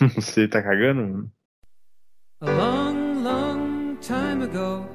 Você 0.14 0.48
tá 0.48 0.62
cagando? 0.62 1.28
A 2.40 2.46
long, 2.50 3.22
long 3.22 3.96
time 4.00 4.44
ago, 4.44 4.86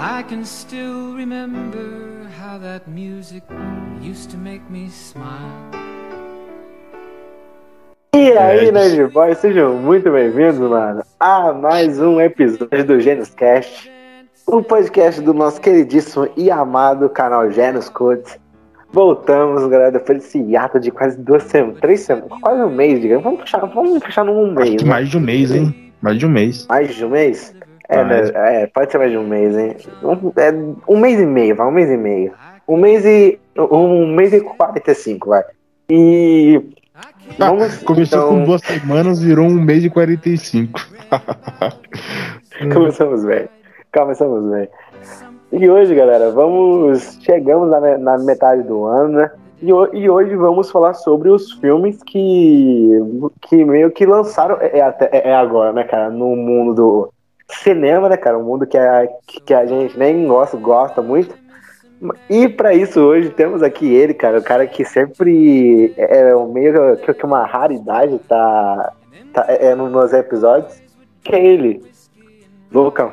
I 0.00 0.22
can 0.24 0.44
still 0.44 1.14
remember 1.14 2.28
how 2.38 2.58
that 2.58 2.88
music 2.88 3.42
used 4.02 4.30
to 4.30 4.36
make 4.36 4.62
me 4.70 4.88
smile. 4.88 5.70
E 8.14 8.32
aí, 8.36 8.68
É, 8.68 8.72
Nerd 8.72 9.12
Boys, 9.12 9.38
sejam 9.38 9.74
muito 9.74 10.10
bem-vindos, 10.10 10.58
mano, 10.58 11.02
a 11.20 11.52
mais 11.52 12.00
um 12.00 12.20
episódio 12.20 12.84
do 12.84 13.00
Gênios 13.00 13.30
Cast, 13.30 13.90
o 14.46 14.62
podcast 14.62 15.20
do 15.20 15.32
nosso 15.32 15.60
queridíssimo 15.60 16.28
e 16.36 16.50
amado 16.50 17.08
canal 17.10 17.50
Gênios 17.50 17.88
Codes. 17.88 18.38
Voltamos, 18.90 19.66
galera, 19.68 19.92
depois 19.92 20.18
desse 20.18 20.38
hiato 20.38 20.80
de 20.80 20.90
quase 20.90 21.18
duas 21.18 21.42
semanas, 21.44 21.78
três 21.80 22.00
semanas, 22.00 22.30
quase 22.40 22.62
um 22.62 22.70
mês, 22.70 23.00
digamos. 23.00 23.22
Vamos 23.24 23.40
fechar, 23.42 23.66
vamos 23.66 24.02
fechar 24.02 24.24
num 24.24 24.52
mês, 24.52 24.82
né? 24.82 24.88
mais 24.88 25.08
de 25.10 25.18
um 25.18 25.20
mês, 25.20 25.50
hein? 25.50 25.92
Mais 26.00 26.18
de 26.18 26.26
um 26.26 26.30
mês. 26.30 26.66
Mais 26.68 26.94
de 26.94 27.04
um 27.04 27.10
mês? 27.10 27.54
É, 27.88 28.02
Mais. 28.02 28.32
né? 28.32 28.62
é, 28.62 28.66
pode 28.66 28.90
ser 28.90 28.98
mais 28.98 29.10
de 29.10 29.18
um 29.18 29.26
mês, 29.26 29.56
hein? 29.56 29.76
Um, 30.02 30.32
é, 30.40 30.52
um 30.88 30.98
mês 30.98 31.20
e 31.20 31.26
meio, 31.26 31.54
vai, 31.54 31.66
um 31.66 31.70
mês 31.70 31.90
e 31.90 31.96
meio. 31.96 32.32
Um 32.66 32.76
mês 32.76 33.04
e. 33.04 33.38
Um 33.56 34.14
mês 34.14 34.32
e 34.32 34.40
45, 34.40 35.28
vai. 35.28 35.42
E. 35.90 36.62
Ah, 36.94 37.08
Vamos, 37.38 37.78
Começou 37.82 38.18
então- 38.18 38.28
com 38.30 38.44
duas 38.44 38.62
semanas, 38.62 39.20
virou 39.20 39.46
um 39.46 39.54
mês 39.60 39.84
e 39.84 39.90
45. 39.90 40.80
Começamos 42.72 43.24
bem. 43.24 43.48
Começamos 43.92 44.50
bem. 44.50 44.68
E 45.50 45.68
hoje, 45.68 45.94
galera, 45.94 46.30
vamos. 46.30 47.18
Chegamos 47.22 47.70
na, 47.70 47.98
na 47.98 48.18
metade 48.18 48.62
do 48.62 48.84
ano, 48.84 49.18
né? 49.18 49.30
E, 49.62 49.68
e 49.70 50.08
hoje 50.10 50.36
vamos 50.36 50.70
falar 50.70 50.94
sobre 50.94 51.30
os 51.30 51.52
filmes 51.54 52.00
que, 52.02 52.90
que 53.42 53.64
meio 53.64 53.90
que 53.90 54.06
lançaram 54.06 54.56
é, 54.60 54.78
é 54.78 54.80
até- 54.82 55.10
é 55.12 55.34
agora, 55.34 55.72
né, 55.72 55.84
cara? 55.84 56.10
No 56.10 56.36
mundo 56.36 56.74
do 56.74 57.12
cinema, 57.50 58.08
né, 58.08 58.16
cara? 58.16 58.38
Um 58.38 58.44
mundo 58.44 58.66
que 58.66 58.76
a, 58.78 59.08
que 59.44 59.52
a 59.54 59.66
gente 59.66 59.98
nem 59.98 60.26
gosta, 60.28 60.56
gosta 60.56 61.02
muito. 61.02 61.34
E 62.30 62.48
pra 62.48 62.72
isso 62.74 63.00
hoje 63.00 63.30
temos 63.30 63.60
aqui 63.62 63.92
ele, 63.92 64.14
cara, 64.14 64.38
o 64.38 64.44
cara 64.44 64.64
que 64.68 64.84
sempre 64.84 65.92
é 65.96 66.36
um 66.36 66.52
meio 66.52 66.96
que, 66.98 67.26
uma 67.26 67.44
raridade 67.44 68.16
tá, 68.28 68.92
tá 69.32 69.46
é, 69.48 69.74
no- 69.74 69.90
nos 69.90 70.12
episódios, 70.12 70.80
que 71.24 71.34
é 71.34 71.44
ele, 71.44 71.82
Lucão. 72.70 73.12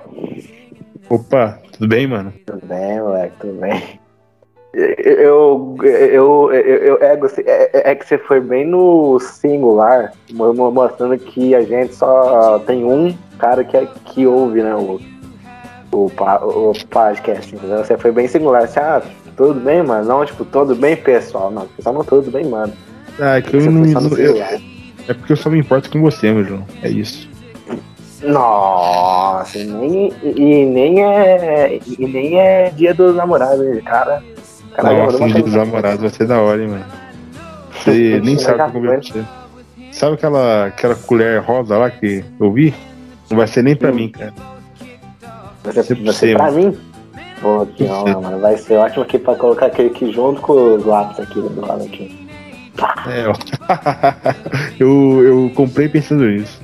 Opa, 1.09 1.57
tudo 1.77 1.87
bem, 1.87 2.07
mano? 2.07 2.33
Tudo 2.45 2.65
bem, 2.65 2.99
moleque, 3.01 3.33
tudo 3.39 3.53
bem. 3.59 3.99
Eu, 4.73 5.77
eu, 5.81 6.51
eu, 6.51 6.51
eu 6.51 6.97
é, 7.01 7.15
você- 7.15 7.43
é, 7.47 7.91
é 7.91 7.95
que 7.95 8.05
você 8.05 8.17
foi 8.17 8.41
bem 8.41 8.67
no 8.67 9.17
singular, 9.21 10.11
mo- 10.33 10.53
mo- 10.53 10.69
mostrando 10.71 11.17
que 11.17 11.55
a 11.55 11.61
gente 11.61 11.95
só 11.95 12.59
tem 12.59 12.83
um 12.83 13.15
cara 13.39 13.63
que, 13.63 13.77
é, 13.77 13.87
que 14.03 14.27
ouve, 14.27 14.61
né, 14.61 14.75
o, 14.75 14.99
o, 15.93 16.07
o 16.07 16.73
podcast, 16.89 17.55
entendeu? 17.55 17.77
Você 17.85 17.97
foi 17.97 18.11
bem 18.11 18.27
singular, 18.27 18.67
você, 18.67 18.79
ah, 18.81 19.01
tudo 19.37 19.61
bem, 19.61 19.81
mano? 19.81 20.05
Não, 20.09 20.25
tipo, 20.25 20.43
tudo 20.43 20.75
bem, 20.75 20.97
pessoal? 20.97 21.49
Não, 21.51 21.67
pessoal, 21.67 21.95
não, 21.95 22.03
tudo 22.03 22.29
bem, 22.29 22.43
mano. 22.45 22.73
Ah, 23.17 23.37
é 23.37 23.41
que 23.41 23.55
eu 23.55 23.61
não. 23.71 23.85
eu- 24.17 24.35
é 25.07 25.13
porque 25.13 25.31
eu 25.31 25.37
só 25.37 25.49
me 25.49 25.59
importo 25.59 25.89
com 25.89 26.01
você, 26.01 26.33
meu 26.33 26.43
João. 26.43 26.65
É 26.83 26.89
isso. 26.89 27.29
Nossa, 28.25 29.57
e 29.57 29.63
nem, 29.65 30.13
e 30.23 30.65
nem 30.65 31.03
é. 31.03 31.79
E 31.99 32.07
nem 32.07 32.39
é 32.39 32.69
dia 32.71 32.93
dos 32.93 33.15
namorados, 33.15 33.81
cara. 33.83 34.21
Caralho, 34.75 35.03
Nossa, 35.03 35.23
um 35.23 35.27
dia 35.27 35.41
dos 35.43 35.53
namorados 35.53 36.01
vai 36.01 36.09
ser 36.09 36.27
da 36.27 36.41
hora, 36.41 36.61
hein, 36.61 36.67
mano. 36.67 36.85
Você 37.71 38.19
nem 38.23 38.37
sabe 38.37 38.55
o 38.55 38.57
que 38.57 38.69
eu 38.69 38.71
comi 38.71 38.87
pra 38.87 38.97
você. 39.01 39.23
Sabe 39.91 40.13
aquela, 40.15 40.65
aquela 40.65 40.95
colher 40.95 41.41
rosa 41.41 41.77
lá 41.77 41.89
que 41.89 42.23
eu 42.39 42.51
vi? 42.51 42.73
Não 43.29 43.37
vai 43.37 43.47
ser 43.47 43.63
nem 43.63 43.75
pra 43.75 43.91
Hum. 43.91 43.95
mim, 43.95 44.09
cara. 44.09 44.33
Você, 45.63 45.83
Você 45.83 45.95
você 45.95 46.31
por 46.33 46.37
pra 46.37 46.51
mim? 46.51 46.77
Pô, 47.41 47.65
que 47.65 47.83
honra, 47.85 48.19
mano. 48.21 48.39
Vai 48.39 48.57
ser 48.57 48.75
ótimo 48.77 49.03
aqui 49.03 49.17
pra 49.17 49.35
colocar 49.35 49.67
aquele 49.67 49.89
aqui 49.89 50.11
junto 50.11 50.41
com 50.41 50.75
os 50.75 50.85
lápis 50.85 51.19
aqui 51.19 51.39
do 51.41 51.61
lado 51.65 51.83
aqui. 51.83 52.27
É, 53.07 53.27
ó. 53.27 53.33
eu, 54.79 55.23
eu 55.23 55.51
comprei 55.55 55.87
pensando 55.87 56.25
nisso. 56.25 56.59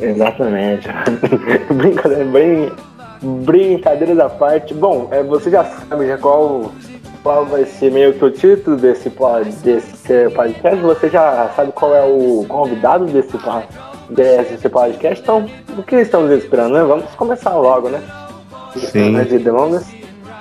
Exatamente. 0.00 0.88
Brincadeira, 1.74 2.24
bem. 2.24 2.72
Brincadeiras 3.20 4.18
à 4.20 4.28
parte. 4.28 4.72
Bom, 4.74 5.08
é, 5.10 5.22
você 5.22 5.50
já 5.50 5.64
sabe 5.64 6.06
já 6.06 6.16
qual, 6.18 6.70
qual 7.22 7.44
vai 7.46 7.64
ser 7.64 7.90
meio 7.90 8.12
que 8.14 8.24
o 8.24 8.30
título 8.30 8.76
desse, 8.76 9.10
desse 9.64 10.30
podcast. 10.34 10.80
Você 10.80 11.08
já 11.08 11.50
sabe 11.56 11.72
qual 11.72 11.94
é 11.96 12.02
o 12.04 12.44
convidado 12.48 13.06
desse, 13.06 13.36
desse 14.10 14.68
podcast. 14.68 15.20
Então, 15.20 15.46
o 15.76 15.82
que 15.82 15.96
estamos 15.96 16.30
esperando, 16.30 16.74
né? 16.74 16.84
Vamos 16.84 17.12
começar 17.16 17.56
logo, 17.56 17.88
né? 17.88 18.00
Sim. 18.76 19.10
Mais 19.10 19.28
de 19.28 19.38
delongas. 19.38 19.84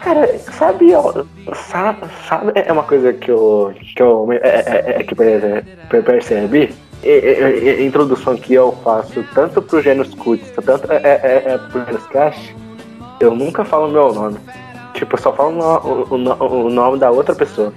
Cara, 0.03 0.38
sabe, 0.38 0.94
ó, 0.94 1.23
sabe, 1.53 2.00
sabe, 2.29 2.51
é 2.56 2.72
uma 2.72 2.84
coisa 2.84 3.12
que 3.12 3.31
eu, 3.31 3.73
que 3.96 4.01
eu 4.01 4.31
é, 4.31 4.38
é, 4.38 4.96
é, 5.00 5.03
que 5.03 5.16
perce- 5.16 5.63
per- 5.90 6.03
percebi, 6.03 6.73
é, 7.03 7.09
é, 7.09 7.31
é, 7.41 7.69
é, 7.69 7.84
introdução 7.85 8.35
que 8.35 8.53
eu 8.53 8.75
faço 8.84 9.24
tanto 9.34 9.62
pro 9.62 9.81
Gênios 9.81 10.13
Cuts, 10.16 10.50
tanto 10.66 10.91
é, 10.91 10.96
é, 10.97 11.44
é, 11.47 11.53
é 11.53 11.58
pro 11.58 11.84
Gênios 11.85 12.06
Cash, 12.08 12.56
eu 13.19 13.35
nunca 13.35 13.63
falo 13.66 13.88
meu 13.91 14.13
nome. 14.13 14.38
Tipo, 14.94 15.16
eu 15.16 15.19
só 15.22 15.31
falo 15.34 15.59
o, 15.59 16.16
o- 16.16 16.66
o 16.66 16.69
nome 16.69 16.97
da 17.00 17.12
outra 17.12 17.35
pessoa. 17.35 17.72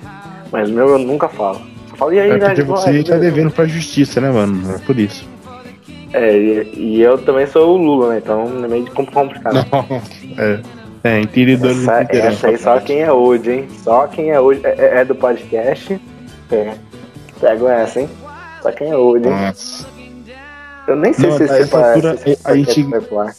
Mas 0.51 0.69
o 0.71 0.73
meu 0.73 0.89
eu 0.89 0.99
nunca 0.99 1.29
falo. 1.29 1.61
Só 1.91 1.97
falo, 1.97 2.13
e 2.15 2.21
aí, 2.21 2.31
É 2.31 2.33
porque 2.33 2.47
Nerd 2.47 2.63
você 2.63 2.93
Boy? 2.93 3.05
tá 3.05 3.17
devendo 3.17 3.51
pra 3.51 3.67
justiça, 3.67 4.21
né, 4.21 4.31
mano? 4.31 4.75
É 4.75 4.79
por 4.79 4.99
isso. 4.99 5.29
É, 6.13 6.37
e, 6.37 6.73
e 6.77 7.03
eu 7.03 7.19
também 7.19 7.47
sou 7.47 7.75
o 7.75 7.77
Lula, 7.77 8.09
né? 8.15 8.19
Então 8.25 8.65
é 8.65 8.69
meio 8.69 8.87
complicado. 8.91 9.55
É, 10.39 10.61
é 11.05 11.21
entendedores 11.21 11.87
Essa, 11.87 12.07
essa 12.17 12.47
aí 12.49 12.57
só 12.59 12.79
quem 12.81 13.01
é 13.01 13.13
hoje, 13.13 13.51
hein? 13.53 13.69
Só 13.83 14.07
quem 14.07 14.31
é 14.31 14.41
hoje 14.41 14.61
é, 14.65 14.75
é- 14.79 15.01
é 15.01 15.05
do 15.05 15.15
podcast. 15.15 16.01
É. 16.51 16.73
Pego 17.41 17.69
essa, 17.69 18.01
hein? 18.01 18.09
Só 18.63 18.73
quem 18.73 18.89
é? 18.89 18.93
Nossa. 18.93 19.87
Eu 20.91 20.97
nem 20.97 21.13
sei 21.13 21.31
Não, 21.31 21.37
se 21.37 21.45
esse 21.45 21.55
essa 21.55 21.79
altura, 21.79 22.17
se 22.17 22.39
a 22.45 22.57
gente-. 22.57 22.87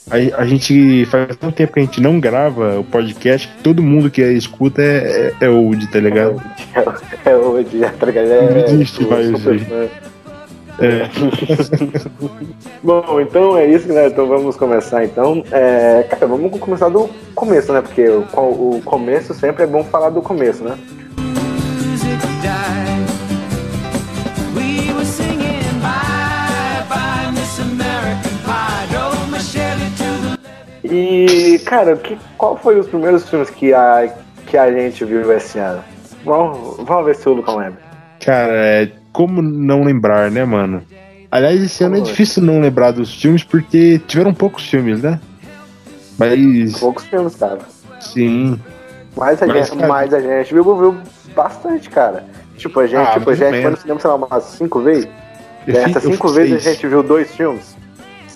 A, 0.09 0.41
a 0.41 0.45
gente 0.45 1.05
faz 1.07 1.35
tanto 1.35 1.53
tempo 1.53 1.73
que 1.73 1.79
a 1.79 1.83
gente 1.83 1.99
não 1.99 2.17
grava 2.17 2.79
o 2.79 2.83
podcast 2.83 3.47
que 3.47 3.61
todo 3.61 3.83
mundo 3.83 4.09
que 4.09 4.21
escuta 4.21 4.81
é, 4.81 5.33
é, 5.41 5.45
é 5.45 5.49
old, 5.49 5.85
tá 5.87 5.99
ligado? 5.99 6.41
É 7.25 7.35
hoje, 7.35 7.79
tá 7.99 8.05
ligado? 8.05 8.27
Não 8.27 8.57
É, 8.57 8.65
existe 8.65 9.05
mais. 9.05 9.29
É. 10.79 11.09
Bom, 12.81 13.21
então 13.21 13.57
é 13.57 13.67
isso, 13.67 13.87
né? 13.89 14.07
Então 14.07 14.25
vamos 14.27 14.55
começar 14.55 15.03
então. 15.03 15.43
É, 15.51 16.03
cara, 16.09 16.25
vamos 16.25 16.57
começar 16.59 16.89
do 16.89 17.09
começo, 17.35 17.71
né? 17.73 17.81
Porque 17.81 18.07
o, 18.07 18.21
o 18.77 18.81
começo 18.83 19.33
sempre 19.33 19.63
é 19.63 19.67
bom 19.67 19.83
falar 19.83 20.09
do 20.09 20.21
começo, 20.21 20.63
né? 20.63 20.77
E, 30.91 31.57
cara, 31.59 31.95
que, 31.95 32.17
qual 32.37 32.57
foi 32.57 32.77
os 32.77 32.87
primeiros 32.87 33.27
filmes 33.29 33.49
que 33.49 33.73
a, 33.73 34.13
que 34.45 34.57
a 34.57 34.69
gente 34.71 35.05
viu 35.05 35.31
esse 35.31 35.57
ano? 35.57 35.81
Vamos, 36.25 36.77
vamos 36.85 37.05
ver 37.05 37.15
se 37.15 37.27
o 37.29 37.33
Lucão 37.33 37.55
lembra. 37.57 37.79
Cara, 38.19 38.51
é, 38.53 38.91
como 39.13 39.41
não 39.41 39.83
lembrar, 39.83 40.29
né, 40.29 40.43
mano? 40.43 40.83
Aliás, 41.31 41.63
esse 41.63 41.81
ano 41.83 41.97
é 41.97 42.01
difícil 42.01 42.43
não 42.43 42.59
lembrar 42.59 42.91
dos 42.91 43.19
filmes 43.19 43.41
porque 43.41 43.99
tiveram 44.05 44.33
poucos 44.33 44.69
filmes, 44.69 45.01
né? 45.01 45.17
Mas, 46.19 46.77
Poucos 46.77 47.05
filmes, 47.05 47.35
cara. 47.35 47.59
sim. 48.01 48.59
Mas 49.15 49.41
a, 49.41 49.47
Mas, 49.47 49.67
gente, 49.69 49.77
cara- 49.77 49.87
mas 49.87 50.13
a 50.13 50.19
gente 50.19 50.53
viu, 50.53 50.63
viu 50.63 50.97
bastante, 51.35 51.89
cara. 51.89 52.25
Tipo, 52.57 52.81
a 52.81 52.87
gente, 52.87 52.99
Ah, 53.07 53.13
tipo, 53.13 53.29
a 53.29 53.33
gente 53.35 53.61
foi 53.61 53.71
no 53.71 53.77
cinema, 53.77 53.99
sei 53.99 54.09
lá, 54.09 54.15
umas 54.17 54.43
cinco 54.43 54.81
vezes. 54.81 55.07
Dessas 55.65 56.03
cinco 56.03 56.27
vezes 56.29 56.67
a 56.67 56.71
gente 56.73 56.87
viu 56.87 57.01
dois 57.01 57.33
filmes. 57.35 57.75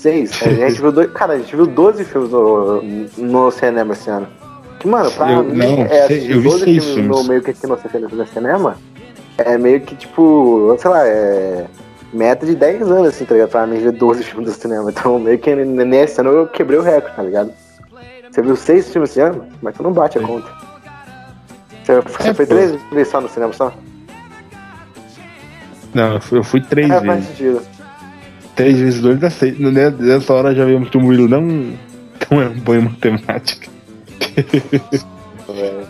Seis. 0.05 0.39
A 0.43 0.49
gente 0.49 0.79
viu 0.81 0.91
dois. 0.91 1.11
Cara, 1.13 1.33
a 1.33 1.37
gente 1.39 1.55
viu 1.55 1.65
12 1.65 2.03
filmes 2.05 2.29
no, 2.29 2.81
no 3.17 3.49
cinema 3.49 3.93
esse 3.93 4.07
ano. 4.07 4.27
Que, 4.79 4.87
mano, 4.87 5.09
pra 5.11 5.31
Eu- 5.31 5.43
mim, 5.43 5.55
não, 5.57 5.81
é, 5.85 6.05
sei- 6.07 6.31
eu 6.31 6.41
vi 6.41 6.43
12 6.49 6.63
seis 6.63 6.83
filmes 6.85 7.07
no 7.07 7.13
filmes. 7.15 7.27
meio 7.27 7.41
que 7.41 7.49
aqui 7.51 7.65
no 7.65 7.77
cinema, 7.79 8.09
no 8.13 8.27
cinema 8.27 8.77
é 9.39 9.57
meio 9.57 9.81
que, 9.81 9.95
tipo, 9.95 10.75
sei 10.79 10.91
lá, 10.91 11.07
é 11.07 11.65
meta 12.13 12.45
de 12.45 12.53
10 12.55 12.83
anos, 12.83 13.07
assim, 13.07 13.25
tá 13.25 13.33
ligado? 13.33 13.49
Pra 13.49 13.65
mim 13.65 13.79
ver 13.79 13.93
12 13.93 14.23
filmes 14.23 14.45
do 14.53 14.55
cinema. 14.61 14.91
Então, 14.91 15.17
meio 15.17 15.39
que 15.39 15.55
nesse 15.55 16.21
ano 16.21 16.29
eu 16.31 16.47
quebrei 16.47 16.77
o 16.77 16.83
recorde, 16.83 17.15
tá 17.15 17.23
ligado? 17.23 17.51
Você 18.29 18.41
viu 18.43 18.55
seis 18.55 18.91
filmes 18.91 19.09
esse 19.09 19.21
ano? 19.21 19.43
Mas 19.59 19.75
tu 19.75 19.81
não 19.81 19.91
bate 19.91 20.19
a 20.19 20.21
conta. 20.21 20.47
Você, 21.83 21.99
você 22.01 22.29
É, 22.29 22.33
foi 22.35 22.45
pô. 22.45 22.53
três 22.53 22.79
vezes 22.91 23.07
só 23.11 23.19
no 23.21 23.29
cinema 23.29 23.53
só? 23.53 23.73
Não, 25.95 26.13
eu 26.15 26.21
fui, 26.21 26.37
eu 26.39 26.43
fui 26.43 26.61
três 26.61 26.89
É, 26.91 26.93
faz 26.93 27.03
vezes. 27.05 27.27
sentido. 27.29 27.61
Três 28.55 28.79
vezes 28.79 29.01
dois 29.01 29.19
dá 29.19 29.29
seis. 29.29 29.57
Né, 29.59 29.89
Nessa 29.89 30.33
hora 30.33 30.55
já 30.55 30.65
vimos 30.65 30.89
que 30.89 30.97
o 30.97 31.01
Murilo 31.01 31.27
não, 31.27 31.41
não 31.41 32.41
é 32.41 32.47
um 32.47 32.59
bom 32.59 32.75
em 32.75 32.81
matemática. 32.81 33.67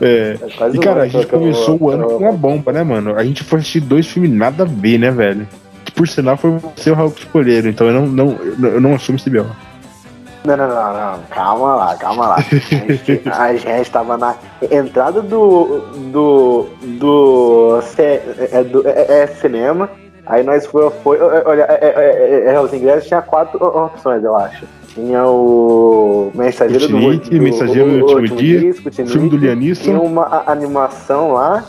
É. 0.02 0.38
É 0.42 0.50
quase 0.58 0.78
E 0.78 0.80
cara, 0.80 1.04
a 1.04 1.08
gente 1.08 1.26
que 1.26 1.32
começou 1.32 1.78
o 1.82 1.90
ano 1.90 2.08
com 2.08 2.18
uma 2.18 2.34
bomba, 2.34 2.74
né, 2.74 2.84
mano? 2.84 3.16
A 3.16 3.24
gente 3.24 3.44
foi 3.44 3.60
assistir 3.60 3.80
dois 3.80 4.06
filmes 4.06 4.32
nada 4.32 4.64
a 4.64 4.66
ver, 4.66 4.98
né, 4.98 5.10
velho? 5.12 5.48
por 5.96 6.08
sinal 6.08 6.38
foi 6.38 6.52
você 6.52 6.90
e 6.90 6.92
o 6.92 6.96
Raul 6.96 7.12
que 7.12 7.22
escolheram, 7.22 7.70
então 7.70 7.88
eu 7.88 7.94
não, 7.94 8.06
não, 8.06 8.68
eu 8.68 8.82
não 8.82 8.94
assumo 8.94 9.18
esse 9.18 9.30
B.O. 9.30 9.46
Não, 10.44 10.56
não, 10.56 10.68
não, 10.68 10.94
não, 10.94 11.20
calma 11.32 11.76
lá, 11.76 11.96
calma 11.96 12.28
lá. 12.28 12.36
A 12.36 13.54
gente, 13.54 13.68
a 13.68 13.78
gente 13.78 13.90
tava 13.90 14.16
na 14.16 14.36
entrada 14.70 15.22
do. 15.22 15.82
do. 16.12 16.68
do. 17.00 17.80
é, 17.98 18.64
do, 18.64 18.88
é, 18.88 19.24
é 19.24 19.28
cinema. 19.28 19.90
Aí 20.26 20.44
nós 20.44 20.66
foi, 20.66 20.90
foi 21.04 21.20
olha, 21.22 21.68
é, 21.70 22.46
é, 22.48 22.54
é, 22.54 22.60
os 22.60 22.74
ingressos 22.74 23.08
tinha 23.08 23.22
quatro 23.22 23.64
opções, 23.64 24.24
eu 24.24 24.36
acho. 24.36 24.66
Tinha 24.88 25.26
o 25.26 26.32
Mensageiro 26.34 26.88
do, 26.88 27.00
do 27.00 27.42
Mensageiro 27.42 27.90
do 28.00 28.06
Último 28.06 28.38
Dia, 28.38 28.74
dia 28.74 29.06
filme 29.06 29.30
do 29.30 29.38
Lianisson. 29.38 29.84
Tinha 29.84 30.00
uma 30.00 30.44
animação 30.48 31.34
lá, 31.34 31.64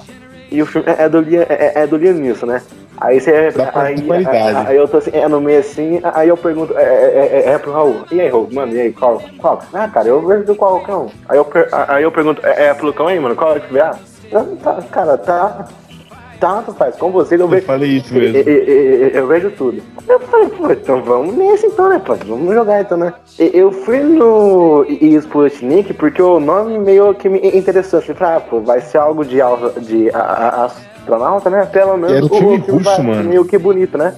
e 0.51 0.63
o 0.63 0.67
filme 0.67 0.89
é 0.97 1.09
do, 1.09 1.19
é, 1.19 1.73
é 1.75 1.87
do 1.87 1.97
Lianisson, 1.97 2.47
né? 2.47 2.63
Aí 2.99 3.21
você. 3.21 3.31
Aí, 3.75 3.95
aí, 4.11 4.57
aí, 4.69 4.77
eu 4.77 4.89
tô 4.89 4.97
assim, 4.97 5.11
é 5.13 5.29
no 5.29 5.41
meio 5.41 5.61
assim, 5.61 6.01
aí 6.03 6.29
eu 6.29 6.37
pergunto, 6.37 6.73
é, 6.79 6.83
é, 6.83 7.43
é, 7.47 7.51
é 7.51 7.59
pro 7.59 7.73
Raul. 7.73 8.05
E 8.11 8.21
aí, 8.21 8.29
Raul, 8.29 8.49
mano, 8.51 8.73
e 8.73 8.81
aí, 8.81 8.93
qual? 8.93 9.23
qual? 9.39 9.63
Ah, 9.75 9.87
cara, 9.89 10.09
eu 10.09 10.27
vejo 10.27 10.55
qual 10.55 10.81
cão. 10.81 11.11
Aí 11.29 11.37
eu, 11.37 11.47
aí 11.89 12.03
eu 12.05 12.13
pergunto, 12.13 12.41
é, 12.47 12.69
é 12.69 12.75
pro 12.75 12.93
cão 12.95 13.09
aí, 13.09 13.21
mano? 13.21 13.37
Qual 13.37 13.55
é 13.55 13.61
que 13.61 13.73
vê? 13.73 13.81
Ah, 13.81 13.99
tá, 14.63 14.83
cara, 14.91 15.19
tá. 15.19 15.69
Tanto 16.39 16.73
faz 16.73 16.97
com 16.97 17.11
você, 17.11 17.35
eu 17.35 17.49
vejo. 17.49 17.63
Eu 17.63 17.67
falei 17.67 17.91
isso 17.91 18.15
mesmo. 18.15 18.37
Eu, 18.37 18.45
eu, 18.45 19.09
eu, 19.09 19.27
vejo 19.27 19.51
tudo. 19.51 19.83
Eu 20.09 20.21
falei, 20.21 20.49
pô, 20.49 20.71
então 20.71 21.03
vamos 21.03 21.35
nesse 21.35 21.67
então, 21.67 21.89
né, 21.89 22.01
pô? 22.05 22.15
Vamos 22.15 22.55
jogar 22.55 22.81
então, 22.81 22.99
né? 22.99 23.15
Eu 23.39 23.73
fui 23.73 24.01
no 24.01 24.85
Sputnik 24.89 25.95
porque 25.95 26.21
o 26.21 26.39
nome 26.41 26.79
meio 26.79 27.15
que 27.15 27.29
me 27.29 27.39
interessou. 27.39 27.99
Assim, 28.01 28.13
ah, 28.21 28.41
pô, 28.41 28.61
vai 28.61 28.81
ser 28.81 28.99
algo 28.99 29.25
de, 29.25 29.39
de 29.83 30.11
a, 30.11 30.19
a, 30.19 30.65
astronauta, 30.67 31.51
né? 31.51 31.65
Pelo 31.67 31.97
menos. 31.97 32.17
Era 32.17 32.25
um 32.25 32.29
filme 32.29 32.57
russo, 32.59 33.03
mano. 33.03 33.29
Meio 33.29 33.45
que 33.45 33.59
bonito, 33.59 33.97
né? 33.97 34.15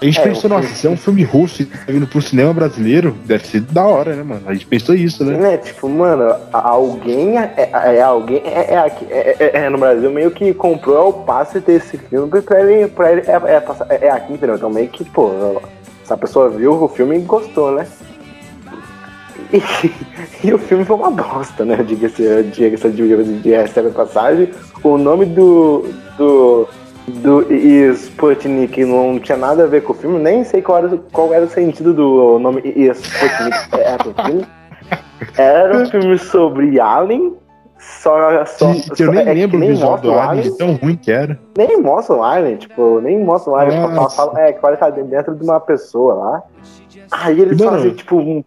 A 0.00 0.04
gente 0.06 0.18
é, 0.18 0.22
pensou, 0.22 0.48
nossa, 0.48 0.68
se 0.68 0.86
é 0.86 0.90
um 0.90 0.96
filme 0.96 1.22
russo 1.22 1.60
e 1.60 1.66
tá 1.66 1.78
vindo 1.86 2.06
pro 2.06 2.22
cinema 2.22 2.54
brasileiro, 2.54 3.14
deve 3.26 3.46
ser 3.46 3.60
da 3.60 3.84
hora, 3.84 4.16
né, 4.16 4.22
mano? 4.22 4.42
A 4.46 4.54
gente 4.54 4.64
pensou 4.64 4.94
isso, 4.94 5.22
né? 5.24 5.54
É, 5.54 5.56
tipo, 5.58 5.90
mano, 5.90 6.34
alguém 6.52 7.38
é, 7.38 7.52
é, 7.54 7.96
é 7.96 8.02
alguém 8.02 8.42
é, 8.46 8.90
é, 9.10 9.50
é, 9.58 9.68
no 9.68 9.76
Brasil 9.76 10.10
meio 10.10 10.30
que 10.30 10.54
comprou 10.54 11.10
o 11.10 11.12
passe 11.12 11.60
desse 11.60 11.98
filme 11.98 12.40
pra 12.40 12.60
ele, 12.62 12.88
pra 12.88 13.12
ele 13.12 13.22
é, 13.26 14.06
é, 14.06 14.10
aqui, 14.10 14.32
entendeu? 14.32 14.56
Então 14.56 14.70
meio 14.70 14.88
que, 14.88 15.04
pô, 15.04 15.60
essa 16.02 16.16
pessoa 16.16 16.48
viu 16.48 16.82
o 16.82 16.88
filme 16.88 17.18
e 17.18 17.20
gostou, 17.20 17.70
né? 17.72 17.86
E, 19.52 19.62
e 20.48 20.54
o 20.54 20.58
filme 20.58 20.82
foi 20.82 20.96
uma 20.96 21.10
bosta, 21.10 21.62
né? 21.62 21.76
Diga-se 21.82 22.42
diga 22.44 22.76
de, 22.76 23.40
de, 23.40 23.42
de 23.42 23.90
passagem. 23.90 24.50
O 24.82 24.96
nome 24.96 25.26
do, 25.26 25.84
do 26.16 26.66
do 27.10 27.46
Sputnik 27.94 28.84
não 28.84 29.18
tinha 29.18 29.36
nada 29.36 29.64
a 29.64 29.66
ver 29.66 29.82
com 29.82 29.92
o 29.92 29.96
filme, 29.96 30.18
nem 30.18 30.44
sei 30.44 30.62
qual 30.62 30.78
era, 30.78 30.96
qual 31.12 31.34
era 31.34 31.44
o 31.44 31.50
sentido 31.50 31.92
do 31.92 32.38
nome 32.38 32.62
Sputnik 32.64 33.68
era 33.72 34.08
o 34.08 34.24
filme. 34.24 34.46
Era 35.36 35.82
um 35.82 35.86
filme 35.86 36.18
sobre 36.18 36.80
Alien, 36.80 37.36
só. 37.78 38.44
só, 38.44 38.72
que, 38.94 39.02
eu 39.02 39.12
nem 39.12 39.26
é, 39.26 39.32
lembro 39.32 39.58
o 39.58 39.60
visual 39.60 39.98
do 39.98 40.12
Alien, 40.12 40.50
de 40.50 40.58
tão 40.58 40.74
ruim 40.74 40.96
que 40.96 41.10
era. 41.10 41.38
Nem 41.56 41.80
mostra 41.80 42.16
o 42.16 42.22
Alien, 42.22 42.56
tipo, 42.56 43.00
nem 43.00 43.22
mostra 43.24 43.52
o 43.52 43.56
Alien. 43.56 43.80
Fala, 43.80 44.10
fala, 44.10 44.40
é, 44.40 44.52
que 44.52 44.66
o 44.66 44.76
tá 44.76 44.90
dentro 44.90 45.34
de 45.34 45.44
uma 45.44 45.60
pessoa 45.60 46.14
lá. 46.14 46.42
Aí 47.10 47.40
eles 47.40 47.58
Mano, 47.58 47.70
fazem, 47.72 47.90
tipo, 47.92 48.16
um. 48.16 48.44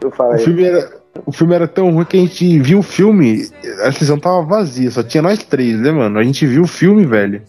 Eu 0.00 0.10
falei. 0.10 0.42
O 0.42 0.44
filme 0.44 0.64
era. 0.64 1.04
O 1.26 1.30
filme 1.30 1.54
era 1.54 1.68
tão 1.68 1.92
ruim 1.92 2.04
que 2.04 2.16
a 2.16 2.20
gente 2.20 2.58
viu 2.58 2.80
o 2.80 2.82
filme, 2.82 3.48
a 3.84 3.92
sessão 3.92 4.18
tava 4.18 4.42
vazia, 4.42 4.90
só 4.90 5.00
tinha 5.00 5.22
nós 5.22 5.38
três, 5.44 5.78
né, 5.78 5.92
mano? 5.92 6.18
A 6.18 6.24
gente 6.24 6.44
viu 6.44 6.62
o 6.62 6.66
filme, 6.66 7.06
velho. 7.06 7.40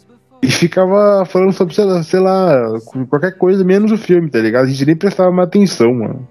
E 0.46 0.52
ficava 0.52 1.26
falando 1.26 1.54
sobre, 1.54 1.74
sei 1.74 1.86
lá, 1.86 2.04
sei 2.04 2.20
lá, 2.20 2.80
qualquer 3.10 3.36
coisa 3.36 3.64
menos 3.64 3.92
o 3.92 3.98
filme, 3.98 4.30
tá 4.30 4.38
ligado? 4.38 4.66
A 4.66 4.68
gente 4.68 4.86
nem 4.86 4.96
prestava 4.96 5.32
mais 5.32 5.48
atenção, 5.48 5.92
mano. 5.92 6.28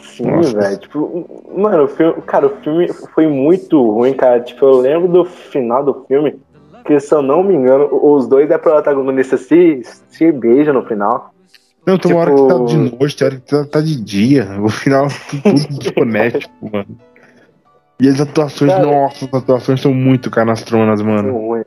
Sim, 0.00 0.40
velho. 0.40 0.78
Tipo, 0.78 1.44
mano, 1.56 1.84
o 1.84 1.88
filme, 1.88 2.22
cara, 2.22 2.46
o 2.46 2.56
filme 2.62 2.86
foi 3.12 3.26
muito 3.26 3.90
ruim, 3.90 4.14
cara. 4.14 4.40
Tipo, 4.40 4.66
eu 4.66 4.78
lembro 4.78 5.08
do 5.08 5.24
final 5.24 5.84
do 5.84 6.04
filme, 6.06 6.38
que 6.86 7.00
se 7.00 7.12
eu 7.12 7.22
não 7.22 7.42
me 7.42 7.54
engano, 7.54 7.88
os 7.90 8.28
dois 8.28 8.48
é 8.48 8.56
protagonistas 8.56 9.40
se, 9.40 9.82
se 10.08 10.30
beijam 10.30 10.72
no 10.72 10.86
final. 10.86 11.34
Não, 11.84 11.98
tem 11.98 12.14
uma 12.14 12.24
tipo... 12.24 12.40
hora 12.40 12.52
que 12.52 12.54
tá 12.54 12.64
de 12.66 12.76
noite, 12.76 13.16
tem 13.16 13.26
hora 13.26 13.36
que 13.36 13.50
tá, 13.50 13.64
tá 13.64 13.80
de 13.80 14.00
dia. 14.00 14.48
O 14.62 14.68
final 14.68 15.08
tudo 15.42 15.78
desconecto, 15.80 16.48
mano. 16.62 16.96
E 18.00 18.08
as 18.08 18.20
atuações, 18.20 18.70
cara, 18.70 18.86
nossa, 18.86 19.24
as 19.24 19.34
atuações 19.34 19.80
são 19.80 19.92
muito 19.92 20.30
canastronas, 20.30 21.02
mano. 21.02 21.32
Ruim. 21.32 21.64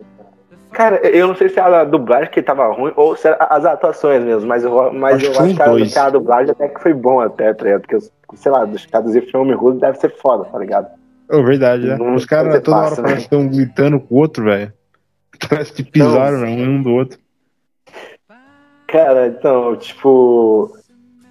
Cara, 0.77 0.97
eu 1.07 1.27
não 1.27 1.35
sei 1.35 1.49
se 1.49 1.59
a 1.59 1.83
dublagem 1.83 2.29
que 2.29 2.39
tava 2.39 2.71
ruim 2.71 2.93
ou 2.95 3.15
se 3.15 3.27
as 3.27 3.65
atuações 3.65 4.23
mesmo, 4.23 4.47
mas 4.47 4.63
eu, 4.63 4.93
mas 4.93 5.15
acho 5.15 5.25
eu 5.25 5.31
acho 5.31 5.55
que, 5.55 5.91
que 5.91 5.97
a, 5.97 6.09
dublagem 6.11 6.51
até 6.51 6.67
que 6.67 6.79
foi 6.79 6.93
bom 6.93 7.19
até, 7.19 7.51
tá 7.51 7.63
ligado? 7.63 7.81
Porque, 7.81 7.97
sei 8.35 8.51
lá, 8.51 8.63
dos 8.63 8.85
traduzir 8.85 9.21
filme 9.31 9.55
russo 9.55 9.79
deve 9.79 9.97
ser 9.97 10.15
foda, 10.17 10.45
tá 10.45 10.59
ligado? 10.59 10.87
É 11.31 11.41
verdade, 11.41 11.87
né? 11.87 11.97
Os 12.13 12.25
caras 12.25 12.61
toda 12.61 12.77
hora 12.77 13.01
né? 13.01 13.13
estão 13.15 13.47
gritando 13.47 13.99
com 13.99 14.13
o 14.13 14.17
outro, 14.19 14.43
velho. 14.43 14.71
Parece 15.49 15.73
que 15.73 15.83
pisaram 15.83 16.47
então, 16.47 16.63
um 16.63 16.83
do 16.83 16.91
outro. 16.91 17.17
Cara, 18.87 19.29
então, 19.29 19.75
tipo. 19.77 20.77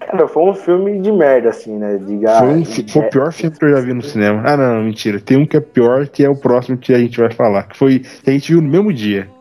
Cara, 0.01 0.27
foi 0.27 0.43
um 0.43 0.53
filme 0.53 0.99
de 0.99 1.11
merda, 1.11 1.51
assim, 1.51 1.77
né? 1.77 1.95
De 1.95 2.19
foi, 2.37 2.49
um, 2.49 2.65
foi 2.65 3.01
o 3.01 3.09
pior 3.09 3.31
filme 3.31 3.57
que 3.57 3.63
eu 3.63 3.69
já 3.69 3.79
vi 3.79 3.93
no 3.93 4.01
cinema. 4.01 4.43
Ah, 4.45 4.57
não, 4.57 4.83
mentira. 4.83 5.21
Tem 5.21 5.37
um 5.37 5.45
que 5.45 5.55
é 5.55 5.61
pior, 5.61 6.05
que 6.05 6.25
é 6.25 6.29
o 6.29 6.35
próximo 6.35 6.77
que 6.77 6.93
a 6.93 6.99
gente 6.99 7.17
vai 7.17 7.31
falar. 7.31 7.63
Que 7.63 7.77
foi. 7.77 7.99
Que 7.99 8.29
a 8.29 8.33
gente 8.33 8.51
viu 8.51 8.61
no 8.61 8.67
mesmo 8.67 8.91
dia. 8.91 9.36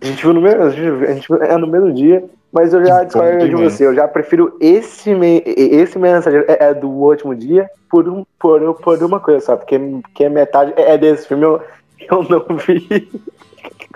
A 0.00 0.06
gente 0.06 0.22
viu 0.22 0.32
no 0.32 0.40
mesmo, 0.40 0.62
a 0.62 0.70
gente, 0.70 1.32
é 1.32 1.56
no 1.56 1.66
mesmo 1.66 1.92
dia, 1.92 2.24
mas 2.52 2.72
eu 2.72 2.84
já 2.84 3.04
discordo 3.04 3.48
de 3.48 3.54
você. 3.54 3.86
Eu 3.86 3.94
já 3.94 4.06
prefiro 4.06 4.56
esse, 4.60 5.10
esse 5.44 5.98
mensageiro 5.98 6.46
é, 6.48 6.68
é, 6.68 6.74
do 6.74 6.88
último 6.88 7.34
dia 7.34 7.68
por, 7.90 8.08
um, 8.08 8.24
por, 8.38 8.74
por 8.74 9.02
uma 9.02 9.20
coisa 9.20 9.44
só, 9.44 9.56
porque, 9.56 9.78
porque 9.78 10.28
metade 10.28 10.72
é 10.76 10.96
desse 10.96 11.26
filme 11.26 11.44
eu, 11.44 11.62
eu 12.10 12.26
não 12.28 12.56
vi. 12.56 13.08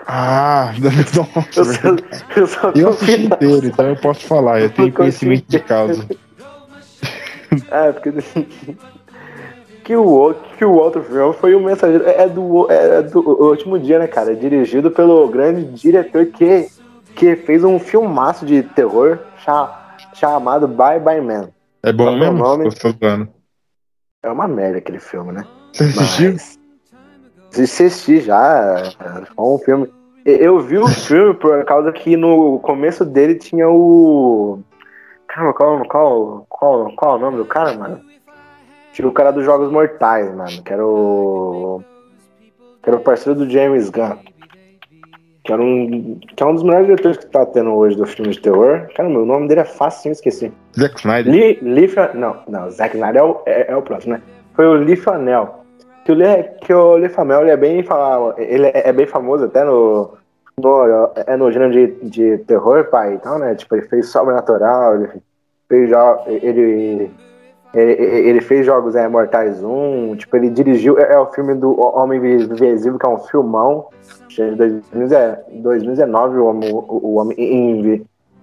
Ah, 0.05 0.73
nossa, 1.15 1.55
eu, 1.59 1.65
só, 1.65 1.95
eu, 2.35 2.47
só 2.47 2.71
eu 2.75 2.89
assisti 2.89 3.25
inteiro, 3.25 3.65
então 3.65 3.87
eu 3.87 3.95
posso 3.95 4.25
falar, 4.27 4.61
eu 4.61 4.69
tenho 4.69 4.91
conhecimento 4.91 5.45
de 5.47 5.59
causa. 5.59 6.05
Ah, 7.71 7.93
porque 7.93 8.11
que 9.83 9.95
o, 9.95 10.33
que 10.57 10.63
o 10.63 10.73
outro 10.73 11.03
filme 11.03 11.33
foi 11.33 11.53
o 11.53 11.59
Mensageiro. 11.59 12.07
É 12.07 12.27
do, 12.27 12.71
é 12.71 13.01
do 13.01 13.19
último 13.19 13.77
dia, 13.77 13.99
né, 13.99 14.07
cara? 14.07 14.35
Dirigido 14.35 14.89
pelo 14.89 15.27
grande 15.27 15.65
diretor 15.73 16.25
que, 16.27 16.69
que 17.15 17.35
fez 17.35 17.63
um 17.63 17.77
filmaço 17.77 18.45
de 18.45 18.63
terror 18.63 19.19
chamado 20.13 20.67
Bye 20.67 20.99
Bye 20.99 21.21
Man. 21.21 21.49
É 21.83 21.91
bom 21.91 22.05
Qual 22.05 22.17
mesmo? 22.17 22.37
Nome? 22.37 22.69
É 24.23 24.31
uma 24.31 24.47
merda 24.47 24.77
aquele 24.77 24.99
filme, 24.99 25.33
né? 25.33 25.45
Você 25.73 25.83
assistiu? 25.83 26.31
Mas... 26.31 26.59
Assisti 27.49 28.21
já. 28.21 28.93
É 29.37 29.41
um 29.41 29.57
filme. 29.59 29.91
Eu 30.25 30.59
vi 30.61 30.77
o 30.77 30.87
filme 30.87 31.33
por 31.33 31.65
causa 31.65 31.91
que 31.91 32.15
no 32.15 32.59
começo 32.59 33.03
dele 33.03 33.35
tinha 33.35 33.69
o. 33.69 34.59
Caramba, 35.27 35.53
qual, 35.53 35.85
qual, 35.85 36.45
qual, 36.47 36.95
qual 36.95 37.15
é 37.15 37.17
o 37.17 37.21
nome 37.21 37.37
do 37.37 37.45
cara, 37.45 37.73
mano? 37.73 38.12
Tinha 38.93 39.07
o 39.07 39.11
cara 39.11 39.31
dos 39.31 39.43
Jogos 39.43 39.71
Mortais, 39.71 40.33
mano, 40.33 40.63
que 40.63 40.71
era 40.71 40.85
o. 40.85 41.83
Que 42.81 42.89
era 42.89 42.97
o 42.97 43.01
parceiro 43.01 43.37
do 43.39 43.49
James 43.49 43.89
Gunn. 43.89 44.17
Que 45.43 45.51
era 45.51 45.61
um. 45.61 46.19
Que 46.19 46.43
é 46.43 46.45
um 46.45 46.53
dos 46.53 46.63
melhores 46.63 46.85
diretores 46.85 47.17
que 47.17 47.25
tá 47.25 47.43
tendo 47.43 47.73
hoje 47.73 47.97
do 47.97 48.05
filme 48.05 48.31
de 48.31 48.39
terror. 48.39 48.87
Caramba, 48.95 49.19
o 49.19 49.25
nome 49.25 49.47
dele 49.47 49.61
é 49.61 49.65
fácil, 49.65 50.11
esqueci. 50.11 50.53
Zack 50.79 50.99
Snyder. 50.99 51.33
Lee, 51.33 51.59
Lee, 51.63 51.89
não, 52.13 52.37
não, 52.47 52.69
Zack 52.69 52.95
Snyder 52.95 53.21
é 53.21 53.25
o, 53.25 53.41
é, 53.47 53.71
é 53.71 53.75
o 53.75 53.81
próximo, 53.81 54.13
né? 54.13 54.21
Foi 54.53 54.67
o 54.67 54.73
Lee 54.73 54.95
Fanel. 54.95 55.63
Que 56.05 56.11
o 56.11 56.15
Lee, 56.15 56.43
que 56.61 56.73
o 56.73 56.95
Lee 56.95 57.09
Fanel 57.09 57.41
ele 57.41 57.51
é 57.51 57.57
bem 57.57 57.83
ele 58.37 58.67
é, 58.67 58.89
é 58.89 58.93
bem 58.93 59.07
famoso 59.07 59.45
até 59.45 59.63
no, 59.63 60.11
no 60.61 61.11
é 61.15 61.35
no 61.35 61.51
gênero 61.51 61.71
de, 61.71 61.87
de 62.09 62.37
terror, 62.45 62.85
pai, 62.91 63.15
então, 63.15 63.39
né? 63.39 63.55
Tipo, 63.55 63.75
ele 63.75 63.87
fez 63.87 64.09
Sobrenatural, 64.09 64.95
ele 64.95 65.09
fez 65.67 65.89
ele 66.27 66.61
ele, 66.61 67.11
ele 67.73 68.39
fez 68.41 68.65
jogos 68.65 68.95
é, 68.95 69.07
Mortais 69.07 69.63
1, 69.63 70.15
tipo, 70.17 70.37
ele 70.37 70.49
dirigiu. 70.49 70.99
É, 70.99 71.13
é 71.13 71.19
o 71.19 71.27
filme 71.27 71.55
do 71.55 71.79
Homem 71.79 72.19
Invisível, 72.19 72.99
que 72.99 73.05
é 73.05 73.09
um 73.09 73.17
filmão. 73.17 73.87
De 74.27 74.55
2019, 75.61 76.37
o 76.37 76.45
Homem, 76.45 76.69
o 76.71 77.15
Homem 77.15 77.35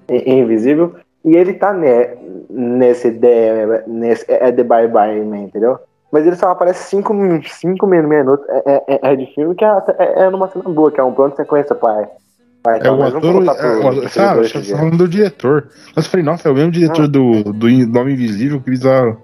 Invisível. 0.08 0.94
E 1.24 1.36
ele 1.36 1.54
tá 1.54 1.72
ne, 1.72 2.16
nesse, 2.48 3.10
de, 3.10 3.28
nesse 3.86 4.24
é 4.28 4.50
The 4.50 4.64
Bye 4.64 4.88
Bye 4.88 5.24
Man, 5.24 5.38
entendeu? 5.38 5.78
Mas 6.10 6.26
ele 6.26 6.34
só 6.34 6.50
aparece 6.50 6.88
5 6.90 7.14
cinco, 7.44 7.86
minutos 7.86 8.44
é, 8.48 8.82
é, 8.88 9.12
é, 9.12 9.16
de 9.16 9.26
filme 9.26 9.54
que 9.54 9.64
é, 9.64 9.68
é, 9.98 10.22
é 10.24 10.30
numa 10.30 10.48
cena 10.48 10.64
boa, 10.64 10.90
que 10.90 10.98
é 10.98 11.04
um 11.04 11.12
plano 11.12 11.30
de 11.30 11.36
sequência, 11.36 11.74
pai. 11.74 12.08
Pai 12.62 12.80
é 12.82 12.90
o 12.90 13.02
ator, 13.02 13.42
é, 14.04 14.08
sabe, 14.08 14.48
você 14.48 14.60
tá 14.60 14.76
falando 14.76 14.98
do 14.98 15.08
diretor. 15.08 15.68
Mas 15.94 16.04
eu 16.04 16.10
falei, 16.10 16.24
nossa, 16.24 16.48
é 16.48 16.52
o 16.52 16.54
mesmo 16.54 16.72
diretor 16.72 17.08
do, 17.08 17.44
do, 17.44 17.52
do 17.52 17.98
Homem 17.98 18.14
Invisível, 18.14 18.60
que 18.60 18.70
bizarro. 18.70 19.22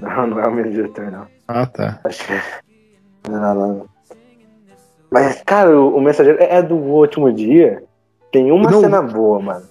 Não, 0.00 0.26
não 0.26 0.40
é 0.40 0.48
o 0.48 0.54
mesmo 0.54 0.72
diretor, 0.72 1.10
não. 1.10 1.26
Ah, 1.48 1.66
tá. 1.66 2.00
Acho 2.04 2.26
que... 2.26 3.30
Não, 3.30 3.54
não. 3.54 3.86
Mas, 5.10 5.42
cara, 5.44 5.78
o, 5.78 5.96
o 5.96 6.00
Mensageiro 6.00 6.38
é 6.40 6.62
do 6.62 6.76
último 6.76 7.32
dia. 7.32 7.82
Tem 8.32 8.50
uma 8.50 8.70
não. 8.70 8.80
cena 8.80 9.00
boa, 9.00 9.40
mano. 9.40 9.64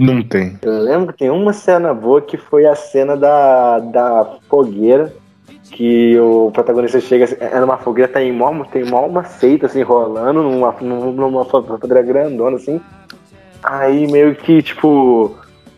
Não 0.00 0.22
tem. 0.22 0.58
Eu 0.62 0.80
lembro 0.80 1.12
que 1.12 1.20
tem 1.20 1.30
uma 1.30 1.52
cena 1.52 1.94
boa 1.94 2.20
que 2.20 2.36
foi 2.36 2.66
a 2.66 2.74
cena 2.74 3.16
da, 3.16 3.78
da 3.78 4.38
fogueira. 4.48 5.12
Que 5.74 6.16
o 6.20 6.52
protagonista 6.52 7.00
chega, 7.00 7.24
é 7.40 7.58
numa 7.58 7.76
fogueira, 7.76 8.06
tem 8.06 8.32
mó, 8.32 8.64
tem 8.64 8.84
mó 8.84 9.04
uma 9.06 9.24
seita 9.24 9.66
assim 9.66 9.82
rolando 9.82 10.40
numa, 10.40 10.72
numa 10.80 11.44
fogueira 11.44 12.00
grandona 12.00 12.56
assim. 12.58 12.80
Aí 13.60 14.06
meio 14.06 14.36
que, 14.36 14.62
tipo, 14.62 15.34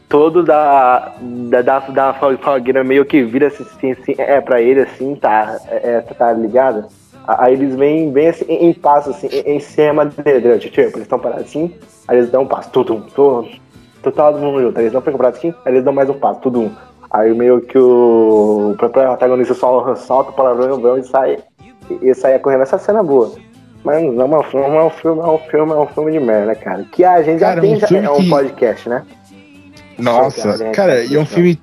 todo 0.07 0.43
da, 0.43 1.15
da, 1.49 1.63
da, 1.63 1.79
da 1.79 2.13
fogueira 2.13 2.85
meio 2.85 3.07
que 3.07 3.25
vira 3.25 3.47
assim, 3.47 3.65
assim, 3.91 4.15
é 4.19 4.39
pra 4.39 4.61
ele 4.61 4.83
assim, 4.83 5.15
tá, 5.15 5.57
é, 5.67 6.03
tá 6.03 6.31
ligado? 6.31 6.85
Aí 7.27 7.55
eles 7.55 7.75
vêm 7.75 8.13
bem 8.13 8.29
assim, 8.29 8.45
em 8.49 8.75
passo, 8.75 9.09
assim, 9.09 9.29
em 9.29 9.61
cima 9.61 10.05
dele, 10.05 10.59
tipo, 10.59 10.79
eles 10.79 10.95
estão 10.99 11.19
parados 11.19 11.47
assim, 11.47 11.75
aí 12.07 12.19
eles 12.19 12.31
dão 12.31 12.43
um 12.43 12.47
passo, 12.47 12.69
tudo, 12.69 13.03
tudo, 13.15 13.49
todo 14.03 14.39
mundo 14.39 14.61
junto. 14.61 14.77
Aí 14.77 14.85
eles 14.85 14.93
não 14.93 15.01
ficam 15.01 15.17
parados 15.17 15.39
assim, 15.39 15.55
aí 15.65 15.73
eles 15.73 15.85
dão 15.85 15.95
mais 15.95 16.11
um 16.11 16.19
passo, 16.19 16.41
tudo. 16.41 16.71
Aí 17.11 17.33
meio 17.35 17.61
que 17.61 17.79
o 17.79 18.75
protagonista 18.79 19.55
só 19.55 19.95
solta 19.97 20.31
o 20.31 20.33
palavrão 20.33 20.99
e 20.99 21.05
sai, 21.05 21.39
e 22.03 22.15
sai 22.15 22.39
correndo. 22.39 22.63
Essa 22.63 22.79
cena 22.79 23.01
é 23.01 23.03
boa. 23.03 23.33
Mas 23.85 24.03
não 24.03 24.23
é, 24.23 24.25
uma, 24.25 24.45
não 24.53 24.79
é 24.79 24.85
um 24.85 24.91
filme, 24.91 25.21
é 25.21 25.27
um 25.27 25.39
filme, 25.39 25.73
é 25.73 25.77
um 25.77 25.87
filme 25.87 26.13
de 26.13 26.21
merda, 26.21 26.55
cara. 26.55 26.85
Que 26.91 27.05
a 27.05 27.23
gente 27.23 27.41
cara, 27.41 27.57
já 27.57 27.61
tem, 27.61 27.75
um 27.75 27.79
já, 27.79 27.99
é 27.99 28.11
um 28.11 28.17
que... 28.17 28.29
podcast, 28.29 28.89
né? 28.89 29.03
Nossa, 29.99 30.71
cara, 30.73 31.05
e 31.05 31.15
é 31.15 31.19
um 31.19 31.25
filme 31.25 31.59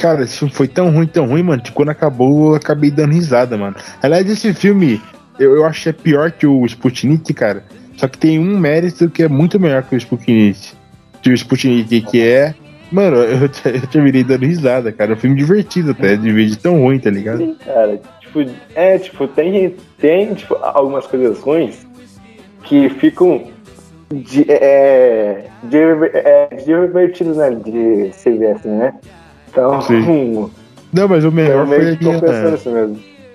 Cara, 0.00 0.22
esse 0.22 0.38
filme 0.38 0.54
foi 0.54 0.66
tão 0.66 0.90
ruim, 0.90 1.06
tão 1.06 1.26
ruim, 1.26 1.42
mano, 1.42 1.60
que 1.60 1.70
quando 1.72 1.90
acabou 1.90 2.52
eu 2.52 2.54
acabei 2.54 2.90
dando 2.90 3.12
risada, 3.12 3.58
mano. 3.58 3.76
Aliás, 4.02 4.28
esse 4.30 4.54
filme, 4.54 4.98
eu, 5.38 5.54
eu 5.54 5.66
acho 5.66 5.82
que 5.82 5.88
é 5.90 5.92
pior 5.92 6.32
que 6.32 6.46
o 6.46 6.64
Sputnik, 6.64 7.34
cara. 7.34 7.62
Só 7.98 8.08
que 8.08 8.16
tem 8.16 8.38
um 8.38 8.58
mérito 8.58 9.10
que 9.10 9.22
é 9.22 9.28
muito 9.28 9.60
melhor 9.60 9.82
que 9.82 9.94
o 9.94 9.98
Sputnik. 9.98 10.72
Que 11.20 11.28
o 11.28 11.34
Sputnik, 11.34 12.00
que 12.00 12.22
é. 12.22 12.54
Mano, 12.90 13.18
eu, 13.18 13.42
eu 13.42 13.86
terminei 13.90 14.24
dando 14.24 14.44
risada, 14.44 14.92
cara. 14.92 15.12
É 15.12 15.14
um 15.14 15.18
filme 15.18 15.36
divertido 15.36 15.92
até, 15.92 16.16
de 16.16 16.46
de 16.46 16.58
tão 16.58 16.80
ruim, 16.80 16.98
tá 16.98 17.10
ligado? 17.10 17.38
Sim, 17.38 17.56
cara. 17.64 18.00
Tipo, 18.20 18.44
é, 18.74 18.98
tipo, 18.98 19.28
tem, 19.28 19.76
tem 19.98 20.34
tipo, 20.34 20.56
algumas 20.56 21.06
coisas 21.06 21.38
ruins 21.40 21.86
que 22.64 22.88
ficam 22.88 23.48
de, 24.12 24.44
é, 24.48 25.46
de, 25.64 25.78
é, 25.78 26.48
divertidos, 26.64 27.36
né? 27.36 27.50
De 27.50 28.12
se 28.12 28.30
ver 28.30 28.52
assim, 28.52 28.70
né? 28.70 28.94
Então. 29.48 29.80
Sim. 29.82 30.50
Não, 30.92 31.06
mas 31.06 31.24
o 31.24 31.30
melhor 31.30 31.68
foi 31.68 31.76
a 31.76 31.96
minha, 32.00 32.18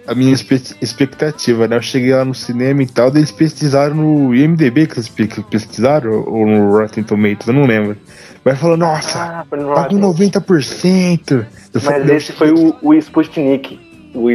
a 0.08 0.14
minha 0.14 0.34
expectativa, 0.34 1.68
né? 1.68 1.78
Eu 1.78 1.82
cheguei 1.82 2.14
lá 2.14 2.24
no 2.24 2.34
cinema 2.34 2.84
e 2.84 2.88
tal, 2.88 3.10
daí 3.10 3.22
eles 3.22 3.32
pesquisaram 3.32 3.96
no 3.96 4.36
IMDB 4.36 4.88
que 4.88 4.96
eles 4.96 5.10
pesquisaram, 5.50 6.24
ou 6.28 6.46
no 6.46 6.78
Rotten 6.78 7.04
Tomatoes, 7.04 7.48
eu 7.48 7.54
não 7.54 7.66
lembro. 7.66 7.98
Vai 8.44 8.56
falando, 8.56 8.82
nossa, 8.82 9.20
ah, 9.20 9.46
tá 9.50 9.86
com 9.86 10.00
90%. 10.00 11.32
Eu 11.32 11.46
mas 11.74 11.84
falei, 11.84 12.16
esse 12.16 12.32
foi 12.32 12.52
o, 12.52 12.76
o 12.82 12.94
Sputnik. 12.94 13.80
O, 14.14 14.28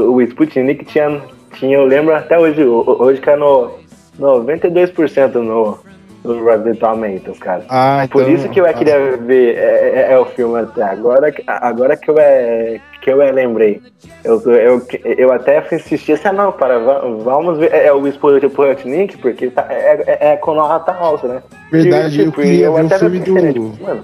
o 0.00 0.22
Sputnik 0.22 0.84
tinha, 0.84 1.20
tinha, 1.54 1.76
eu 1.76 1.84
lembro 1.84 2.14
até 2.14 2.38
hoje, 2.38 2.62
hoje 2.62 3.20
que 3.20 3.28
é 3.28 3.36
no 3.36 3.72
92% 4.20 5.34
no, 5.34 5.78
do 6.22 6.44
Rotten 6.44 6.74
Tomatoes, 6.74 7.38
cara. 7.38 7.64
Ah, 7.68 8.06
Por 8.10 8.22
então, 8.22 8.34
isso 8.34 8.48
que 8.48 8.60
eu 8.60 8.66
é, 8.66 8.72
queria 8.72 9.16
ver 9.16 9.56
é, 9.56 10.08
é, 10.08 10.12
é, 10.12 10.18
o 10.18 10.24
filme 10.26 10.60
até 10.60 10.82
agora, 10.82 11.32
agora 11.46 11.96
que 11.96 12.10
eu 12.10 12.18
é 12.18 12.80
que 13.00 13.10
eu 13.10 13.22
é, 13.22 13.30
lembrei. 13.30 13.80
Eu, 14.24 14.40
eu, 14.50 14.82
eu 15.04 15.32
até 15.32 15.58
assisti 15.58 16.12
essa 16.12 16.32
não, 16.32 16.50
para 16.50 16.78
vamos 16.78 17.58
ver 17.58 17.72
é, 17.72 17.92
o 17.92 18.04
Sputnik 18.08 19.16
porque 19.18 19.48
tá, 19.48 19.66
é, 19.70 20.02
é, 20.06 20.32
é 20.32 20.36
com 20.36 20.54
nota 20.54 20.92
alta, 20.92 21.28
né? 21.28 21.42
Verdade, 21.70 22.20
e, 22.20 22.24
tipo, 22.24 22.40
eu 22.40 22.44
queria 22.44 22.66
eu 22.66 22.74
ver 22.74 22.84
o 22.84 22.98
filme 22.98 23.20
do 23.20 23.32
mano, 23.80 24.02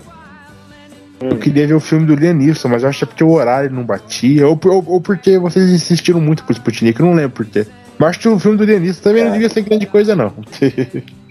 eu 1.20 1.36
queria 1.38 1.66
ver 1.66 1.74
o 1.74 1.80
filme 1.80 2.06
do 2.06 2.14
Lianisson, 2.14 2.68
mas 2.68 2.82
eu 2.82 2.88
acho 2.88 2.98
que 2.98 3.04
é 3.04 3.06
porque 3.06 3.24
o 3.24 3.30
horário 3.30 3.70
não 3.70 3.84
batia, 3.84 4.46
ou, 4.46 4.58
ou, 4.64 4.84
ou 4.86 5.00
porque 5.00 5.38
vocês 5.38 5.70
insistiram 5.70 6.20
muito 6.20 6.44
pro 6.44 6.52
Sputnik, 6.52 6.98
eu 6.98 7.06
não 7.06 7.14
lembro 7.14 7.30
por 7.30 7.46
quê. 7.46 7.66
Mas 7.98 8.10
acho 8.10 8.20
que 8.20 8.28
o 8.28 8.38
filme 8.38 8.56
do 8.56 8.64
Lianisson 8.64 9.02
também 9.02 9.22
é. 9.22 9.24
não 9.26 9.32
devia 9.32 9.48
ser 9.48 9.62
grande 9.62 9.86
coisa, 9.86 10.16
não. 10.16 10.32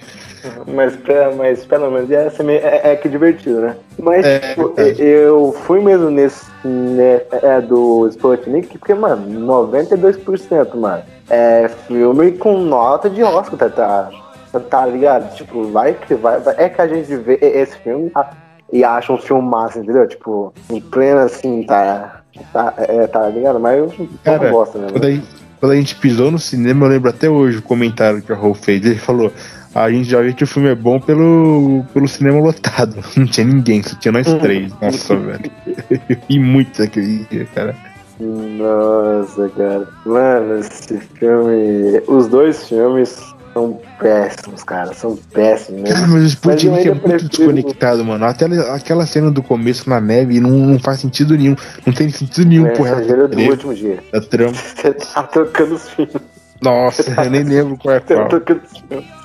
Mas, 0.67 0.97
mas 1.37 1.65
pelo 1.65 1.91
menos 1.91 2.09
é, 2.11 2.31
é, 2.49 2.91
é 2.91 2.95
que 2.95 3.09
divertido, 3.09 3.61
né? 3.61 3.75
Mas 3.99 4.25
é, 4.25 4.39
tipo, 4.39 4.73
é. 4.77 4.93
eu 4.99 5.53
fui 5.65 5.79
mesmo 5.79 6.09
nesse 6.09 6.45
né, 6.63 7.21
é, 7.31 7.61
do 7.61 8.07
Sputnik, 8.07 8.77
porque, 8.77 8.93
mano, 8.93 9.39
92%, 9.45 10.75
mano. 10.75 11.03
É 11.29 11.69
filme 11.87 12.33
com 12.33 12.57
nota 12.57 13.09
de 13.09 13.23
Oscar, 13.23 13.69
tá, 13.69 14.09
tá, 14.51 14.59
tá 14.59 14.85
ligado? 14.85 15.33
Tipo, 15.35 15.63
vai 15.71 15.93
que 15.93 16.13
vai, 16.13 16.39
vai. 16.39 16.55
É 16.57 16.67
que 16.67 16.81
a 16.81 16.87
gente 16.87 17.15
vê 17.15 17.39
esse 17.41 17.77
filme 17.77 18.09
tá, 18.09 18.31
e 18.71 18.83
acha 18.83 19.13
um 19.13 19.17
filme 19.17 19.47
massa, 19.47 19.79
entendeu? 19.79 20.07
Tipo, 20.07 20.53
em 20.69 20.81
plena 20.81 21.23
assim, 21.23 21.63
tá. 21.63 22.21
Tá, 22.53 22.73
é, 22.77 23.07
tá 23.07 23.27
ligado? 23.27 23.59
Mas 23.59 23.77
eu 23.77 24.09
Cara, 24.23 24.45
não 24.45 24.51
gosto, 24.51 24.77
né? 24.77 24.87
Quando, 24.89 25.21
quando 25.61 25.73
a 25.73 25.75
gente 25.75 25.95
pisou 25.95 26.31
no 26.31 26.39
cinema, 26.39 26.85
eu 26.85 26.89
lembro 26.89 27.09
até 27.09 27.29
hoje 27.29 27.59
o 27.59 27.61
comentário 27.61 28.21
que 28.21 28.31
a 28.31 28.35
Rô 28.35 28.53
fez. 28.55 28.83
Ele 28.83 28.95
falou: 28.95 29.31
a 29.73 29.89
gente 29.89 30.09
já 30.09 30.21
vê 30.21 30.33
que 30.33 30.43
o 30.43 30.47
filme 30.47 30.69
é 30.69 30.75
bom 30.75 30.99
pelo, 30.99 31.85
pelo 31.93 32.07
cinema 32.07 32.39
lotado. 32.39 32.97
Não 33.15 33.25
tinha 33.25 33.45
ninguém, 33.45 33.81
só 33.81 33.95
tinha 33.97 34.11
nós 34.11 34.27
três. 34.39 34.71
Nossa, 34.81 35.15
velho. 35.15 35.51
e 36.29 36.39
muito 36.39 36.83
aquele 36.83 37.25
dia, 37.29 37.47
cara. 37.55 37.75
Nossa, 38.19 39.49
cara. 39.49 39.87
Mano, 40.05 40.59
esse 40.59 40.99
filme. 40.99 42.01
Os 42.07 42.27
dois 42.27 42.67
filmes 42.67 43.17
são 43.53 43.79
péssimos, 43.97 44.63
cara. 44.63 44.93
São 44.93 45.15
péssimos. 45.15 45.89
Cara, 45.89 46.07
mas 46.07 46.23
o 46.23 46.27
Sputnik 46.27 46.87
é 46.87 46.91
muito 46.91 47.01
prefiro... 47.03 47.29
desconectado, 47.29 48.05
mano. 48.05 48.25
Até 48.25 48.45
aquela 48.73 49.05
cena 49.05 49.31
do 49.31 49.41
começo 49.41 49.89
na 49.89 49.99
neve 49.99 50.39
não, 50.39 50.51
não 50.51 50.79
faz 50.79 50.99
sentido 50.99 51.35
nenhum. 51.35 51.55
Não 51.85 51.93
tem 51.93 52.09
sentido 52.09 52.47
nenhum 52.47 52.67
é, 52.67 52.71
pro 52.71 52.83
resto 52.83 53.27
do 53.27 53.39
último 53.41 53.73
dia. 53.73 53.99
Da 54.11 54.21
trama. 54.21 54.53
Você 54.75 54.93
tá 54.93 55.23
tocando 55.23 55.75
os 55.75 55.89
filmes. 55.89 56.15
Nossa, 56.61 57.23
eu 57.23 57.29
nem 57.31 57.43
lembro 57.43 57.77
qual 57.77 57.95
é 57.95 57.99
qual. 58.01 58.23
Tá 58.23 58.25
tocando 58.27 58.61
os 58.63 58.77
filmes. 58.77 59.20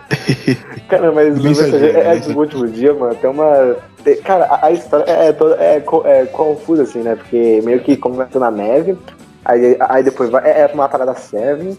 Cara, 0.88 1.12
mas 1.12 1.36
é, 1.74 2.16
é 2.16 2.20
do 2.20 2.38
último 2.38 2.66
dia, 2.66 2.94
mano. 2.94 3.14
Tem 3.14 3.28
uma. 3.28 3.76
Tem, 4.02 4.16
cara, 4.22 4.44
a, 4.46 4.66
a 4.66 4.72
história 4.72 5.04
é, 5.06 5.28
é, 5.28 5.32
toda, 5.32 5.56
é, 5.56 5.82
é, 6.04 6.26
confusa, 6.26 6.82
assim, 6.82 7.00
né? 7.00 7.14
Porque 7.14 7.60
meio 7.64 7.80
que 7.80 7.96
começa 7.96 8.38
na 8.38 8.50
neve, 8.50 8.96
aí, 9.44 9.76
aí 9.80 10.02
depois 10.02 10.30
vai. 10.30 10.48
É, 10.48 10.60
é 10.62 10.70
uma 10.72 10.88
parada 10.88 11.14
Seven. 11.14 11.76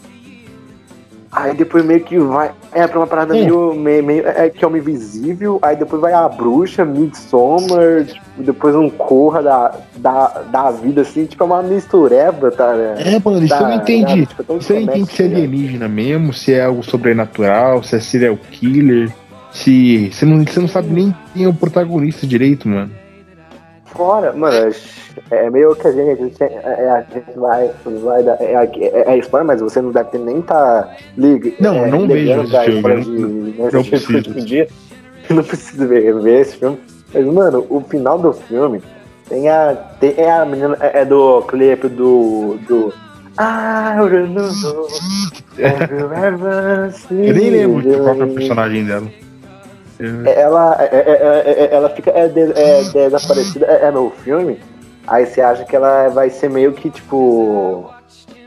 Aí 1.32 1.56
depois 1.56 1.86
meio 1.86 2.02
que 2.02 2.18
vai. 2.18 2.52
É 2.72 2.88
pra 2.88 3.00
uma 3.00 3.08
parada 3.08 3.34
meio, 3.34 3.76
meio, 3.76 4.04
meio. 4.04 4.28
É 4.28 4.50
que 4.50 4.66
é 4.66 4.68
uma 4.68 4.78
invisível. 4.78 5.60
Aí 5.62 5.76
depois 5.76 6.02
vai 6.02 6.12
a 6.12 6.28
bruxa, 6.28 6.84
Midsommar. 6.84 8.06
Tipo, 8.06 8.44
depois 8.44 8.76
um 8.76 8.90
corra 8.90 9.44
da, 9.44 9.76
da, 9.98 10.28
da 10.52 10.72
vida, 10.72 11.02
assim. 11.02 11.26
Tipo, 11.26 11.44
é 11.44 11.46
uma 11.46 11.62
mistureba, 11.62 12.50
tá? 12.52 12.74
Né? 12.74 12.96
É, 12.98 13.22
mano, 13.24 13.46
isso 13.46 13.50
da, 13.50 13.62
eu 13.62 13.68
não 13.68 13.76
entendi. 13.76 14.26
Tipo, 14.26 14.42
é 14.42 14.46
você 14.56 14.74
não 14.74 14.82
entende 14.82 15.12
se 15.12 15.22
é 15.22 15.26
alienígena 15.28 15.88
mesmo, 15.88 16.34
se 16.34 16.54
é 16.54 16.66
algo 16.66 16.84
sobrenatural, 16.84 17.84
se 17.84 17.96
é 17.96 18.00
serial 18.00 18.38
killer. 18.52 19.12
Se. 19.52 20.10
Você 20.12 20.26
não, 20.26 20.44
você 20.44 20.60
não 20.60 20.68
sabe 20.68 20.92
nem 20.92 21.16
quem 21.34 21.44
é 21.44 21.48
o 21.48 21.54
protagonista 21.54 22.26
direito, 22.26 22.68
mano. 22.68 22.92
Fora, 23.92 24.32
mano, 24.34 24.72
é 25.32 25.50
meio 25.50 25.76
que 25.76 25.88
a 25.88 25.92
gente, 25.92 26.12
a 26.12 26.16
gente, 26.16 26.44
é, 26.44 26.62
é, 26.64 26.90
a 26.90 27.02
gente 27.02 27.38
vai, 27.38 27.72
vai 28.04 28.24
dar. 28.24 28.38
É, 28.40 28.54
é, 28.54 29.14
é 29.14 29.18
spoiler, 29.18 29.48
mas 29.48 29.62
você 29.62 29.82
não 29.82 29.92
deve 29.92 30.18
nem 30.18 30.42
tá 30.42 30.96
liga. 31.18 31.52
Não, 31.60 31.76
é, 31.86 31.90
não 31.90 32.08
vejo 32.08 32.42
esse 32.42 32.66
filme. 32.66 33.04
De, 33.04 33.60
não, 33.60 33.72
não 33.72 33.84
preciso. 33.84 34.22
Dia. 34.46 34.68
Não 35.30 35.44
preciso 35.44 35.88
ver, 35.88 36.14
ver 36.22 36.42
esse 36.42 36.58
filme. 36.58 36.80
Mas, 37.14 37.26
mano, 37.26 37.66
o 37.70 37.82
final 37.82 38.18
do 38.18 38.34
filme 38.34 38.82
tem 39.28 39.50
a. 39.50 39.76
Tem, 40.00 40.14
é 40.18 40.32
a 40.32 40.46
menina. 40.46 40.78
É, 40.80 41.02
é 41.02 41.06
do 41.06 41.42
clipe 41.44 41.88
do. 41.88 42.58
do 42.68 42.94
ah, 43.38 43.96
eu 43.98 44.28
não 44.28 44.50
Eu 47.10 47.34
nem 47.34 47.50
lembro 47.50 47.82
qual 47.98 48.22
é 48.22 48.24
o 48.26 48.34
personagem 48.34 48.86
dela. 48.86 49.08
Ela, 50.26 50.76
ela 51.72 51.90
fica 51.90 52.12
é, 52.12 52.26
é, 52.26 52.84
desaparecida 52.84 53.66
é, 53.66 53.92
no 53.92 54.10
filme 54.10 54.58
Aí 55.10 55.26
você 55.26 55.42
acha 55.42 55.66
que 55.66 55.76
ela 55.76 56.08
vai 56.10 56.30
ser 56.30 56.50
meio 56.50 56.74
que 56.74 56.90
tipo. 56.90 57.90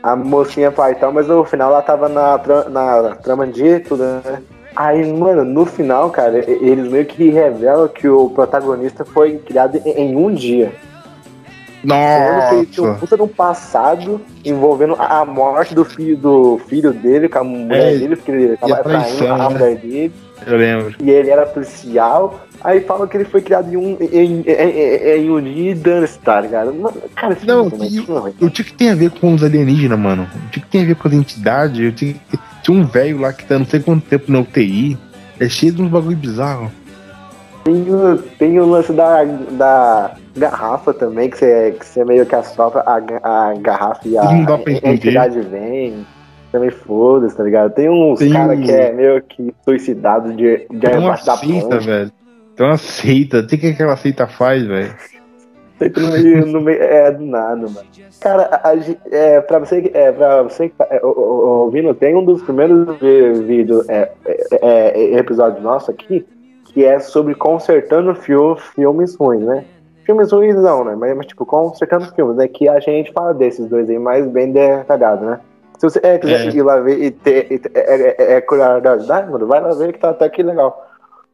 A 0.01 0.17
mocinha 0.17 0.69
pai 0.69 0.91
e 0.91 0.95
tal, 0.95 1.13
mas 1.13 1.27
no 1.27 1.45
final 1.45 1.71
ela 1.71 1.81
tava 1.81 2.09
na, 2.09 2.37
na 2.69 3.15
trama 3.15 3.47
de 3.47 3.79
tudo, 3.79 4.03
né? 4.03 4.41
Aí, 4.75 5.13
mano, 5.13 5.45
no 5.45 5.65
final, 5.65 6.09
cara, 6.09 6.39
eles 6.39 6.91
meio 6.91 7.05
que 7.05 7.29
revelam 7.29 7.87
que 7.87 8.07
o 8.09 8.29
protagonista 8.29 9.05
foi 9.05 9.37
criado 9.37 9.79
em 9.85 10.13
um 10.15 10.33
dia. 10.33 10.73
Nossa. 11.83 12.55
ele 12.55 12.65
tinha 12.65 12.89
um 12.89 12.95
puta 12.95 13.15
no 13.15 13.27
passado 13.27 14.19
envolvendo 14.43 14.95
a 14.99 15.25
morte 15.25 15.73
do 15.73 15.85
filho 15.85 16.17
do 16.17 16.57
filho 16.67 16.91
dele, 16.91 17.29
com 17.29 17.39
a 17.39 17.43
mulher 17.43 17.93
é, 17.93 17.97
dele, 17.97 18.15
porque 18.17 18.31
ele 18.31 18.57
tava 18.57 18.83
traindo 18.83 19.27
a 19.27 19.37
né? 19.37 19.49
mulher 19.49 19.75
dele. 19.77 20.13
Eu 20.45 20.57
lembro. 20.57 20.95
E 21.01 21.09
ele 21.09 21.29
era 21.29 21.45
policial. 21.45 22.41
Aí 22.63 22.79
falam 22.81 23.07
que 23.07 23.17
ele 23.17 23.25
foi 23.25 23.41
criado 23.41 23.71
em 23.71 23.75
um 23.75 23.97
em, 23.99 24.41
em, 24.41 25.17
em 25.17 25.29
Uni 25.29 25.75
tá 26.23 26.39
ligado? 26.39 26.73
cara, 27.13 27.37
não, 27.45 27.67
o 27.67 28.49
que 28.49 28.63
tem 28.73 28.89
a 28.89 28.95
ver 28.95 29.11
com 29.11 29.33
os 29.33 29.43
alienígenas, 29.43 29.99
mano? 29.99 30.27
O 30.47 30.49
que 30.49 30.61
tem 30.61 30.83
a 30.83 30.85
ver 30.85 30.95
com 30.95 31.07
as 31.07 31.13
entidades? 31.13 31.93
Tinha, 31.95 32.15
tinha 32.61 32.77
um 32.77 32.85
velho 32.85 33.19
lá 33.19 33.33
que 33.33 33.45
tá 33.45 33.59
não 33.59 33.65
sei 33.65 33.81
quanto 33.81 34.07
tempo 34.07 34.31
na 34.31 34.39
UTI. 34.39 34.97
É 35.39 35.49
cheio 35.49 35.73
de 35.73 35.81
uns 35.81 35.89
bagulho 35.89 36.15
bizarro. 36.15 36.71
Tem 37.63 37.93
o, 37.93 38.17
tem 38.37 38.59
o 38.59 38.65
lance 38.65 38.93
da, 38.93 39.23
da 39.23 40.15
garrafa 40.35 40.93
também, 40.93 41.29
que 41.29 41.37
você, 41.37 41.75
que 41.79 41.85
você 41.85 42.03
meio 42.03 42.25
que 42.25 42.35
assopra 42.35 42.81
a, 42.85 42.95
a 42.95 43.53
garrafa 43.55 44.01
e 44.05 44.17
a, 44.17 44.23
a 44.23 44.93
entidade 44.93 45.39
vem. 45.41 46.05
Também 46.53 46.69
foda-se, 46.69 47.35
tá 47.35 47.43
ligado? 47.43 47.73
Tem 47.73 47.89
uns 47.89 48.19
caras 48.31 48.59
que 48.59 48.71
é 48.71 48.93
meio 48.93 49.19
que 49.23 49.51
suicidado 49.65 50.31
de, 50.33 50.67
de 50.69 50.79
tem 50.81 50.99
uma 50.99 51.17
seita, 51.17 51.79
velho. 51.79 52.11
Tem 52.55 52.65
uma 52.67 52.77
seita. 52.77 53.41
Tem 53.41 53.57
que 53.57 53.67
aquela 53.69 53.97
seita 53.97 54.27
faz, 54.27 54.63
velho. 54.63 54.93
Seita 55.79 55.99
no 55.99 56.11
meio, 56.11 56.45
no 56.45 56.61
meio. 56.61 56.79
É, 56.79 57.11
do 57.11 57.25
nada, 57.25 57.55
mano. 57.55 57.87
Cara, 58.21 58.61
a, 58.63 58.71
é, 59.09 59.41
pra 59.41 59.57
você, 59.57 59.89
é, 59.95 60.11
pra 60.11 60.43
você 60.43 60.69
que 60.69 60.75
tá 60.75 60.85
é, 60.91 61.03
ouvindo, 61.03 61.91
tem 61.95 62.15
um 62.15 62.23
dos 62.23 62.43
primeiros 62.43 62.99
vídeos, 62.99 63.89
é, 63.89 64.11
é, 64.23 64.59
é, 64.61 65.17
episódios 65.17 65.63
nossos 65.63 65.89
aqui, 65.89 66.23
que 66.65 66.85
é 66.85 66.99
sobre 66.99 67.33
consertando 67.33 68.13
fio, 68.13 68.55
filmes 68.75 69.15
ruins, 69.15 69.41
né? 69.41 69.65
Filmes 70.05 70.31
ruins 70.31 70.55
não, 70.55 70.85
né? 70.85 70.95
Mas, 70.95 71.17
mas, 71.17 71.25
tipo, 71.25 71.47
consertando 71.47 72.13
filmes, 72.13 72.37
né? 72.37 72.47
Que 72.47 72.69
a 72.69 72.79
gente 72.79 73.11
fala 73.11 73.33
desses 73.33 73.67
dois 73.67 73.89
aí 73.89 73.97
mais 73.97 74.27
bem 74.27 74.51
detalhado, 74.51 75.25
né? 75.25 75.39
Se 75.83 75.89
você 75.89 75.99
é, 76.01 76.17
quiser 76.17 76.47
é. 76.47 76.49
ir 76.49 76.61
lá 76.61 76.79
ver 76.79 77.03
e 77.03 77.11
ter, 77.11 77.51
e 77.51 77.59
ter 77.59 77.71
é, 77.75 78.15
é, 78.17 78.33
é 78.35 78.41
curiosidade, 78.41 79.29
mano, 79.29 79.45
vai 79.45 79.59
lá 79.59 79.73
ver 79.73 79.91
que 79.91 79.99
tá 79.99 80.11
até 80.11 80.25
aqui 80.25 80.41
legal. 80.41 80.89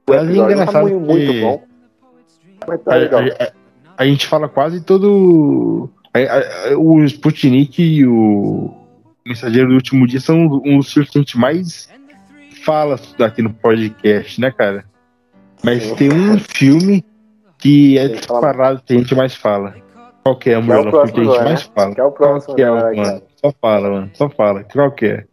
O 0.09 0.13
é 0.13 0.23
episódio 0.23 0.65
tá 0.65 0.81
muito, 0.81 0.99
muito 0.99 1.41
bom. 1.41 1.63
Mas 2.67 2.81
tá 2.81 2.95
legal. 2.95 3.21
A, 3.21 3.43
a, 3.43 3.51
a, 3.95 4.05
gente 4.07 4.25
fala 4.25 4.49
quase 4.49 4.81
todo. 4.81 5.87
o 6.79 7.03
Sputnik 7.03 7.79
e 7.79 8.07
o 8.07 8.73
Mensageiro 9.23 9.69
do 9.69 9.75
Último 9.75 10.07
Dia 10.07 10.19
são 10.19 10.35
um 10.65 10.79
dos 10.79 10.91
filmes 10.91 11.11
que 11.11 11.19
a 11.19 11.21
gente 11.21 11.37
mais 11.37 11.87
fala 12.63 12.99
aqui 13.19 13.43
no 13.43 13.53
podcast, 13.53 14.41
né, 14.41 14.49
cara? 14.49 14.83
Mas 15.63 15.83
Sim. 15.83 15.95
tem 15.95 16.11
um 16.11 16.39
filme 16.39 17.05
que 17.59 17.99
é 17.99 18.07
disparado 18.07 18.81
que 18.83 18.95
a 18.95 18.97
gente 18.97 19.13
mais 19.13 19.35
fala. 19.35 19.75
Qual 20.23 20.35
que 20.37 20.49
é, 20.49 20.57
o 20.57 20.63
Murilo? 20.63 20.89
Que, 20.89 20.97
é 20.97 21.01
o 21.01 21.13
que 21.13 21.19
a 21.19 21.23
gente 21.23 21.43
mais 21.43 21.61
fala. 21.61 21.93
Que 21.93 22.01
é 22.01 22.03
o 22.03 22.11
próximo, 22.11 22.45
Qual 22.45 22.55
que 22.55 22.63
é, 22.63 22.71
né, 22.71 23.03
mano? 23.03 23.28
Só 23.41 23.53
fala, 23.61 23.89
mano. 23.89 24.11
Só 24.15 24.29
fala. 24.29 24.65
Qual 24.65 24.91
que 24.91 25.05
é? 25.05 25.23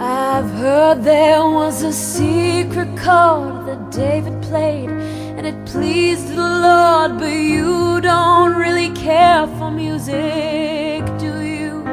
I've 0.00 0.50
heard 0.58 1.04
there 1.04 1.44
was 1.44 1.84
a 1.84 1.92
secret 1.92 2.88
chord 2.96 3.66
that 3.66 3.92
David 3.92 4.42
played 4.42 4.90
and 5.38 5.46
it 5.46 5.54
pleased 5.64 6.34
the 6.34 6.42
Lord, 6.42 7.20
but 7.20 7.30
you 7.30 8.00
don't 8.00 8.56
really 8.56 8.90
care 8.94 9.46
for 9.56 9.70
music, 9.70 11.04
do 11.20 11.40
you? 11.40 11.84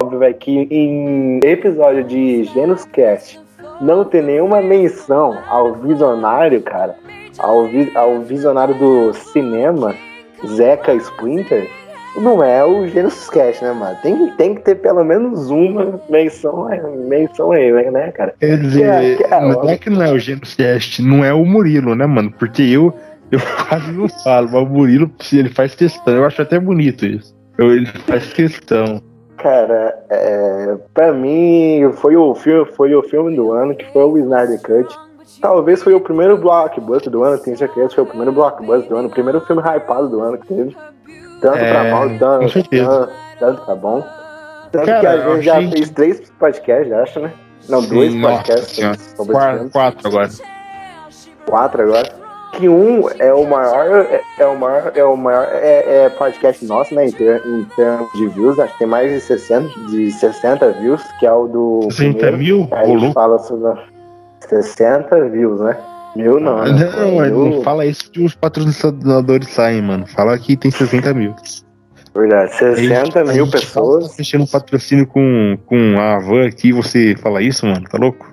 Óbvio 0.00 0.22
é 0.22 0.32
que 0.32 0.68
em 0.70 1.40
episódio 1.42 2.04
de 2.04 2.44
Genus 2.44 2.84
Cast 2.84 3.40
não 3.80 4.04
tem 4.04 4.22
nenhuma 4.22 4.62
menção 4.62 5.36
ao 5.48 5.74
visionário, 5.74 6.62
cara, 6.62 6.96
ao, 7.38 7.66
vi, 7.66 7.90
ao 7.94 8.20
visionário 8.20 8.74
do 8.74 9.12
cinema, 9.12 9.94
Zeca 10.46 10.94
Splinter, 10.94 11.68
não 12.16 12.42
é 12.42 12.64
o 12.64 12.86
Gênesis 12.88 13.30
Cast, 13.30 13.64
né, 13.64 13.72
mano? 13.72 13.96
Tem, 14.02 14.30
tem 14.32 14.54
que 14.54 14.62
ter 14.62 14.74
pelo 14.76 15.02
menos 15.04 15.50
uma 15.50 16.00
menção, 16.10 16.68
menção 17.08 17.52
aí, 17.52 17.90
né, 17.90 18.10
cara? 18.12 18.34
Quer 18.38 18.58
dizer, 18.58 18.84
é, 18.84 19.14
que 19.16 19.24
é, 19.24 19.40
não 19.40 19.70
é 19.70 19.78
que 19.78 19.90
não 19.90 20.02
é 20.02 20.12
o 20.12 20.18
Gênesis 20.18 20.54
Cast, 20.54 21.02
não 21.02 21.24
é 21.24 21.32
o 21.32 21.44
Murilo, 21.44 21.94
né, 21.94 22.06
mano? 22.06 22.32
Porque 22.38 22.62
eu, 22.62 22.94
eu 23.30 23.40
quase 23.68 23.92
não 23.92 24.08
falo, 24.08 24.48
mas 24.52 24.62
o 24.62 24.66
Murilo, 24.66 25.10
ele 25.32 25.48
faz 25.48 25.74
questão. 25.74 26.14
Eu 26.14 26.26
acho 26.26 26.42
até 26.42 26.58
bonito 26.58 27.06
isso. 27.06 27.34
Eu, 27.56 27.72
ele 27.72 27.86
faz 27.86 28.32
questão. 28.32 29.00
Cara, 29.38 29.94
é, 30.10 30.76
pra 30.94 31.12
mim 31.12 31.90
foi 31.94 32.14
o, 32.14 32.34
filme, 32.34 32.70
foi 32.72 32.94
o 32.94 33.02
filme 33.02 33.34
do 33.34 33.52
ano, 33.52 33.74
que 33.74 33.90
foi 33.92 34.04
o 34.04 34.18
Snyder 34.18 34.60
Cut 34.60 34.94
Talvez 35.40 35.82
foi 35.82 35.94
o 35.94 36.00
primeiro 36.00 36.36
blockbuster 36.36 37.10
do 37.10 37.22
ano, 37.22 37.38
tenho 37.38 37.56
certeza 37.56 37.88
que 37.88 37.94
foi 37.94 38.04
o 38.04 38.06
primeiro 38.06 38.32
blockbuster 38.32 38.88
do 38.88 38.96
ano, 38.96 39.08
o 39.08 39.10
primeiro 39.10 39.40
filme 39.40 39.62
hypado 39.62 40.08
do 40.08 40.20
ano 40.20 40.38
que 40.38 40.46
teve. 40.46 40.76
Tanto 41.40 41.58
é, 41.58 41.70
pra 41.70 41.90
mal, 41.90 42.08
tanto, 42.18 42.68
tanto, 42.68 43.12
tanto 43.38 43.64
pra 43.64 43.74
bom. 43.74 44.04
Tanto 44.70 44.86
Cara, 44.86 45.00
que 45.00 45.06
a 45.06 45.34
gente 45.34 45.44
já 45.44 45.70
fez 45.70 45.90
três 45.90 46.30
podcasts, 46.38 46.92
acho, 46.92 47.20
né? 47.20 47.32
Não, 47.68 47.82
Sim, 47.82 47.94
dois 47.94 48.20
podcasts 48.20 49.14
quatro, 49.16 49.70
quatro 49.70 50.08
agora. 50.08 50.30
Quatro 51.46 51.82
agora. 51.82 52.22
Que 52.52 52.68
um 52.68 53.08
é 53.18 53.32
o 53.32 53.46
maior, 53.46 54.06
é, 54.10 54.22
é 54.38 54.46
o 54.46 54.58
maior, 54.58 54.92
é 54.94 55.04
o 55.04 55.16
maior 55.16 55.48
é, 55.50 56.04
é 56.04 56.08
podcast 56.10 56.64
nosso, 56.66 56.94
né? 56.94 57.06
Em, 57.06 57.12
ter, 57.12 57.42
em, 57.46 57.64
termos 57.64 58.12
de 58.12 58.28
views, 58.28 58.58
acho 58.58 58.72
que 58.74 58.80
tem 58.80 58.86
mais 58.86 59.10
de 59.10 59.20
60, 59.20 59.80
de 59.88 60.10
60 60.10 60.72
views, 60.72 61.02
que 61.18 61.26
é 61.26 61.32
o 61.32 61.46
do. 61.46 61.80
60 61.90 62.12
primeiro. 62.12 62.38
mil? 62.38 62.68
Aí 62.72 62.94
a 62.94 62.98
gente 62.98 63.14
fala 63.14 63.38
sobre 63.38 63.70
60 64.52 65.30
views, 65.30 65.60
né? 65.60 65.76
Mil 66.14 66.38
não. 66.38 66.62
Né? 66.62 66.90
Não, 66.94 67.10
mil... 67.20 67.50
não 67.50 67.62
fala 67.62 67.86
isso 67.86 68.10
que 68.10 68.22
os 68.22 68.34
patrocinadores 68.34 69.48
saem, 69.48 69.80
mano. 69.80 70.06
Fala 70.06 70.38
que 70.38 70.56
tem 70.56 70.70
60 70.70 71.14
mil. 71.14 71.34
Verdade, 72.14 72.54
60 72.54 73.20
a 73.20 73.24
mil 73.24 73.50
pessoas. 73.50 74.08
Tá 74.08 74.14
fechando 74.16 74.44
um 74.44 74.46
patrocínio 74.46 75.06
com, 75.06 75.58
com 75.64 75.98
a 75.98 76.18
van 76.18 76.46
aqui, 76.46 76.70
você 76.72 77.16
fala 77.16 77.40
isso, 77.40 77.64
mano? 77.64 77.84
Tá 77.88 77.96
louco? 77.96 78.30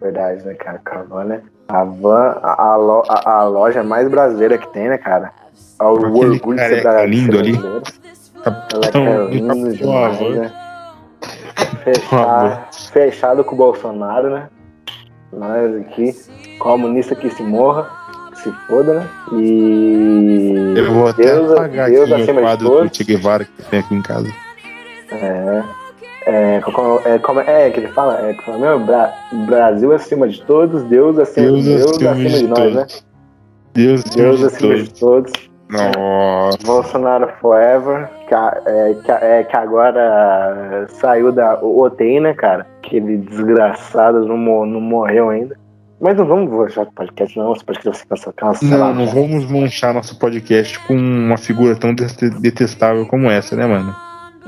Verdade, 0.00 0.44
né, 0.44 0.54
cara? 0.54 0.80
A 0.84 1.02
van, 1.02 1.24
né? 1.24 1.42
A 1.68 1.82
van, 1.82 2.36
a, 2.42 2.52
a, 2.52 3.32
a 3.40 3.44
loja 3.44 3.82
mais 3.82 4.08
brasileira 4.08 4.56
que 4.56 4.72
tem, 4.72 4.88
né, 4.88 4.98
cara? 4.98 5.32
O 5.80 5.84
orgulho 5.86 6.38
de 6.56 6.62
ser 6.62 6.82
brasileiro. 6.82 7.10
lindo 7.10 7.38
ali. 7.38 7.58
Capitão, 8.42 9.06
Ela 9.06 9.24
é 9.24 9.30
lindo 9.30 9.72
demais, 9.76 10.20
né? 10.20 10.52
Fechado, 11.82 12.74
fechado 12.92 13.44
com 13.44 13.54
o 13.54 13.58
Bolsonaro, 13.58 14.30
né? 14.30 14.48
Nós 15.32 15.76
aqui, 15.76 16.14
comunista 16.58 17.14
que 17.14 17.30
se 17.30 17.42
morra, 17.42 17.90
que 18.32 18.40
se 18.40 18.52
foda, 18.66 18.94
né? 19.00 19.08
E. 19.32 20.74
Eu 20.76 20.92
vou 20.92 21.08
até 21.08 21.34
Deus, 21.34 21.52
apagar 21.52 21.90
Deus 21.90 22.10
aqui 22.10 22.22
acima 22.22 22.40
quadro 22.40 22.88
do 22.88 22.96
Che 22.96 23.04
Guevara 23.04 23.44
que 23.44 23.62
tem 23.64 23.80
aqui 23.80 23.94
em 23.94 24.02
casa. 24.02 24.28
É. 25.10 25.78
É, 26.26 26.60
como, 26.60 27.00
é, 27.06 27.18
como 27.18 27.40
é 27.40 27.70
que 27.70 27.80
ele 27.80 27.88
fala? 27.88 28.20
É, 28.20 28.34
como 28.34 28.64
é, 28.64 28.78
Bra 28.78 29.14
Brasil 29.46 29.92
acima 29.94 30.28
de 30.28 30.42
todos, 30.42 30.82
Deus 30.82 31.18
acima, 31.18 31.46
Deus 31.46 31.64
de, 31.64 31.76
Deus 31.76 31.90
acima, 31.92 32.10
acima 32.10 32.28
de, 32.28 32.38
de 32.38 32.46
nós, 32.48 32.74
né? 32.74 32.86
Deus, 33.72 34.04
Deus 34.04 34.44
acima 34.44 34.74
de 34.74 34.90
todos. 34.90 35.32
Nossa. 35.70 36.58
Bolsonaro 36.64 37.28
Forever, 37.40 38.08
que, 38.26 38.34
é, 38.34 38.94
que, 39.04 39.10
é, 39.12 39.44
que 39.44 39.56
agora 39.56 40.86
saiu 40.88 41.30
da 41.30 41.62
UTI, 41.62 42.20
né, 42.20 42.34
cara? 42.34 42.66
Aquele 42.78 43.18
desgraçado 43.18 44.26
não, 44.26 44.36
não 44.66 44.80
morreu 44.80 45.28
ainda. 45.28 45.56
Mas 46.00 46.16
não 46.16 46.26
vamos 46.26 46.50
manchar 46.50 46.84
o 46.84 46.92
podcast, 46.92 47.36
não. 47.36 47.52
Esse 47.52 47.64
podcast 47.64 48.06
vai 48.08 48.18
ser 48.18 48.32
cancelado. 48.32 48.94
Não, 48.94 49.04
não 49.04 49.12
vamos 49.12 49.50
manchar 49.50 49.92
nosso 49.92 50.16
podcast 50.18 50.78
com 50.86 50.94
uma 50.94 51.36
figura 51.36 51.74
tão 51.74 51.94
detestável 51.94 53.04
como 53.06 53.28
essa, 53.28 53.56
né, 53.56 53.66
mano? 53.66 53.94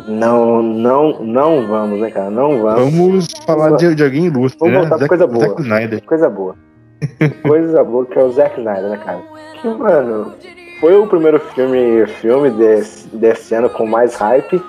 Não, 0.06 0.62
não, 0.62 1.22
não 1.22 1.66
vamos, 1.66 2.00
né, 2.00 2.11
cara? 2.11 2.30
Não 2.30 2.62
vamos. 2.62 2.94
Vamos 2.94 3.26
falar 3.44 3.76
de, 3.76 3.94
de 3.94 4.04
alguém 4.04 4.26
ilustre. 4.26 4.59
Vamos 4.61 4.74
né? 4.74 4.80
voltar 4.80 4.98
pra 4.98 5.09
coisa 5.09 5.26
boa. 5.26 5.48
Zack 5.48 5.62
Snyder. 5.62 6.04
Coisa 6.04 6.30
boa. 6.30 6.54
coisa 7.42 7.85
boa 7.85 8.06
que 8.06 8.18
é 8.18 8.22
o 8.22 8.30
Zack 8.30 8.59
Snyder, 8.59 8.90
né, 8.90 9.00
cara? 9.04 9.20
Que, 9.61 9.68
mano, 9.68 10.33
foi 10.81 10.97
o 10.97 11.07
primeiro 11.07 11.38
filme, 11.38 12.07
filme 12.07 12.51
desse, 12.51 13.07
desse 13.14 13.55
ano 13.55 13.69
com 13.69 13.87
mais 13.87 14.14
hype. 14.16 14.62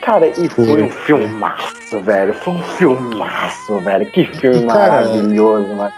Cara, 0.00 0.28
e 0.28 0.48
foi 0.48 0.82
um 0.82 0.88
filmaço, 0.88 2.00
velho. 2.02 2.32
Foi 2.34 2.54
um 2.54 2.62
filmaço, 2.62 3.78
velho. 3.80 4.06
Que 4.12 4.24
filme 4.24 4.66
cara, 4.66 5.06
maravilhoso, 5.06 5.74
mano. 5.74 5.92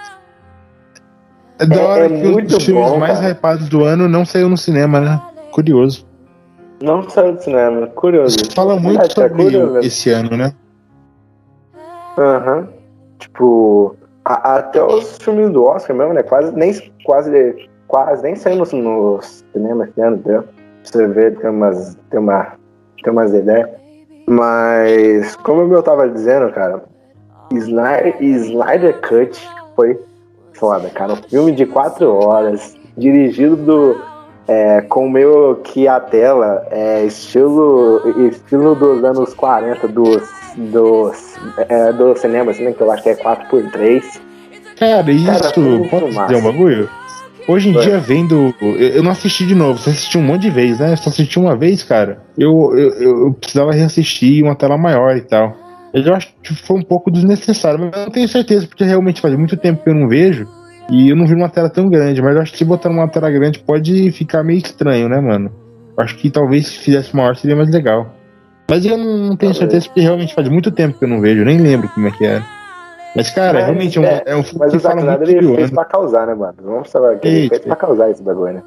É 1.58 1.66
da 1.66 1.82
hora 1.82 2.06
é, 2.06 2.08
que 2.08 2.26
um 2.26 2.44
dos 2.44 2.64
filmes 2.64 2.90
bom, 2.90 2.98
mais 2.98 3.18
cara. 3.18 3.30
hypados 3.30 3.68
do 3.68 3.84
ano 3.84 4.08
não 4.08 4.24
saiu 4.24 4.48
no 4.48 4.56
cinema, 4.56 5.00
né? 5.00 5.20
Curioso. 5.50 6.06
Não 6.80 7.08
saiu 7.10 7.34
do 7.34 7.42
cinema, 7.42 7.88
curioso. 7.88 8.38
Você 8.38 8.54
fala 8.54 8.76
muito 8.76 9.02
é, 9.02 9.10
sobre 9.10 9.44
curioso, 9.44 9.78
esse 9.78 10.10
ano, 10.10 10.36
né? 10.36 10.52
Aham. 12.16 12.56
Uhum. 12.58 12.68
Tipo, 13.18 13.96
a, 14.24 14.56
até 14.56 14.82
os 14.82 15.18
filmes 15.18 15.50
do 15.50 15.64
Oscar 15.64 15.94
mesmo, 15.94 16.14
né? 16.14 16.22
Quase 16.22 16.52
nem 16.52 16.72
quase 17.04 17.68
quase 17.88 18.22
nem 18.22 18.36
saímos 18.36 18.72
no 18.72 19.18
cinema 19.22 19.84
esse 19.84 20.00
ano, 20.00 20.16
entendeu? 20.16 20.44
Você 20.84 21.06
vê, 21.08 21.30
tem 21.32 21.50
umas, 21.50 21.98
tem 22.10 22.20
uma, 22.20 22.52
tem 23.02 23.12
umas 23.12 23.34
ideias. 23.34 23.68
Mas, 24.28 25.34
como 25.36 25.72
eu 25.72 25.82
tava 25.82 26.08
dizendo, 26.08 26.52
cara, 26.52 26.84
Snyder, 27.52 28.22
Snyder 28.22 29.00
Cut 29.00 29.48
foi 29.74 29.98
foda, 30.52 30.88
cara. 30.90 31.14
Um 31.14 31.16
filme 31.16 31.52
de 31.52 31.64
quatro 31.64 32.14
horas, 32.14 32.76
dirigido 32.96 33.56
do, 33.56 33.96
é, 34.46 34.82
com 34.82 35.08
meio 35.08 35.56
que 35.64 35.88
a 35.88 35.98
tela, 35.98 36.66
é, 36.70 37.04
estilo, 37.04 38.02
estilo 38.28 38.74
dos 38.74 39.02
anos 39.02 39.32
40 39.34 39.88
dos, 39.88 40.28
dos, 40.56 41.36
é, 41.68 41.92
do 41.92 42.16
cinema, 42.16 42.50
assim, 42.50 42.64
né, 42.64 42.72
que 42.72 42.80
eu 42.80 42.90
acho 42.90 43.02
que 43.02 43.10
é 43.10 43.14
4x3. 43.14 44.20
Cara, 44.78 45.10
isso, 45.10 45.26
cara, 45.26 45.52
pode 45.90 46.10
dizer 46.10 46.36
um 46.36 46.42
bagulho? 46.42 46.88
Hoje 47.48 47.70
em 47.70 47.78
é. 47.78 47.80
dia, 47.80 47.98
vendo. 47.98 48.54
Eu 48.60 49.02
não 49.02 49.10
assisti 49.10 49.46
de 49.46 49.54
novo, 49.54 49.78
você 49.78 49.88
assistiu 49.88 50.20
um 50.20 50.24
monte 50.24 50.42
de 50.42 50.50
vezes, 50.50 50.78
né? 50.78 50.94
Só 50.96 51.08
assisti 51.08 51.38
uma 51.38 51.56
vez, 51.56 51.82
cara. 51.82 52.22
Eu, 52.36 52.76
eu, 52.76 53.24
eu 53.24 53.32
precisava 53.32 53.72
reassistir 53.72 54.44
uma 54.44 54.54
tela 54.54 54.76
maior 54.76 55.16
e 55.16 55.22
tal. 55.22 55.56
Eu 55.94 56.14
acho 56.14 56.28
que 56.42 56.54
foi 56.54 56.76
um 56.76 56.82
pouco 56.82 57.10
desnecessário, 57.10 57.80
mas 57.80 57.92
eu 57.92 58.04
não 58.04 58.12
tenho 58.12 58.28
certeza, 58.28 58.66
porque 58.66 58.84
realmente 58.84 59.22
faz 59.22 59.34
muito 59.34 59.56
tempo 59.56 59.82
que 59.82 59.88
eu 59.88 59.94
não 59.94 60.06
vejo. 60.06 60.46
E 60.90 61.08
eu 61.08 61.16
não 61.16 61.26
vi 61.26 61.34
uma 61.34 61.48
tela 61.48 61.70
tão 61.70 61.88
grande, 61.88 62.20
mas 62.20 62.36
eu 62.36 62.42
acho 62.42 62.52
que 62.52 62.58
se 62.58 62.64
botar 62.64 62.90
numa 62.90 63.08
tela 63.08 63.30
grande 63.30 63.58
pode 63.58 64.12
ficar 64.12 64.42
meio 64.42 64.58
estranho, 64.58 65.08
né, 65.08 65.18
mano? 65.18 65.50
Eu 65.96 66.04
acho 66.04 66.16
que 66.16 66.30
talvez 66.30 66.66
se 66.66 66.78
fizesse 66.78 67.16
maior 67.16 67.34
seria 67.34 67.56
mais 67.56 67.70
legal. 67.70 68.14
Mas 68.70 68.84
eu 68.84 68.98
não 68.98 69.36
tenho 69.36 69.54
certeza 69.54 69.86
porque 69.86 70.00
realmente 70.00 70.34
faz 70.34 70.48
muito 70.48 70.70
tempo 70.70 70.98
que 70.98 71.04
eu 71.04 71.08
não 71.08 71.20
vejo, 71.20 71.40
eu 71.40 71.46
nem 71.46 71.58
lembro 71.58 71.88
como 71.88 72.08
é 72.08 72.10
que 72.10 72.24
era. 72.24 72.57
Mas, 73.18 73.30
cara, 73.30 73.54
mas, 73.54 73.64
realmente 73.64 73.98
é, 73.98 74.00
um, 74.00 74.04
é, 74.04 74.22
é 74.26 74.36
um 74.36 74.44
filme 74.44 74.60
mas 74.60 74.70
que 74.70 74.76
o 74.76 74.80
fala 74.80 75.16
muito 75.16 75.22
ele 75.28 75.56
fez 75.56 75.70
pra 75.72 75.84
causar, 75.84 76.24
né, 76.24 76.34
mano? 76.34 76.54
Vamos 76.62 76.88
falar 76.88 77.18
que 77.18 77.26
ele 77.26 77.48
fez 77.48 77.62
pra 77.62 77.74
causar 77.74 78.10
esse 78.12 78.22
bagulho, 78.22 78.52
né? 78.54 78.62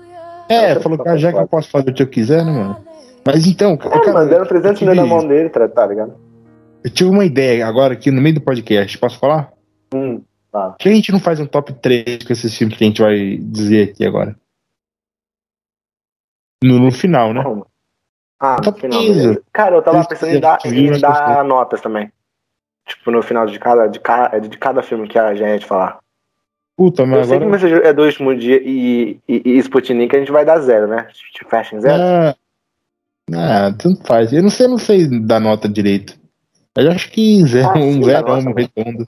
É, 0.50 0.78
falou 0.82 0.98
que 0.98 1.18
já 1.18 1.32
que 1.32 1.40
eu 1.40 1.48
posso 1.48 1.70
fazer 1.70 1.92
o 1.92 1.94
que 1.94 2.04
eu 2.04 2.08
quiser, 2.08 2.44
né, 2.44 2.52
mano? 2.52 2.78
Mas 3.26 3.48
então, 3.48 3.76
é, 3.76 3.78
cara, 3.78 4.12
mandando 4.12 4.46
300 4.46 4.82
mil 4.82 4.94
na 4.94 5.06
mão 5.06 5.26
dele, 5.26 5.48
tá, 5.48 5.70
tá 5.70 5.88
ligado? 5.88 6.16
Eu 6.84 6.90
tive 6.90 7.10
uma 7.10 7.24
ideia 7.24 7.66
agora 7.66 7.94
aqui 7.94 8.12
no 8.12 8.22
meio 8.22 8.36
do 8.36 8.42
podcast, 8.42 8.98
posso 8.98 9.18
falar? 9.18 9.54
Hum, 9.94 10.22
tá. 10.52 10.72
Por 10.72 10.80
que 10.80 10.90
a 10.90 10.94
gente 10.96 11.14
não 11.14 11.20
faz 11.22 11.40
um 11.40 11.46
top 11.46 11.72
3 11.72 12.26
com 12.26 12.34
esses 12.34 12.54
filmes 12.54 12.78
que 12.78 12.84
a 12.84 12.88
gente 12.88 13.02
vai 13.02 13.38
dizer 13.38 13.92
aqui 13.92 14.06
agora? 14.06 14.36
No, 16.62 16.78
no 16.78 16.92
final, 16.92 17.34
né? 17.34 17.42
Ah, 18.38 18.58
no 18.62 18.74
final. 18.74 19.02
Cara, 19.54 19.78
eu 19.78 19.82
tava 19.82 20.04
pensando 20.04 20.36
em 20.36 20.42
dar, 20.42 20.60
em 20.66 21.00
dar 21.00 21.46
notas 21.46 21.80
também. 21.80 22.12
Tipo, 22.86 23.12
no 23.12 23.22
final 23.22 23.46
de 23.46 23.58
cada, 23.60 23.88
de 23.88 24.00
cada, 24.00 24.40
de 24.40 24.58
cada 24.58 24.82
filme 24.82 25.08
que 25.08 25.18
a 25.18 25.34
gente 25.34 25.66
falar. 25.66 26.00
Puta, 26.76 27.06
mas 27.06 27.30
eu 27.30 27.38
agora... 27.38 27.60
sei 27.60 27.80
que 27.80 27.88
é 27.88 27.94
do 27.94 28.04
último 28.04 28.36
dia 28.36 28.60
e, 28.64 29.20
e, 29.28 29.42
e 29.46 29.58
Sputnik 29.60 30.16
a 30.16 30.20
gente 30.20 30.32
vai 30.32 30.44
dar 30.44 30.60
zero, 30.60 30.88
né? 30.88 31.08
Tipo, 31.14 31.50
fecha 31.50 31.76
em 31.76 31.82
zero. 31.82 32.02
Ah, 32.02 32.36
ah, 33.34 33.74
tanto 33.78 34.04
faz. 34.04 34.34
Eu 34.34 34.42
não 34.42 34.50
sei, 34.50 34.68
não 34.68 34.78
sei 34.78 35.08
dar 35.08 35.40
nota 35.40 35.70
direito. 35.70 36.20
Eu 36.76 36.92
acho 36.92 37.12
que 37.12 37.46
zero, 37.46 37.70
ah, 37.70 37.78
um 37.78 38.04
zero 38.04 38.34
um 38.34 38.54
redondo. 38.54 39.08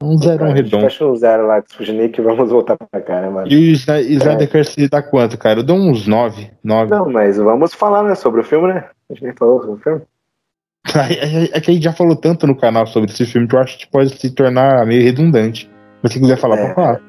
Um 0.00 0.18
zero 0.18 0.44
um 0.44 0.52
redondo. 0.52 0.84
Fecha 0.84 1.06
um 1.06 1.16
zero 1.16 1.46
lá 1.46 1.60
de 1.60 1.70
Sputnik 1.70 2.20
e 2.20 2.22
vamos 2.22 2.50
voltar 2.50 2.76
pra 2.76 3.00
cá, 3.00 3.20
né, 3.20 3.30
mano? 3.30 3.48
E 3.48 3.56
o 3.56 3.72
Snyder 3.72 4.48
é. 4.78 4.88
dá 4.88 5.02
quanto, 5.02 5.38
cara? 5.38 5.60
Eu 5.60 5.64
dou 5.64 5.76
uns 5.76 6.06
nove, 6.06 6.50
nove. 6.62 6.90
Não, 6.90 7.10
mas 7.10 7.36
vamos 7.36 7.74
falar, 7.74 8.04
né, 8.04 8.14
sobre 8.14 8.42
o 8.42 8.44
filme, 8.44 8.72
né? 8.72 8.84
A 9.08 9.14
gente 9.14 9.24
nem 9.24 9.34
falou 9.34 9.60
sobre 9.60 9.74
o 9.74 9.82
filme. 9.82 10.02
É 11.52 11.60
que 11.60 11.70
a 11.70 11.74
gente 11.74 11.84
já 11.84 11.92
falou 11.92 12.16
tanto 12.16 12.46
no 12.46 12.56
canal 12.56 12.86
sobre 12.86 13.10
esse 13.10 13.26
filme 13.26 13.46
que 13.46 13.54
eu 13.54 13.60
acho 13.60 13.78
que 13.78 13.86
pode 13.86 14.16
se 14.18 14.30
tornar 14.30 14.86
meio 14.86 15.02
redundante. 15.02 15.70
Mas 16.02 16.12
se 16.12 16.20
quiser 16.20 16.36
falar, 16.36 16.56
é. 16.56 16.62
pode 16.62 16.74
falar. 16.74 17.00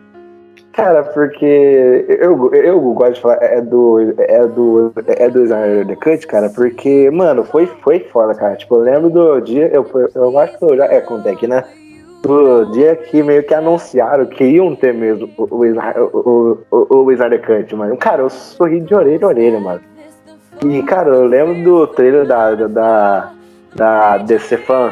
Cara, 0.78 1.04
porque 1.06 2.06
eu, 2.08 2.54
eu 2.54 2.80
gosto 2.94 3.16
de 3.16 3.22
falar 3.22 3.40
é 3.42 3.60
do 3.60 4.14
é 4.20 4.46
do 4.46 4.94
é 5.08 5.28
do 5.28 5.44
Snyder 5.44 5.88
The 5.88 5.96
Cut, 5.96 6.28
cara, 6.28 6.50
porque 6.52 7.10
mano, 7.10 7.44
foi 7.44 7.66
foi 7.84 8.02
foda, 8.12 8.36
cara. 8.36 8.56
Tipo, 8.56 8.76
eu 8.76 8.82
lembro 8.82 9.10
do 9.10 9.40
dia, 9.42 9.72
eu 9.74 9.84
eu 10.14 10.38
acho 10.38 10.56
que 10.60 10.64
eu 10.64 10.78
já 10.78 10.86
é 10.86 11.02
contei 11.02 11.34
aqui, 11.34 11.48
né? 11.48 11.64
Do 12.22 12.66
dia 12.66 12.96
que 12.96 13.24
meio 13.24 13.42
que 13.44 13.56
anunciaram 13.56 14.28
que 14.28 14.44
iam 14.44 14.76
ter 14.76 14.94
mesmo 14.94 15.28
o 15.36 15.46
o, 15.46 15.68
o, 16.14 16.58
o, 16.70 16.96
o 17.06 17.12
Snyder 17.12 17.42
Cut, 17.42 17.76
mano. 17.76 17.98
Cara, 17.98 18.22
eu 18.22 18.30
sorri 18.30 18.80
de 18.80 18.94
orelha 18.94 19.26
a 19.26 19.30
orelha, 19.30 19.60
mano. 19.60 19.82
E 20.64 20.84
cara, 20.84 21.10
eu 21.10 21.26
lembro 21.26 21.64
do 21.64 21.88
trailer 21.88 22.28
da 22.28 22.54
da, 22.54 23.34
da 23.78 24.18
DC 24.18 24.58
Fan 24.58 24.92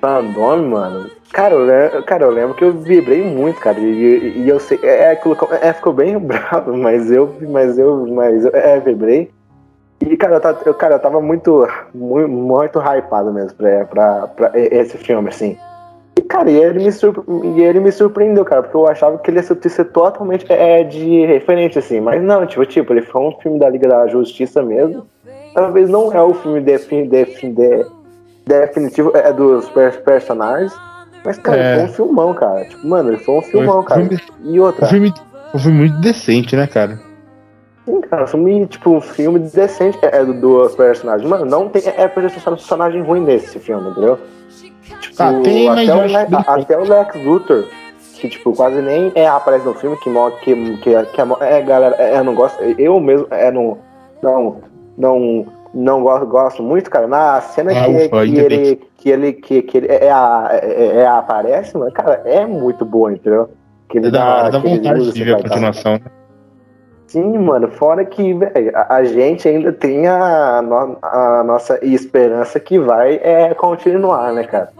Fandom, 0.00 0.68
mano. 0.68 1.10
Cara 1.32 1.54
eu, 1.54 2.02
cara, 2.02 2.24
eu 2.24 2.30
lembro 2.30 2.54
que 2.54 2.64
eu 2.64 2.72
vibrei 2.72 3.22
muito, 3.22 3.60
cara. 3.60 3.78
E, 3.78 4.38
e 4.38 4.48
eu 4.48 4.58
sei. 4.58 4.80
É, 4.82 5.12
é, 5.12 5.20
é, 5.60 5.72
ficou 5.72 5.92
bem 5.92 6.18
bravo, 6.20 6.76
mas 6.76 7.10
eu. 7.12 7.34
Mas 7.48 7.78
eu. 7.78 8.06
Mas 8.08 8.44
eu, 8.44 8.50
é, 8.52 8.80
vibrei. 8.80 9.30
E, 10.00 10.16
cara, 10.16 10.40
eu, 10.66 10.74
cara, 10.74 10.96
eu 10.96 10.98
tava 10.98 11.20
muito, 11.20 11.66
muito, 11.94 12.28
muito 12.28 12.80
hypado 12.80 13.32
mesmo 13.32 13.56
pra, 13.56 13.84
pra, 13.84 14.26
pra 14.26 14.50
esse 14.54 14.98
filme, 14.98 15.28
assim. 15.28 15.56
E, 16.18 16.22
cara, 16.22 16.50
e 16.50 16.56
ele, 16.56 16.84
me 16.84 16.90
surpre... 16.90 17.22
e 17.44 17.62
ele 17.62 17.78
me 17.78 17.92
surpreendeu, 17.92 18.44
cara, 18.44 18.64
porque 18.64 18.76
eu 18.76 18.88
achava 18.88 19.16
que 19.18 19.30
ele 19.30 19.38
ia 19.38 19.42
ser 19.44 19.84
totalmente 19.84 20.44
é, 20.52 20.82
de 20.82 21.24
referente, 21.26 21.78
assim. 21.78 22.00
Mas 22.00 22.20
não, 22.20 22.44
tipo, 22.44 22.66
tipo, 22.66 22.92
ele 22.92 23.02
foi 23.02 23.20
um 23.22 23.32
filme 23.38 23.60
da 23.60 23.68
Liga 23.68 23.88
da 23.88 24.08
Justiça 24.08 24.60
mesmo. 24.60 25.06
Talvez 25.54 25.88
não 25.88 26.12
é 26.12 26.20
o 26.20 26.34
filme 26.34 26.60
defin, 26.60 27.06
defin, 27.06 27.52
de, 27.52 27.86
definitivo 28.46 29.12
é, 29.14 29.32
dos 29.32 29.68
personagens 30.04 30.72
mas, 31.24 31.38
cara, 31.38 31.56
é... 31.56 31.74
foi 31.76 31.84
um 31.84 31.92
filmão, 31.92 32.34
cara. 32.34 32.64
Tipo, 32.64 32.86
mano, 32.86 33.10
ele 33.10 33.18
foi 33.18 33.38
um 33.38 33.42
filmão, 33.42 33.82
cara. 33.82 34.00
Filme... 34.00 34.20
E 34.44 34.60
outra. 34.60 34.86
Um 34.86 34.88
filme, 34.88 35.14
um 35.54 35.58
filme 35.58 35.78
muito 35.78 36.00
decente, 36.00 36.56
né, 36.56 36.66
cara? 36.66 36.98
Sim, 37.84 38.00
cara, 38.02 38.24
um 38.24 38.26
filme, 38.26 38.66
tipo, 38.66 38.90
um 38.90 39.00
filme 39.00 39.38
decente 39.38 39.98
é, 40.02 40.18
é 40.18 40.24
do, 40.24 40.34
dos 40.34 40.74
personagens. 40.74 41.28
Mano, 41.28 41.44
não 41.44 41.68
tem 41.68 41.82
é 41.86 42.08
personagem 42.08 43.02
ruim 43.02 43.20
nesse 43.20 43.58
filme, 43.58 43.90
entendeu? 43.90 44.18
Tipo, 45.00 45.16
tá, 45.16 45.32
tem, 45.42 45.68
até, 45.68 45.94
o, 45.94 46.06
Le, 46.06 46.16
até 46.46 46.78
o 46.78 46.84
Lex 46.84 47.24
Luthor, 47.24 47.64
que, 48.14 48.28
tipo, 48.28 48.52
quase 48.54 48.80
nem 48.82 49.10
é, 49.14 49.26
aparece 49.26 49.64
no 49.64 49.74
filme, 49.74 49.96
que, 49.98 50.10
que, 50.42 50.76
que, 50.78 51.04
que 51.06 51.20
é, 51.20 51.26
é, 51.40 51.62
galera, 51.62 51.96
é, 51.96 52.22
não 52.22 52.34
gosto, 52.34 52.62
eu 52.62 53.00
mesmo, 53.00 53.26
é, 53.30 53.50
não, 53.50 53.78
não, 54.22 54.60
não 54.96 55.46
não 55.74 56.02
gosto, 56.02 56.26
gosto 56.26 56.62
muito, 56.62 56.90
cara. 56.90 57.06
Na 57.06 57.40
cena 57.40 57.72
ah, 57.72 57.84
que, 57.84 57.90
ufa, 57.90 58.26
que, 58.26 58.38
ele, 58.38 58.80
que, 58.96 59.10
ele, 59.10 59.32
que, 59.32 59.62
que 59.62 59.78
ele 59.78 59.86
é, 59.88 60.10
a, 60.10 60.48
é, 60.52 60.96
é, 60.96 61.06
aparece, 61.06 61.76
mano, 61.76 61.92
cara, 61.92 62.22
é 62.24 62.46
muito 62.46 62.84
boa, 62.84 63.12
entendeu? 63.12 63.50
Que 63.88 63.98
ele 63.98 64.08
é 64.08 64.10
dá, 64.10 64.50
dá 64.50 64.58
vontade 64.58 65.12
de 65.12 65.24
ver 65.24 65.34
a 65.34 65.42
continuação, 65.42 65.92
né? 65.92 66.10
Sim, 67.06 67.38
mano, 67.38 67.68
fora 67.68 68.04
que, 68.04 68.32
velho, 68.32 68.72
a, 68.74 68.96
a, 68.96 69.04
gente 69.04 69.46
ainda 69.46 69.70
tem 69.70 70.06
a, 70.06 70.62
no, 70.62 70.96
a 71.02 71.44
nossa 71.44 71.78
esperança 71.84 72.58
que 72.58 72.78
vai 72.78 73.20
é, 73.22 73.52
continuar, 73.52 74.32
né, 74.32 74.44
cara? 74.44 74.70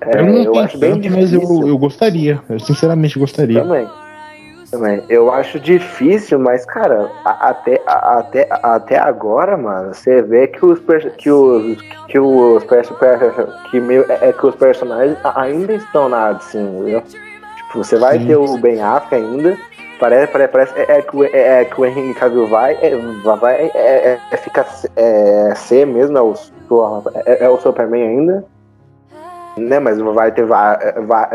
É, 0.00 0.20
eu 0.20 0.24
não 0.24 0.34
eu 0.42 0.58
acho 0.58 0.78
bem 0.78 1.00
mas 1.10 1.32
eu, 1.32 1.42
eu 1.66 1.76
gostaria, 1.76 2.40
eu 2.48 2.58
sinceramente 2.58 3.18
gostaria. 3.18 3.60
Também 3.62 3.86
também. 4.74 5.02
Eu 5.08 5.32
acho 5.32 5.58
difícil, 5.60 6.38
mas, 6.38 6.64
cara, 6.64 7.10
até, 7.24 7.80
até, 7.86 8.48
até 8.50 8.98
agora, 8.98 9.56
mano, 9.56 9.94
você 9.94 10.20
vê 10.22 10.48
que 10.48 10.64
os 10.64 10.80
que 11.16 11.30
os 11.30 11.82
que 12.08 12.18
os 12.18 12.64
que 13.70 13.80
meio, 13.80 14.04
é, 14.10 14.28
é 14.28 14.32
que 14.32 14.46
os 14.46 14.54
personagens 14.56 15.16
ainda 15.36 15.72
estão 15.74 16.08
na 16.08 16.28
assim, 16.28 16.62
entendeu? 16.62 17.02
Tipo, 17.02 17.84
você 17.84 17.96
vai 17.96 18.18
Sim. 18.18 18.26
ter 18.26 18.36
o 18.36 18.58
Ben 18.58 18.82
Affleck 18.82 19.14
ainda. 19.14 19.56
Parece, 20.00 20.32
parece, 20.32 20.52
parece 20.52 20.74
é, 20.76 20.98
é, 20.98 21.02
que, 21.02 21.24
é, 21.24 21.60
é 21.60 21.64
que 21.64 21.80
o 21.80 21.86
Henry 21.86 22.14
Cavill 22.14 22.48
vai, 22.48 22.76
é, 22.82 22.96
vai 23.22 23.54
é, 23.54 23.70
é, 23.74 24.20
é, 24.30 24.36
fica 24.36 24.66
é, 24.96 25.54
ser 25.54 25.86
mesmo, 25.86 26.18
é 26.18 26.20
o, 26.20 26.34
é, 27.26 27.44
é 27.44 27.48
o 27.48 27.58
Superman 27.60 28.02
ainda 28.02 28.44
né? 29.56 29.78
Mas 29.78 29.98
vai 29.98 30.32
ter, 30.32 30.44
vai, 30.44 30.78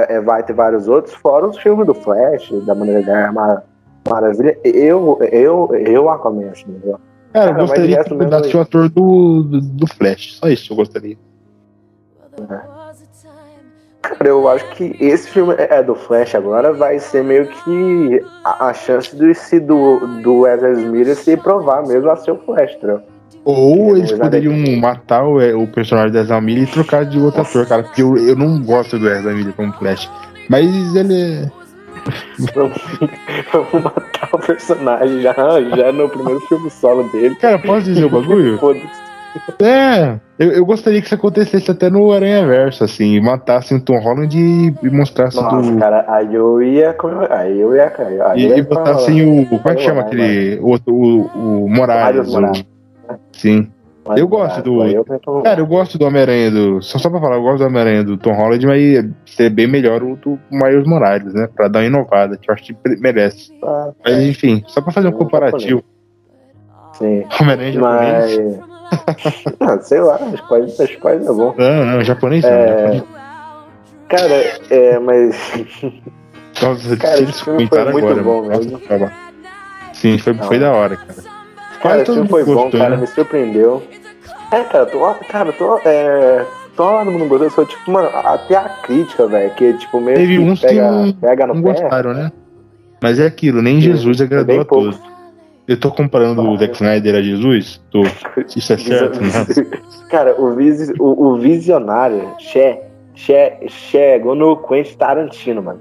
é, 0.10 0.22
vai 0.22 0.44
ter 0.44 0.54
vários 0.54 0.88
outros, 0.88 1.14
fora 1.16 1.48
os 1.48 1.58
filmes 1.58 1.86
do 1.86 1.94
Flash, 1.94 2.52
da 2.66 2.76
maneira 2.76 3.02
da 3.04 3.32
Mar 3.32 3.64
Maravilha. 4.08 4.58
Eu, 4.64 5.20
eu, 5.32 5.70
eu 5.76 6.10
Aquaman, 6.10 6.50
assim, 6.50 6.66
entendeu? 6.70 7.00
Cara, 7.34 7.52
eu 7.52 7.56
gostaria 7.56 8.04
que 8.04 8.14
mudasse 8.14 8.58
o 8.58 8.60
ator 8.60 8.90
do, 8.90 9.44
do, 9.44 9.62
do, 9.62 9.88
Flash, 9.88 10.36
só 10.36 10.48
isso 10.48 10.74
eu 10.74 10.78
gostaria. 10.78 11.18
É. 12.40 12.80
Cara, 14.02 14.28
eu 14.28 14.48
acho 14.48 14.68
que 14.72 14.96
esse 15.00 15.30
filme 15.30 15.54
é, 15.56 15.76
é 15.76 15.84
do 15.84 15.94
Flash 15.94 16.34
agora 16.34 16.74
vai 16.74 16.98
ser 16.98 17.24
meio 17.24 17.48
que 17.48 18.26
a, 18.44 18.70
a 18.70 18.74
chance 18.74 19.16
do, 19.16 19.28
do, 19.62 20.22
do 20.24 20.48
Ezra 20.48 20.74
Miller 20.74 21.16
se 21.16 21.38
provar 21.38 21.86
mesmo 21.86 22.10
a 22.10 22.16
ser 22.16 22.32
o 22.32 22.38
Flash, 22.38 22.74
entendeu? 22.76 23.04
Ou 23.46 23.98
eles 23.98 24.12
poderiam 24.12 24.56
matar 24.80 25.24
o, 25.24 25.38
o 25.62 25.68
personagem 25.68 26.12
da 26.12 26.20
Ezra 26.22 26.42
Miller 26.42 26.64
e 26.64 26.68
trocar 26.68 27.06
de 27.06 27.20
outro 27.20 27.42
ator, 27.42 27.66
cara. 27.66 27.84
Porque 27.84 28.02
eu, 28.02 28.18
eu 28.18 28.36
não 28.36 28.62
gosto 28.62 29.00
do 29.00 29.10
Ezra 29.10 29.34
Miller 29.34 29.54
como 29.54 29.74
Flash. 29.74 30.10
Mas 30.50 30.96
ele 30.96 31.22
é. 31.22 31.52
Vamos, 32.54 32.78
matar 33.84 34.30
o 34.34 34.40
personagem 34.40 35.22
já, 35.22 35.34
já 35.76 35.92
no 35.92 36.10
primeiro 36.10 36.40
filme 36.42 36.70
solo 36.70 37.04
dele. 37.12 37.36
Cara, 37.36 37.60
posso 37.60 37.84
dizer 37.84 38.06
o 38.06 38.10
bagulho? 38.10 38.60
É, 39.62 40.20
eu, 40.40 40.52
eu 40.52 40.66
gostaria 40.66 41.00
que 41.00 41.06
isso 41.06 41.16
acontecesse 41.16 41.70
até 41.70 41.90
no 41.90 42.12
Aranha 42.12 42.46
Verso, 42.48 42.84
assim, 42.84 43.20
matassem 43.22 43.78
o 43.78 43.82
Tom 43.82 44.00
Holland 44.00 44.36
e, 44.36 44.74
e 44.82 44.90
mostrassem 44.90 45.42
Nossa, 45.42 45.72
do. 45.72 45.78
cara, 45.78 46.04
aí 46.08 46.34
eu 46.34 46.62
ia. 46.64 46.96
Aí 47.30 47.60
eu 47.60 47.76
ia. 47.76 47.94
Aí 48.26 48.48
e, 48.48 48.58
e 48.58 48.62
botassem 48.64 49.22
o. 49.22 49.46
Como 49.46 49.62
é 49.70 49.76
que 49.76 49.84
chama 49.84 50.02
aquele. 50.02 50.60
O, 50.62 50.76
o, 50.88 51.64
o 51.66 51.70
Morales. 51.70 52.34
O, 52.34 52.79
Sim. 53.32 53.72
Mas, 54.08 54.20
eu 54.20 54.28
gosto 54.28 54.62
do. 54.64 54.84
Eu 54.86 55.04
tento... 55.04 55.42
Cara, 55.44 55.60
eu 55.60 55.68
gosto 55.68 55.98
do 55.98 56.06
Homem-Aranha 56.06 56.50
do. 56.50 56.82
Só, 56.82 56.98
só 56.98 57.10
pra 57.10 57.20
falar, 57.20 57.36
eu 57.36 57.44
gosto 57.44 57.60
do 57.60 57.68
Homem-Aranha 57.68 58.04
do 58.04 58.18
Tom 58.18 58.34
Holland, 58.34 58.66
mas 58.66 59.06
seria 59.26 59.50
bem 59.52 59.68
melhor 59.68 60.02
o 60.02 60.16
do 60.16 60.40
Miles 60.50 60.88
Morales, 60.88 61.34
né? 61.34 61.48
Pra 61.56 61.68
dar 61.68 61.80
uma 61.80 61.86
inovada, 61.86 62.38
que 62.38 62.50
eu 62.50 62.54
acho 62.54 62.64
que 62.64 62.76
merece. 63.00 63.52
Ah, 63.64 63.92
mas 64.04 64.16
é. 64.16 64.28
enfim, 64.28 64.64
só 64.68 64.82
pra 64.82 64.92
fazer 64.92 65.10
um 65.10 65.12
comparativo. 65.12 65.84
Sim. 66.94 67.24
Homem-Aranha 67.40 67.74
japonês. 67.74 68.38
Mas... 68.38 68.70
ah, 69.60 69.80
sei 69.82 70.02
lá, 70.02 70.18
pode, 70.48 70.72
acho 70.72 70.88
que 70.88 70.98
pode 70.98 71.24
é 71.24 71.28
bom. 71.28 71.54
Não, 71.56 71.86
não, 71.86 72.04
japonês 72.04 72.44
não. 72.44 72.50
É... 72.50 72.68
Japonês. 72.68 73.04
Cara, 74.10 74.60
é, 74.72 74.98
mas. 74.98 75.36
Nossa, 76.62 76.98
cara, 76.98 77.22
esse 77.22 77.44
filme 77.44 77.68
foi 77.68 77.92
muito 77.92 78.08
agora, 78.08 78.24
bom 78.24 78.42
mesmo. 78.48 78.82
Sim, 79.94 80.18
foi, 80.18 80.34
foi 80.34 80.58
da 80.58 80.72
hora, 80.72 80.98
cara. 80.98 81.29
Cara, 81.82 82.02
esse 82.02 82.12
filme 82.12 82.28
foi 82.30 82.44
bom, 82.44 82.70
cara, 82.72 82.98
me 82.98 83.08
surpreendeu. 83.08 83.84
É, 84.52 84.64
cara, 84.64 84.86
tô, 84.86 85.00
cara, 85.30 85.54
tô, 85.54 85.78
é, 85.86 86.46
todo 86.76 87.12
mundo 87.12 87.28
gostou. 87.28 87.50
Foi 87.50 87.66
tipo, 87.66 87.92
mano, 87.92 88.10
até 88.14 88.56
a 88.56 88.70
crítica, 88.70 89.28
velho, 89.28 89.54
que 89.56 89.74
tipo 89.74 90.02
meio 90.02 90.18
Teve 90.18 90.38
que 90.38 90.44
uns 90.44 90.60
pega, 90.60 90.74
que 90.74 90.80
não, 90.82 91.14
pega 91.14 91.48
no 91.48 91.54
não 91.56 91.64
pé. 91.64 91.72
gostaram, 91.74 92.14
né? 92.14 92.32
Mas 93.02 93.20
é 93.20 93.28
aquilo, 93.28 93.62
nem 93.62 93.76
Sim, 93.76 93.82
Jesus 93.82 94.22
agradou 94.22 94.62
a 94.62 94.66
todos. 94.66 95.00
Eu 95.68 95.80
tô 95.80 95.92
comparando 95.92 96.42
o 96.42 96.58
Zack 96.58 96.74
Snyder 96.74 97.16
a 97.16 97.22
Jesus? 97.22 97.80
Tô. 97.92 98.02
Isso 98.56 98.74
é 98.74 98.78
certo, 98.80 99.22
né? 99.22 99.30
Cara, 100.10 100.36
o, 100.42 100.56
visi, 100.56 100.94
o, 101.00 101.28
o 101.28 101.38
visionário, 101.38 102.34
che, 102.40 102.80
che, 103.14 103.60
chegou 103.68 104.34
no 104.34 104.58
Quentin 104.58 104.98
Tarantino, 104.98 105.62
mano. 105.62 105.80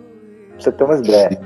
Pra 0.51 0.61
você 0.61 0.73
ter 0.73 0.85
umas 0.85 1.01
ideias. 1.01 1.39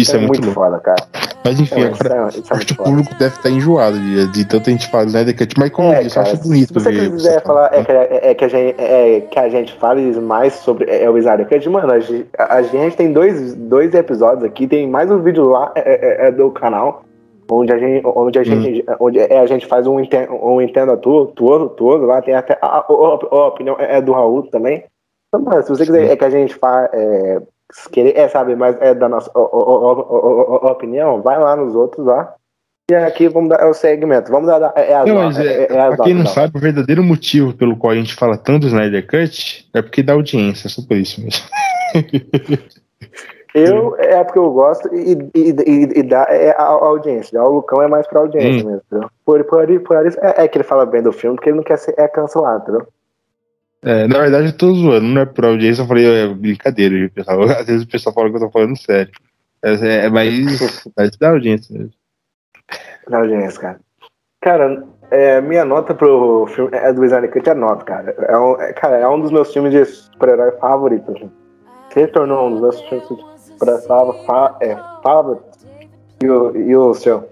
Isso 0.00 0.16
é, 0.16 0.18
muito, 0.20 0.40
louco. 0.44 0.54
foda, 0.54 0.78
cara. 0.80 1.04
Mas 1.44 1.58
enfim, 1.58 1.80
É, 1.82 1.84
agora 1.86 2.28
isso 2.28 2.38
é- 2.38 2.40
isso 2.40 2.52
é 2.52 2.56
acho 2.56 2.66
que 2.66 2.72
muito 2.74 2.80
o 2.80 2.84
público 2.84 3.14
deve 3.18 3.34
estar 3.36 3.50
enjoado 3.50 3.98
de, 3.98 4.26
de 4.28 4.44
tanta 4.44 4.70
gente 4.70 4.90
falar 4.90 5.04
do 5.04 5.08
Snyder 5.08 5.36
Cut, 5.36 5.54
mas 5.58 5.70
como 5.70 5.92
eu 5.92 6.02
disse, 6.02 6.18
eu 6.18 6.22
cara, 6.22 6.34
acho 6.34 6.42
bonito 6.48 6.66
se 6.68 6.74
você 6.74 6.92
ver. 6.92 7.10
quiser 7.10 7.42
falar 7.42 7.70
é 7.74 7.84
que, 7.84 7.92
é, 7.92 8.34
que 8.34 8.44
a 8.44 8.48
gente, 8.48 8.74
é 8.80 9.20
que 9.22 9.38
a 9.38 9.48
gente 9.48 9.72
fale 9.78 10.20
mais 10.20 10.52
sobre 10.54 10.84
é, 10.90 11.08
o 11.08 11.16
Snyder 11.16 11.48
Cut, 11.48 11.68
mano, 11.68 11.92
a, 11.92 11.98
gente- 12.00 12.26
a 12.38 12.62
gente 12.62 12.96
tem 12.96 13.12
dois, 13.12 13.54
dois 13.54 13.94
episódios 13.94 14.44
aqui, 14.44 14.66
tem 14.66 14.88
mais 14.88 15.10
um 15.10 15.18
vídeo 15.22 15.44
lá 15.48 15.72
é, 15.74 16.24
é, 16.24 16.28
é 16.28 16.30
do 16.32 16.50
canal, 16.50 17.04
onde 17.50 17.72
a 17.72 17.78
gente, 17.78 18.02
onde 18.06 18.38
a 18.38 18.44
gente, 18.44 18.84
onde 19.00 19.18
é, 19.18 19.38
a 19.40 19.46
gente 19.46 19.66
faz 19.66 19.86
um, 19.86 19.96
um 19.96 20.60
Entenda 20.60 20.96
todo, 20.96 21.32
todo, 21.32 21.68
todo, 21.70 22.04
lá 22.06 22.20
tem 22.22 22.34
até 22.34 22.56
a, 22.60 22.66
a- 22.66 22.78
a- 22.78 23.28
a 23.36 23.46
opinião 23.48 23.76
é 23.78 24.00
do 24.00 24.12
Raul 24.12 24.42
também. 24.44 24.84
Então, 25.28 25.44
mano, 25.44 25.62
se 25.62 25.68
você 25.68 25.86
quiser 25.86 26.10
é 26.10 26.16
que 26.16 26.24
a 26.24 26.30
gente 26.30 26.54
fa, 26.54 26.88
é, 26.92 27.40
se 27.70 27.88
querer 27.88 28.16
é 28.16 28.28
saber 28.28 28.56
mais 28.56 28.76
é 28.80 28.94
da 28.94 29.08
nossa 29.08 29.30
o- 29.34 29.40
o- 29.40 30.56
o- 30.66 30.70
opinião, 30.70 31.22
vai 31.22 31.38
lá 31.38 31.54
nos 31.56 31.74
outros 31.74 32.04
lá. 32.06 32.34
E 32.90 32.94
aqui 32.94 33.28
vamos 33.28 33.50
dar 33.50 33.60
é 33.60 33.66
o 33.66 33.72
segmento. 33.74 34.32
Vamos 34.32 34.48
dar 34.48 34.72
é, 34.74 34.90
é 34.90 34.94
as 34.96 35.06
Não, 35.08 35.14
mas 35.14 35.38
é, 35.38 35.64
é- 35.64 35.72
é 35.72 35.80
as 35.80 35.94
pra 35.96 36.04
quem 36.04 36.14
não 36.14 36.26
sabe, 36.26 36.56
o 36.58 36.60
verdadeiro 36.60 37.04
motivo 37.04 37.54
pelo 37.54 37.76
qual 37.76 37.92
a 37.92 37.96
gente 37.96 38.14
fala 38.14 38.36
tanto 38.36 38.62
do 38.62 38.66
Snyder 38.66 39.06
Cut 39.06 39.68
é 39.72 39.80
porque 39.80 40.02
dá 40.02 40.12
audiência, 40.14 40.68
só 40.68 40.82
por 40.82 40.96
isso 40.96 41.20
mesmo. 41.22 41.44
Eu 43.52 43.96
é 43.98 44.22
porque 44.22 44.38
eu 44.38 44.48
gosto 44.52 44.94
e, 44.94 45.12
e, 45.34 45.50
e, 45.66 45.98
e 45.98 46.02
dá 46.04 46.24
é 46.30 46.50
a, 46.50 46.62
a 46.62 46.66
audiência. 46.68 47.32
Já 47.36 47.44
o 47.44 47.54
Lucão 47.54 47.82
é 47.82 47.88
mais 47.88 48.06
pra 48.06 48.20
audiência 48.20 48.62
Hum. 48.64 48.70
mesmo, 48.70 48.82
entendeu? 48.86 49.10
Por, 49.26 49.42
por, 49.44 49.80
por 49.80 50.06
isso 50.06 50.18
é, 50.20 50.44
é 50.44 50.48
que 50.48 50.56
ele 50.58 50.62
fala 50.64 50.86
bem 50.86 51.02
do 51.02 51.12
filme, 51.12 51.34
porque 51.36 51.50
ele 51.50 51.56
não 51.56 51.64
quer 51.64 51.76
ser 51.78 51.94
é 51.98 52.06
cancelado, 52.06 52.62
entendeu? 52.62 52.86
É, 53.82 54.06
na 54.06 54.18
verdade, 54.18 54.48
eu 54.48 54.56
tô 54.56 54.74
zoando, 54.74 55.06
não 55.06 55.22
é 55.22 55.26
por 55.26 55.46
audiência, 55.46 55.82
eu 55.82 55.86
falei, 55.86 56.06
é 56.06 56.28
brincadeira, 56.28 57.10
pessoal. 57.14 57.42
Às 57.50 57.66
vezes 57.66 57.82
o 57.82 57.88
pessoal 57.88 58.14
fala 58.14 58.30
que 58.30 58.36
eu 58.36 58.40
tô 58.40 58.50
falando 58.50 58.76
sério. 58.76 59.10
É, 59.62 60.04
é, 60.04 60.10
mas, 60.10 60.84
mas 60.96 61.16
dá 61.16 61.30
audiência 61.30 61.76
mesmo. 61.76 61.92
Na 63.08 63.18
audiência, 63.18 63.60
cara. 63.60 63.80
Cara, 64.42 64.84
é, 65.10 65.40
minha 65.40 65.64
nota 65.64 65.94
pro 65.94 66.46
filme 66.46 66.70
é 66.76 66.92
do 66.92 67.04
Snyder 67.04 67.30
é 67.46 67.54
9, 67.54 67.84
cara. 67.84 68.14
É 68.28 68.38
um, 68.38 68.60
é, 68.60 68.72
cara, 68.72 68.98
é 68.98 69.08
um 69.08 69.20
dos 69.20 69.30
meus 69.30 69.52
filmes 69.52 69.72
de 69.72 69.84
super-herói 69.84 70.52
favoritos. 70.52 71.16
Assim. 71.16 71.30
Se 71.92 72.06
tornou 72.08 72.48
um 72.48 72.52
dos 72.52 72.60
meus 72.60 72.80
filmes 72.82 73.08
de 73.08 73.16
super-herói 73.52 74.24
fa, 74.26 74.56
é, 74.60 74.76
favoritos. 75.02 75.66
E 76.22 76.28
o, 76.28 76.56
e 76.56 76.76
o 76.76 76.94
seu? 76.94 77.28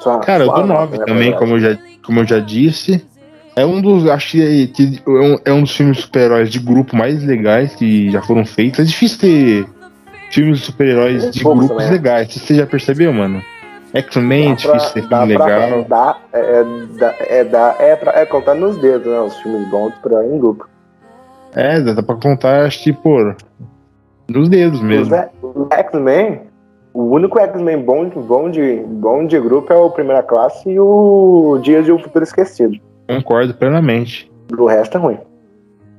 Sua- 0.00 0.20
Cara, 0.20 0.44
eu 0.44 0.52
dou 0.52 0.66
nota, 0.66 0.80
9 0.80 0.98
né, 0.98 1.04
também, 1.04 1.36
como 1.36 1.54
eu, 1.54 1.60
já, 1.60 1.78
como 2.04 2.20
eu 2.20 2.26
já 2.26 2.40
disse. 2.40 3.06
É 3.54 3.66
um 3.66 3.80
dos. 3.80 4.08
Acho 4.08 4.32
que, 4.32 4.66
que 4.68 5.02
é, 5.06 5.10
um, 5.10 5.38
é 5.44 5.52
um 5.52 5.62
dos 5.62 5.76
filmes 5.76 5.98
super-heróis 5.98 6.50
de 6.50 6.58
grupo 6.58 6.96
mais 6.96 7.22
legais 7.24 7.74
que 7.74 8.10
já 8.10 8.22
foram 8.22 8.44
feitos. 8.46 8.80
É 8.80 8.84
difícil 8.84 9.18
ter 9.18 9.66
filmes 10.30 10.60
de 10.60 10.64
super-heróis 10.66 11.30
de 11.30 11.44
grupos 11.44 11.68
também, 11.68 11.86
né? 11.86 11.92
legais. 11.92 12.34
Você 12.34 12.54
já 12.54 12.66
percebeu, 12.66 13.12
mano? 13.12 13.42
X-Men 13.94 14.52
é 14.52 14.56
pra- 14.56 14.72
difícil 14.72 14.94
ter 14.94 15.00
filme 15.02 15.34
pra- 15.36 15.46
legal. 15.56 15.84
Dá, 15.86 16.16
é, 16.32 16.40
é, 16.40 16.64
dá- 16.98 17.14
é, 17.20 17.44
dá- 17.44 17.76
é, 17.78 17.96
pra, 17.96 18.12
é 18.20 18.24
contar 18.24 18.54
nos 18.54 18.78
dedos, 18.78 19.06
né? 19.06 19.20
Os 19.20 19.36
filmes 19.40 19.68
bons 19.68 19.92
pra 20.02 20.24
em 20.26 20.38
grupo. 20.38 20.66
É, 21.54 21.78
dá 21.78 22.02
pra 22.02 22.14
contar, 22.16 22.64
acho 22.64 22.82
que, 22.82 22.92
pô, 22.94 23.34
nos 24.30 24.48
dedos 24.48 24.80
Os, 24.80 24.84
mesmo. 24.86 25.14
Os 25.42 25.66
X-Men, 25.70 26.40
o 26.94 27.02
único 27.02 27.38
X-Men 27.38 27.82
bom, 27.82 28.08
bom, 28.08 28.50
de, 28.50 28.76
bom 28.86 29.26
de 29.26 29.38
grupo 29.38 29.70
é 29.70 29.76
o 29.76 29.90
Primeira 29.90 30.22
Classe 30.22 30.70
e 30.70 30.80
o 30.80 31.58
Dias 31.62 31.84
de 31.84 31.92
um 31.92 31.98
Futuro 31.98 32.24
Esquecido. 32.24 32.78
Concordo 33.08 33.54
plenamente. 33.54 34.30
O 34.56 34.66
resto 34.66 34.96
é 34.96 35.00
ruim. 35.00 35.18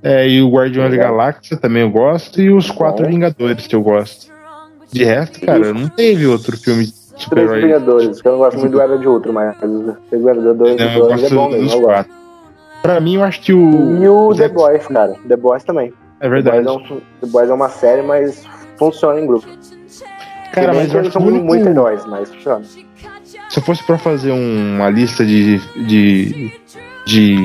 É, 0.02 0.28
e 0.28 0.42
o 0.42 0.50
Guardião 0.50 0.90
da. 0.90 0.96
Galáxia 0.98 1.56
também 1.58 1.82
eu 1.82 1.90
gosto, 1.90 2.42
e 2.42 2.50
os 2.52 2.70
Quatro 2.70 3.06
Bom. 3.06 3.10
Vingadores 3.12 3.68
que 3.68 3.76
eu 3.76 3.82
gosto. 3.82 4.32
De 4.92 5.04
resto, 5.04 5.40
cara, 5.46 5.74
não 5.74 5.88
teve 5.88 6.28
outro 6.28 6.56
filme 6.58 6.86
de 6.86 6.92
Três 6.94 7.24
super-herói. 7.24 7.62
Vingadores, 7.62 8.22
que 8.22 8.28
eu 8.28 8.32
não 8.34 8.40
gosto 8.40 8.60
muito 8.60 8.72
do 8.74 8.82
Era 8.82 8.98
de 8.98 9.08
Outro, 9.08 9.32
mas 9.34 9.56
os 9.64 9.96
Três 10.10 10.24
Vingadores 10.24 10.78
Não, 10.78 10.92
eu 10.92 11.08
dois 11.08 11.12
é 11.12 11.22
gosto 11.22 11.36
bom 11.36 11.50
mesmo, 11.50 11.64
dos 11.66 11.74
eu 11.74 11.82
quatro. 11.82 12.14
Pra 12.82 13.00
mim, 13.00 13.16
eu 13.16 13.24
acho 13.24 13.42
que 13.42 13.54
o. 13.54 14.04
E 14.04 14.08
o 14.08 14.36
The 14.36 14.44
X- 14.46 14.54
Boys, 14.54 14.88
cara. 14.88 15.16
The 15.28 15.38
Boys 15.38 15.64
também. 15.64 15.94
É 16.20 16.24
The 16.24 16.30
verdade. 16.30 16.64
Boys 16.66 16.90
é, 16.90 16.94
um, 16.94 16.98
The 17.22 17.28
Boys 17.28 17.50
é 17.50 17.54
uma 17.54 17.70
série, 17.70 18.02
mas 18.02 18.46
funciona 18.78 19.20
em 19.22 19.26
grupo. 19.26 19.48
Cara, 20.52 20.74
mas 20.74 20.94
eu 20.94 21.00
acho 21.00 21.18
o 21.18 21.24
único- 21.24 21.46
muito 21.46 21.68
heróis, 21.68 22.06
mas 22.06 22.30
funciona. 22.30 22.64
Se 22.64 23.60
eu 23.60 23.64
fosse 23.64 23.84
pra 23.86 23.98
fazer 23.98 24.32
um- 24.32 24.76
uma 24.76 24.90
lista 24.90 25.26
de. 25.26 25.60
de. 25.88 26.52
De. 27.06 27.38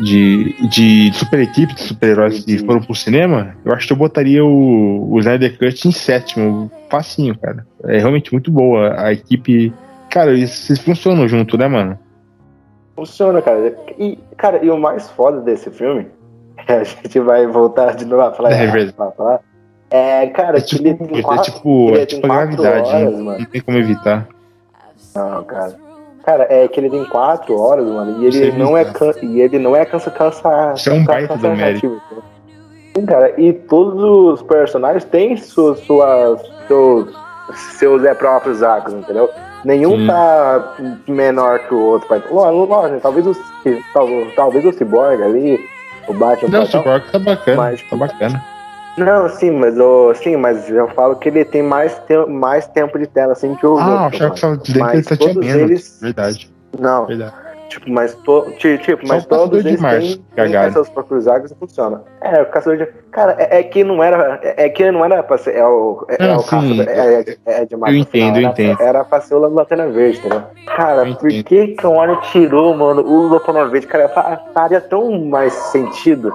de, 0.00 0.68
de 0.68 1.12
super 1.14 1.40
equipes 1.40 1.76
de 1.76 1.82
super-heróis 1.82 2.44
que 2.44 2.58
foram 2.58 2.80
pro 2.80 2.94
cinema, 2.94 3.54
eu 3.64 3.72
acho 3.72 3.86
que 3.86 3.92
eu 3.92 3.96
botaria 3.96 4.44
o, 4.44 5.12
o 5.12 5.18
Snyder 5.20 5.58
Cut 5.58 5.88
em 5.88 5.92
sétimo. 5.92 6.70
Facinho, 6.88 7.38
cara. 7.38 7.66
É 7.84 7.98
realmente 7.98 8.32
muito 8.32 8.50
boa. 8.50 9.00
A 9.00 9.12
equipe. 9.12 9.72
Cara, 10.10 10.32
eles, 10.32 10.68
eles 10.68 10.82
funcionam 10.82 11.28
junto, 11.28 11.56
né, 11.56 11.68
mano? 11.68 11.98
Funciona, 12.96 13.40
cara. 13.40 13.74
E, 13.98 14.18
cara, 14.36 14.64
e 14.64 14.70
o 14.70 14.76
mais 14.78 15.08
foda 15.10 15.40
desse 15.40 15.70
filme, 15.70 16.06
a 16.66 16.82
gente 16.84 17.20
vai 17.20 17.46
voltar 17.46 17.94
de 17.94 18.04
novo 18.04 18.22
a 18.22 18.32
falar, 18.32 18.52
É 18.52 18.66
verdade. 18.66 18.94
a 18.98 19.10
falar 19.12 19.40
é, 19.90 20.28
cara, 20.28 20.58
É 20.58 20.60
tipo, 20.60 20.86
ele 20.86 20.94
tem 20.94 21.18
é 21.18 21.22
quatro, 21.22 21.52
tipo, 21.52 21.90
é 21.90 22.06
tem 22.06 22.20
tipo 22.20 22.32
a 22.32 22.46
gravidade, 22.46 22.88
horas, 22.88 23.12
né? 23.12 23.22
mano. 23.22 23.38
não 23.40 23.44
tem 23.46 23.60
como 23.60 23.76
evitar. 23.76 24.28
Não, 25.16 25.42
cara. 25.42 25.76
Cara, 26.24 26.46
é 26.50 26.68
que 26.68 26.78
ele 26.78 26.90
tem 26.90 27.04
quatro 27.06 27.58
horas, 27.58 27.86
mano, 27.86 28.22
e 28.22 28.26
ele 28.26 28.52
Você 28.52 28.52
não 28.52 28.76
é 28.76 28.84
can... 28.84 29.12
e 29.22 29.40
ele 29.40 29.58
não 29.58 29.74
é 29.74 29.84
cansa 29.84 30.10
cansa. 30.10 30.74
Isso 30.76 30.90
é 30.90 30.92
um 30.92 31.04
baita 31.04 31.36
do 31.36 31.46
entendeu? 31.46 32.00
Sim, 32.94 33.06
cara, 33.06 33.40
e 33.40 33.52
todos 33.52 34.02
os 34.02 34.42
personagens 34.42 35.04
têm 35.04 35.36
suas, 35.36 35.80
suas 35.80 36.40
seus 36.66 37.08
seus 37.78 38.04
é, 38.04 38.14
próprios 38.14 38.62
arcos, 38.62 38.92
entendeu? 38.92 39.30
Nenhum 39.64 39.96
Sim. 39.98 40.06
tá 40.06 40.74
menor 41.08 41.58
que 41.60 41.74
o 41.74 41.80
outro. 41.80 42.08
Lógico, 42.30 43.00
talvez 43.00 43.26
o 43.26 43.36
talvez, 43.92 44.34
talvez 44.34 44.64
o 44.64 44.72
Cyborg 44.72 45.22
ali, 45.22 45.60
o 46.08 46.14
Batman. 46.14 46.50
Não, 46.50 46.62
o 46.62 46.66
Cyborg 46.66 47.04
tá 47.10 47.18
bacana. 47.18 47.56
Mas- 47.56 47.82
Tá 47.82 47.96
bacana. 47.96 48.44
Não, 49.04 49.28
sim, 49.28 49.50
mas 49.50 49.78
o, 49.78 50.14
sim, 50.14 50.36
mas 50.36 50.70
eu 50.70 50.88
falo 50.88 51.16
que 51.16 51.28
ele 51.28 51.44
tem 51.44 51.62
mais, 51.62 51.98
te, 52.06 52.16
mais 52.26 52.66
tempo 52.68 52.98
de 52.98 53.06
tela 53.06 53.32
assim 53.32 53.54
que 53.54 53.66
o 53.66 53.78
Ah, 53.78 54.04
outro. 54.04 54.16
achava 54.16 54.34
que 54.34 54.40
tava 54.40 54.56
dizendo 54.56 54.64
que 54.64 54.70
ele 54.70 54.96
Mas 54.96 55.06
só 55.06 55.16
tinha 55.16 55.34
menos. 55.34 55.54
eles- 55.70 55.98
Verdade, 56.00 56.50
Não, 56.78 57.06
verdade. 57.06 57.32
tipo, 57.68 57.90
mas, 57.90 58.14
to, 58.14 58.52
ti- 58.58 58.78
tipo, 58.78 59.06
Só 59.06 59.14
mas 59.14 59.26
todos 59.26 59.62
de 59.62 59.68
eles 59.70 59.80
têm, 59.80 60.00
têm 60.00 60.24
cagado. 60.34 60.72
seus 60.72 60.88
próprios 60.88 61.26
arcos 61.28 61.50
e 61.50 61.54
funciona. 61.54 62.02
É, 62.20 62.42
o 62.42 62.46
caçador 62.46 62.78
de. 62.78 62.86
Cara, 63.10 63.34
é, 63.38 63.58
é 63.58 63.62
que 63.62 63.82
não 63.84 64.02
era. 64.02 64.38
É, 64.42 64.66
é 64.66 64.68
que 64.68 64.90
não 64.90 65.04
era 65.04 65.22
pra 65.22 65.36
ser. 65.38 65.56
É 65.56 65.66
o, 65.66 66.04
é, 66.08 66.22
Não, 66.26 66.34
é 66.34 66.36
o 66.36 66.40
sim, 66.42 66.48
caçador. 66.48 66.88
É, 66.88 67.24
é, 67.46 67.62
é 67.62 67.64
de 67.66 67.74
eu 67.74 67.94
entendo, 67.96 68.36
eu 68.36 68.40
era, 68.42 68.50
entendo. 68.50 68.80
Era 68.80 69.04
pra 69.04 69.20
ser 69.20 69.34
o 69.34 69.38
Lanterna 69.38 69.88
Verde, 69.88 70.18
entendeu? 70.18 70.42
Cara, 70.66 71.06
Eu 71.08 71.16
por 71.16 71.30
entendo. 71.30 71.44
que 71.44 71.66
que 71.74 71.86
o 71.86 71.90
Warner 71.90 72.20
tirou, 72.32 72.76
mano, 72.76 73.02
o 73.02 73.28
Lanterna 73.28 73.64
Verde? 73.66 73.86
Cara, 73.86 74.08
fa- 74.08 74.40
faria 74.54 74.80
tão 74.80 75.10
mais 75.24 75.52
sentido 75.52 76.32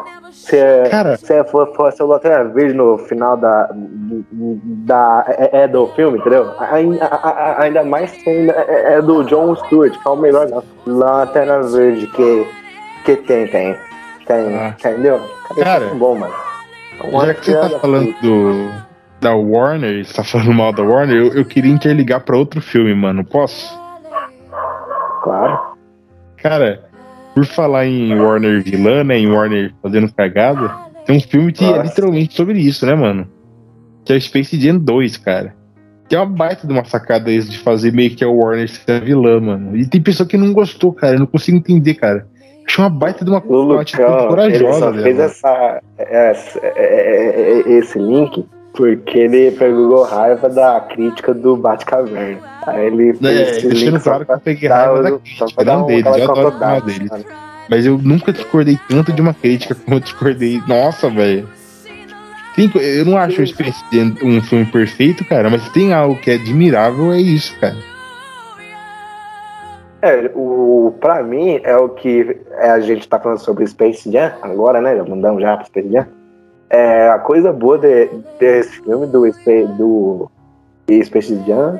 se, 0.49 0.89
Cara- 0.89 1.17
se 1.17 1.43
for, 1.45 1.73
fosse 1.75 2.01
o 2.03 2.07
Lanterna 2.07 2.45
Verde 2.53 2.73
no 2.73 2.97
final 2.97 3.35
da, 3.37 3.69
da 3.71 5.25
é, 5.27 5.63
é 5.63 5.67
do 5.67 5.87
filme, 5.87 6.19
entendeu? 6.19 6.51
Ainda, 6.59 7.05
a- 7.05 7.29
a- 7.29 7.61
ainda 7.63 7.83
mais 7.83 8.13
ainda 8.27 8.53
é, 8.53 8.93
é 8.95 9.01
do 9.01 9.23
John 9.23 9.55
Stewart, 9.55 9.91
que 9.93 10.07
é 10.07 10.11
o 10.11 10.15
melhor 10.15 10.47
Lanterna 10.85 11.61
Verde 11.63 12.07
que, 12.07 12.47
que 13.05 13.15
tem, 13.17 13.47
tem. 13.47 13.75
Tem, 14.27 14.55
Ah. 14.57 14.69
entendeu? 14.79 15.19
Cara, 15.61 15.85
é 15.85 15.93
bom, 15.93 16.15
mano. 16.15 16.33
Já 17.25 17.33
que 17.33 17.45
você 17.45 17.55
tá 17.69 17.79
falando 17.79 18.13
do, 18.21 18.71
da 19.21 19.35
Warner, 19.35 20.03
você 20.05 20.13
tá 20.15 20.23
falando 20.23 20.53
mal 20.53 20.71
da 20.73 20.81
Warner, 20.83 21.15
eu, 21.15 21.33
eu 21.33 21.45
queria 21.45 21.71
interligar 21.71 22.21
pra 22.21 22.35
outro 22.37 22.61
filme, 22.61 22.95
mano. 22.95 23.23
Posso? 23.23 23.79
Claro. 25.21 25.59
Cara, 26.37 26.83
por 27.35 27.45
falar 27.45 27.85
em 27.85 28.17
Warner 28.17 28.63
vilã, 28.63 29.03
né? 29.03 29.19
Em 29.19 29.29
Warner 29.29 29.73
fazendo 29.83 30.11
cagada, 30.11 30.73
tem 31.05 31.17
um 31.17 31.21
filme 31.21 31.51
que 31.51 31.65
é 31.65 31.67
Nossa. 31.69 31.83
literalmente 31.83 32.33
sobre 32.33 32.57
isso, 32.59 32.85
né, 32.85 32.95
mano? 32.95 33.27
Que 34.05 34.13
é 34.13 34.15
o 34.15 34.21
Space 34.21 34.59
Jam 34.59 34.77
2, 34.77 35.17
cara. 35.17 35.53
Que 36.07 36.15
é 36.15 36.19
uma 36.19 36.25
baita 36.27 36.65
de 36.65 36.71
uma 36.71 36.85
sacada 36.85 37.29
isso 37.31 37.49
de 37.49 37.57
fazer 37.59 37.91
meio 37.91 38.11
que 38.15 38.23
a 38.23 38.29
Warner 38.29 38.69
ser 38.69 39.03
vilã, 39.03 39.39
mano. 39.41 39.75
E 39.75 39.85
tem 39.85 40.01
pessoa 40.01 40.27
que 40.27 40.37
não 40.37 40.53
gostou, 40.53 40.93
cara. 40.93 41.15
Eu 41.15 41.19
não 41.19 41.25
consigo 41.25 41.57
entender, 41.57 41.95
cara. 41.95 42.25
Acho 42.67 42.81
uma 42.81 42.89
baita 42.89 43.23
de 43.25 43.29
uma, 43.29 43.43
O 43.45 43.63
uma 43.73 43.81
atitude 43.81 44.01
Lucão, 44.03 44.19
ele 44.19 44.27
corajosa 44.59 44.79
só 44.79 44.93
fez 44.93 45.19
essa, 45.19 45.81
essa- 45.97 46.59
é- 46.63 46.73
é- 46.75 47.51
é- 47.59 47.71
esse 47.77 47.99
link 47.99 48.45
porque 48.75 49.19
ele 49.19 49.51
pegou 49.51 50.03
raiva 50.03 50.49
da 50.49 50.79
crítica 50.81 51.33
do 51.33 51.55
Batcaverna. 51.55 52.39
Aí 52.67 52.85
ele 52.87 53.09
É, 53.11 53.13
fez 53.15 53.57
esse 53.57 53.67
deixando 53.67 53.99
claro 54.01 54.25
que 54.25 54.31
eu 54.31 54.39
peguei 54.39 54.69
raiva 54.69 55.03
da 55.03 55.11
crítica, 55.19 55.63
não 55.63 55.83
um- 55.83 55.87
dele, 55.87 56.07
eu 56.07 56.13
adoro 56.31 56.47
o 56.47 56.51
final 56.51 56.81
dele. 56.81 57.09
Mas 57.69 57.85
eu 57.85 57.97
nunca 57.97 58.31
discordei 58.31 58.79
tanto 58.87 59.11
de 59.11 59.21
uma 59.21 59.33
crítica 59.33 59.73
como 59.75 59.97
eu 59.97 59.99
discordei. 59.99 60.61
Nossa, 60.67 61.09
velho. 61.09 61.47
Eu 62.75 63.03
não 63.05 63.17
acho 63.17 63.41
o 63.41 63.47
Space 63.47 63.83
Jam 63.91 64.15
um 64.23 64.41
filme 64.41 64.65
perfeito, 64.65 65.25
cara, 65.25 65.49
mas 65.49 65.67
tem 65.69 65.93
algo 65.93 66.15
que 66.15 66.31
é 66.31 66.35
admirável, 66.35 67.11
é 67.11 67.19
isso, 67.19 67.53
cara. 67.59 67.75
É, 70.01 70.31
o, 70.35 70.93
pra 71.01 71.23
mim 71.23 71.59
é 71.63 71.75
o 71.75 71.89
que 71.89 72.37
é, 72.59 72.69
a 72.69 72.79
gente 72.79 73.07
tá 73.09 73.19
falando 73.19 73.39
sobre 73.39 73.65
Space 73.67 74.09
Jam 74.11 74.31
agora, 74.41 74.79
né? 74.79 74.95
Já 74.95 75.03
mandamos 75.03 75.41
já 75.41 75.57
pro 75.57 75.65
Space 75.65 75.91
Jam. 75.91 76.05
É, 76.75 77.07
a 77.07 77.19
coisa 77.19 77.53
boa 77.53 77.77
de, 77.77 78.09
desse 78.37 78.81
filme, 78.81 79.07
do, 79.07 79.21
do 79.77 80.29
Space 81.05 81.41
Jam, 81.47 81.79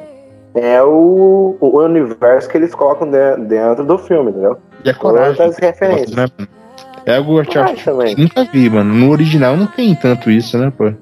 é 0.53 0.81
o, 0.81 1.58
o 1.60 1.79
universo 1.81 2.47
que 2.47 2.55
eles 2.55 2.73
colocam 2.73 3.12
de, 3.12 3.36
dentro 3.45 3.84
do 3.84 3.97
filme, 3.97 4.31
entendeu? 4.31 4.58
E 4.86 4.89
a 4.89 4.93
coragem. 4.93 5.45
As 5.45 5.58
referências. 5.58 6.15
Né? 6.15 6.27
É 7.05 7.17
algo 7.17 7.43
que 7.43 7.58
eu 7.58 7.65
nunca 8.17 8.45
vi, 8.45 8.69
mano. 8.69 8.93
No 8.93 9.12
original 9.12 9.58
não 9.58 9.67
tem 9.67 9.93
tanto 9.95 10.31
isso, 10.31 10.58
né, 10.58 10.71
pô? 10.75 10.93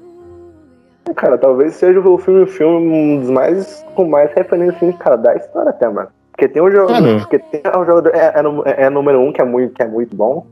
Cara, 1.16 1.38
talvez 1.38 1.76
seja 1.76 2.00
o 2.00 2.18
filme, 2.18 2.42
o 2.42 2.48
filme 2.48 2.88
um 2.88 3.20
dos 3.20 3.30
mais 3.30 3.86
com 3.94 4.06
mais 4.06 4.34
referências, 4.34 4.96
cara, 4.98 5.18
da 5.18 5.36
história 5.36 5.70
até, 5.70 5.88
mano. 5.88 6.10
Porque 6.32 6.48
tem 6.48 6.64
um 6.64 6.72
jogador, 6.72 7.20
porque 7.20 7.38
tem 7.38 7.62
um 7.78 7.86
jogador 7.86 8.10
é, 8.16 8.34
é, 8.66 8.86
é, 8.86 8.90
número 8.90 9.22
um 9.22 9.32
que 9.32 9.40
é 9.40 9.46
muito, 9.46 9.76
que 9.76 9.84
é 9.84 9.88
muito 9.88 10.16
bom, 10.16 10.48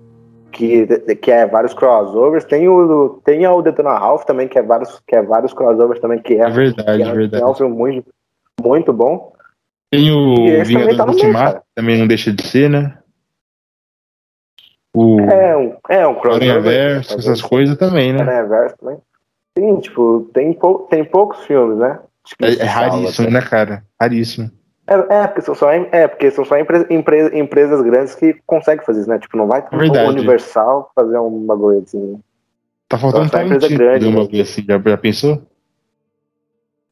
que, 0.51 0.85
que 1.15 1.31
é 1.31 1.45
vários 1.45 1.73
crossovers. 1.73 2.45
Tem 2.45 2.67
o 2.67 3.21
tem 3.23 3.45
o 3.47 3.61
Detona 3.61 3.97
Ralph 3.97 4.25
também 4.25 4.47
que 4.47 4.59
é 4.59 4.61
vários 4.61 5.01
que 5.07 5.15
é 5.15 5.21
vários 5.21 5.53
crossovers 5.53 5.99
também 5.99 6.19
que 6.19 6.35
é, 6.35 6.41
é 6.41 6.49
verdade, 6.49 7.03
que 7.03 7.09
é, 7.09 7.13
verdade. 7.13 7.43
é 7.43 7.47
um 7.47 7.55
filme 7.55 7.75
muito 7.75 8.13
muito 8.61 8.93
bom. 8.93 9.33
Tem 9.89 10.11
o 10.11 10.63
Vingador 10.63 10.95
tá 10.95 11.05
Ultimato, 11.05 11.61
também 11.75 11.97
não 11.97 12.07
deixa 12.07 12.31
de 12.31 12.45
ser, 12.47 12.69
né? 12.69 12.97
O 14.93 15.19
é 15.21 15.57
um, 15.57 15.75
é 15.89 16.07
um 16.07 16.15
crossover. 16.15 16.61
Verso, 16.61 17.17
essas 17.17 17.41
coisas 17.41 17.77
também, 17.77 18.13
né? 18.13 18.43
Verso 18.43 18.77
também. 18.77 18.97
Sim, 19.57 19.79
tipo, 19.79 20.29
tem, 20.33 20.53
pou, 20.53 20.79
tem 20.89 21.03
poucos 21.03 21.45
filmes, 21.45 21.77
né? 21.77 21.99
É, 22.41 22.53
é, 22.53 22.63
raríssimo, 22.63 23.29
né, 23.29 23.41
cara? 23.41 23.83
Raríssimo. 23.99 24.49
É, 24.87 24.93
é, 24.93 25.27
porque 25.27 25.41
são 25.41 25.55
só, 25.55 25.71
é, 25.71 26.07
porque 26.07 26.31
são 26.31 26.43
só 26.43 26.57
empre, 26.57 26.85
empre, 26.89 27.39
empresas 27.39 27.81
grandes 27.81 28.15
que 28.15 28.35
conseguem 28.45 28.83
fazer 28.85 29.01
isso, 29.01 29.09
né? 29.09 29.19
Tipo, 29.19 29.37
não 29.37 29.47
vai 29.47 29.61
ter 29.61 29.75
um 29.75 30.07
Universal 30.09 30.91
fazer 30.95 31.17
um 31.19 31.45
bagulho 31.45 31.79
assim. 31.79 32.19
Tá 32.89 32.97
faltando 32.97 33.25
então, 33.25 33.41
empresa 33.41 33.69
grande, 33.69 34.07
um 34.07 34.15
bagulho 34.15 34.41
assim, 34.41 34.65
já, 34.67 34.77
já 34.77 34.97
pensou? 34.97 35.41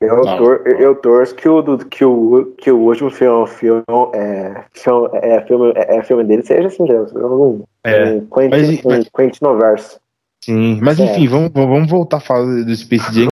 Eu, 0.01 0.21
tor 0.21 0.63
eu 0.65 0.95
torço 0.95 1.35
que 1.35 1.49
o, 1.49 1.77
que 1.79 2.05
o, 2.05 2.53
que 2.57 2.71
o 2.71 2.77
último 2.77 3.09
filme, 3.09 3.45
filme, 3.47 3.83
é, 4.13 4.63
filme, 4.71 5.09
é, 5.13 5.41
filme, 5.41 5.73
é, 5.75 5.97
é 5.97 6.03
filme 6.03 6.23
dele 6.23 6.41
seja 6.41 6.67
assim, 6.67 6.83
um, 6.83 7.63
é, 7.83 8.13
um 8.13 8.25
Quentin, 8.27 8.81
mas, 8.85 9.05
um 9.05 9.09
Quentin 9.13 9.43
Noverso. 9.43 9.99
Sim, 10.41 10.79
mas 10.81 10.99
enfim, 10.99 11.27
vamos, 11.27 11.51
vamos 11.51 11.89
voltar 11.89 12.17
a 12.17 12.21
falar 12.21 12.45
do 12.63 12.75
Space 12.75 13.13
Jam. 13.13 13.28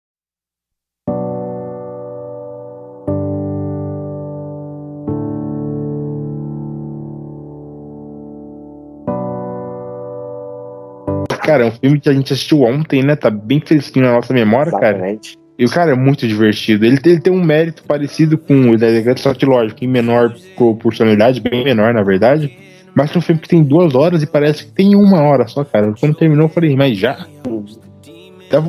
Cara, 11.45 11.63
é 11.63 11.67
um 11.67 11.71
filme 11.71 11.99
que 11.99 12.09
a 12.09 12.13
gente 12.13 12.33
assistiu 12.33 12.63
ontem, 12.63 13.03
né? 13.03 13.15
Tá 13.15 13.29
bem 13.29 13.61
fresquinho 13.61 14.05
na 14.05 14.13
nossa 14.13 14.33
memória, 14.33 14.69
Exatamente. 14.69 15.33
cara. 15.33 15.45
E 15.57 15.63
o 15.63 15.69
cara 15.69 15.91
é 15.91 15.95
muito 15.95 16.27
divertido. 16.27 16.85
Ele 16.85 16.97
tem, 16.97 17.13
ele 17.13 17.21
tem 17.21 17.31
um 17.31 17.43
mérito 17.43 17.83
parecido 17.83 18.37
com 18.37 18.71
o 18.71 18.73
Elegante, 18.73 19.21
só 19.21 19.33
que 19.33 19.45
lógico, 19.45 19.85
em 19.85 19.87
menor 19.87 20.35
proporcionalidade, 20.55 21.39
bem 21.39 21.63
menor, 21.63 21.93
na 21.93 22.03
verdade. 22.03 22.51
Mas 22.95 23.13
é 23.15 23.17
um 23.17 23.21
filme 23.21 23.39
que 23.39 23.47
tem 23.47 23.63
duas 23.63 23.93
horas 23.93 24.23
e 24.23 24.25
parece 24.25 24.65
que 24.65 24.71
tem 24.71 24.95
uma 24.95 25.21
hora 25.21 25.47
só, 25.47 25.63
cara. 25.63 25.93
Quando 25.99 26.15
terminou, 26.15 26.45
eu 26.45 26.49
falei, 26.49 26.75
mas 26.75 26.97
já? 26.97 27.25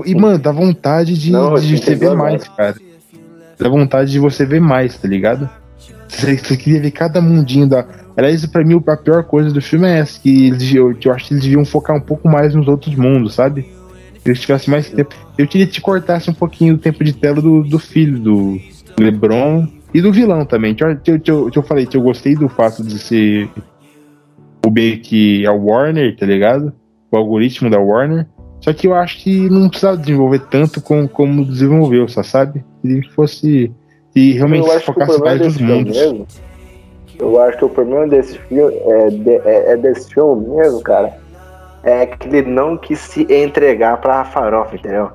E, 0.05 0.15
mano, 0.15 0.39
dá 0.39 0.53
vontade 0.53 1.19
de, 1.19 1.33
Não, 1.33 1.55
de 1.55 1.79
você 1.79 1.95
ver 1.95 2.15
mais, 2.15 2.47
cara. 2.49 2.77
Dá 3.59 3.69
vontade 3.69 4.11
de 4.11 4.19
você 4.19 4.45
ver 4.45 4.61
mais, 4.61 4.99
tá 4.99 5.09
ligado? 5.09 5.49
Você, 6.09 6.37
você 6.37 6.57
queria 6.57 6.81
ver 6.81 6.91
cada 6.91 7.21
mundinho 7.21 7.67
da. 7.67 7.87
Aliás, 8.17 8.45
pra 8.47 8.65
mim, 8.65 8.83
a 8.87 8.97
pior 8.97 9.25
coisa 9.25 9.53
do 9.53 9.61
filme 9.61 9.87
é 9.87 9.99
essa, 9.99 10.19
que 10.19 10.47
eles, 10.47 10.75
eu, 10.75 10.97
eu 11.05 11.13
acho 11.13 11.29
que 11.29 11.35
eles 11.35 11.45
deviam 11.45 11.65
focar 11.65 11.95
um 11.95 12.01
pouco 12.01 12.29
mais 12.29 12.55
nos 12.55 12.67
outros 12.67 12.95
mundos, 12.95 13.35
sabe? 13.35 13.63
Se 14.23 14.29
eles 14.29 14.41
tivessem 14.41 14.71
mais 14.71 14.89
tempo. 14.89 15.15
Eu 15.37 15.47
queria 15.47 15.67
que 15.67 15.75
te 15.75 15.81
cortasse 15.83 16.31
um 16.31 16.35
pouquinho 16.35 16.75
o 16.75 16.79
tempo 16.79 17.05
de 17.05 17.13
tela 17.13 17.43
do, 17.43 17.63
do 17.63 17.79
filho 17.79 18.19
do 18.19 18.59
LeBron 18.99 19.69
e 19.93 20.01
do 20.01 20.11
vilão 20.11 20.47
também. 20.47 20.75
Que 20.75 20.83
eu, 20.83 21.21
que 21.21 21.31
eu, 21.31 21.51
que 21.51 21.59
eu 21.59 21.63
falei 21.63 21.85
que 21.85 21.97
eu 21.97 22.01
gostei 22.01 22.35
do 22.35 22.49
fato 22.49 22.83
de 22.83 22.99
ser 22.99 23.51
o 24.65 24.71
B 24.71 24.97
que 24.97 25.45
é 25.45 25.51
o 25.51 25.67
Warner, 25.67 26.17
tá 26.17 26.25
ligado? 26.25 26.73
O 27.13 27.17
algoritmo 27.19 27.69
da 27.69 27.79
Warner. 27.79 28.27
Só 28.61 28.73
que 28.73 28.87
eu 28.87 28.95
acho 28.95 29.23
que 29.23 29.49
não 29.51 29.69
precisava 29.69 29.97
desenvolver 29.97 30.41
tanto 30.51 30.81
como, 30.81 31.07
como 31.07 31.45
desenvolveu, 31.45 32.09
só 32.09 32.23
sabe? 32.23 32.65
Que 32.83 33.03
fosse. 33.11 33.71
E 34.15 34.33
realmente 34.33 34.69
se 34.69 34.81
focasse 34.81 35.21
mais 35.21 35.39
nos 35.39 35.59
mundos. 35.59 35.97
Mesmo, 35.97 36.27
eu 37.19 37.41
acho 37.41 37.59
que 37.59 37.65
o 37.65 37.69
problema 37.69 38.07
desse 38.07 38.39
filme 38.39 38.75
é, 38.75 39.11
de, 39.11 39.31
é, 39.45 39.73
é 39.73 39.77
desse 39.77 40.13
filme 40.13 40.49
mesmo, 40.57 40.81
cara 40.83 41.13
é 41.87 42.05
que 42.05 42.29
ele 42.29 42.43
não 42.43 42.77
quis 42.77 42.99
se 42.99 43.27
entregar 43.33 43.99
pra 43.99 44.25
farofa, 44.25 44.75
entendeu? 44.75 45.11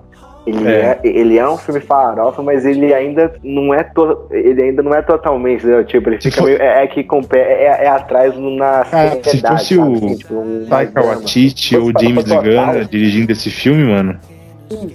Ele 0.47 0.67
é. 0.67 0.71
é. 0.71 0.99
ele 1.03 1.37
é 1.37 1.47
um 1.47 1.57
filme 1.57 1.81
farofa, 1.81 2.41
mas 2.41 2.65
ele 2.65 2.93
ainda 2.93 3.31
não 3.43 3.73
é 3.73 3.83
to, 3.83 4.25
ele 4.31 4.63
ainda 4.63 4.81
não 4.81 4.95
é 4.95 5.01
totalmente, 5.01 5.59
entendeu? 5.59 5.83
Tipo, 5.83 6.09
ele 6.09 6.21
fica 6.21 6.41
meio, 6.41 6.59
é, 6.59 6.83
é, 6.83 6.87
que 6.87 7.05
é, 7.35 7.83
é, 7.83 7.87
atrás 7.89 8.35
na 8.37 8.81
ah, 8.81 9.11
Se 9.21 9.41
fosse 9.41 9.77
o 9.77 9.93
assim, 9.93 10.15
tipo, 10.15 10.33
um 10.33 10.65
Taika 10.67 11.03
Waititi 11.03 11.77
ou 11.77 11.91
James 11.99 12.23
Gunn 12.23 12.85
dirigindo 12.89 13.33
esse 13.33 13.51
filme, 13.51 13.83
mano. 13.91 14.17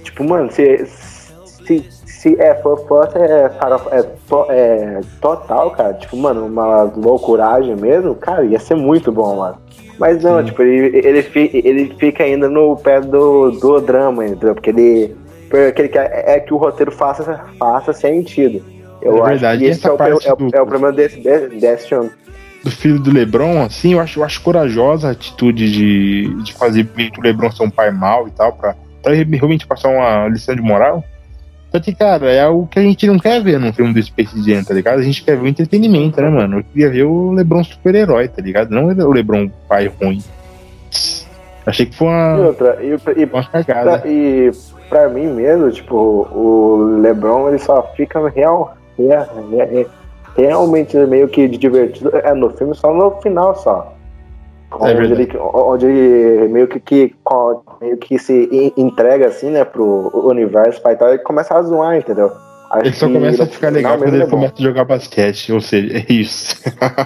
Tipo, 0.03 0.25
mano, 0.25 0.51
se, 0.51 0.85
se, 0.87 1.87
se 2.27 2.37
é, 2.41 2.57
for, 2.57 2.85
fosse 2.89 3.17
é, 3.19 3.49
farofa, 3.51 3.95
é, 3.95 4.03
to, 4.03 4.47
é, 4.51 5.01
total, 5.21 5.71
cara, 5.71 5.95
tipo, 5.95 6.17
mano, 6.17 6.47
uma 6.47 6.83
loucuragem 6.83 7.77
mesmo, 7.77 8.17
cara, 8.17 8.45
ia 8.45 8.59
ser 8.59 8.75
muito 8.75 9.13
bom, 9.13 9.37
mano. 9.37 9.57
Mas 9.97 10.23
não, 10.25 10.41
Sim. 10.41 10.47
tipo, 10.47 10.63
ele, 10.63 10.99
ele, 10.99 11.23
fica, 11.23 11.57
ele 11.57 11.95
fica 11.99 12.25
ainda 12.25 12.49
no 12.49 12.77
pé 12.77 13.01
do, 13.01 13.53
do 13.53 13.81
drama, 13.81 14.27
entendeu? 14.27 14.55
Porque 14.55 14.71
ele, 14.71 15.17
porque 15.49 15.83
ele 15.83 15.89
quer 15.89 16.11
é 16.27 16.41
que 16.41 16.53
o 16.53 16.57
roteiro 16.57 16.91
faça, 16.91 17.45
faça 17.59 17.93
sentido. 17.93 18.63
Eu 19.01 19.25
é 19.25 19.31
verdade. 19.31 19.47
acho 19.47 19.59
que 19.59 19.65
esse 19.67 19.87
é 19.87 19.93
o, 19.93 20.03
é, 20.03 20.37
do, 20.37 20.57
é 20.57 20.61
o 20.61 20.67
problema 20.67 20.93
desse, 20.93 21.21
desse 21.21 21.89
filme. 21.89 22.11
Do 22.65 22.71
filho 22.71 22.99
do 22.99 23.13
Lebron, 23.13 23.63
assim, 23.63 23.93
eu 23.93 24.01
acho, 24.01 24.19
eu 24.19 24.25
acho 24.25 24.43
corajosa 24.43 25.09
a 25.09 25.11
atitude 25.13 25.71
de, 25.71 26.43
de 26.43 26.53
fazer 26.55 26.87
o 27.17 27.21
Lebron 27.23 27.51
ser 27.53 27.63
um 27.63 27.71
pai 27.71 27.93
mau 27.93 28.27
e 28.27 28.33
tal, 28.33 28.53
pra, 28.53 28.75
pra 29.03 29.15
realmente 29.15 29.67
passar 29.67 29.89
uma 29.89 30.29
lição 30.29 30.55
de 30.57 30.61
moral. 30.61 31.05
Só 31.77 31.81
que, 31.81 31.95
cara, 31.95 32.33
é 32.33 32.41
algo 32.41 32.67
que 32.67 32.79
a 32.79 32.83
gente 32.83 33.07
não 33.07 33.19
quer 33.19 33.43
ver 33.43 33.61
num 33.61 33.71
filme 33.71 33.93
do 33.93 34.03
Space 34.03 34.43
Jam, 34.43 34.65
tá 34.65 34.73
ligado? 34.73 34.99
A 34.99 35.03
gente 35.03 35.23
quer 35.23 35.37
ver 35.37 35.43
o 35.43 35.47
entretenimento, 35.47 36.19
né, 36.23 36.31
mano? 36.31 36.61
Eu 36.61 36.65
queria 36.65 36.89
ver 36.89 37.03
o 37.03 37.33
LeBron 37.33 37.63
super-herói, 37.63 38.29
tá 38.29 38.41
ligado? 38.41 38.71
Não 38.71 38.87
o 38.87 39.13
LeBron 39.13 39.51
pai 39.69 39.93
ruim. 40.01 40.23
Achei 41.67 41.85
que 41.85 41.95
foi 41.95 42.07
uma, 42.07 42.39
e 42.39 42.41
outra, 42.41 42.79
e, 42.81 43.21
e, 43.21 43.25
uma 43.27 43.45
cagada. 43.45 43.99
Pra, 43.99 44.11
e 44.11 44.51
pra 44.89 45.09
mim 45.11 45.27
mesmo, 45.27 45.71
tipo, 45.71 45.95
o 45.95 46.99
LeBron 47.03 47.51
ele 47.51 47.59
só 47.59 47.83
fica 47.95 48.27
real, 48.31 48.75
real, 48.97 49.29
real, 49.51 49.87
realmente 50.35 50.97
meio 50.97 51.29
que 51.29 51.47
divertido 51.47 52.11
é 52.17 52.33
no 52.33 52.49
filme 52.57 52.75
só 52.75 52.91
no 52.91 53.21
final 53.21 53.55
só. 53.55 53.95
É 54.73 54.75
onde, 54.75 55.13
ele, 55.13 55.39
onde 55.39 55.87
ele 55.87 56.49
meio 56.49 56.67
que, 56.67 56.81
que, 56.81 57.15
meio 57.81 57.97
que 57.99 58.19
se 58.19 58.73
entrega 58.77 59.29
assim, 59.29 59.51
né, 59.51 59.65
pro 59.65 60.11
universo 60.29 60.83
pai 60.83 60.97
tal, 60.97 61.15
e 61.15 61.19
começa 61.19 61.55
a 61.55 61.63
zoar, 61.63 61.97
entendeu? 61.97 62.33
Acho 62.71 62.87
ele 62.87 62.95
só 62.95 63.09
começa 63.09 63.45
a 63.45 63.47
ficar 63.47 63.71
legal 63.71 63.97
quando 63.97 64.15
ele 64.15 64.25
é 64.25 64.27
começa 64.27 64.55
a 64.59 64.63
jogar 64.63 64.85
basquete, 64.85 65.53
ou 65.53 65.61
seja, 65.61 65.99
é 65.99 66.13
isso. 66.13 66.57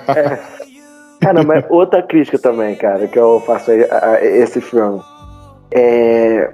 É. 0.09 0.61
Cara, 1.21 1.43
mas 1.43 1.65
outra 1.69 2.03
crítica 2.03 2.39
também, 2.39 2.75
cara, 2.77 3.07
que 3.07 3.19
eu 3.19 3.41
faço 3.41 3.71
a, 3.71 4.07
a 4.07 4.25
esse 4.25 4.59
filme. 4.61 5.01
É, 5.71 6.51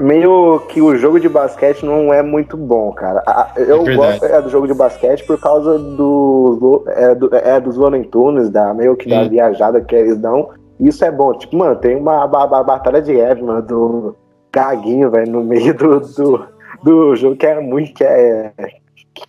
meio 0.00 0.60
que 0.68 0.80
o 0.80 0.96
jogo 0.96 1.18
de 1.18 1.28
basquete 1.28 1.84
não 1.84 2.12
é 2.12 2.22
muito 2.22 2.56
bom, 2.56 2.92
cara. 2.92 3.22
Eu 3.56 3.86
é 3.86 3.94
gosto 3.94 4.24
é, 4.24 4.40
do 4.40 4.48
jogo 4.48 4.66
de 4.66 4.74
basquete 4.74 5.24
por 5.24 5.40
causa 5.40 5.78
do, 5.78 6.84
é, 6.88 7.14
do, 7.14 7.34
é 7.34 7.60
dos 7.60 7.76
Looney 7.76 8.04
Tunes, 8.04 8.50
da, 8.50 8.72
meio 8.72 8.96
que 8.96 9.08
da 9.08 9.24
viajada 9.24 9.80
que 9.80 9.94
eles 9.94 10.16
dão. 10.16 10.50
Isso 10.78 11.04
é 11.04 11.10
bom. 11.10 11.34
Tipo, 11.34 11.56
mano, 11.56 11.76
tem 11.76 11.96
uma, 11.96 12.24
a, 12.24 12.24
a 12.24 12.62
batalha 12.62 13.02
de 13.02 13.18
Eve, 13.18 13.42
mano, 13.42 13.62
do 13.62 14.16
Gaguinho, 14.52 15.10
velho, 15.10 15.32
no 15.32 15.42
meio 15.42 15.74
do, 15.74 16.00
do, 16.00 16.46
do 16.82 17.16
jogo 17.16 17.36
que 17.36 17.46
é 17.46 17.60
muito. 17.60 17.92
Que 17.94 18.04
é, 18.04 18.52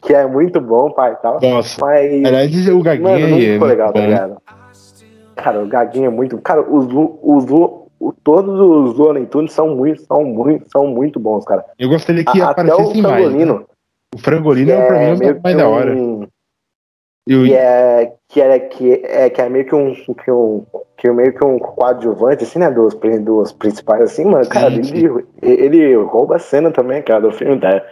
que 0.02 0.14
é 0.14 0.26
muito 0.28 0.62
bom, 0.62 0.92
pai 0.92 1.14
e 1.14 1.16
tal. 1.16 1.40
Nossa. 1.42 1.80
Mas. 1.82 2.26
Aliás, 2.26 2.68
o 2.70 2.82
Gaguinho 2.82 3.10
mano, 3.10 3.28
não 3.28 3.38
ficou 3.38 3.68
é 3.68 3.72
legal, 3.72 3.94
tá 3.94 4.00
ligado? 4.00 4.38
Cara, 5.36 5.64
o 5.64 5.68
Gaguinho 5.68 6.06
é 6.06 6.10
muito. 6.10 6.38
Cara, 6.40 6.62
os, 6.62 6.88
os, 7.22 7.46
o, 8.00 8.14
todos 8.14 8.60
os 8.60 8.98
Looney 8.98 9.26
Tunes 9.26 9.52
são 9.52 9.76
muito, 9.76 10.02
são 10.04 10.24
muito, 10.24 10.70
são 10.72 10.88
muito 10.88 11.20
bons, 11.20 11.44
cara. 11.46 11.66
Eu 11.78 11.90
gostaria 11.90 12.24
que 12.24 12.42
a, 12.42 12.50
aparecesse 12.50 13.02
mais. 13.02 13.34
Né? 13.34 13.60
O 14.16 14.18
Frangolino 14.18 14.72
é, 14.72 14.88
pra 14.88 15.00
mim 15.00 15.26
é 15.26 15.32
o 15.32 15.42
mais 15.42 15.58
da 15.58 15.68
hora. 15.68 15.98
Eu... 17.28 17.44
Que 17.44 17.54
é 17.54 18.14
que 18.28 18.42
é, 18.42 18.60
que 18.60 18.94
é 19.06 19.30
que 19.30 19.42
é 19.42 19.50
meio 19.50 19.66
que 19.66 19.76
um 19.76 19.94
que 19.94 20.32
um 20.32 20.66
que 20.98 21.08
é 21.08 21.14
meio 21.14 21.34
que 21.34 21.46
um 21.46 21.60
coadjuvante 21.60 22.44
assim, 22.44 22.60
né, 22.60 22.72
dos, 22.72 22.96
dos 22.96 23.52
principais 23.54 24.02
assim, 24.02 24.26
mano, 24.26 24.48
cara, 24.50 24.72
sim. 24.84 25.06
Ele, 25.42 25.66
ele 25.66 25.96
rouba 25.96 26.38
a 26.38 26.40
cena 26.40 26.72
também, 26.72 27.02
cara, 27.02 27.22
do 27.22 27.32
filme, 27.32 27.60
tá? 27.60 27.84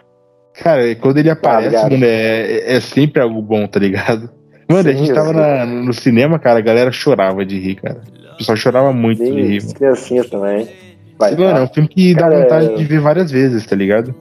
Cara, 0.55 0.95
quando 0.95 1.17
ele 1.17 1.29
aparece, 1.29 1.75
tá 1.75 1.89
mano, 1.89 2.03
é, 2.03 2.75
é 2.75 2.79
sempre 2.81 3.21
algo 3.21 3.41
bom, 3.41 3.67
tá 3.67 3.79
ligado? 3.79 4.29
Mano, 4.69 4.83
sim, 4.83 4.89
a 4.89 4.93
gente 4.93 5.13
tava 5.13 5.31
na, 5.31 5.65
no 5.65 5.93
cinema, 5.93 6.39
cara, 6.39 6.59
a 6.59 6.63
galera 6.63 6.91
chorava 6.91 7.45
de 7.45 7.59
rir, 7.59 7.75
cara. 7.75 8.01
O 8.37 8.39
pessoal 8.39 8.55
chorava 8.55 8.93
muito 8.93 9.23
rir. 9.23 9.57
As 9.57 9.73
criancinhas 9.73 10.29
também. 10.29 10.69
Vai, 11.17 11.35
mano, 11.35 11.57
é 11.57 11.61
um 11.63 11.67
filme 11.67 11.89
que 11.89 12.13
cara, 12.13 12.29
dá 12.29 12.41
vontade 12.43 12.65
é... 12.67 12.75
de 12.75 12.83
ver 12.85 12.99
várias 12.99 13.31
vezes, 13.31 13.65
tá 13.65 13.75
ligado? 13.75 14.13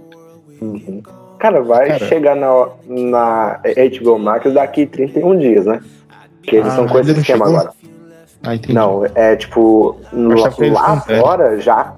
Uhum. 0.62 1.02
Cara, 1.38 1.62
vai 1.62 1.88
cara. 1.88 2.06
chegar 2.06 2.34
na, 2.34 2.68
na 2.88 3.60
HBO 4.00 4.18
Max 4.18 4.50
daqui 4.54 4.86
31 4.86 5.38
dias, 5.38 5.66
né? 5.66 5.82
Porque 6.40 6.56
eles 6.56 6.68
ah, 6.68 6.70
estão 6.70 6.86
com 6.88 6.98
esse 6.98 7.10
esquema 7.10 7.44
chegou? 7.44 7.60
agora. 7.60 7.74
Ah, 8.42 8.54
entendi. 8.54 8.72
Não, 8.72 9.04
é 9.14 9.36
tipo, 9.36 9.98
lá, 10.12 10.70
lá 10.70 11.00
fora 11.00 11.60
já 11.60 11.92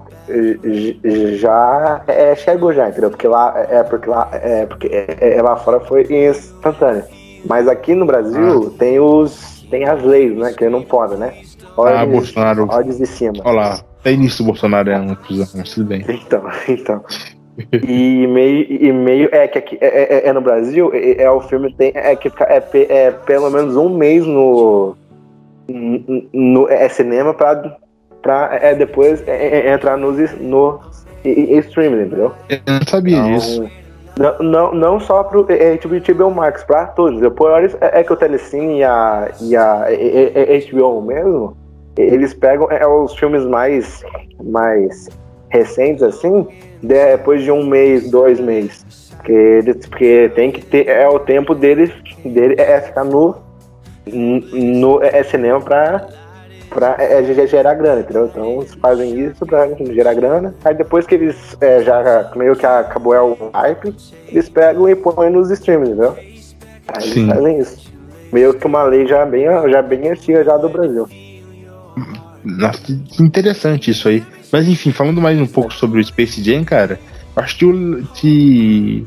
já 1.37 2.01
é, 2.07 2.35
chegou 2.35 2.73
já, 2.73 2.89
entendeu? 2.89 3.09
Porque 3.09 3.27
lá 3.27 3.53
é 3.69 3.81
porque 3.83 4.09
lá 4.09 4.29
é 4.33 4.65
porque 4.65 4.87
é, 4.87 5.37
é 5.37 5.41
lá 5.41 5.55
fora 5.55 5.79
foi 5.79 6.03
instantâneo. 6.03 7.03
Mas 7.45 7.67
aqui 7.67 7.95
no 7.95 8.05
Brasil 8.05 8.71
ah. 8.73 8.77
tem 8.77 8.99
os 8.99 9.65
tem 9.71 9.85
as 9.85 10.03
leis, 10.03 10.35
né? 10.35 10.53
Que 10.53 10.67
não 10.67 10.83
pode, 10.83 11.15
né? 11.15 11.33
Ordens, 11.79 12.01
ah, 12.01 12.05
Bolsonaro. 12.05 12.67
Ordens 12.69 12.97
de 12.97 13.05
cima. 13.05 13.33
Olha 13.43 13.55
lá, 13.55 13.79
até 13.99 14.15
nisso 14.15 14.43
o 14.43 14.45
Bolsonaro 14.45 14.89
é 14.89 14.97
um 14.97 15.15
cuzão, 15.15 15.47
mas 15.55 15.73
tudo 15.73 15.87
bem. 15.87 16.05
Então, 16.07 16.43
então. 16.67 17.03
e 17.87 18.27
meio, 18.27 18.65
e 18.69 18.91
meio 18.91 19.29
é 19.31 19.47
que 19.47 19.57
aqui 19.57 19.77
é, 19.81 20.27
é, 20.27 20.27
é 20.27 20.33
no 20.33 20.41
Brasil, 20.41 20.91
é, 20.93 21.23
é, 21.23 21.31
o 21.31 21.41
filme 21.41 21.73
tem 21.73 21.91
é 21.93 22.15
que 22.15 22.31
é, 22.43 22.63
é 22.89 23.11
pelo 23.11 23.49
menos 23.49 23.75
um 23.75 23.89
mês 23.89 24.25
no, 24.25 24.95
no 26.33 26.69
é 26.69 26.87
cinema 26.89 27.33
para 27.33 27.77
para 28.21 28.59
é, 28.61 28.75
depois 28.75 29.25
é, 29.27 29.67
é, 29.67 29.73
entrar 29.73 29.97
nos 29.97 30.17
no 30.39 30.79
streaming, 31.23 32.03
entendeu? 32.03 32.31
Eu 32.49 32.59
não 32.65 32.87
sabia 32.87 33.17
então, 33.17 33.33
disso. 33.33 33.69
Não, 34.17 34.37
não, 34.39 34.73
não 34.73 34.99
só 34.99 35.23
pro 35.23 35.45
HBO 35.45 36.31
Max, 36.31 36.63
para 36.63 36.87
todos. 36.87 37.21
Depois 37.21 37.75
é, 37.79 37.99
é 37.99 38.03
que 38.03 38.11
o 38.11 38.17
Telecine 38.17 38.79
e 38.79 38.83
a, 38.83 39.31
e 39.41 39.55
a 39.55 39.85
HBO 40.71 41.01
mesmo, 41.01 41.57
eles 41.97 42.33
pegam 42.33 42.67
é, 42.71 42.85
os 42.87 43.15
filmes 43.15 43.45
mais, 43.45 44.03
mais 44.43 45.09
recentes, 45.49 46.03
assim, 46.03 46.47
depois 46.81 47.43
de 47.43 47.51
um 47.51 47.65
mês, 47.65 48.09
dois 48.09 48.39
meses. 48.39 49.09
Porque, 49.17 49.31
eles, 49.31 49.87
porque 49.87 50.31
tem 50.33 50.51
que 50.51 50.61
ter. 50.61 50.87
É 50.87 51.07
o 51.07 51.19
tempo 51.19 51.53
deles 51.53 51.91
dele 52.23 52.55
é 52.57 52.79
ficar 52.79 53.03
no, 53.03 53.35
no 54.07 55.03
é 55.03 55.21
cinema 55.23 55.59
pra, 55.59 56.07
pra 56.69 56.95
é, 56.97 57.21
é 57.21 57.47
gerar 57.47 57.73
grana, 57.73 58.01
entendeu? 58.01 58.27
Então 58.27 58.59
eles 58.59 58.73
fazem 58.75 59.19
isso 59.19 59.45
pra 59.45 59.67
gerar 59.91 60.13
grana. 60.13 60.55
Aí 60.63 60.73
depois 60.73 61.05
que 61.05 61.15
eles 61.15 61.57
é, 61.59 61.81
já 61.81 62.31
meio 62.35 62.55
que 62.55 62.65
acabou 62.65 63.13
é 63.13 63.21
o 63.21 63.35
hype, 63.53 63.93
eles 64.29 64.47
pegam 64.47 64.87
e 64.87 64.95
põem 64.95 65.29
nos 65.29 65.51
streams, 65.51 65.89
entendeu? 65.89 66.15
Aí 66.87 67.01
Sim. 67.01 67.23
eles 67.23 67.35
fazem 67.35 67.59
isso. 67.59 67.89
Meio 68.31 68.53
que 68.53 68.65
uma 68.65 68.83
lei 68.83 69.05
já 69.05 69.25
bem, 69.25 69.45
já 69.69 69.81
bem 69.81 70.09
antiga 70.09 70.43
já 70.43 70.55
do 70.55 70.69
Brasil. 70.69 71.07
Nossa, 72.43 72.79
interessante 73.19 73.91
isso 73.91 74.07
aí. 74.07 74.23
Mas 74.51 74.67
enfim, 74.67 74.91
falando 74.91 75.21
mais 75.21 75.39
um 75.39 75.45
pouco 75.45 75.73
sobre 75.73 75.99
o 75.99 76.03
Space 76.03 76.41
Jam, 76.43 76.63
cara, 76.63 76.99
acho 77.35 77.57
que, 77.57 77.65
o, 77.65 78.03
que, 78.15 79.05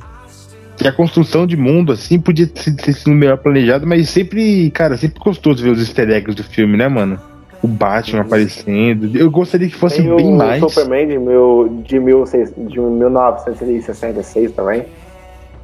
que 0.76 0.88
a 0.88 0.93
construção 0.93 1.47
de 1.47 1.57
mundo, 1.57 1.93
assim, 1.93 2.20
podia 2.20 2.47
ter 2.47 2.93
sido 2.93 3.11
melhor 3.11 3.38
planejado, 3.38 3.86
mas 3.86 4.09
sempre, 4.09 4.70
cara, 4.70 4.97
sempre 4.97 5.18
gostoso 5.20 5.62
ver 5.62 5.70
os 5.70 5.80
easter 5.80 6.09
eggs 6.11 6.34
do 6.36 6.45
filme, 6.45 6.76
né, 6.76 6.88
mano? 6.88 7.18
O 7.62 7.68
Batman 7.68 8.20
uhum. 8.20 8.26
aparecendo. 8.26 9.16
Eu 9.16 9.30
gostaria 9.30 9.68
que 9.68 9.76
fosse 9.76 10.03
Tem 10.03 10.16
bem 10.16 10.26
o 10.26 10.36
mais. 10.36 10.61
O 10.62 10.68
Superman 10.68 11.07
de, 11.07 11.18
mil, 11.18 11.82
de, 11.84 12.01
mil, 12.01 12.24
de 12.24 12.80
1966 12.80 14.53
também. 14.53 14.84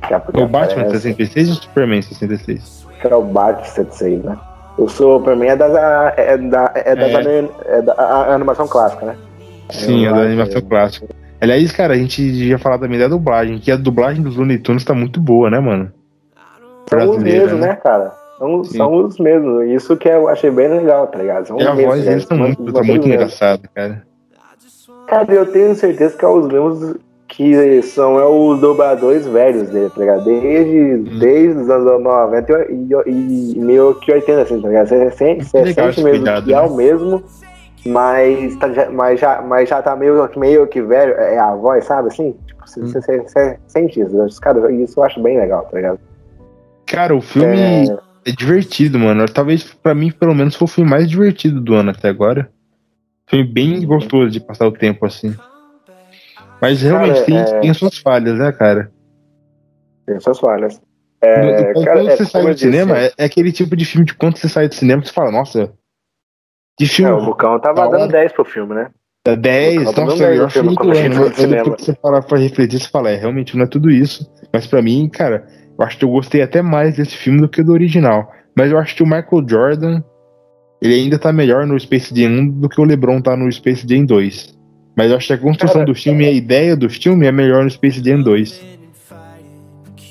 É 0.09 0.17
o 0.17 0.47
Batman 0.47 0.83
aparece. 0.83 1.13
66 1.13 1.49
ou 1.49 1.55
o 1.55 1.57
Superman 1.57 2.03
66? 2.03 2.87
Que 3.01 3.07
era 3.07 3.19
o 3.19 3.25
Batman 3.25 3.65
66, 3.65 4.23
né? 4.23 4.39
O 4.79 4.89
Superman 4.89 5.51
é, 5.51 5.57
das, 5.57 5.75
é, 6.17 6.39
da, 6.39 6.73
é, 6.75 6.95
das 6.95 7.27
é. 7.27 7.49
é 7.67 7.83
da 7.83 8.35
animação 8.35 8.69
clássica, 8.69 9.07
né? 9.07 9.17
Sim, 9.71 10.07
é 10.07 10.11
da 10.11 10.21
animação 10.21 10.63
clássica. 10.63 11.09
Aliás, 11.41 11.73
cara, 11.73 11.95
a 11.95 11.97
gente 11.97 12.23
ia 12.23 12.59
falar 12.59 12.79
também 12.79 12.99
da 12.99 13.09
dublagem, 13.09 13.59
que 13.59 13.71
a 13.71 13.77
dublagem 13.77 14.23
dos 14.23 14.37
Looney 14.37 14.59
Tunes 14.59 14.85
tá 14.85 14.95
muito 14.95 15.21
boa, 15.21 15.51
né, 15.51 15.59
mano? 15.59 15.93
São 16.89 17.11
os 17.11 17.23
mesmos, 17.23 17.61
né? 17.61 17.69
né, 17.69 17.77
cara? 17.77 18.13
São, 18.39 18.65
são 18.65 18.95
os 18.95 19.19
mesmos. 19.19 19.69
Isso 19.69 19.97
que 19.97 20.09
eu 20.09 20.29
achei 20.29 20.51
bem 20.51 20.69
legal, 20.69 21.09
tá 21.09 21.19
ligado? 21.19 21.47
São 21.47 21.61
e 21.61 21.67
a 21.67 21.75
voz 21.75 22.05
deles 22.05 22.25
tá 22.25 22.37
muito, 22.37 22.73
tá 22.73 22.83
muito 22.83 23.07
engraçada, 23.09 23.69
cara. 23.75 24.03
Cara, 25.09 25.33
eu 25.33 25.47
tenho 25.47 25.75
certeza 25.75 26.17
que 26.17 26.25
é 26.25 26.29
os 26.29 26.47
mesmos 26.47 26.97
que 27.29 27.83
são 27.83 28.19
é 28.19 28.27
os 28.27 28.59
dobradores 28.61 29.27
velhos 29.27 29.69
dele, 29.69 29.91
tá 29.91 30.01
ligado? 30.01 30.25
Desde, 30.25 30.79
hum. 30.79 31.19
desde 31.19 31.61
os 31.61 31.71
anos 31.71 32.03
90 32.03 32.67
e, 32.71 32.89
e, 33.07 33.53
e 33.53 33.59
meio 33.59 33.95
que 33.97 34.11
80, 34.13 34.43
assim, 34.43 34.61
tá 34.61 34.69
ligado? 34.69 34.89
Você 34.89 35.11
você 35.11 35.73
sente 35.73 36.03
mesmo 36.03 36.11
cuidado, 36.11 36.45
que 36.47 36.55
é 36.55 36.57
né? 36.57 36.63
o 36.63 36.75
mesmo 36.75 37.23
mas, 37.87 38.57
tá, 38.57 38.69
mas, 38.91 39.21
já, 39.21 39.41
mas 39.41 39.69
já 39.69 39.81
tá 39.81 39.95
meio, 39.95 40.29
meio 40.37 40.67
que 40.67 40.83
velho, 40.83 41.13
é 41.15 41.39
a 41.39 41.55
voz, 41.55 41.85
sabe 41.85 42.09
assim? 42.09 42.35
Tipo, 42.47 42.67
você, 42.67 42.81
hum. 42.81 42.87
você, 42.87 43.19
você 43.21 43.59
sente 43.67 44.01
isso. 44.01 44.41
Cara, 44.41 44.73
isso 44.73 44.99
eu 44.99 45.05
acho 45.05 45.23
bem 45.23 45.39
legal, 45.39 45.65
tá 45.65 45.77
ligado? 45.77 46.01
Cara, 46.87 47.15
o 47.15 47.21
filme 47.21 47.57
é, 47.57 47.99
é 48.27 48.33
divertido, 48.33 48.99
mano. 48.99 49.27
Talvez 49.27 49.63
pra 49.63 49.95
mim, 49.95 50.11
pelo 50.11 50.35
menos, 50.35 50.55
foi 50.55 50.67
o 50.67 50.71
filme 50.71 50.91
mais 50.91 51.09
divertido 51.09 51.61
do 51.61 51.75
ano 51.75 51.91
até 51.91 52.09
agora. 52.09 52.51
Foi 53.27 53.45
bem 53.45 53.85
gostoso 53.87 54.31
de 54.31 54.41
passar 54.41 54.67
o 54.67 54.73
tempo 54.73 55.05
assim. 55.05 55.35
Mas 56.61 56.83
realmente 56.83 57.15
cara, 57.15 57.25
tem, 57.25 57.39
é... 57.39 57.61
tem 57.61 57.75
suas 57.75 57.99
falhas, 57.99 58.39
né, 58.39 58.53
cara? 58.53 58.91
Tem 60.07 60.19
suas 60.21 60.39
falhas. 60.39 60.81
É, 61.21 61.73
quando, 61.73 61.85
cara, 61.85 61.97
quando 61.97 62.11
é, 62.11 62.17
você 62.17 62.25
sai 62.25 62.47
do 62.47 62.59
cinema, 62.59 62.99
é, 62.99 63.13
é, 63.19 63.25
aquele 63.25 63.51
tipo 63.51 63.77
de 63.77 63.85
filme 63.85 64.07
de 64.07 64.15
quando 64.15 64.37
você 64.37 64.49
sai 64.49 64.69
do 64.69 64.75
cinema, 64.75 65.05
você 65.05 65.13
fala, 65.13 65.33
nossa, 65.33 65.73
de 66.79 66.87
filme. 66.87 67.11
É, 67.11 67.15
o 67.15 67.25
Bucão 67.25 67.59
tava 67.59 67.89
tá 67.89 67.99
dando 67.99 68.13
10 68.13 68.33
pro 68.33 68.45
filme, 68.45 68.75
né? 68.75 68.91
10, 69.27 69.85
nossa, 69.85 70.63
muito 70.63 70.83
Depois 70.87 71.77
que 71.77 71.85
você 71.85 71.93
parar 71.93 72.23
pra 72.23 72.39
refletir, 72.39 72.81
você 72.81 72.89
fala, 72.89 73.11
é, 73.11 73.17
realmente 73.17 73.57
não 73.57 73.65
é 73.65 73.69
tudo 73.69 73.91
isso. 73.91 74.31
Mas 74.53 74.67
pra 74.67 74.81
mim, 74.81 75.09
cara, 75.09 75.47
eu 75.79 75.85
acho 75.85 75.99
que 75.99 76.05
eu 76.05 76.11
gostei 76.11 76.41
até 76.41 76.63
mais 76.63 76.97
desse 76.97 77.17
filme 77.17 77.41
do 77.41 77.49
que 77.49 77.63
do 77.63 77.73
original. 77.73 78.33
Mas 78.57 78.71
eu 78.71 78.79
acho 78.79 78.95
que 78.97 79.03
o 79.03 79.07
Michael 79.07 79.45
Jordan, 79.47 80.03
ele 80.81 80.95
ainda 80.95 81.19
tá 81.19 81.33
melhor 81.33 81.67
no 81.67 81.79
Space 81.79 82.15
Jam 82.15 82.31
1 82.31 82.51
do 82.61 82.69
que 82.69 82.81
o 82.81 82.85
LeBron 82.85 83.21
tá 83.21 83.37
no 83.37 83.51
Space 83.53 83.87
Jam 83.87 84.07
2. 84.07 84.58
Mas 84.99 85.13
eu 85.13 85.17
acho 85.17 85.29
que 85.29 85.33
a 85.33 85.39
construção 85.39 85.75
cara, 85.75 85.87
do 85.87 85.95
filme 85.95 86.25
e 86.25 86.27
a 86.27 86.33
ideia 86.33 86.75
do 86.75 86.91
filme 86.91 87.25
é 87.25 87.31
melhor 87.31 87.63
no 87.63 87.71
Space 87.71 88.03
Jam 88.05 88.21
2. 88.21 88.61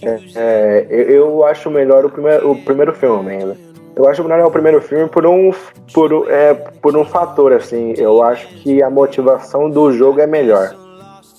É, 0.02 0.20
é, 0.34 0.88
eu 0.90 1.44
acho 1.44 1.70
melhor 1.70 2.06
o 2.06 2.10
primeiro, 2.10 2.52
o 2.52 2.56
primeiro 2.56 2.94
filme 2.94 3.32
ainda. 3.32 3.58
Eu 3.94 4.08
acho 4.08 4.22
é 4.22 4.46
o 4.46 4.50
primeiro 4.50 4.80
filme 4.80 5.10
por 5.10 5.26
um, 5.26 5.52
por, 5.94 6.32
é, 6.32 6.54
por 6.54 6.96
um 6.96 7.04
fator, 7.04 7.52
assim. 7.52 7.96
Eu 7.98 8.24
acho 8.24 8.48
que 8.48 8.82
a 8.82 8.90
motivação 8.90 9.70
do 9.70 9.92
jogo 9.92 10.22
é 10.22 10.28
melhor. 10.28 10.74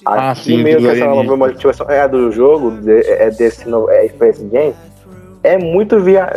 Ah, 0.04 0.32
Aqui, 0.32 0.42
sim, 0.42 0.62
meio 0.62 0.76
que 0.76 0.88
essa 0.88 1.06
nova 1.06 1.34
motivação 1.34 1.88
é 1.88 2.00
a 2.00 2.06
do 2.06 2.30
jogo, 2.30 2.74
é 2.86 3.30
desse 3.30 3.66
novo 3.66 3.88
é, 3.90 4.06
Space 4.08 4.44
Game, 4.44 4.74
é 5.42 5.56
muito 5.56 5.98
via, 6.00 6.32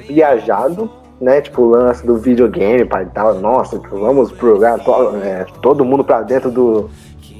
viajado, 0.00 0.90
né? 1.20 1.40
Tipo, 1.40 1.62
o 1.62 1.70
lance 1.70 2.06
do 2.06 2.16
videogame, 2.16 2.84
pai, 2.84 3.04
e 3.04 3.06
tal. 3.06 3.34
Nossa, 3.34 3.78
tipo, 3.78 3.98
vamos 3.98 4.30
jogar 4.30 4.78
é, 5.22 5.46
todo 5.60 5.84
mundo 5.84 6.04
pra 6.04 6.22
dentro 6.22 6.50
do 6.50 6.90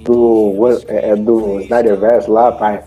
do, 0.06 0.54
é, 0.86 1.16
do 1.16 1.60
Snyderverse 1.60 2.30
lá, 2.30 2.52
pai, 2.52 2.82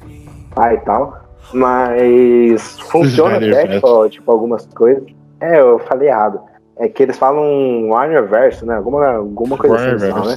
pai 0.55 0.75
e 0.75 0.79
tal. 0.79 1.19
Mas 1.53 2.79
funciona 2.91 3.37
até, 3.37 3.67
tipo, 3.67 4.09
tipo, 4.09 4.31
algumas 4.31 4.65
coisas. 4.67 5.03
É, 5.41 5.59
eu 5.59 5.79
falei 5.79 6.09
errado. 6.09 6.39
É 6.77 6.87
que 6.87 7.03
eles 7.03 7.17
falam 7.17 7.89
Warnerverse, 7.89 8.65
né? 8.65 8.75
Alguma, 8.75 9.15
alguma 9.15 9.57
coisa 9.57 9.75
assim, 9.75 10.05
né? 10.05 10.35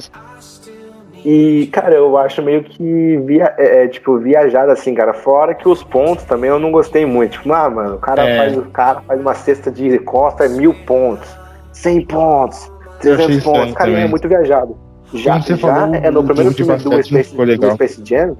E, 1.25 1.67
cara, 1.71 1.95
eu 1.95 2.17
acho 2.17 2.41
meio 2.41 2.63
que 2.63 3.17
via, 3.25 3.53
é, 3.57 3.83
é, 3.83 3.87
tipo, 3.87 4.17
viajado 4.17 4.71
assim, 4.71 4.93
cara. 4.93 5.13
Fora 5.13 5.53
que 5.53 5.67
os 5.67 5.83
pontos 5.83 6.25
também 6.25 6.49
eu 6.49 6.59
não 6.59 6.71
gostei 6.71 7.05
muito. 7.05 7.33
Tipo, 7.33 7.53
ah, 7.53 7.69
mano, 7.69 7.95
o 7.95 7.99
cara, 7.99 8.27
é. 8.27 8.37
faz, 8.37 8.57
o 8.57 8.61
cara 8.63 9.01
faz 9.01 9.21
uma 9.21 9.33
cesta 9.33 9.71
de 9.71 9.97
costa, 9.99 10.45
é 10.45 10.49
mil 10.49 10.73
pontos, 10.85 11.29
100 11.71 12.05
pontos, 12.05 12.71
300 12.99 13.43
pontos. 13.43 13.73
Cara, 13.73 13.91
é 13.91 14.07
muito 14.07 14.27
viajado. 14.27 14.77
Já, 15.13 15.39
já 15.39 15.89
é 16.03 16.09
no 16.09 16.23
primeiro 16.23 16.51
filme 16.53 16.75
do 16.75 17.03
Space, 17.03 17.35
do 17.35 17.71
Space 17.73 18.01
Jam, 18.03 18.35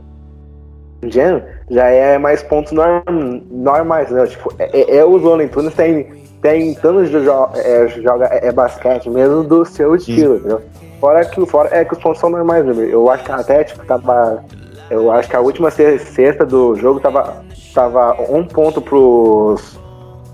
Jam, 1.07 1.41
já 1.69 1.87
é 1.87 2.17
mais 2.17 2.41
pontos 2.41 2.71
norm, 2.71 3.41
normais, 3.51 4.09
né? 4.09 4.25
Tipo, 4.25 4.53
é, 4.57 4.69
é, 4.73 4.97
é 4.97 5.05
os 5.05 5.21
Looney 5.21 5.47
Tunes 5.47 5.73
tem 5.73 6.23
tem 6.41 6.73
tantos 6.73 7.09
de 7.09 7.23
jo 7.23 7.49
é, 7.55 7.87
joga 7.87 8.25
é, 8.25 8.47
é, 8.47 8.51
basquete 8.51 9.09
mesmo 9.09 9.43
do 9.43 9.63
seu 9.63 9.95
estilo, 9.95 10.35
entendeu? 10.35 10.61
Fora 11.03 11.25
que 11.25 11.45
fora 11.45 11.67
é 11.73 11.83
que 11.83 11.91
os 11.91 11.99
pontos 11.99 12.21
são 12.21 12.29
normais, 12.29 12.65
né? 12.65 12.87
Eu 12.89 13.09
acho 13.09 13.25
que 13.25 13.31
a 13.33 13.35
Atlético 13.35 13.85
tava. 13.85 14.41
Eu 14.89 15.11
acho 15.11 15.27
que 15.27 15.35
a 15.35 15.41
última 15.41 15.69
sexta 15.69 16.45
do 16.45 16.77
jogo 16.77 17.01
tava, 17.01 17.43
tava 17.73 18.15
um 18.31 18.45
ponto 18.45 18.81
pros, 18.81 19.77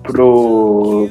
pro, 0.04 1.10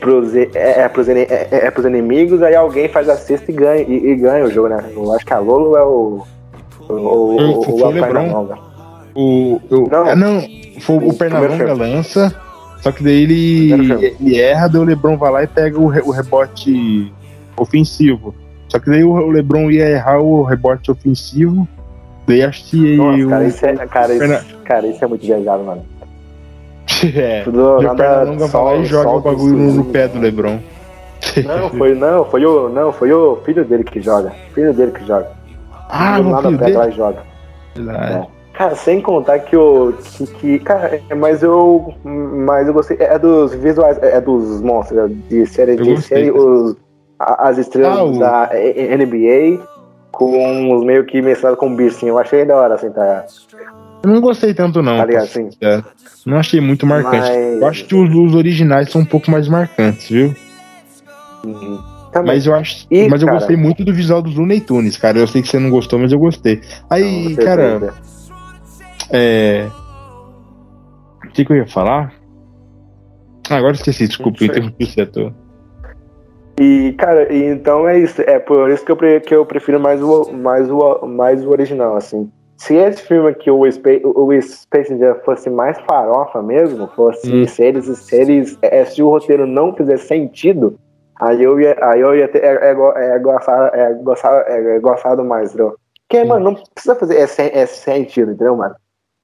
pros, 0.00 0.34
é, 0.34 0.50
é, 0.56 0.88
pros, 0.88 1.08
é, 1.08 1.20
é, 1.20 1.48
é 1.52 1.70
pros 1.70 1.86
inimigos, 1.86 2.42
aí 2.42 2.56
alguém 2.56 2.88
faz 2.88 3.08
a 3.08 3.16
cesta 3.16 3.48
e 3.48 3.54
ganha, 3.54 3.80
e, 3.82 4.10
e 4.10 4.16
ganha 4.16 4.44
o 4.44 4.50
jogo, 4.50 4.70
né? 4.70 4.84
Eu 4.92 5.14
acho 5.14 5.24
que 5.24 5.32
a 5.32 5.38
Lolo 5.38 5.76
é 5.76 5.84
o. 5.84 6.26
O, 6.88 6.92
o, 6.92 6.96
o, 6.96 7.60
o, 7.60 7.88
o 7.88 7.92
Pernalonga. 7.92 8.58
O, 9.14 9.60
o, 9.70 9.88
não, 9.88 10.06
é, 10.08 10.16
não, 10.16 10.40
foi 10.80 10.96
o 10.96 11.14
Pernalonga 11.14 11.74
lança, 11.74 12.34
só 12.82 12.90
que 12.90 13.04
daí 13.04 13.22
ele, 13.22 13.72
ele 14.20 14.40
erra, 14.40 14.66
daí 14.66 14.80
o 14.82 14.84
Lebron 14.84 15.16
vai 15.16 15.30
lá 15.30 15.44
e 15.44 15.46
pega 15.46 15.78
o, 15.78 15.84
o 15.84 16.10
rebote 16.10 17.12
ofensivo. 17.56 18.34
Só 18.68 18.78
que 18.78 18.90
daí 18.90 19.04
o 19.04 19.30
Lebron 19.30 19.70
ia 19.70 19.88
errar 19.88 20.20
o 20.20 20.42
rebote 20.42 20.90
ofensivo. 20.90 21.66
Daí 22.26 22.42
acho 22.42 22.64
que. 22.66 22.96
Nossa, 22.96 23.24
o, 23.24 23.28
cara, 23.28 23.44
isso 23.44 23.66
é, 23.66 23.86
cara, 23.86 24.14
isso, 24.14 24.56
cara, 24.64 24.86
isso 24.86 25.04
é 25.04 25.08
muito 25.08 25.26
viajado, 25.26 25.62
mano. 25.64 25.84
É. 27.14 27.42
Tudo, 27.42 27.82
nada, 27.82 28.22
longa 28.22 28.46
vai 28.46 28.64
lá 28.64 28.76
e 28.76 28.84
joga 28.86 29.10
o 29.10 29.20
bagulho 29.20 29.56
no, 29.56 29.72
no 29.74 29.84
pé 29.84 30.08
do 30.08 30.18
Lebron. 30.18 30.60
Não, 31.44 31.68
foi, 31.76 31.94
não, 31.94 32.24
foi 32.24 32.46
o, 32.46 32.68
não, 32.68 32.92
foi 32.92 33.12
o 33.12 33.36
filho 33.44 33.64
dele 33.64 33.84
que 33.84 34.00
joga. 34.00 34.32
Filho 34.54 34.72
dele 34.72 34.92
que 34.92 35.04
joga. 35.04 35.28
Ah, 35.88 36.18
o 36.20 36.24
nada 36.24 36.48
filho 36.48 36.58
dele? 36.58 36.76
lá 36.76 36.88
e 36.88 36.92
joga. 36.92 37.18
É. 37.76 38.26
Cara, 38.54 38.74
sem 38.74 39.02
contar 39.02 39.40
que 39.40 39.56
o. 39.56 39.92
Que, 39.92 40.26
que, 40.26 40.58
cara, 40.60 40.98
mas 41.18 41.42
eu. 41.42 41.92
Mas 42.02 42.66
eu 42.66 42.72
gostei. 42.72 42.96
É 42.98 43.18
dos 43.18 43.54
visuais. 43.54 43.98
É 44.02 44.18
dos 44.20 44.62
monstros. 44.62 45.10
De 45.28 45.44
série 45.44 45.76
de 45.76 46.00
série. 46.00 46.30
Os, 46.30 46.74
as 47.18 47.58
estrelas 47.58 47.98
ah, 47.98 48.04
o... 48.04 48.18
da 48.18 48.50
NBA 48.54 49.66
com 50.12 50.74
os 50.74 50.84
meio 50.84 51.04
que 51.04 51.20
mesclados 51.20 51.58
com 51.58 51.68
o 51.68 51.80
Eu 52.02 52.18
achei 52.18 52.44
da 52.44 52.56
hora, 52.56 52.74
assim, 52.74 52.90
tá? 52.90 53.26
Eu 54.02 54.10
não 54.10 54.20
gostei 54.20 54.54
tanto, 54.54 54.82
não. 54.82 54.96
Tá 54.96 55.04
ligado, 55.04 55.24
assim? 55.24 55.50
É. 55.60 55.82
Não 56.24 56.38
achei 56.38 56.60
muito 56.60 56.86
marcante. 56.86 57.28
Mas... 57.28 57.60
Eu 57.60 57.66
acho 57.66 57.84
que 57.84 57.94
os, 57.94 58.14
os, 58.14 58.34
originais 58.34 58.90
são 58.90 59.02
um 59.02 59.04
pouco 59.04 59.30
mais 59.30 59.48
marcantes, 59.48 60.08
viu? 60.08 60.34
Uhum. 61.44 61.82
Mas 62.24 62.46
eu 62.46 62.54
acho. 62.54 62.86
E, 62.90 63.08
mas 63.08 63.20
eu 63.20 63.26
cara... 63.26 63.38
gostei 63.38 63.56
muito 63.56 63.84
do 63.84 63.92
visual 63.92 64.22
dos 64.22 64.34
Looney 64.36 64.60
Tunes, 64.60 64.96
cara. 64.96 65.18
Eu 65.18 65.26
sei 65.26 65.42
que 65.42 65.48
você 65.48 65.58
não 65.58 65.68
gostou, 65.68 65.98
mas 65.98 66.12
eu 66.12 66.18
gostei. 66.18 66.62
Aí, 66.88 67.28
não, 67.28 67.44
cara. 67.44 67.94
É. 69.10 69.68
O 71.24 71.28
que, 71.32 71.44
que 71.44 71.52
eu 71.52 71.56
ia 71.56 71.66
falar? 71.66 72.14
Ah, 73.50 73.56
agora 73.56 73.74
esqueci, 73.74 74.08
desculpa, 74.08 74.38
eu 74.42 74.46
interrompi 74.46 74.84
o 74.84 74.88
setor. 74.88 75.34
E, 76.58 76.94
cara, 76.98 77.34
então 77.34 77.86
é 77.88 77.98
isso. 77.98 78.22
É 78.22 78.38
por 78.38 78.70
isso 78.70 78.84
que 78.84 78.92
eu, 78.92 79.20
que 79.20 79.34
eu 79.34 79.44
prefiro 79.44 79.78
mais 79.78 80.02
o, 80.02 80.32
mais, 80.32 80.70
o, 80.70 81.06
mais 81.06 81.44
o 81.44 81.50
original, 81.50 81.96
assim. 81.96 82.30
Se 82.56 82.74
esse 82.74 83.02
filme 83.02 83.28
aqui, 83.28 83.50
o 83.50 83.70
Space, 83.70 84.02
o 84.04 84.40
Space 84.40 84.98
Jam, 84.98 85.14
fosse 85.24 85.50
mais 85.50 85.78
farofa 85.80 86.42
mesmo, 86.42 86.88
fosse 86.88 87.30
hum. 87.30 87.46
se 87.46 87.62
eles, 87.62 87.84
se 87.98 88.16
eles, 88.16 88.58
é, 88.62 88.84
se 88.86 89.02
o 89.02 89.10
roteiro 89.10 89.46
não 89.46 89.74
fizesse 89.76 90.06
sentido, 90.06 90.78
aí 91.20 91.42
eu 91.42 91.60
ia, 91.60 91.76
aí 91.82 92.00
eu 92.00 92.16
ia 92.16 92.26
ter, 92.26 92.42
é, 92.42 92.70
é, 92.70 92.70
é, 92.70 93.18
gostar, 93.18 93.70
é, 93.74 93.92
gostar, 93.92 94.44
é, 94.48 94.78
gostado 94.78 95.22
mais, 95.22 95.50
entendeu? 95.50 95.76
Porque, 96.08 96.22
hum. 96.24 96.28
mano, 96.28 96.44
não 96.46 96.54
precisa 96.54 96.94
fazer 96.94 97.16
esse, 97.16 97.42
esse 97.42 97.76
sentido, 97.80 98.32
entendeu, 98.32 98.56
mano? 98.56 98.74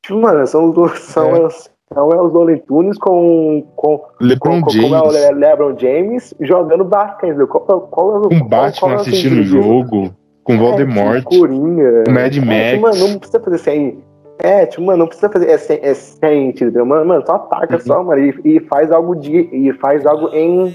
Tipo, 0.03 0.20
mano, 0.20 0.47
são 0.47 0.68
os, 0.68 1.01
são, 1.01 1.35
é. 1.35 1.49
Então 1.93 2.11
é 2.11 2.20
os 2.20 2.32
Looney 2.32 2.59
Tunes 2.61 2.97
com, 2.97 3.66
com, 3.76 4.03
LeBron 4.18 4.62
com, 4.62 4.70
James. 4.70 4.90
com, 4.90 5.12
é 5.12 5.30
LeBron 5.30 5.78
James 5.78 6.34
jogando 6.40 6.84
basquete. 6.84 7.36
Qual, 7.47 7.64
qual, 7.64 7.80
qual, 7.82 8.22
com 8.22 8.49
Batman 8.49 8.95
assistindo 8.95 9.40
o 9.40 9.45
jogo, 9.45 10.11
com 10.43 10.55
é, 10.55 10.57
Voldemort, 10.57 11.18
tipo, 11.18 11.38
Coringa, 11.38 12.05
com 12.07 12.12
Mad 12.12 12.36
Max. 12.38 12.51
É, 12.51 12.70
tipo, 12.70 12.82
mano, 12.82 13.09
não 13.09 13.18
precisa 13.18 13.40
fazer 13.40 13.59
sem. 13.59 13.99
É, 14.38 14.66
tipo, 14.66 14.82
mano, 14.82 14.99
não 15.01 15.07
precisa 15.07 15.28
fazer 15.28 15.51
é 15.51 15.59
sem, 15.59 15.78
é 15.82 15.93
sentido, 15.93 16.86
mano, 16.86 17.05
mano, 17.05 17.22
só 17.26 17.34
ataca 17.34 17.74
uhum. 17.74 17.80
só, 17.80 18.03
mano, 18.03 18.20
e, 18.24 18.40
e, 18.43 18.61
faz 18.61 18.90
algo 18.90 19.14
de. 19.14 19.51
E 19.53 19.70
faz 19.74 20.07
algo 20.07 20.30
em, 20.32 20.74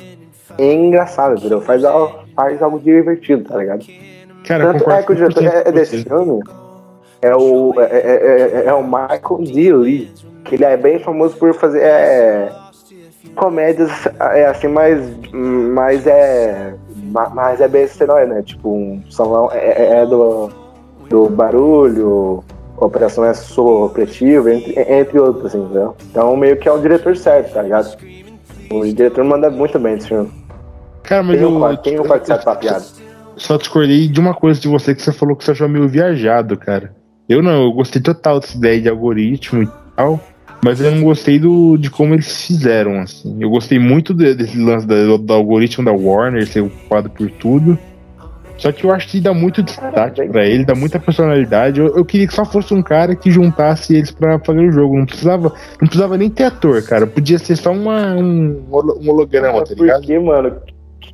em 0.59 0.87
engraçado, 0.87 1.39
entendeu? 1.39 1.61
Faz 1.61 1.83
algo, 1.83 2.13
faz 2.35 2.61
algo 2.61 2.79
divertido, 2.79 3.43
tá 3.43 3.57
ligado? 3.57 3.83
Cara, 4.45 4.71
Tanto 4.71 4.91
é 4.91 5.01
que 5.01 5.11
o 5.11 5.15
diretor 5.15 5.43
é, 5.43 5.63
é 5.65 5.71
desse 5.71 6.03
filme 6.03 6.41
é 7.21 7.35
o, 7.35 7.73
é, 7.79 7.83
é, 7.83 8.61
é, 8.61 8.65
é 8.67 8.73
o 8.73 8.83
Michael 8.83 9.43
D. 9.43 9.73
Lee 9.73 10.11
que 10.47 10.55
ele 10.55 10.65
é 10.65 10.77
bem 10.77 10.99
famoso 10.99 11.35
por 11.37 11.53
fazer 11.53 11.81
é, 11.81 12.51
comédias 13.35 13.91
é, 14.19 14.47
assim, 14.47 14.67
mais, 14.67 14.99
mais 15.31 16.07
é. 16.07 16.73
mais 17.33 17.61
é 17.61 17.67
besterol, 17.67 18.25
né? 18.27 18.41
Tipo, 18.41 18.69
um 18.69 19.03
salão 19.11 19.49
é, 19.51 19.57
é, 19.57 20.01
é 20.01 20.05
do, 20.05 20.49
do 21.09 21.29
barulho, 21.29 22.43
Operação 22.77 23.25
é 23.25 23.33
supletivo, 23.33 24.49
entre, 24.49 24.79
entre 24.79 25.19
outros, 25.19 25.47
assim, 25.47 25.59
entendeu? 25.59 25.95
Então 26.11 26.37
meio 26.37 26.55
que 26.57 26.69
é 26.69 26.71
o 26.71 26.79
diretor 26.79 27.17
certo, 27.17 27.53
tá 27.53 27.63
ligado? 27.63 27.97
O 28.69 28.85
diretor 28.85 29.23
manda 29.23 29.49
muito 29.49 29.79
bem 29.79 29.95
esse 29.95 30.07
filme. 30.07 30.31
Cara, 31.01 31.23
mas 31.23 31.39
tem 31.39 31.47
um, 31.47 31.67
eu, 31.67 31.77
tem 31.77 31.99
um 31.99 32.03
quarto 32.03 32.27
certo 32.27 32.43
pra 32.43 32.55
piada. 32.55 32.85
Só 33.35 33.57
discordei 33.57 34.07
de 34.07 34.19
uma 34.19 34.35
coisa 34.35 34.59
de 34.59 34.67
você 34.67 34.93
que 34.93 35.01
você 35.01 35.11
falou 35.11 35.35
que 35.35 35.43
você 35.43 35.51
achou 35.51 35.67
meio 35.67 35.87
viajado, 35.87 36.55
cara. 36.55 36.95
Eu 37.27 37.41
não, 37.41 37.63
eu 37.63 37.71
gostei 37.71 38.01
total 38.01 38.39
dessa 38.39 38.55
ideia 38.55 38.79
de 38.79 38.89
algoritmo 38.89 39.63
e 39.63 39.69
tal. 39.95 40.19
Mas 40.63 40.81
eu 40.81 40.91
não 40.91 41.03
gostei 41.03 41.39
do, 41.39 41.77
de 41.77 41.89
como 41.89 42.13
eles 42.13 42.45
fizeram, 42.45 42.99
assim. 42.99 43.37
Eu 43.39 43.49
gostei 43.49 43.79
muito 43.79 44.13
de, 44.13 44.33
desse 44.33 44.57
lance 44.57 44.87
do, 44.87 45.17
do, 45.17 45.33
algoritmo 45.33 45.85
da 45.85 45.91
Warner 45.91 46.47
ser 46.47 46.61
ocupado 46.61 47.09
por 47.09 47.29
tudo. 47.31 47.77
Só 48.57 48.71
que 48.71 48.83
eu 48.83 48.91
acho 48.91 49.07
que 49.07 49.21
dá 49.21 49.33
muito 49.35 49.61
destaque 49.61 50.27
para 50.27 50.45
ele, 50.45 50.65
dá 50.65 50.73
muita 50.73 50.99
personalidade. 50.99 51.79
Eu, 51.79 51.95
eu, 51.95 52.03
queria 52.03 52.27
que 52.27 52.33
só 52.33 52.43
fosse 52.43 52.73
um 52.73 52.81
cara 52.81 53.15
que 53.15 53.29
juntasse 53.29 53.95
eles 53.95 54.09
para 54.09 54.39
fazer 54.39 54.61
o 54.61 54.71
jogo. 54.71 54.97
Não 54.97 55.05
precisava, 55.05 55.53
não 55.79 55.87
precisava 55.87 56.17
nem 56.17 56.29
ter 56.29 56.45
ator, 56.45 56.81
cara. 56.83 57.05
Podia 57.05 57.37
ser 57.37 57.55
só 57.55 57.71
uma, 57.71 58.15
um, 58.15 58.63
um 58.69 59.09
holograma, 59.09 59.63
tá 59.63 59.75
ligado? 59.75 59.99
Porque, 59.99 60.17
mano, 60.17 60.55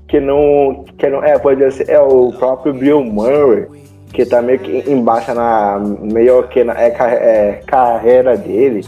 que 0.08 0.20
não, 0.22 0.86
que 0.98 1.10
não. 1.10 1.24
É, 1.24 1.38
pode 1.38 1.70
ser. 1.72 1.89
É 1.89 2.00
o 2.00 2.32
próprio 2.32 2.74
Bill 2.74 3.04
Murray, 3.04 3.66
que 4.14 4.26
tá 4.26 4.41
meio 4.41 4.60
que 4.60 4.89
embaixo 4.89 5.34
na. 5.34 5.82
meio 6.02 6.44
que 6.44 6.64
na 6.64 6.80
é, 6.80 6.88
é, 6.88 7.62
carreira 7.66 8.38
dele. 8.38 8.86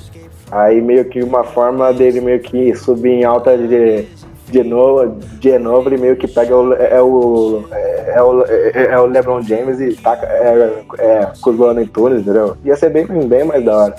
Aí 0.55 0.79
meio 0.79 1.03
que 1.03 1.21
uma 1.21 1.43
forma 1.43 1.91
dele 1.91 2.21
meio 2.21 2.39
que 2.39 2.73
subir 2.75 3.09
em 3.09 3.23
alta 3.25 3.57
de, 3.57 4.07
de 4.47 4.63
novo, 4.63 5.19
de 5.37 5.59
novo 5.59 5.89
ele 5.89 5.97
meio 5.97 6.15
que 6.15 6.29
pega 6.29 6.55
o, 6.55 6.73
é, 6.73 7.01
o, 7.01 7.65
é, 7.71 8.23
o, 8.23 8.43
é 8.73 8.97
o 9.01 9.05
LeBron 9.05 9.41
James 9.41 9.81
e 9.81 9.93
taca 9.95 10.25
é, 10.25 10.71
é, 10.97 11.27
os 11.33 11.57
Looney 11.57 11.87
Tunes, 11.87 12.21
entendeu? 12.21 12.55
Ia 12.63 12.77
ser 12.77 12.89
bem, 12.89 13.05
bem 13.05 13.43
mais 13.43 13.65
da 13.65 13.75
hora. 13.75 13.95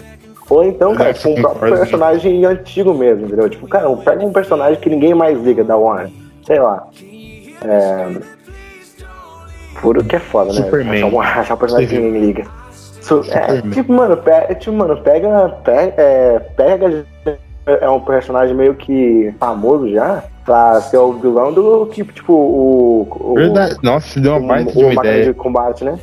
Ou 0.48 0.64
então, 0.64 0.94
cara, 0.94 1.12
com 1.12 1.34
um 1.34 1.42
próprio 1.42 1.76
personagem 1.76 2.42
antigo 2.46 2.94
mesmo, 2.94 3.26
entendeu? 3.26 3.50
Tipo, 3.50 3.68
cara, 3.68 3.94
pega 3.96 4.24
um 4.24 4.32
personagem 4.32 4.80
que 4.80 4.88
ninguém 4.88 5.12
mais 5.12 5.38
liga 5.42 5.62
da 5.62 5.76
Warner. 5.76 6.10
Sei 6.46 6.58
lá. 6.58 6.88
É... 7.66 8.08
Puro 9.82 10.02
que 10.02 10.16
é 10.16 10.20
foda, 10.20 10.54
né? 10.54 10.62
Superman. 10.62 11.02
Achar 11.02 11.14
um, 11.14 11.20
achar 11.20 11.54
um 11.54 11.58
personagem 11.58 11.88
que 11.90 11.98
ninguém 11.98 12.20
liga. 12.22 12.46
É, 13.30 13.60
tipo, 13.70 13.92
mano, 13.92 14.16
pega, 14.16 14.54
tipo, 14.54 14.76
mano, 14.76 14.96
pega, 14.98 15.48
pega, 15.62 15.94
é, 15.96 16.38
pega 16.56 17.06
é 17.66 17.90
um 17.90 18.00
personagem 18.00 18.54
meio 18.54 18.74
que 18.74 19.34
famoso 19.40 19.90
já 19.90 20.22
pra 20.44 20.80
ser 20.80 20.98
o 20.98 21.12
vilão 21.14 21.52
do 21.52 21.86
que, 21.86 22.04
tipo, 22.04 22.32
o. 22.32 23.08
o 23.10 23.34
Verdade. 23.34 23.76
Nossa, 23.82 24.20
deu 24.20 24.36
uma 24.36 24.46
baita 24.46 24.72
de 24.72 24.84
uma 24.84 24.92
ideia. 24.92 25.24
de 25.24 25.34
combate, 25.34 25.84
né? 25.84 25.98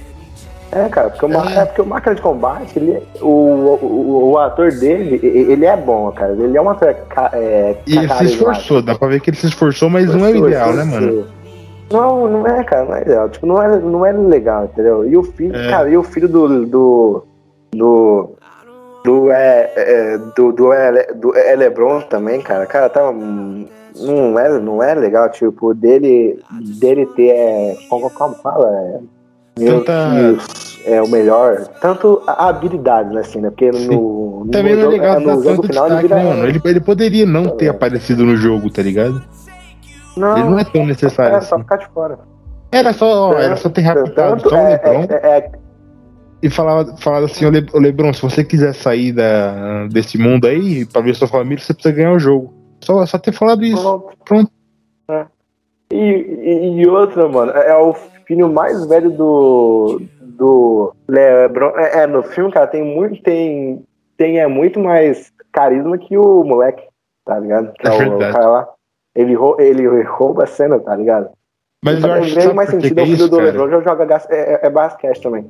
É, 0.74 0.90
cara, 0.90 1.10
porque, 1.12 1.26
o, 1.26 1.32
é. 1.32 1.58
é 1.60 1.66
porque 1.66 1.82
o 1.82 1.86
máquina 1.86 2.16
de 2.16 2.22
combate, 2.22 2.78
ele, 2.78 3.02
o, 3.22 3.28
o, 3.28 4.32
o, 4.32 4.38
ator 4.40 4.72
dele, 4.72 5.20
ele 5.24 5.66
é 5.66 5.78
bom, 5.78 6.12
cara. 6.12 6.34
Ele 6.34 6.58
é 6.58 6.62
um 6.62 6.70
ator. 6.70 6.96
É, 7.32 7.76
e 7.86 7.98
ele 7.98 8.10
se 8.10 8.26
esforçou, 8.26 8.82
dá 8.82 8.96
pra 8.96 9.08
ver 9.08 9.22
que 9.22 9.30
ele 9.30 9.38
se 9.38 9.46
esforçou, 9.46 9.90
mas 9.90 10.06
esforçou, 10.06 10.30
não 10.30 10.36
é 10.36 10.42
o 10.42 10.48
ideal, 10.48 10.74
né, 10.74 10.84
mano? 10.84 11.28
Não, 11.92 12.28
não 12.28 12.48
é, 12.48 12.64
cara, 12.64 12.86
não 12.86 12.96
é 12.96 13.02
ideal. 13.02 13.30
Tipo, 13.30 13.46
não 13.46 13.62
é, 13.62 13.80
não 13.80 14.06
é 14.06 14.12
legal, 14.12 14.66
entendeu? 14.66 15.08
E 15.08 15.16
o 15.18 15.24
filho, 15.24 15.56
é. 15.56 15.70
cara, 15.70 15.90
e 15.90 15.98
o 15.98 16.04
filho 16.04 16.28
do. 16.28 16.66
do. 16.66 17.24
do. 17.74 18.30
do, 19.04 19.32
é, 19.32 19.72
é, 19.76 20.18
do, 20.36 20.52
do, 20.52 20.74
é, 20.74 21.14
do 21.14 21.36
é 21.36 21.56
Lebron 21.56 22.02
também, 22.02 22.42
cara. 22.42 22.66
Cara, 22.66 22.90
tá. 22.90 23.02
Não 23.12 24.40
é, 24.40 24.60
não 24.60 24.82
é 24.82 24.96
legal, 24.96 25.30
tipo, 25.30 25.74
dele, 25.74 26.40
dele 26.80 27.06
ter. 27.08 27.30
É, 27.30 27.78
como, 27.90 28.10
como 28.10 28.36
fala? 28.36 28.70
É, 29.60 29.66
Tanta... 29.66 29.94
é 30.86 31.02
o 31.02 31.08
melhor. 31.08 31.68
Tanto 31.80 32.24
a 32.26 32.50
habilidade, 32.50 33.14
né, 33.14 33.22
assim, 33.22 33.40
né? 33.40 33.52
Porque 33.52 33.72
no, 33.72 34.46
no, 34.46 34.52
Também 34.52 34.76
não 34.76 34.86
é 34.86 34.88
legal 34.88 35.20
no 35.20 35.44
jogo 35.44 35.68
final 35.68 35.90
destaque, 35.90 35.94
ele 35.94 36.02
vira. 36.02 36.16
Né, 36.16 36.24
mano? 36.24 36.48
Ele, 36.48 36.62
ele 36.66 36.80
poderia 36.80 37.26
não 37.26 37.50
ter 37.50 37.70
aparecido 37.70 38.26
no 38.26 38.36
jogo, 38.36 38.72
tá 38.72 38.82
ligado? 38.82 39.22
Não, 40.16 40.38
ele 40.38 40.50
não 40.50 40.60
é 40.60 40.64
tão 40.64 40.86
necessário. 40.86 41.36
É 41.36 41.38
assim. 41.38 41.50
só 41.50 41.60
ficar 41.60 41.78
de 41.78 41.88
fora. 41.90 42.20
Era 42.72 42.92
só, 42.94 43.34
era 43.34 43.56
só 43.56 43.70
ter 43.70 43.82
rapidado 43.82 44.42
só 44.42 44.56
o 44.56 44.58
é, 44.58 44.70
Lebron. 44.70 45.08
É, 45.10 45.38
é, 45.38 45.52
e 46.44 46.50
falar, 46.50 46.98
falar 46.98 47.20
assim, 47.20 47.46
o 47.46 47.80
Lebron, 47.80 48.12
se 48.12 48.22
você 48.22 48.44
quiser 48.44 48.74
sair 48.74 49.14
da, 49.14 49.88
desse 49.88 50.18
mundo 50.18 50.46
aí, 50.46 50.86
pra 50.86 51.02
ver 51.02 51.16
sua 51.16 51.28
família, 51.28 51.64
você 51.64 51.74
precisa 51.74 51.96
ganhar 51.96 52.12
o 52.12 52.20
jogo. 52.20 52.54
Só, 52.82 53.06
só 53.06 53.18
ter 53.18 53.32
falado 53.32 53.64
isso. 53.64 53.82
Pronto. 53.82 54.18
Pronto. 54.26 54.52
É. 55.10 55.26
E, 55.90 55.98
e, 55.98 56.82
e, 56.82 56.88
outra, 56.88 57.30
mano, 57.30 57.54
é 57.54 57.78
o 57.78 57.94
filho 58.28 58.52
mais 58.52 58.86
velho 58.86 59.12
do. 59.12 60.02
do 60.20 60.94
Lebron. 61.08 61.72
É, 61.78 62.04
é, 62.04 62.08
no 62.08 62.24
filme, 62.24 62.52
cara, 62.52 62.68
tem 62.68 62.84
muito. 62.84 63.24
Tem, 63.24 63.82
tem 64.18 64.40
é 64.40 64.48
muito 64.48 64.82
mais 64.82 65.32
carisma 65.50 65.98
que 65.98 66.18
o 66.18 66.44
moleque. 66.44 66.84
tá 67.24 67.40
ligado? 67.40 67.72
Que 67.74 67.88
é, 67.88 67.92
é 67.92 68.10
o, 68.10 68.16
o, 68.16 68.20
cara 68.20 68.50
lá. 68.50 68.68
Ele, 69.16 69.36
ele 69.60 70.04
rouba 70.04 70.44
a 70.44 70.48
cena, 70.48 70.80
tá 70.80 70.96
ligado? 70.96 71.30
Mas 71.84 72.02
eu 72.02 72.12
acho 72.14 72.34
que 72.34 72.54
mais 72.54 72.70
sentido 72.70 73.00
é 73.00 73.04
o 73.04 73.06
filho 73.06 73.28
do 73.28 73.40
LeBron 73.40 73.70
já 73.70 73.82
joga 73.82 74.22
é, 74.30 74.38
é, 74.38 74.68
é 74.68 74.70
basquete 74.70 75.22
também. 75.22 75.46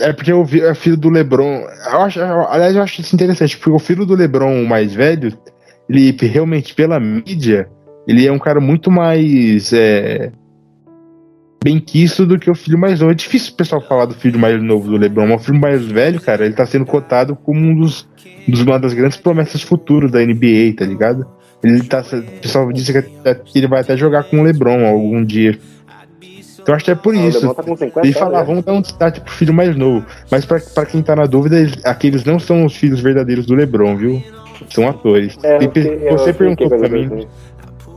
É 0.00 0.12
porque 0.12 0.32
o 0.32 0.42
é 0.42 0.74
filho 0.74 0.96
do 0.96 1.10
LeBron. 1.10 1.64
Eu 1.92 2.00
acho, 2.00 2.20
aliás, 2.20 2.74
eu 2.74 2.82
acho 2.82 3.00
isso 3.00 3.14
interessante, 3.14 3.56
porque 3.56 3.70
o 3.70 3.78
filho 3.78 4.04
do 4.04 4.16
LeBron, 4.16 4.62
o 4.62 4.66
mais 4.66 4.92
velho, 4.92 5.32
ele 5.88 6.10
realmente, 6.20 6.74
pela 6.74 6.98
mídia, 6.98 7.68
ele 8.06 8.26
é 8.26 8.32
um 8.32 8.38
cara 8.38 8.60
muito 8.60 8.90
mais 8.90 9.72
é, 9.72 10.32
bem 11.62 11.78
quisto 11.78 12.26
do 12.26 12.38
que 12.38 12.50
o 12.50 12.54
filho 12.54 12.78
mais 12.78 13.00
novo. 13.00 13.12
É 13.12 13.14
difícil 13.14 13.52
o 13.52 13.56
pessoal 13.56 13.80
falar 13.80 14.06
do 14.06 14.14
filho 14.14 14.38
mais 14.38 14.60
novo 14.62 14.90
do 14.90 14.96
LeBron, 14.96 15.28
mas 15.28 15.42
o 15.42 15.44
filho 15.44 15.60
mais 15.60 15.84
velho, 15.84 16.20
cara, 16.20 16.44
ele 16.44 16.54
tá 16.54 16.66
sendo 16.66 16.84
cotado 16.84 17.36
como 17.36 17.60
um 17.60 17.76
dos, 17.76 18.08
dos 18.48 18.60
uma 18.60 18.78
das 18.78 18.92
grandes 18.92 19.18
promessas 19.18 19.62
futuras 19.62 20.10
da 20.10 20.20
NBA, 20.20 20.74
tá 20.76 20.84
ligado? 20.84 21.26
Ele 21.64 21.82
tá, 21.82 22.00
o 22.00 22.40
pessoal 22.40 22.72
disse 22.72 22.92
que 22.92 23.58
ele 23.58 23.66
vai 23.66 23.80
até 23.80 23.96
jogar 23.96 24.24
com 24.24 24.40
o 24.40 24.42
LeBron 24.42 24.86
algum 24.86 25.24
dia. 25.24 25.58
Então 26.60 26.74
acho 26.74 26.84
que 26.84 26.90
é 26.90 26.94
por 26.94 27.14
ah, 27.14 27.18
isso. 27.18 27.54
Tá 27.54 28.00
e 28.04 28.12
falar, 28.12 28.40
né? 28.40 28.44
vamos 28.46 28.64
dar 28.64 28.72
um 28.72 28.80
destaque 28.80 29.20
pro 29.20 29.32
filho 29.32 29.52
mais 29.52 29.76
novo. 29.76 30.04
Mas 30.30 30.46
pra, 30.46 30.58
pra 30.58 30.86
quem 30.86 31.02
tá 31.02 31.14
na 31.14 31.26
dúvida, 31.26 31.58
eles, 31.58 31.84
aqueles 31.84 32.24
não 32.24 32.38
são 32.38 32.64
os 32.64 32.74
filhos 32.74 33.00
verdadeiros 33.00 33.44
do 33.44 33.54
LeBron, 33.54 33.96
viu? 33.96 34.22
São 34.70 34.88
atores. 34.88 35.36
É, 35.42 35.58
você 36.10 36.32
perguntou 36.32 36.68
pra 36.68 36.88
mim. 36.88 37.26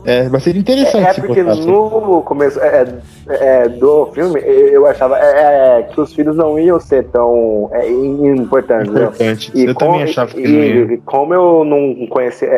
É, 0.08 0.30
vai 0.30 0.40
ser 0.40 0.56
interessante. 0.56 1.06
É, 1.06 1.10
é 1.10 1.14
porque 1.14 1.44
no 1.44 2.22
começo 2.22 2.58
é, 2.62 2.88
é, 3.28 3.68
do 3.68 4.06
filme 4.14 4.40
eu 4.40 4.88
achava 4.88 5.20
é, 5.20 5.80
é, 5.80 5.84
que 5.84 6.00
os 6.00 6.14
filhos 6.14 6.34
não 6.34 6.58
iam 6.58 6.80
ser 6.80 7.04
tão 7.10 7.70
é, 7.74 7.90
importantes. 7.90 8.90
Importante. 8.90 9.52
Eu 9.54 9.76
também 9.76 10.04
achava 10.04 10.32
que 10.32 10.40
e, 10.40 10.86
não 10.86 10.98
como 11.00 11.34
eu 11.34 11.66
não 11.66 12.08
conhecia 12.08 12.50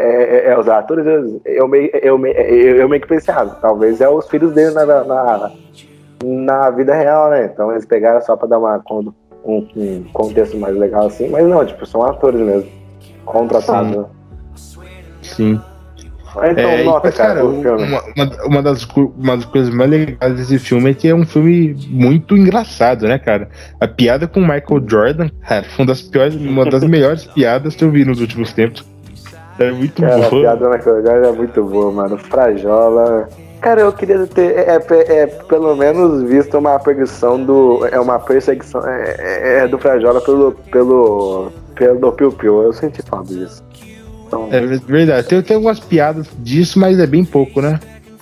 os 0.60 0.70
atores, 0.70 1.04
eu, 1.44 1.68
meio, 1.68 1.90
eu, 1.96 2.24
eu, 2.24 2.76
eu 2.76 2.88
meio 2.88 3.02
que 3.02 3.08
pensava, 3.08 3.58
talvez 3.60 4.00
é 4.00 4.08
os 4.08 4.30
filhos 4.30 4.54
dele 4.54 4.76
na, 4.76 4.86
na, 4.86 5.52
na 6.24 6.70
vida 6.70 6.94
real, 6.94 7.32
né? 7.32 7.50
Então 7.52 7.72
eles 7.72 7.84
pegaram 7.84 8.22
só 8.22 8.36
pra 8.36 8.48
dar 8.48 8.60
uma, 8.60 8.80
um, 8.92 9.12
um 9.76 10.04
contexto 10.14 10.56
mais 10.56 10.78
legal 10.78 11.08
assim, 11.08 11.28
mas 11.30 11.48
não, 11.48 11.66
tipo, 11.66 11.84
são 11.88 12.04
atores 12.04 12.42
mesmo, 12.42 12.70
contratados. 13.26 13.92
Sim. 13.92 13.98
Né? 13.98 14.06
Sim. 15.24 15.62
Então, 16.36 16.70
é, 16.70 16.84
nota, 16.84 17.12
cara, 17.12 17.42
cara 17.64 17.78
uma, 17.78 18.46
uma, 18.46 18.62
das, 18.62 18.88
uma 19.18 19.36
das 19.36 19.46
coisas 19.46 19.74
mais 19.74 19.90
legais 19.90 20.36
desse 20.36 20.60
filme 20.60 20.92
é 20.92 20.94
que 20.94 21.08
é 21.08 21.16
um 21.16 21.26
filme 21.26 21.76
muito 21.90 22.38
engraçado, 22.38 23.08
né, 23.08 23.18
cara? 23.18 23.50
A 23.80 23.88
piada 23.88 24.28
com 24.28 24.40
o 24.40 24.44
Michael 24.44 24.84
Jordan, 24.88 25.30
cara, 25.48 25.64
foi 25.64 25.84
uma 25.84 25.88
das 25.88 26.02
piores, 26.02 26.36
uma 26.36 26.66
das 26.66 26.84
melhores 26.84 27.26
piadas 27.34 27.76
que 27.76 27.84
eu 27.84 27.92
vi 27.92 28.06
nos 28.06 28.22
últimos 28.22 28.54
tempos. 28.54 28.86
É 29.58 29.72
muito 29.72 30.02
cara, 30.02 30.18
boa. 30.18 30.28
A 30.28 30.30
piada 30.30 30.58
do 30.58 30.70
Michael 30.70 31.04
Jordan 31.04 31.28
é 31.28 31.32
muito 31.32 31.64
boa, 31.64 31.92
mano. 31.92 32.18
Frajola. 32.18 33.28
Cara, 33.62 33.82
eu 33.82 33.92
queria 33.92 34.26
ter 34.26 34.58
é, 34.58 34.78
é, 34.78 35.22
é, 35.22 35.28
pelo 35.28 35.76
menos 35.76 36.24
visto 36.24 36.58
uma 36.58 36.80
perseguição 36.80 37.44
do. 37.44 37.86
É 37.92 38.00
uma 38.00 38.18
perseguição 38.18 38.88
é, 38.88 39.16
é, 39.20 39.60
é 39.60 39.68
do 39.68 39.78
Frajola 39.78 40.22
pelo. 40.22 40.54
pelo. 40.72 41.52
pelo 41.76 42.12
Piu 42.14 42.32
Piu. 42.32 42.64
Eu 42.64 42.72
senti 42.72 43.02
falta 43.02 43.34
disso. 43.34 43.69
Então... 44.30 44.48
É 44.52 44.62
verdade. 44.62 45.28
Tem, 45.28 45.42
tem 45.42 45.56
algumas 45.56 45.80
piadas 45.80 46.30
disso, 46.38 46.80
mas 46.80 47.00
é 47.00 47.08
bem 47.08 47.26
pouco, 47.26 47.62
né? 47.62 47.80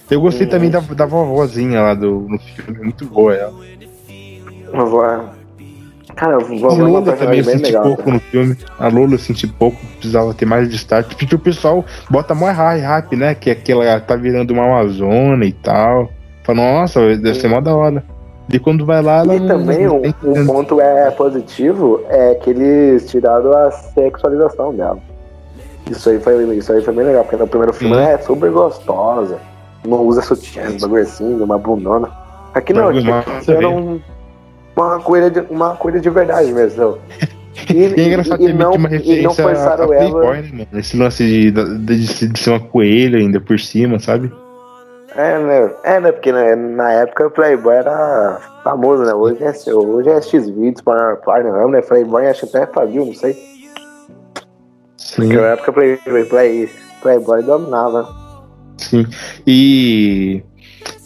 Eu 0.10 0.22
gostei 0.22 0.48
hum. 0.48 0.50
também 0.50 0.70
da, 0.70 0.80
da 0.80 1.06
vovozinha 1.06 1.82
lá 1.82 1.94
do, 1.94 2.22
no 2.22 2.40
filme, 2.40 2.80
muito 2.80 3.06
boa 3.06 3.36
ela. 3.36 3.54
Vovó. 4.74 5.26
Cara, 6.16 6.38
a 6.38 6.74
Lola 6.74 7.14
também 7.14 7.40
eu 7.40 7.44
senti 7.44 7.64
legal, 7.64 7.84
pouco 7.84 8.04
cara. 8.04 8.14
no 8.16 8.20
filme. 8.20 8.58
A 8.80 8.88
Lola 8.88 9.14
eu 9.14 9.20
senti 9.20 9.46
pouco, 9.46 9.78
precisava 10.00 10.34
ter 10.34 10.46
mais 10.46 10.68
destaque. 10.70 11.16
Porque 11.16 11.36
o 11.36 11.40
pessoal 11.40 11.86
bota 12.10 12.34
mais 12.34 12.58
high 12.58 12.80
rap, 12.80 13.16
né? 13.16 13.36
Que 13.36 13.52
aquela 13.52 14.00
tá 14.00 14.16
virando 14.16 14.52
uma 14.52 14.64
Amazônia 14.64 15.46
e 15.46 15.54
tal. 15.54 16.10
Fala, 16.44 16.58
nossa, 16.58 17.00
deve 17.18 17.36
ser 17.36 17.50
mó 17.50 17.62
da 17.62 17.76
hora. 17.76 18.04
E 18.52 18.58
quando 18.58 18.86
vai 18.86 19.02
lá. 19.02 19.24
E 19.26 19.48
também 19.48 19.88
um, 19.88 20.02
um 20.24 20.46
ponto 20.46 20.82
é 20.82 21.12
positivo 21.12 22.02
é 22.10 22.36
que 22.36 22.50
eles 22.50 23.10
tiraram 23.12 23.52
a 23.54 23.70
sexualização 23.72 24.74
dela. 24.74 25.00
Isso 25.92 26.10
aí 26.10 26.20
foi, 26.20 26.56
isso 26.56 26.72
aí 26.72 26.82
foi 26.82 26.94
bem 26.94 27.06
legal, 27.06 27.24
porque 27.24 27.38
no 27.38 27.48
primeiro 27.48 27.74
filme 27.74 27.96
ela 27.96 28.10
é 28.10 28.18
super 28.18 28.52
gostosa. 28.52 29.40
Não 29.86 30.00
usa 30.00 30.22
sutiã, 30.22 30.66
bagulho 30.80 31.04
assim, 31.04 31.42
uma 31.42 31.58
bundona. 31.58 32.10
Aqui 32.54 32.74
não, 32.74 32.90
aqui, 32.90 33.10
aqui 33.10 33.52
era 33.52 33.70
um, 33.70 34.02
uma, 34.76 35.00
coisa 35.00 35.30
de, 35.30 35.40
uma 35.50 35.76
coisa 35.76 36.00
de 36.00 36.10
verdade 36.10 36.52
mesmo. 36.52 36.98
E, 37.70 37.74
e 37.98 38.02
é 38.02 38.08
engraçado 38.08 38.42
e, 38.42 38.50
e 38.50 38.54
não, 38.54 38.74
uma 38.74 38.90
e 38.96 39.22
não 39.22 39.34
forçaram 39.34 39.94
ela. 39.94 40.20
Playboy, 40.20 40.52
né? 40.52 40.68
Esse 40.74 40.98
lance 40.98 41.24
de, 41.24 41.52
de, 41.52 42.28
de, 42.28 42.40
ser 42.40 42.50
uma 42.50 42.60
coelha 42.60 43.20
ainda 43.20 43.40
por 43.40 43.60
cima, 43.60 44.00
sabe? 44.00 44.32
É, 45.16 45.40
né? 45.40 45.72
É, 45.84 46.00
né? 46.00 46.12
Porque 46.12 46.32
né, 46.32 46.56
na 46.56 46.92
época 46.92 47.28
o 47.28 47.32
Playboy 47.32 47.76
era 47.76 48.40
famoso, 48.64 49.04
né? 49.04 49.14
Hoje 49.14 49.44
é, 49.44 49.74
hoje 49.74 50.10
é 50.10 50.22
X-Vídeos, 50.22 50.82
Pornhub, 50.82 51.72
né? 51.72 51.82
Playboy 51.82 52.28
acho 52.28 52.48
que 52.48 52.58
até 52.58 52.64
é 52.64 52.74
Fabio, 52.74 53.06
não 53.06 53.14
sei. 53.14 53.38
Sim. 54.98 55.28
Naquela 55.28 55.48
época 55.50 55.74
Playboy, 55.74 56.26
Play, 56.26 56.70
Playboy 57.02 57.44
dominava. 57.44 58.08
Sim. 58.78 59.06
E. 59.46 60.44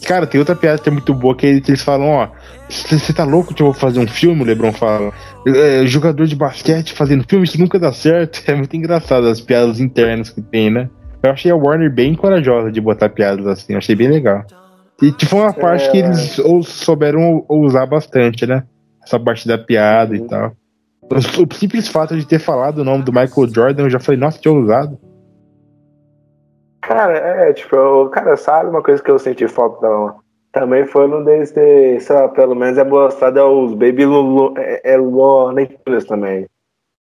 Cara, 0.06 0.26
tem 0.26 0.40
outra 0.40 0.56
piada 0.56 0.82
que 0.82 0.90
é 0.90 0.92
muito 0.92 1.14
boa 1.14 1.36
que 1.36 1.46
eles 1.46 1.84
falam, 1.84 2.10
ó. 2.10 2.30
Você 2.70 3.14
tá 3.14 3.24
louco 3.24 3.54
que 3.54 3.62
eu 3.62 3.68
vou 3.68 3.74
fazer 3.74 4.00
um 4.00 4.08
filme? 4.08 4.42
O 4.42 4.46
Lebron 4.46 4.72
fala. 4.72 5.12
É, 5.46 5.86
jogador 5.86 6.26
de 6.26 6.36
basquete 6.36 6.94
fazendo 6.94 7.26
filme, 7.28 7.46
isso 7.46 7.60
nunca 7.60 7.78
dá 7.78 7.92
certo. 7.92 8.42
É 8.50 8.56
muito 8.56 8.76
engraçado 8.76 9.28
as 9.28 9.42
piadas 9.42 9.80
internas 9.80 10.30
que 10.30 10.42
tem, 10.42 10.72
né? 10.72 10.90
Eu 11.22 11.32
achei 11.32 11.52
a 11.52 11.56
Warner 11.56 11.94
bem 11.94 12.16
corajosa 12.16 12.72
de 12.72 12.82
botar 12.82 13.10
piadas 13.10 13.46
assim, 13.46 13.74
eu 13.74 13.78
achei 13.78 13.96
bem 13.96 14.08
legal. 14.08 14.44
E 15.02 15.12
tipo, 15.12 15.36
uma 15.36 15.54
parte 15.54 15.88
é... 15.88 15.92
que 15.92 15.98
eles 15.98 16.40
ou, 16.40 16.64
souberam 16.64 17.46
usar 17.48 17.86
bastante, 17.86 18.46
né? 18.46 18.64
Essa 19.04 19.20
parte 19.20 19.48
da 19.48 19.58
piada 19.58 20.16
uhum. 20.16 20.26
e 20.26 20.28
tal. 20.28 20.54
O 21.18 21.56
simples 21.56 21.88
fato 21.88 22.18
de 22.18 22.26
ter 22.26 22.40
falado 22.40 22.80
o 22.80 22.84
nome 22.84 23.04
do 23.04 23.12
Michael 23.12 23.48
Jordan, 23.54 23.84
eu 23.84 23.90
já 23.90 24.00
falei, 24.00 24.20
nossa, 24.20 24.40
que 24.40 24.48
ousado. 24.48 24.98
Cara, 26.82 27.18
é, 27.18 27.54
tipo, 27.54 27.76
eu, 27.76 28.10
cara, 28.10 28.36
sabe 28.36 28.70
uma 28.70 28.82
coisa 28.82 29.02
que 29.04 29.12
eu 29.12 29.20
senti 29.20 29.48
falta 29.48 29.80
da, 29.82 30.16
também 30.52 30.86
foi 30.86 31.08
no 31.08 31.24
desse, 31.24 32.00
sei 32.00 32.16
lá, 32.16 32.28
pelo 32.28 32.56
menos 32.56 32.78
é 32.78 32.84
mostrado 32.84 33.42
os 33.44 33.74
Baby 33.74 34.06
Lulu, 34.06 34.54
é, 34.58 34.94
é 34.94 34.98
Tunes 35.86 36.06
também. 36.06 36.46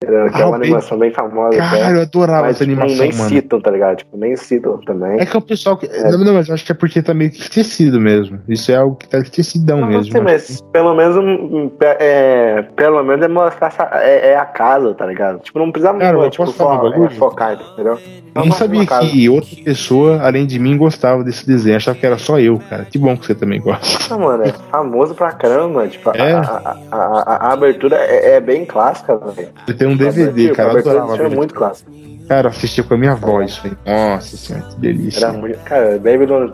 Que 0.06 0.42
é 0.42 0.44
uma 0.44 0.56
animação 0.56 0.98
bem 0.98 1.10
famosa. 1.12 1.56
Cara, 1.56 1.86
até. 1.86 1.96
eu 1.96 2.02
adorava 2.02 2.42
mas, 2.42 2.56
essa 2.56 2.64
tipo, 2.64 2.80
animação, 2.80 3.06
nem 3.06 3.16
mano. 3.16 3.28
citam, 3.28 3.60
tá 3.60 3.70
ligado? 3.70 3.96
Tipo, 3.98 4.16
nem 4.16 4.36
citam 4.36 4.78
também. 4.78 5.20
É 5.20 5.26
que 5.26 5.36
é 5.36 5.38
o 5.38 5.42
pessoal. 5.42 5.76
Que... 5.76 5.86
É. 5.86 6.10
Não, 6.10 6.18
não, 6.18 6.34
mas 6.34 6.50
acho 6.50 6.64
que 6.64 6.72
é 6.72 6.74
porque 6.74 7.02
tá 7.02 7.14
meio 7.14 7.30
que 7.30 7.40
esquecido 7.40 8.00
mesmo. 8.00 8.40
Isso 8.48 8.70
é 8.72 8.76
algo 8.76 8.96
que 8.96 9.08
tá 9.08 9.18
esquecidão 9.18 9.80
não, 9.80 9.88
mesmo. 9.88 10.12
Sei, 10.12 10.20
mas 10.20 10.60
pelo 10.72 10.94
menos. 10.94 11.16
É, 11.80 12.62
pelo 12.76 13.02
menos 13.02 13.24
é 13.24 13.28
mostrar 13.28 13.72
é, 14.02 14.30
é, 14.30 14.36
a 14.36 14.44
casa, 14.44 14.94
tá 14.94 15.06
ligado? 15.06 15.40
Tipo, 15.40 15.58
não 15.58 15.70
precisa 15.70 15.94
Cara, 15.94 16.16
muito 16.16 16.32
tipo, 16.32 16.46
fo 16.46 17.04
é, 17.04 17.10
focar, 17.10 17.58
entendeu? 17.72 17.98
Eu 18.34 18.46
não 18.46 18.52
sabia 18.52 18.86
que 18.86 19.28
outra 19.28 19.56
pessoa, 19.62 20.20
além 20.22 20.46
de 20.46 20.58
mim, 20.58 20.76
gostava 20.76 21.22
desse 21.22 21.46
desenho. 21.46 21.76
Achava 21.76 21.98
que 21.98 22.06
era 22.06 22.18
só 22.18 22.38
eu, 22.38 22.58
cara. 22.70 22.84
Que 22.84 22.98
bom 22.98 23.16
que 23.16 23.26
você 23.26 23.34
também 23.34 23.60
gosta. 23.60 24.14
Não, 24.14 24.20
mano, 24.20 24.44
é 24.44 24.52
famoso 24.70 25.14
pra 25.14 25.32
caramba. 25.32 25.86
Tipo, 25.88 26.10
é. 26.16 26.32
a, 26.32 26.40
a, 26.40 26.76
a, 26.90 27.36
a, 27.48 27.52
abertura 27.52 27.96
é, 27.96 28.36
é 28.36 28.40
bem 28.40 28.64
clássica, 28.64 29.16
velho. 29.16 29.48
Você 29.66 29.74
tem 29.74 29.88
um 29.88 29.91
DVD, 29.96 30.50
cara. 30.52 30.72
Eu 30.72 30.78
adorava. 30.78 31.16
É 31.16 31.28
muito 31.28 31.54
clássico. 31.54 31.90
Cara, 32.28 32.48
assistia 32.48 32.84
com 32.84 32.94
a 32.94 32.96
minha 32.96 33.14
voz, 33.14 33.58
velho. 33.58 33.76
Nossa 33.84 34.36
senhora, 34.36 34.66
que 34.66 34.80
delícia. 34.80 35.26
Era 35.26 35.32
muito... 35.34 35.58
Cara, 35.64 35.98
Baby 35.98 36.26
Looney 36.26 36.50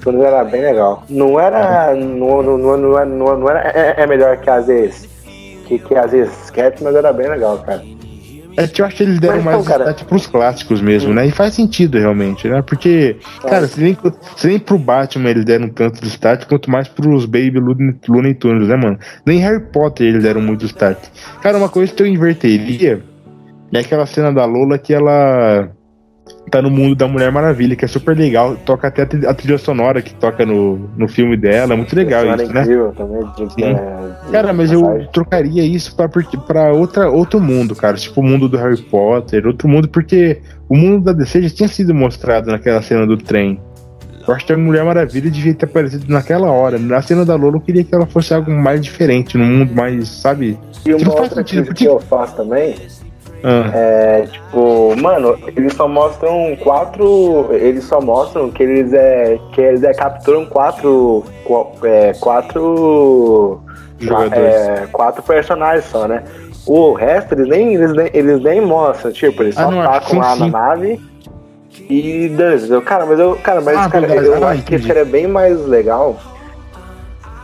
Tunes 0.00 0.22
era 0.22 0.44
bem 0.44 0.62
legal. 0.62 1.04
Não 1.10 1.38
era. 1.38 1.94
Não, 1.94 2.42
não, 2.42 2.56
não, 2.58 2.76
não, 2.76 3.06
não, 3.06 3.38
não 3.38 3.50
era. 3.50 3.68
É, 3.68 4.02
é 4.02 4.06
melhor 4.06 4.36
que 4.38 4.48
às 4.48 4.66
vezes. 4.66 5.08
Que, 5.66 5.78
que 5.78 5.94
às 5.94 6.12
vezes 6.12 6.52
mas 6.82 6.94
era 6.94 7.12
bem 7.12 7.28
legal, 7.28 7.58
cara. 7.58 7.82
É 8.56 8.80
eu 8.80 8.86
acho 8.86 8.96
que 8.96 9.02
eles 9.02 9.18
deram 9.18 9.36
Mas, 9.36 9.44
mais 9.44 9.66
então, 9.66 9.78
cara... 9.78 9.94
pros 9.94 10.26
clássicos 10.26 10.80
mesmo, 10.80 11.12
né? 11.12 11.26
E 11.26 11.30
faz 11.30 11.54
sentido 11.54 11.98
realmente, 11.98 12.48
né? 12.48 12.62
Porque, 12.62 13.16
é. 13.44 13.48
cara, 13.48 13.66
se 13.66 13.80
nem, 13.80 13.96
se 14.36 14.46
nem 14.46 14.58
pro 14.58 14.78
Batman 14.78 15.30
eles 15.30 15.44
deram 15.44 15.68
tanto 15.68 16.00
destaque, 16.00 16.46
quanto 16.46 16.70
mais 16.70 16.88
pros 16.88 17.26
Baby 17.26 17.58
Looney, 17.58 17.96
Looney 18.08 18.34
Tunes, 18.34 18.68
né, 18.68 18.76
mano? 18.76 18.98
Nem 19.26 19.38
Harry 19.38 19.60
Potter 19.60 20.06
eles 20.06 20.22
deram 20.22 20.40
muito 20.40 20.60
destaque. 20.60 21.08
Cara, 21.42 21.58
uma 21.58 21.68
coisa 21.68 21.92
que 21.92 22.02
eu 22.02 22.06
inverteria 22.06 23.02
é 23.72 23.78
aquela 23.78 24.06
cena 24.06 24.32
da 24.32 24.44
Lola 24.44 24.78
que 24.78 24.94
ela 24.94 25.70
tá 26.54 26.62
no 26.62 26.70
mundo 26.70 26.94
da 26.94 27.08
Mulher 27.08 27.32
Maravilha, 27.32 27.74
que 27.74 27.84
é 27.84 27.88
super 27.88 28.16
legal. 28.16 28.56
Toca 28.64 28.86
até 28.86 29.02
a 29.02 29.34
trilha 29.34 29.58
sonora 29.58 30.00
que 30.00 30.14
toca 30.14 30.46
no, 30.46 30.88
no 30.96 31.08
filme 31.08 31.36
dela. 31.36 31.74
É 31.74 31.76
muito 31.76 31.96
legal 31.96 32.24
isso, 32.26 32.52
né? 32.52 32.64
Também, 32.96 33.22
de, 33.56 33.64
é, 33.64 34.30
cara, 34.30 34.52
mas 34.52 34.70
eu 34.70 35.04
trocaria 35.12 35.64
isso 35.64 35.96
pra, 35.96 36.08
pra 36.08 36.72
outra, 36.72 37.10
outro 37.10 37.40
mundo, 37.40 37.74
cara. 37.74 37.96
Tipo 37.96 38.20
o 38.20 38.24
mundo 38.24 38.48
do 38.48 38.56
Harry 38.56 38.80
Potter, 38.80 39.44
outro 39.48 39.68
mundo, 39.68 39.88
porque 39.88 40.40
o 40.68 40.76
mundo 40.76 41.06
da 41.06 41.12
DC 41.12 41.42
já 41.42 41.50
tinha 41.50 41.68
sido 41.68 41.92
mostrado 41.92 42.52
naquela 42.52 42.80
cena 42.80 43.04
do 43.04 43.16
trem. 43.16 43.60
Eu 44.26 44.32
acho 44.32 44.46
que 44.46 44.52
a 44.52 44.56
Mulher 44.56 44.84
Maravilha 44.84 45.30
devia 45.30 45.54
ter 45.54 45.66
aparecido 45.66 46.06
naquela 46.08 46.50
hora. 46.50 46.78
Na 46.78 47.02
cena 47.02 47.24
da 47.24 47.34
Lola, 47.34 47.56
eu 47.56 47.60
queria 47.60 47.82
que 47.82 47.92
ela 47.92 48.06
fosse 48.06 48.32
algo 48.32 48.50
mais 48.50 48.80
diferente, 48.80 49.36
num 49.36 49.44
mundo 49.44 49.74
mais, 49.74 50.08
sabe? 50.08 50.56
E 50.86 50.94
uma 50.94 51.20
outra 51.20 51.44
coisa 51.44 51.74
que 51.74 51.84
eu 51.84 51.98
faço 51.98 52.36
também 52.36 52.74
Ah. 53.46 53.70
É, 53.74 54.22
tipo, 54.22 54.96
mano, 54.96 55.38
eles 55.54 55.74
só 55.74 55.86
mostram 55.86 56.56
quatro. 56.62 57.48
Eles 57.52 57.84
só 57.84 58.00
mostram 58.00 58.50
que 58.50 58.62
eles 58.62 58.92
é. 58.94 59.38
que 59.52 59.60
eles 59.60 59.82
é, 59.82 59.92
capturam 59.92 60.46
quatro. 60.46 61.22
É, 61.82 62.14
quatro. 62.14 63.60
É, 64.32 64.86
quatro 64.90 65.22
personagens 65.22 65.84
só, 65.84 66.08
né? 66.08 66.24
O 66.66 66.94
resto 66.94 67.34
eles 67.34 67.46
nem, 67.46 67.74
eles 67.74 67.92
nem, 67.92 68.10
eles 68.14 68.42
nem 68.42 68.60
mostram, 68.62 69.12
tipo, 69.12 69.42
eles 69.42 69.56
ah, 69.58 69.70
só 69.70 69.80
ah, 69.80 69.84
tacam 69.84 70.18
lá 70.18 70.36
na 70.36 70.48
nave 70.48 71.00
e. 71.90 72.34
Eu, 72.70 72.80
cara, 72.80 73.04
mas 73.04 73.18
eu, 73.18 73.36
cara, 73.36 73.60
mas 73.60 73.76
ah, 73.76 73.90
cara, 73.90 74.06
eu, 74.06 74.36
eu 74.36 74.46
acho 74.48 74.62
que 74.62 74.78
seria 74.78 75.04
bem 75.04 75.26
mais 75.26 75.66
legal 75.66 76.16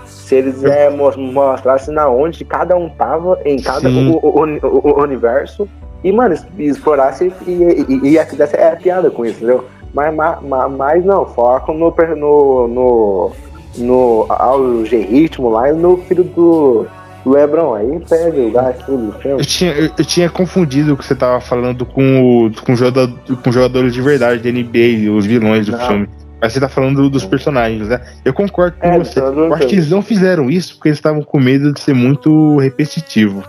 se 0.07 0.37
eles 0.37 0.63
é, 0.63 0.89
mostrassem 0.89 1.93
na 1.93 2.09
onde 2.09 2.45
cada 2.45 2.77
um 2.77 2.89
tava 2.89 3.39
em 3.45 3.61
cada 3.61 3.89
o, 3.89 4.17
o, 4.17 4.45
o, 4.45 4.91
o, 4.91 5.03
universo 5.03 5.69
e, 6.03 6.13
mano, 6.13 6.35
explorasse 6.59 7.33
e, 7.47 7.51
e, 7.51 8.09
e, 8.09 8.17
e 8.17 8.25
fizesse 8.27 8.57
é, 8.57 8.75
piada 8.77 9.11
com 9.11 9.25
isso, 9.25 9.37
entendeu? 9.37 9.67
Mas, 9.93 10.15
mas, 10.15 10.73
mas 10.73 11.05
não, 11.05 11.27
foco 11.27 11.73
no, 11.73 11.95
no, 12.17 12.69
no, 12.69 13.33
no 13.77 14.27
ao 14.29 14.85
G-Ritmo 14.85 15.51
lá 15.51 15.69
e 15.69 15.73
no 15.73 15.99
filho 15.99 16.25
do 16.25 16.87
Lebron. 17.27 17.75
Aí 17.75 18.01
pega 18.09 18.41
o 18.41 18.51
gasto 18.51 18.97
do 18.97 19.13
filme. 19.19 19.41
Eu 19.41 19.45
tinha, 19.45 19.73
eu, 19.73 19.91
eu, 19.99 20.05
tinha 20.05 20.31
confundido 20.31 20.95
o 20.95 20.97
que 20.97 21.05
você 21.05 21.15
tava 21.15 21.41
falando 21.41 21.85
com, 21.85 22.47
o, 22.47 22.51
com, 22.63 22.75
jogador, 22.77 23.13
com 23.43 23.53
jogadores 23.53 23.93
de 23.93 24.01
verdade 24.01 24.43
da 24.43 24.51
NBA, 24.51 25.13
os 25.13 25.27
vilões 25.27 25.67
do 25.67 25.73
não. 25.73 25.87
filme. 25.87 26.09
Mas 26.41 26.55
você 26.55 26.61
tá 26.61 26.69
falando 26.71 27.11
dos 27.11 27.27
personagens, 27.27 27.89
né? 27.89 28.01
Eu 28.25 28.33
concordo 28.33 28.79
com 28.79 28.87
é, 28.87 28.99
você. 28.99 29.21
Eu 29.21 29.53
acho 29.53 29.67
que 29.67 29.75
eles 29.75 29.91
não 29.91 30.01
fizeram 30.01 30.49
isso 30.49 30.75
porque 30.75 30.89
eles 30.89 30.99
estavam 30.99 31.23
com 31.23 31.39
medo 31.39 31.71
de 31.73 31.81
ser 31.81 31.95
muito 31.95 32.57
repetitivo. 32.57 33.43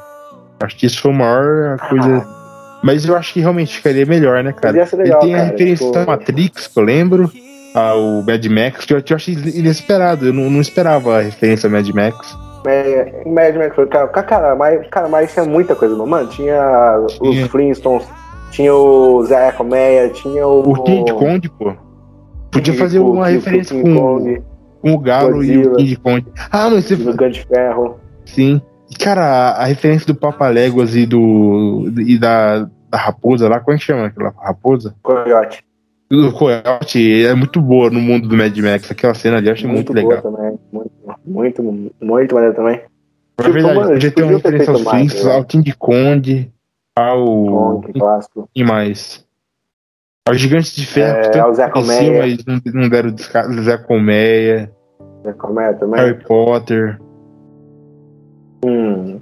Acho 0.60 0.76
que 0.76 0.88
isso 0.88 1.00
foi 1.00 1.12
a 1.12 1.16
maior 1.16 1.80
coisa. 1.88 2.18
Ah 2.18 2.41
mas 2.84 3.06
eu 3.06 3.16
acho 3.16 3.34
que 3.34 3.40
realmente 3.40 3.78
ficaria 3.78 4.06
melhor, 4.06 4.44
né, 4.44 4.54
cara? 4.54 4.74
Legal, 4.74 5.00
Ele 5.00 5.16
tem 5.16 5.36
a 5.36 5.44
referência 5.44 5.86
tipo... 5.86 5.92
da 5.92 6.06
Matrix, 6.06 6.68
que 6.68 6.80
eu 6.80 6.84
lembro, 6.84 7.32
ao 7.74 8.22
Mad 8.24 8.46
Max, 8.48 8.86
que 8.86 8.94
eu, 8.94 9.04
eu 9.08 9.16
achei 9.16 9.34
inesperado. 9.34 10.28
Eu 10.28 10.34
não, 10.34 10.50
não 10.50 10.62
esperava 10.62 11.18
a 11.18 11.22
referência 11.22 11.68
ao 11.68 11.72
Mad 11.72 11.88
Max. 11.90 12.38
É, 12.66 13.24
Mad 13.26 13.56
Max, 13.56 13.76
cara, 13.90 14.08
cara, 14.08 14.56
mas, 14.56 14.88
cara, 14.90 15.08
mas 15.08 15.34
tinha 15.34 15.46
muita 15.46 15.76
coisa, 15.76 15.96
mano. 15.96 16.28
Tinha 16.30 17.06
os 17.20 17.38
Flintstones, 17.48 18.08
tinha 18.52 18.74
o 18.74 19.24
Zé 19.26 19.52
Colmeia, 19.52 20.10
tinha 20.10 20.46
o. 20.48 20.72
O 20.72 20.84
King 20.84 21.12
Kong, 21.14 21.50
pô. 21.50 21.74
Podia 22.52 22.74
fazer 22.74 23.00
uma 23.00 23.28
referência 23.28 23.82
com, 23.82 24.42
com 24.82 24.94
o 24.94 25.00
Galo 25.00 25.36
Godzilla, 25.36 25.64
e 25.64 25.68
o 25.68 25.76
King 25.78 25.96
Kong. 25.98 26.26
Ah, 26.52 26.70
mas 26.70 26.86
você. 26.86 26.96
O 26.96 27.16
Grande 27.16 27.46
Ferro. 27.46 28.00
Sim. 28.26 28.62
Cara, 29.00 29.52
a 29.52 29.66
referência 29.66 30.08
do 30.08 30.16
Papa 30.16 30.48
Léguas 30.48 30.96
e 30.96 31.06
do. 31.06 31.92
e 31.98 32.18
da, 32.18 32.68
da 32.90 32.98
raposa 32.98 33.48
lá, 33.48 33.60
como 33.60 33.76
é 33.76 33.80
que 33.80 33.86
chama 33.86 34.08
aquela 34.08 34.34
raposa? 34.38 34.96
Coyote. 35.02 35.64
O 36.12 36.32
Coyote 36.34 37.26
é 37.26 37.34
muito 37.34 37.62
boa 37.62 37.90
no 37.90 38.02
mundo 38.02 38.28
do 38.28 38.36
Mad 38.36 38.56
Max. 38.58 38.92
Aquela 38.92 39.14
cena 39.14 39.38
ali 39.38 39.48
eu 39.48 39.54
achei 39.54 39.66
muito, 39.68 39.94
muito 39.94 40.10
legal. 40.10 40.22
Também. 40.22 40.60
Muito, 41.26 41.64
muito, 41.64 41.94
muito 42.02 42.36
maneiro 42.36 42.56
também. 42.56 42.82
Na 43.40 43.46
tipo, 43.46 43.54
verdade, 43.54 43.80
mano, 43.80 43.92
podia 43.94 44.12
ter 44.12 44.24
uma 44.24 44.32
referência 44.34 44.74
aos 44.74 44.82
Flintstones, 44.84 45.36
ao 45.36 45.46
King 45.46 45.74
Kong, 45.74 46.52
ao. 46.96 47.26
Kong, 47.26 47.94
clássico. 47.94 48.50
E 48.54 48.64
mais. 48.64 49.26
Ao 50.28 50.36
Gigante 50.36 50.76
de 50.76 50.86
Ferro, 50.86 51.18
é, 51.18 51.40
ao 51.40 51.54
Zé 51.54 51.70
Colmeia. 51.70 52.38
Não, 52.46 52.62
não 52.74 52.90
deram 52.90 53.12
descarga. 53.12 53.62
Zé 53.62 53.78
Colmeia. 53.78 54.72
Zé 55.24 55.34
Colmeia 55.34 55.74
também. 55.74 56.00
Harry 56.00 56.24
Potter. 56.24 57.00
Hum. 58.66 59.20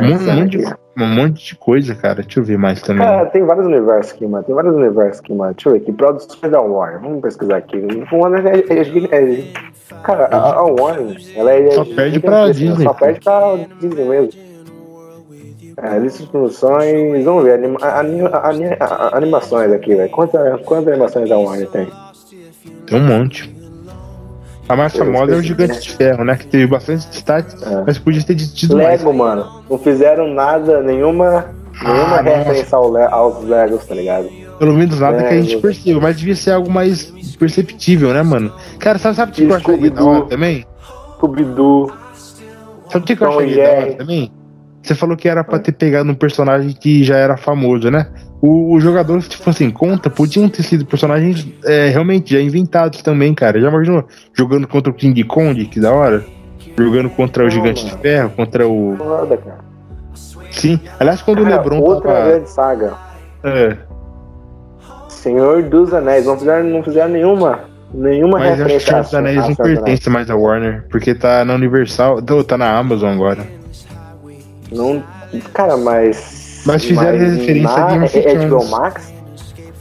Um, 0.00 0.34
monte 0.34 0.56
de, 0.56 0.64
um 0.96 1.06
monte 1.06 1.46
de 1.46 1.56
coisa, 1.56 1.94
cara. 1.94 2.22
Deixa 2.22 2.40
eu 2.40 2.44
ver 2.44 2.56
mais 2.56 2.80
também. 2.80 3.06
Cara, 3.06 3.26
tem 3.26 3.44
vários 3.44 3.66
universos 3.66 4.12
aqui, 4.12 4.26
mano. 4.26 4.44
Tem 4.44 4.54
vários 4.54 4.74
universos 4.74 5.20
aqui, 5.20 5.34
mano. 5.34 5.54
Deixa 5.54 5.68
eu 5.68 5.72
ver 5.72 5.78
aqui. 5.80 5.92
Produções 5.92 6.52
da 6.52 6.60
Warner. 6.60 7.00
Vamos 7.00 7.20
pesquisar 7.20 7.56
aqui. 7.58 7.76
Warner 8.10 8.46
é, 8.46 8.58
é, 8.58 8.78
é, 8.78 9.40
é, 9.40 9.44
cara, 10.02 10.26
a, 10.26 10.54
a 10.54 10.62
Warner, 10.62 11.16
ela 11.36 11.52
é. 11.52 11.70
Só 11.72 11.84
perde 11.84 12.20
pra 12.20 12.50
Disney. 12.50 12.84
Só 12.84 12.94
perde 12.94 13.20
pra 13.20 13.56
Disney 13.80 14.04
mesmo. 14.04 14.52
É, 15.76 15.98
lista 15.98 16.22
de 16.22 16.30
produções. 16.30 17.24
Vamos 17.24 17.44
ver. 17.44 17.54
Anima, 17.54 17.78
anima, 17.82 18.30
anima, 18.42 18.76
animações 19.12 19.72
aqui, 19.72 19.94
velho. 19.94 20.10
Quantas, 20.10 20.60
quantas 20.62 20.88
animações 20.88 21.28
da 21.28 21.38
Warner 21.38 21.68
tem? 21.68 21.88
Tem 22.86 23.00
um 23.00 23.06
monte. 23.06 23.61
A 24.68 24.76
mais 24.76 24.96
famosa 24.96 25.32
é 25.32 25.36
o 25.36 25.42
Gigante 25.42 25.80
de 25.80 25.90
Ferro, 25.90 26.24
né? 26.24 26.36
Que 26.36 26.46
teve 26.46 26.66
bastante 26.66 27.08
destaque, 27.08 27.54
é. 27.64 27.82
mas 27.86 27.98
podia 27.98 28.22
ter 28.22 28.36
tido 28.36 28.76
Lego, 28.76 29.12
mais. 29.12 29.16
mano. 29.16 29.62
Não 29.68 29.78
fizeram 29.78 30.32
nada, 30.32 30.80
nenhuma, 30.80 31.46
nenhuma 31.82 32.16
ah, 32.16 32.22
referência 32.22 32.76
ao 32.76 32.92
Le 32.92 33.02
aos 33.02 33.44
Legos, 33.44 33.84
tá 33.86 33.94
ligado? 33.94 34.28
Pelo 34.58 34.74
menos 34.74 35.00
nada 35.00 35.16
Lego. 35.16 35.28
que 35.28 35.34
a 35.34 35.42
gente 35.42 35.56
perceba, 35.58 36.00
mas 36.00 36.16
devia 36.16 36.36
ser 36.36 36.52
algo 36.52 36.70
mais 36.70 37.12
perceptível, 37.38 38.12
né, 38.12 38.22
mano? 38.22 38.52
Cara, 38.78 38.98
sabe, 38.98 39.16
sabe 39.16 39.32
o 39.32 39.34
que 39.34 39.42
eu 39.42 39.54
achei 39.54 39.90
da 39.90 40.04
hora 40.04 40.26
também? 40.26 40.66
Scooby-Doo. 41.16 41.92
Sabe 42.88 43.04
o 43.04 43.16
que 43.16 43.22
eu 43.22 43.28
achei 43.28 43.56
da 43.56 43.70
hora 43.70 43.92
também? 43.94 44.32
Você 44.82 44.94
falou 44.94 45.16
que 45.16 45.28
era 45.28 45.44
pra 45.44 45.58
ter 45.58 45.72
pegado 45.72 46.10
um 46.10 46.14
personagem 46.14 46.72
que 46.72 47.04
já 47.04 47.16
era 47.16 47.36
famoso, 47.36 47.90
né? 47.90 48.08
Os 48.44 48.82
jogadores, 48.82 49.28
tipo 49.28 49.48
assim, 49.48 49.70
conta, 49.70 50.10
podiam 50.10 50.48
ter 50.48 50.64
sido 50.64 50.84
personagens 50.84 51.46
é, 51.64 51.90
realmente 51.90 52.34
já 52.34 52.40
inventados 52.40 53.00
também, 53.00 53.32
cara. 53.32 53.60
Já 53.60 53.68
imaginou 53.68 54.04
jogando 54.34 54.66
contra 54.66 54.90
o 54.90 54.94
King 54.94 55.22
Kong, 55.22 55.64
que 55.66 55.78
da 55.78 55.92
hora? 55.92 56.24
Jogando 56.76 57.08
contra 57.10 57.44
o 57.44 57.50
Gigante 57.50 57.84
de 57.84 57.92
Ferro, 57.98 58.30
contra 58.30 58.66
o. 58.66 58.96
Foda, 58.96 59.36
cara. 59.36 59.58
Sim. 60.50 60.80
Aliás, 60.98 61.22
quando 61.22 61.44
cara, 61.44 61.54
o 61.54 61.58
Lebron. 61.58 61.78
Outra 61.78 62.12
tava... 62.12 62.28
grande 62.28 62.50
saga. 62.50 62.94
É. 63.44 63.76
Senhor 65.08 65.62
dos 65.62 65.94
Anéis. 65.94 66.26
Não 66.26 66.36
fizeram, 66.36 66.64
não 66.68 66.82
fizeram 66.82 67.10
nenhuma. 67.10 67.60
Nenhuma 67.94 68.38
Mas 68.38 68.58
referência. 68.58 68.74
Mas 68.74 68.74
acho 68.74 68.84
que 68.84 68.90
Senhor 68.90 69.02
dos 69.02 69.14
Anéis 69.14 69.48
não 69.48 69.54
pertence 69.54 70.10
mais 70.10 70.30
à 70.30 70.34
Warner, 70.34 70.84
porque 70.90 71.14
tá 71.14 71.44
na 71.44 71.54
Universal. 71.54 72.20
Tá 72.22 72.58
na 72.58 72.76
Amazon 72.76 73.12
agora. 73.12 73.46
Não. 74.72 75.02
Cara, 75.52 75.76
mas. 75.76 76.41
Mas 76.64 76.84
fizeram 76.84 77.18
mas 77.18 77.36
referência 77.36 77.76
na, 77.76 77.86
Game 77.86 78.04
of 78.04 78.20
Thrones. 78.20 78.44
HBO 78.44 78.70
Max, 78.70 79.12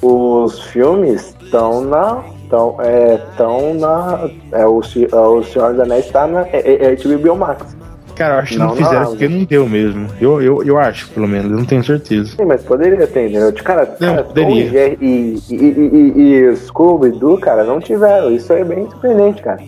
os 0.02 0.60
filmes 0.68 1.36
estão 1.42 1.82
na. 1.82 2.24
Estão 2.44 2.76
é, 2.80 3.18
tão 3.38 3.74
na. 3.76 4.30
É, 4.52 4.66
o, 4.66 4.82
é, 4.82 5.16
o 5.16 5.44
Senhor 5.44 5.72
dos 5.72 5.80
Anéis 5.80 6.06
está 6.06 6.28
na 6.28 6.42
é, 6.48 6.92
é, 6.92 6.96
HBO 6.96 7.36
Max. 7.36 7.78
Cara, 8.16 8.36
eu 8.36 8.40
acho 8.40 8.54
que 8.54 8.60
não, 8.60 8.68
não 8.68 8.76
fizeram 8.76 9.06
porque 9.08 9.28
não 9.28 9.44
deu 9.46 9.68
mesmo. 9.68 10.08
Eu, 10.20 10.42
eu, 10.42 10.64
eu 10.64 10.78
acho, 10.78 11.10
pelo 11.10 11.28
menos, 11.28 11.50
eu 11.50 11.58
não 11.58 11.66
tenho 11.66 11.84
certeza. 11.84 12.36
Sim, 12.36 12.46
mas 12.46 12.62
poderia 12.62 13.08
ter, 13.08 13.30
entendeu? 13.30 13.54
Cara, 13.64 13.96
não, 14.00 14.10
cara 14.10 14.24
poderia. 14.24 14.90
E, 14.90 14.98
e, 15.02 15.44
e, 15.50 15.56
e, 15.56 16.52
e 16.52 16.56
Scooby-Doo, 16.58 17.40
cara, 17.40 17.64
não 17.64 17.80
tiveram. 17.80 18.32
Isso 18.32 18.52
é 18.52 18.64
bem 18.64 18.88
surpreendente, 18.90 19.42
cara. 19.42 19.62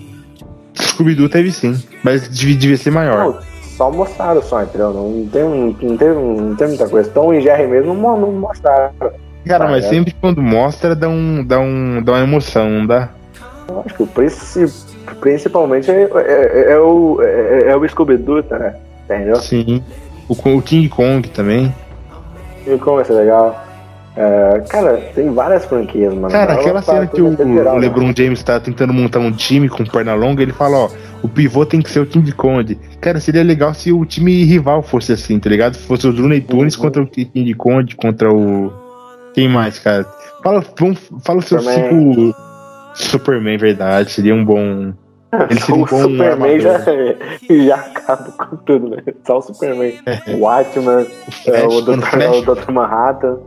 Scooby-Doo 0.76 1.30
teve 1.30 1.51
sim, 1.51 1.82
mas 2.03 2.28
devia, 2.30 2.55
devia 2.55 2.78
ser 2.78 2.91
maior. 2.91 3.26
Não, 3.26 3.53
só 3.76 3.91
mostraram 3.91 4.41
só, 4.41 4.63
entendeu? 4.63 4.93
Não 4.93 5.28
tem, 5.32 5.43
não 5.82 5.97
tem, 5.97 6.09
não 6.09 6.55
tem 6.55 6.67
muita 6.67 6.88
coisa. 6.88 7.09
Tom 7.09 7.34
e 7.34 7.41
Jerry 7.41 7.67
mesmo 7.67 7.93
não, 7.93 8.19
não 8.19 8.32
mostraram. 8.32 8.91
Cara, 9.45 9.67
mas 9.67 9.86
sempre 9.86 10.15
quando 10.19 10.41
mostra 10.41 10.95
dá, 10.95 11.09
um, 11.09 11.43
dá, 11.43 11.59
um, 11.59 12.01
dá 12.01 12.13
uma 12.13 12.21
emoção, 12.21 12.69
não 12.69 12.88
dá? 12.88 13.09
Eu 13.67 13.84
acho 13.86 13.95
que 13.95 14.03
o 14.03 14.07
principalmente 15.19 15.91
é, 15.91 16.03
é, 16.03 16.07
é, 16.07 16.71
é 16.71 16.80
o, 16.80 17.21
é, 17.21 17.67
é 17.67 17.76
o 17.76 17.88
Scooby-Doo, 17.88 18.43
tá, 18.43 18.57
né? 18.57 18.76
Entendeu? 19.05 19.36
Sim. 19.38 19.84
O, 20.30 20.34
o 20.34 20.61
King 20.61 20.88
Kong 20.89 21.28
também. 21.30 21.74
King 22.63 22.80
Kong 22.80 22.97
vai 22.97 23.05
ser 23.05 23.13
legal. 23.13 23.63
É, 24.15 24.63
cara, 24.69 24.97
tem 25.15 25.34
várias 25.34 25.65
franquias, 25.65 26.13
mano. 26.13 26.30
Cara, 26.30 26.53
aquela 26.53 26.82
cena 26.82 27.07
que 27.07 27.21
o, 27.21 27.36
geral, 27.36 27.76
o 27.76 27.80
né? 27.80 27.88
LeBron 27.88 28.07
né? 28.07 28.13
James 28.15 28.43
tá 28.43 28.59
tentando 28.59 28.93
montar 28.93 29.19
um 29.19 29.32
time 29.32 29.67
com 29.67 29.84
perna 29.84 30.13
longa, 30.13 30.43
ele 30.43 30.53
fala, 30.53 30.78
ó, 30.78 30.89
o 31.24 31.30
pivô 31.30 31.65
tem 31.65 31.82
que 31.82 31.89
ser 31.89 32.01
o 32.01 32.05
King 32.05 32.30
Kong. 32.34 32.78
Cara, 32.99 33.19
seria 33.19 33.43
legal 33.43 33.74
se 33.74 33.93
o 33.93 34.05
time 34.05 34.43
rival 34.43 34.84
fosse 34.84 35.13
assim, 35.13 35.39
tá 35.39 35.49
ligado? 35.49 35.76
Se 35.76 35.88
fosse 35.88 36.05
o 36.05 36.11
Looney 36.11 36.41
Tunes 36.41 36.76
uhum. 36.76 36.82
contra 36.82 37.01
o 37.01 37.07
King 37.07 37.53
Kong, 37.53 37.95
contra 37.95 38.32
o. 38.32 38.71
Quem 39.34 39.47
mais, 39.47 39.80
cara? 39.80 40.05
Fala, 40.43 40.63
vamos, 40.78 40.99
fala 41.24 41.39
o 41.39 41.41
seu 41.41 41.59
ciclo. 41.61 42.36
Superman, 42.93 43.57
verdade, 43.57 44.11
seria 44.11 44.36
um 44.36 44.43
bom. 44.43 44.93
Ele 45.49 45.59
seria 45.61 45.82
um 45.82 45.86
bom 45.86 45.95
o 45.95 46.01
Superman 46.01 46.59
já, 46.59 46.80
já 47.65 47.76
acaba 47.76 48.32
com 48.32 48.57
tudo, 48.57 48.89
né? 48.89 48.97
Só 49.26 49.38
o 49.38 49.41
Superman. 49.41 49.93
É. 50.05 50.36
O 50.36 50.41
Watchman, 50.41 51.07
o, 51.69 51.82
Dr. 51.82 52.49
o 52.49 52.55
Dr. 52.55 52.71
Manhattan. 52.71 53.38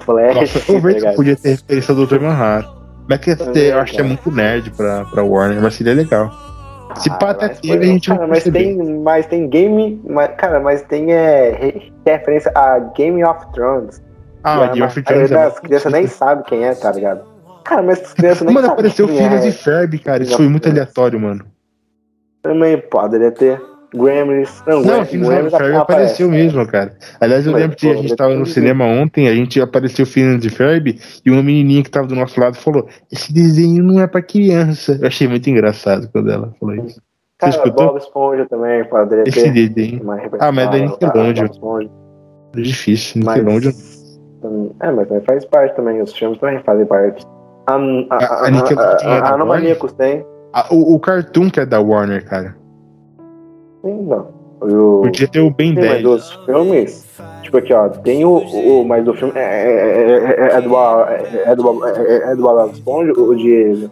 Flash. 0.00 0.34
Nossa, 0.34 0.72
eu 0.72 1.00
tá 1.00 1.12
podia 1.12 1.36
ter 1.36 1.50
referência 1.50 1.94
do 1.94 2.06
Dr. 2.06 2.20
Manhattan. 2.20 2.80
Mas 3.08 3.18
que 3.18 3.30
eu 3.30 3.78
acho 3.80 3.92
que 3.92 4.00
é 4.00 4.04
muito 4.04 4.30
nerd 4.30 4.70
pra, 4.70 5.04
pra 5.04 5.22
Warner, 5.22 5.60
mas 5.60 5.74
seria 5.74 5.94
legal. 5.94 6.49
Se 6.96 7.10
ah, 7.10 7.14
pá 7.14 7.30
até 7.30 7.48
teve, 7.48 7.84
a 7.84 7.86
gente 7.86 8.08
cara, 8.08 8.26
mas 8.26 8.44
tem, 8.44 8.76
mas 9.00 9.26
tem 9.26 9.48
game. 9.48 10.00
Mas, 10.08 10.30
cara, 10.36 10.60
mas 10.60 10.82
tem 10.82 11.12
é, 11.12 11.90
referência 12.04 12.50
a 12.54 12.78
Game 12.78 13.22
of 13.24 13.46
Thrones. 13.52 14.02
Ah, 14.42 14.66
Game 14.68 14.82
of 14.82 15.02
Thrones. 15.02 15.30
É 15.30 15.44
as 15.44 15.58
crianças 15.58 15.92
nem 15.92 16.06
sabem 16.06 16.44
quem 16.44 16.64
é, 16.64 16.74
tá 16.74 16.92
ligado? 16.92 17.24
Cara, 17.64 17.82
mas 17.82 18.00
as 18.00 18.14
crianças 18.14 18.42
nem 18.42 18.54
sabem. 18.54 18.62
Mano, 18.62 18.72
apareceu 18.72 19.08
Phineas 19.08 19.44
é. 19.44 19.48
e 19.48 19.52
Ferb, 19.52 19.98
cara. 19.98 20.22
Isso 20.22 20.36
foi 20.36 20.48
muito 20.48 20.68
aleatório, 20.68 21.20
mano. 21.20 21.44
Também 22.42 22.78
poderia 22.78 23.30
ter. 23.30 23.60
Gremlins. 23.94 24.62
Não, 24.66 24.82
não 24.82 25.04
Gremlins 25.04 25.50
Ferb 25.52 25.76
apareceu 25.76 26.28
mesmo, 26.28 26.66
cara. 26.66 26.96
Aliás, 27.20 27.46
eu 27.46 27.52
lembro 27.52 27.76
que 27.76 27.88
a 27.88 27.94
gente 27.94 28.14
tava 28.14 28.34
no 28.34 28.46
cinema 28.46 28.84
ontem, 28.84 29.28
a 29.28 29.34
gente 29.34 29.60
apareceu 29.60 30.04
o 30.04 30.06
Phineas 30.06 30.40
de 30.40 30.50
Ferb 30.50 30.98
e 31.24 31.30
uma 31.30 31.42
menininha 31.42 31.82
que 31.82 31.90
tava 31.90 32.06
do 32.06 32.14
nosso 32.14 32.40
lado 32.40 32.56
falou: 32.56 32.86
Esse 33.10 33.32
desenho 33.32 33.82
não 33.82 34.00
é 34.00 34.06
pra 34.06 34.22
criança. 34.22 34.98
Eu 35.00 35.08
achei 35.08 35.26
muito 35.26 35.48
engraçado 35.50 36.08
quando 36.12 36.30
ela 36.30 36.52
falou 36.58 36.74
isso. 36.76 37.00
Cara, 37.38 37.52
Você 37.52 37.58
escutou? 37.58 37.86
Bob 37.86 37.98
Esponja 37.98 38.46
também 38.48 38.84
poderia 38.84 39.24
Esse 39.26 39.50
desenho. 39.50 40.02
Ah, 40.38 40.52
mas 40.52 40.68
é 40.68 40.70
da 40.70 40.78
Nickelodeon. 40.78 41.88
É 42.54 42.60
difícil, 42.60 43.22
Nickelodeon. 43.22 43.72
É, 44.80 44.90
mas 44.90 45.08
também 45.08 45.24
faz 45.24 45.44
parte 45.46 45.76
também, 45.76 46.00
os 46.00 46.12
filmes 46.14 46.38
também 46.38 46.62
fazem 46.62 46.86
parte. 46.86 47.26
A, 47.66 47.74
a, 47.74 47.78
a, 47.78 48.48
a, 48.48 48.96
a, 49.04 49.18
a 49.18 49.34
Anomaníacos 49.34 49.92
tem. 49.92 50.24
o, 50.70 50.94
o 50.94 51.00
Cartoon 51.00 51.50
que 51.50 51.60
é 51.60 51.66
da 51.66 51.80
Warner, 51.80 52.24
cara. 52.24 52.59
Sim, 53.82 54.02
não. 54.02 54.40
O, 54.60 55.02
Podia 55.02 55.26
ter 55.26 55.40
o 55.40 55.50
Ben 55.50 55.74
10. 55.74 55.90
Mas 55.90 56.02
dos 56.02 56.32
filmes, 56.44 57.06
tipo 57.42 57.56
aqui, 57.56 57.72
ó, 57.72 57.88
tem 57.88 58.24
o. 58.24 58.36
o 58.36 58.84
mas 58.86 59.08
o 59.08 59.14
filme 59.14 59.32
é, 59.34 59.40
é, 59.40 60.56
é, 60.56 60.60
do, 60.60 60.76
é, 60.76 61.56
do, 61.56 61.86
é, 61.86 62.36
do 62.36 62.42
Bob 62.42 62.72
Esponja, 62.72 63.12
o 63.12 63.34
de. 63.34 63.88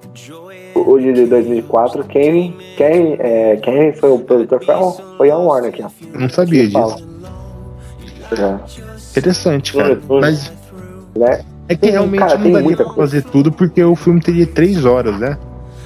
O 0.75 0.99
de 0.99 1.27
2004, 1.27 2.05
quem, 2.05 2.55
quem, 2.77 3.17
é, 3.19 3.57
quem 3.57 3.93
foi 3.95 4.11
o 4.11 4.19
produtor 4.19 4.63
foi, 4.65 4.75
foi 5.17 5.31
a 5.31 5.37
Warner 5.37 5.71
aqui, 5.71 5.83
ó. 5.83 5.89
Não 6.17 6.29
sabia 6.29 6.67
disso. 6.69 7.09
É. 8.33 9.19
Interessante, 9.19 9.73
cara. 9.73 9.99
Mas. 10.09 10.53
Né? 11.17 11.41
É 11.69 11.75
que 11.75 11.91
realmente 11.91 12.21
cara, 12.21 12.39
não 12.39 12.53
daria 12.53 12.77
pra 12.77 12.85
coisa. 12.85 13.01
fazer 13.01 13.23
tudo 13.23 13.51
porque 13.51 13.83
o 13.83 13.97
filme 13.97 14.21
teria 14.21 14.47
três 14.47 14.85
horas, 14.85 15.19
né? 15.19 15.37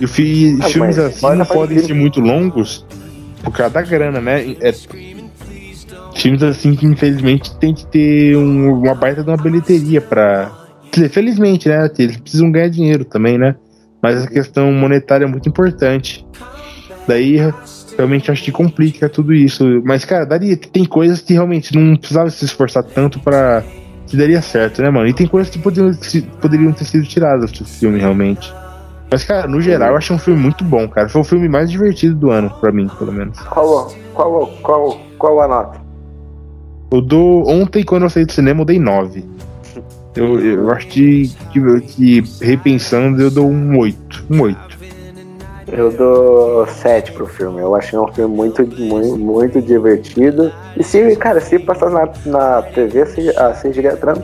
E, 0.01 0.07
fi, 0.07 0.59
ah, 0.61 0.65
filmes 0.65 0.99
assim 0.99 1.37
não 1.37 1.47
podem 1.47 1.79
ser 1.79 1.95
muito 1.95 2.21
longos 2.21 2.85
por 3.43 3.53
causa 3.53 3.75
da 3.75 3.83
grana, 3.83 4.21
né? 4.21 4.57
É, 4.61 4.73
filmes 6.15 6.43
assim 6.43 6.75
que 6.75 6.87
infelizmente 6.87 7.57
tem 7.57 7.75
que 7.75 7.87
ter 7.87 8.37
um, 8.37 8.81
uma 8.81 8.95
baita 8.95 9.23
de 9.23 9.31
uma 9.31 9.37
bilheteria 9.37 10.01
pra. 10.01 10.51
Felizmente, 11.11 11.69
né? 11.69 11.91
Eles 11.99 12.19
precisam 12.19 12.53
ganhar 12.53 12.69
dinheiro 12.69 13.05
também, 13.05 13.39
né? 13.39 13.57
Mas 14.03 14.25
a 14.25 14.27
questão 14.27 14.71
monetária 14.73 15.25
é 15.25 15.29
muito 15.29 15.49
importante. 15.49 16.27
Daí 17.09 17.39
realmente 17.97 18.31
acho 18.31 18.43
que 18.43 18.53
complica 18.53 19.09
tudo 19.09 19.33
isso. 19.33 19.83
Mas, 19.85 20.05
cara, 20.05 20.25
daria. 20.25 20.57
Tem 20.57 20.85
coisas 20.85 21.21
que 21.21 21.33
realmente 21.33 21.75
não 21.75 21.97
precisava 21.97 22.29
se 22.31 22.45
esforçar 22.45 22.83
tanto 22.85 23.19
para 23.21 23.65
que 24.07 24.17
daria 24.17 24.43
certo, 24.43 24.83
né, 24.83 24.91
mano? 24.91 25.09
E 25.09 25.15
tem 25.15 25.27
coisas 25.27 25.51
que 25.51 25.59
poderiam, 25.59 25.93
poderiam 26.41 26.73
ter 26.73 26.85
sido 26.85 27.07
tiradas 27.07 27.51
do 27.53 27.65
filme, 27.65 27.99
realmente. 27.99 28.53
Mas, 29.13 29.25
cara, 29.25 29.47
no 29.47 29.61
geral, 29.61 29.91
eu 29.91 29.97
achei 29.99 30.17
um 30.17 30.19
filme 30.19 30.41
muito 30.41 30.65
bom, 30.65 30.89
cara. 30.89 31.07
Foi 31.07 31.21
o 31.21 31.25
filme 31.25 31.47
mais 31.47 31.71
divertido 31.71 32.15
do 32.15 32.31
ano, 32.31 32.49
pra 32.49 32.73
mim, 32.73 32.89
pelo 32.99 33.13
menos. 33.13 33.39
Qual, 33.41 33.93
qual, 34.15 34.47
qual, 34.63 35.01
qual 35.19 35.41
a 35.43 35.49
nota? 35.49 35.79
Eu 36.91 37.03
dou. 37.03 37.47
Ontem, 37.47 37.85
quando 37.85 38.05
eu 38.05 38.11
saí 38.11 38.25
do 38.25 38.33
cinema, 38.33 38.63
eu 38.63 38.65
dei 38.65 38.79
9. 38.79 39.23
Eu, 40.17 40.41
eu 40.41 40.71
acho 40.71 40.87
que, 40.89 41.31
que, 41.51 41.81
que, 41.83 42.25
repensando, 42.41 43.21
eu 43.21 43.31
dou 43.31 43.51
um 43.51 43.79
8. 43.79 44.25
Um 44.31 44.41
8. 44.41 44.79
Eu 45.69 45.93
dou 45.93 46.67
7 46.67 47.13
pro 47.13 47.27
filme. 47.27 47.61
Eu 47.61 47.77
achei 47.77 47.99
um 47.99 48.09
filme 48.09 48.35
muito, 48.35 48.67
muito, 48.67 49.19
muito 49.19 49.61
divertido. 49.61 50.51
E 50.75 50.83
se, 50.83 51.15
cara, 51.17 51.39
se 51.39 51.59
passar 51.59 51.91
na, 51.91 52.09
na 52.25 52.63
TV, 52.63 53.03
assistiria 53.37 53.95
tran 53.95 54.23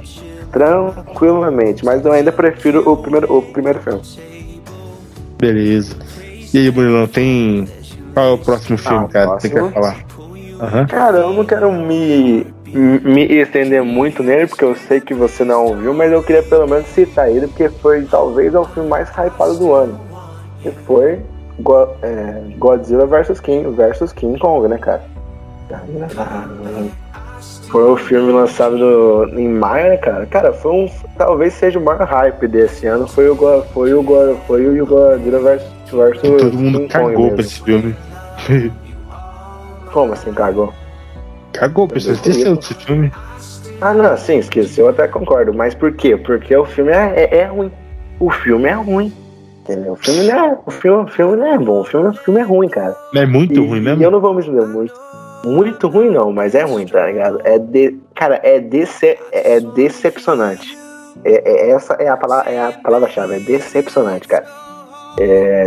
tranquilamente. 0.51 1.85
Mas 1.85 2.03
eu 2.07 2.13
ainda 2.13 2.33
prefiro 2.33 2.91
o 2.91 2.97
primeiro, 2.97 3.37
o 3.37 3.43
primeiro 3.43 3.81
filme. 3.81 4.01
Beleza. 5.39 5.97
E 6.53 6.59
aí, 6.59 6.71
Bruno, 6.71 7.07
tem. 7.07 7.69
Qual 8.15 8.27
é 8.27 8.31
o 8.33 8.39
próximo 8.39 8.77
ah, 8.77 8.89
filme, 8.89 9.05
ah, 9.05 9.09
cara? 9.09 9.27
Você 9.39 9.49
quer 9.49 9.73
falar? 9.73 9.97
Uhum. 10.19 10.87
Cara, 10.89 11.19
eu 11.19 11.33
não 11.33 11.45
quero 11.45 11.71
me, 11.71 12.47
me 12.67 13.25
estender 13.27 13.83
muito 13.83 14.23
nele, 14.23 14.49
porque 14.49 14.65
eu 14.65 14.75
sei 14.75 15.01
que 15.01 15.15
você 15.15 15.45
não 15.45 15.77
viu, 15.77 15.95
mas 15.95 16.11
eu 16.11 16.23
queria 16.23 16.43
pelo 16.43 16.67
menos 16.69 16.87
citar 16.89 17.31
ele, 17.31 17.47
porque 17.47 17.69
foi 17.69 18.03
talvez 18.07 18.55
o 18.55 18.65
filme 18.65 18.89
mais 18.89 19.09
hypado 19.11 19.57
do 19.57 19.73
ano. 19.73 20.01
Que 20.61 20.73
foi 20.85 21.21
Go 21.61 21.89
é, 22.03 22.43
Godzilla 22.59 23.07
vs 23.07 23.39
King, 23.41 23.71
versus 23.71 24.13
King 24.13 24.39
Kong, 24.39 24.67
né, 24.67 24.79
cara? 24.79 25.03
Foi 27.71 27.85
o 27.85 27.97
filme 27.97 28.33
lançado 28.33 28.77
no, 28.79 29.39
em 29.39 29.49
maio, 29.49 29.91
né, 29.91 29.97
cara? 29.99 30.25
Cara, 30.27 30.53
foi 30.55 30.73
um. 30.73 30.91
Talvez 31.19 31.53
seja 31.53 31.79
o 31.79 31.85
maior 31.85 32.03
hype 32.03 32.49
desse 32.49 32.87
ano. 32.87 33.07
Foi 33.07 33.29
o, 33.29 33.37
foi 33.37 33.93
o, 33.93 34.37
foi 34.47 34.81
o 34.81 34.87
Godzilla 34.87 35.39
vs. 35.39 35.63
versus 35.93 36.23
Todo 36.23 36.59
mundo 36.59 36.79
King 36.79 36.89
cagou 36.89 37.31
pra 37.33 37.41
esse 37.41 37.61
filme. 37.61 37.95
Como 39.93 40.13
assim 40.15 40.33
cagou? 40.33 40.73
Cagou, 41.53 41.87
pessoal. 41.89 42.15
Esqueceu 42.15 42.57
desse 42.57 42.75
filme. 42.75 43.13
Ah, 43.81 43.93
não, 43.93 44.17
sim, 44.17 44.39
esqueceu, 44.39 44.87
eu 44.87 44.91
até 44.91 45.07
concordo. 45.07 45.53
Mas 45.53 45.75
por 45.75 45.93
quê? 45.93 46.17
Porque 46.17 46.57
o 46.57 46.65
filme 46.65 46.91
é, 46.91 47.29
é, 47.31 47.37
é 47.39 47.45
ruim. 47.45 47.71
O 48.19 48.31
filme 48.31 48.67
é 48.67 48.73
ruim. 48.73 49.13
Entendeu? 49.61 49.93
O 49.93 49.97
filme 49.97 50.27
não 50.27 50.35
é, 50.35 50.59
o 50.65 50.71
filme, 50.71 51.05
o 51.05 51.07
filme 51.07 51.37
não 51.37 51.47
é 51.47 51.59
bom. 51.59 51.81
O 51.81 51.85
filme, 51.85 52.09
o 52.09 52.15
filme 52.15 52.41
é 52.41 52.45
ruim, 52.45 52.69
cara. 52.69 52.97
É 53.15 53.27
muito 53.27 53.53
e, 53.53 53.67
ruim 53.67 53.81
mesmo? 53.83 54.01
E 54.01 54.05
eu 54.05 54.11
não 54.11 54.21
vou 54.21 54.33
me 54.33 54.41
entender 54.41 54.67
muito 54.67 54.95
muito 55.45 55.89
ruim 55.89 56.11
não, 56.11 56.33
mas 56.33 56.55
é 56.55 56.63
ruim, 56.63 56.87
tá 56.87 57.07
ligado? 57.07 57.41
É 57.45 57.59
de, 57.59 57.99
cara, 58.15 58.41
é, 58.43 58.61
dece, 58.61 59.19
é 59.33 59.61
decepcionante. 59.61 60.77
É, 61.25 61.43
é, 61.45 61.71
essa 61.71 61.95
é 61.95 62.09
a 62.09 62.17
palavra, 62.17 62.51
é 62.51 62.61
a 62.61 62.73
palavra-chave, 62.73 63.37
é 63.37 63.41
decepcionante, 63.41 64.29
cara. 64.29 64.47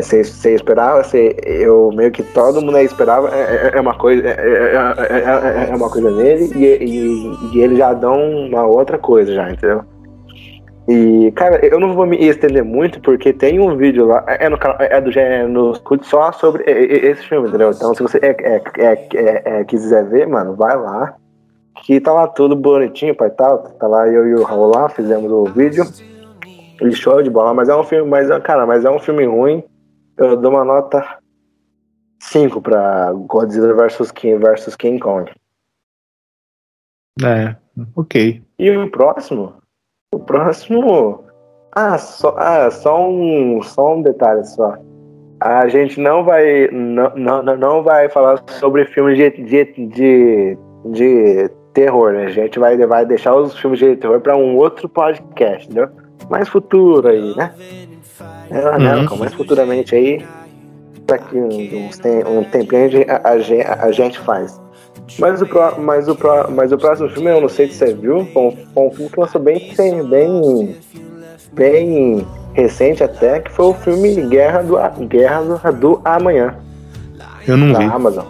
Você 0.02 0.50
é, 0.50 0.54
esperava, 0.54 1.04
cê, 1.04 1.36
eu 1.44 1.92
meio 1.94 2.10
que 2.10 2.24
todo 2.24 2.62
mundo 2.62 2.78
esperava, 2.78 3.36
é, 3.36 3.42
é, 3.42 3.72
é 3.78 3.82
uma 3.82 3.94
coisa, 3.98 4.26
é, 4.26 5.70
é, 5.70 5.76
uma 5.76 5.90
coisa 5.90 6.10
nele 6.10 6.50
e, 6.56 6.66
e, 6.66 7.38
e 7.54 7.62
eles 7.62 7.78
já 7.78 7.92
dão 7.94 8.18
uma 8.48 8.64
outra 8.64 8.98
coisa 8.98 9.34
já, 9.34 9.52
entendeu? 9.52 9.84
E, 10.88 11.32
cara, 11.34 11.64
eu 11.66 11.80
não 11.80 11.94
vou 11.94 12.06
me 12.06 12.18
estender 12.18 12.64
muito, 12.64 13.00
porque 13.02 13.32
tem 13.32 13.60
um 13.60 13.78
vídeo 13.78 14.06
lá, 14.06 14.26
é, 14.28 14.50
no, 14.50 14.58
é 14.80 15.00
do 15.00 15.12
gênero 15.12 15.74
só 16.02 16.32
sobre 16.32 16.64
esse 16.66 17.24
filme, 17.28 17.48
entendeu? 17.48 17.72
Então, 17.72 17.94
se 17.94 18.02
você 18.02 18.18
é, 18.18 18.36
é, 18.78 19.08
é, 19.14 19.60
é, 19.60 19.64
quiser 19.64 20.06
ver, 20.06 20.28
mano, 20.28 20.56
vai 20.56 20.76
lá. 20.76 21.16
Que 21.84 22.00
tá 22.00 22.12
lá 22.12 22.28
tudo 22.28 22.56
bonitinho, 22.56 23.16
pai 23.16 23.30
tal. 23.32 23.60
Tá 23.60 23.88
lá 23.88 24.08
eu 24.08 24.28
e 24.28 24.36
o 24.36 24.44
Raul 24.44 24.72
lá, 24.76 24.90
fizemos 24.90 25.32
o 25.32 25.46
vídeo. 25.46 25.86
E 26.82 26.92
show 26.94 27.22
de 27.22 27.30
bola, 27.30 27.54
mas 27.54 27.70
é 27.70 27.76
um 27.76 27.84
filme, 27.84 28.10
mas, 28.10 28.28
cara, 28.44 28.66
mas 28.66 28.84
é 28.84 28.90
um 28.90 29.00
filme 29.00 29.26
ruim. 29.26 29.64
Eu 30.18 30.36
dou 30.36 30.52
uma 30.52 30.66
nota 30.66 31.20
5 32.20 32.62
pra 32.62 33.12
Godzilla 33.14 33.74
vs 33.74 34.12
King 34.12 34.38
vs 34.38 34.76
King 34.76 35.00
Kong. 35.00 35.32
É, 37.24 37.56
ok. 37.96 38.42
E 38.58 38.72
o 38.72 38.90
próximo? 38.90 39.61
O 40.14 40.20
próximo. 40.20 41.24
Ah, 41.74 41.98
só, 41.98 42.36
ah, 42.38 42.70
só 42.70 43.10
um, 43.10 43.62
só 43.64 43.96
um 43.96 44.02
detalhe 44.02 44.44
só. 44.46 44.76
A 45.40 45.68
gente 45.70 46.00
não 46.00 46.24
vai, 46.24 46.68
não, 46.72 47.16
não, 47.16 47.58
não 47.58 47.84
vai 47.84 48.10
falar 48.10 48.44
sobre 48.60 48.86
filmes 48.86 49.18
de, 49.18 49.30
de, 49.32 49.66
de, 49.88 50.58
de 50.86 51.50
terror, 51.74 52.12
né? 52.12 52.26
A 52.26 52.30
gente 52.30 52.60
vai, 52.60 52.78
vai 52.78 53.06
deixar 53.06 53.36
os 53.36 53.58
filmes 53.58 53.80
de 53.80 53.96
terror 53.96 54.20
para 54.20 54.36
um 54.36 54.58
outro 54.58 54.90
podcast, 54.90 55.66
entendeu? 55.66 55.90
Mais 56.30 56.48
futuro 56.50 57.08
aí, 57.08 57.36
né? 57.36 57.54
É, 58.52 59.06
uhum. 59.06 59.18
mais 59.18 59.34
futuramente 59.34 59.96
aí, 59.96 60.24
daqui 61.08 61.38
uns, 61.38 62.00
um 62.28 62.44
tempinho 62.44 62.90
a, 63.08 63.30
a, 63.30 63.86
a 63.86 63.92
gente 63.92 64.20
faz. 64.20 64.62
Mas 65.20 65.42
o, 65.42 65.46
pro, 65.46 65.82
mas, 65.82 66.08
o 66.08 66.16
pro, 66.16 66.52
mas 66.52 66.72
o 66.72 66.78
próximo 66.78 67.10
filme, 67.10 67.30
eu 67.30 67.42
não 67.42 67.50
sei 67.50 67.68
se 67.68 67.76
você 67.76 67.94
viu, 67.94 68.26
foi 68.34 68.42
um, 68.44 68.58
foi 68.74 68.84
um 68.84 68.92
filme 68.92 69.10
que 69.10 69.20
lançou 69.20 69.42
bem, 69.42 69.74
bem, 70.10 70.76
bem 71.54 72.28
recente 72.54 73.04
até, 73.04 73.40
que 73.40 73.52
foi 73.52 73.66
o 73.66 73.74
filme 73.74 74.16
Guerra 74.28 74.62
do, 74.64 74.78
Guerra 75.08 75.42
do, 75.42 75.80
do 75.80 76.02
Amanhã. 76.04 76.56
Eu 77.48 77.58
não 77.58 77.74
da 77.74 77.80
vi. 77.80 77.86
Amazon. 77.86 78.26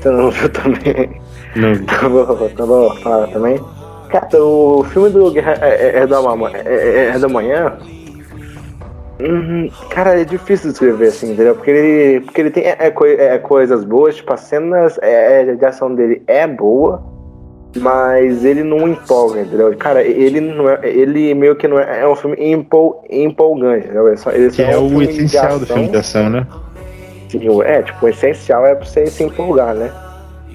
Você 0.00 0.10
não 0.10 0.30
viu 0.30 0.48
também? 0.50 1.20
Não 1.56 1.74
vi. 1.74 1.82
Então 1.82 2.10
vou, 2.10 2.46
então 2.46 2.66
vou 2.66 2.96
falar 2.96 3.28
também. 3.28 3.60
Cara, 4.08 4.44
o 4.44 4.84
filme 4.84 5.08
do 5.08 5.30
Guerra 5.30 5.58
é, 5.62 5.68
é, 5.68 5.98
é, 6.00 6.06
do, 6.06 6.14
é, 6.14 6.60
é, 6.64 7.06
é 7.14 7.18
do 7.18 7.26
Amanhã 7.26 7.78
Uhum. 9.22 9.70
Cara, 9.90 10.20
é 10.20 10.24
difícil 10.24 10.70
escrever 10.70 11.08
assim, 11.08 11.32
entendeu? 11.32 11.54
Porque 11.54 11.70
ele, 11.70 12.20
porque 12.20 12.40
ele 12.40 12.50
tem 12.50 12.64
é, 12.64 12.76
é, 12.80 13.24
é 13.34 13.38
coisas 13.38 13.84
boas, 13.84 14.16
tipo, 14.16 14.32
as 14.32 14.40
cenas 14.40 14.98
é, 15.00 15.42
é, 15.42 15.54
de 15.54 15.64
ação 15.64 15.94
dele 15.94 16.22
é 16.26 16.46
boa, 16.46 17.02
mas 17.76 18.44
ele 18.44 18.64
não 18.64 18.88
empolga, 18.88 19.42
entendeu? 19.42 19.74
Cara, 19.76 20.02
ele 20.02 20.40
não 20.40 20.68
é, 20.68 20.80
ele 20.82 21.34
meio 21.34 21.54
que 21.54 21.68
não 21.68 21.78
é, 21.78 22.00
é 22.00 22.08
um 22.08 22.16
filme 22.16 22.36
empol, 22.38 23.04
empolgante, 23.08 23.84
entendeu? 23.84 24.08
Ele 24.08 24.16
só, 24.16 24.30
ele 24.32 24.50
que 24.50 24.62
é, 24.62 24.76
um 24.76 24.96
o 24.96 25.02
essencial 25.02 25.58
do 25.58 25.66
filme 25.66 25.88
de 25.88 25.96
ação, 25.96 26.28
né? 26.28 26.46
Sim, 27.28 27.62
é, 27.62 27.82
tipo, 27.82 28.04
o 28.04 28.08
essencial 28.08 28.66
é 28.66 28.74
pra 28.74 28.84
você 28.84 29.06
se 29.06 29.22
empolgar, 29.22 29.74
né? 29.74 29.90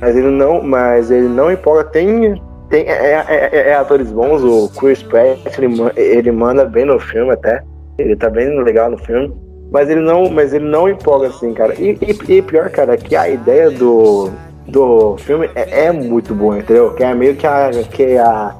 Mas 0.02 0.16
ele 0.16 0.30
não, 0.30 0.62
mas 0.62 1.10
ele 1.10 1.28
não 1.28 1.52
empolga, 1.52 1.86
tem 1.86 2.40
tem 2.70 2.84
é, 2.84 3.26
é, 3.30 3.70
é 3.70 3.76
atores 3.76 4.12
bons, 4.12 4.44
o 4.44 4.70
Chris 4.78 5.02
Pratt, 5.02 5.40
ele, 5.58 5.74
ele 5.96 6.32
manda 6.32 6.66
bem 6.66 6.86
no 6.86 7.00
filme 7.00 7.32
até. 7.32 7.64
Ele 7.98 8.16
tá 8.16 8.30
bem 8.30 8.62
legal 8.64 8.92
no 8.92 8.98
filme. 8.98 9.34
Mas 9.72 9.90
ele 9.90 10.02
não, 10.02 10.30
mas 10.30 10.54
ele 10.54 10.66
não 10.66 10.88
empolga 10.88 11.28
assim, 11.28 11.54
cara. 11.54 11.74
E, 11.76 11.98
e, 12.02 12.34
e 12.38 12.42
pior, 12.42 12.70
cara, 12.70 12.94
é 12.94 12.98
que 12.98 13.16
a 13.16 13.28
ideia 13.28 13.70
do, 13.70 14.30
do 14.68 15.18
filme 15.18 15.50
é, 15.56 15.86
é, 15.86 15.92
muito 15.92 16.34
boa, 16.34 16.58
entendeu? 16.58 16.94
Que 16.94 17.04
é 17.04 17.14
meio 17.14 17.36
que 17.36 17.46
a 17.46 17.70
que 17.92 18.18
a 18.18 18.56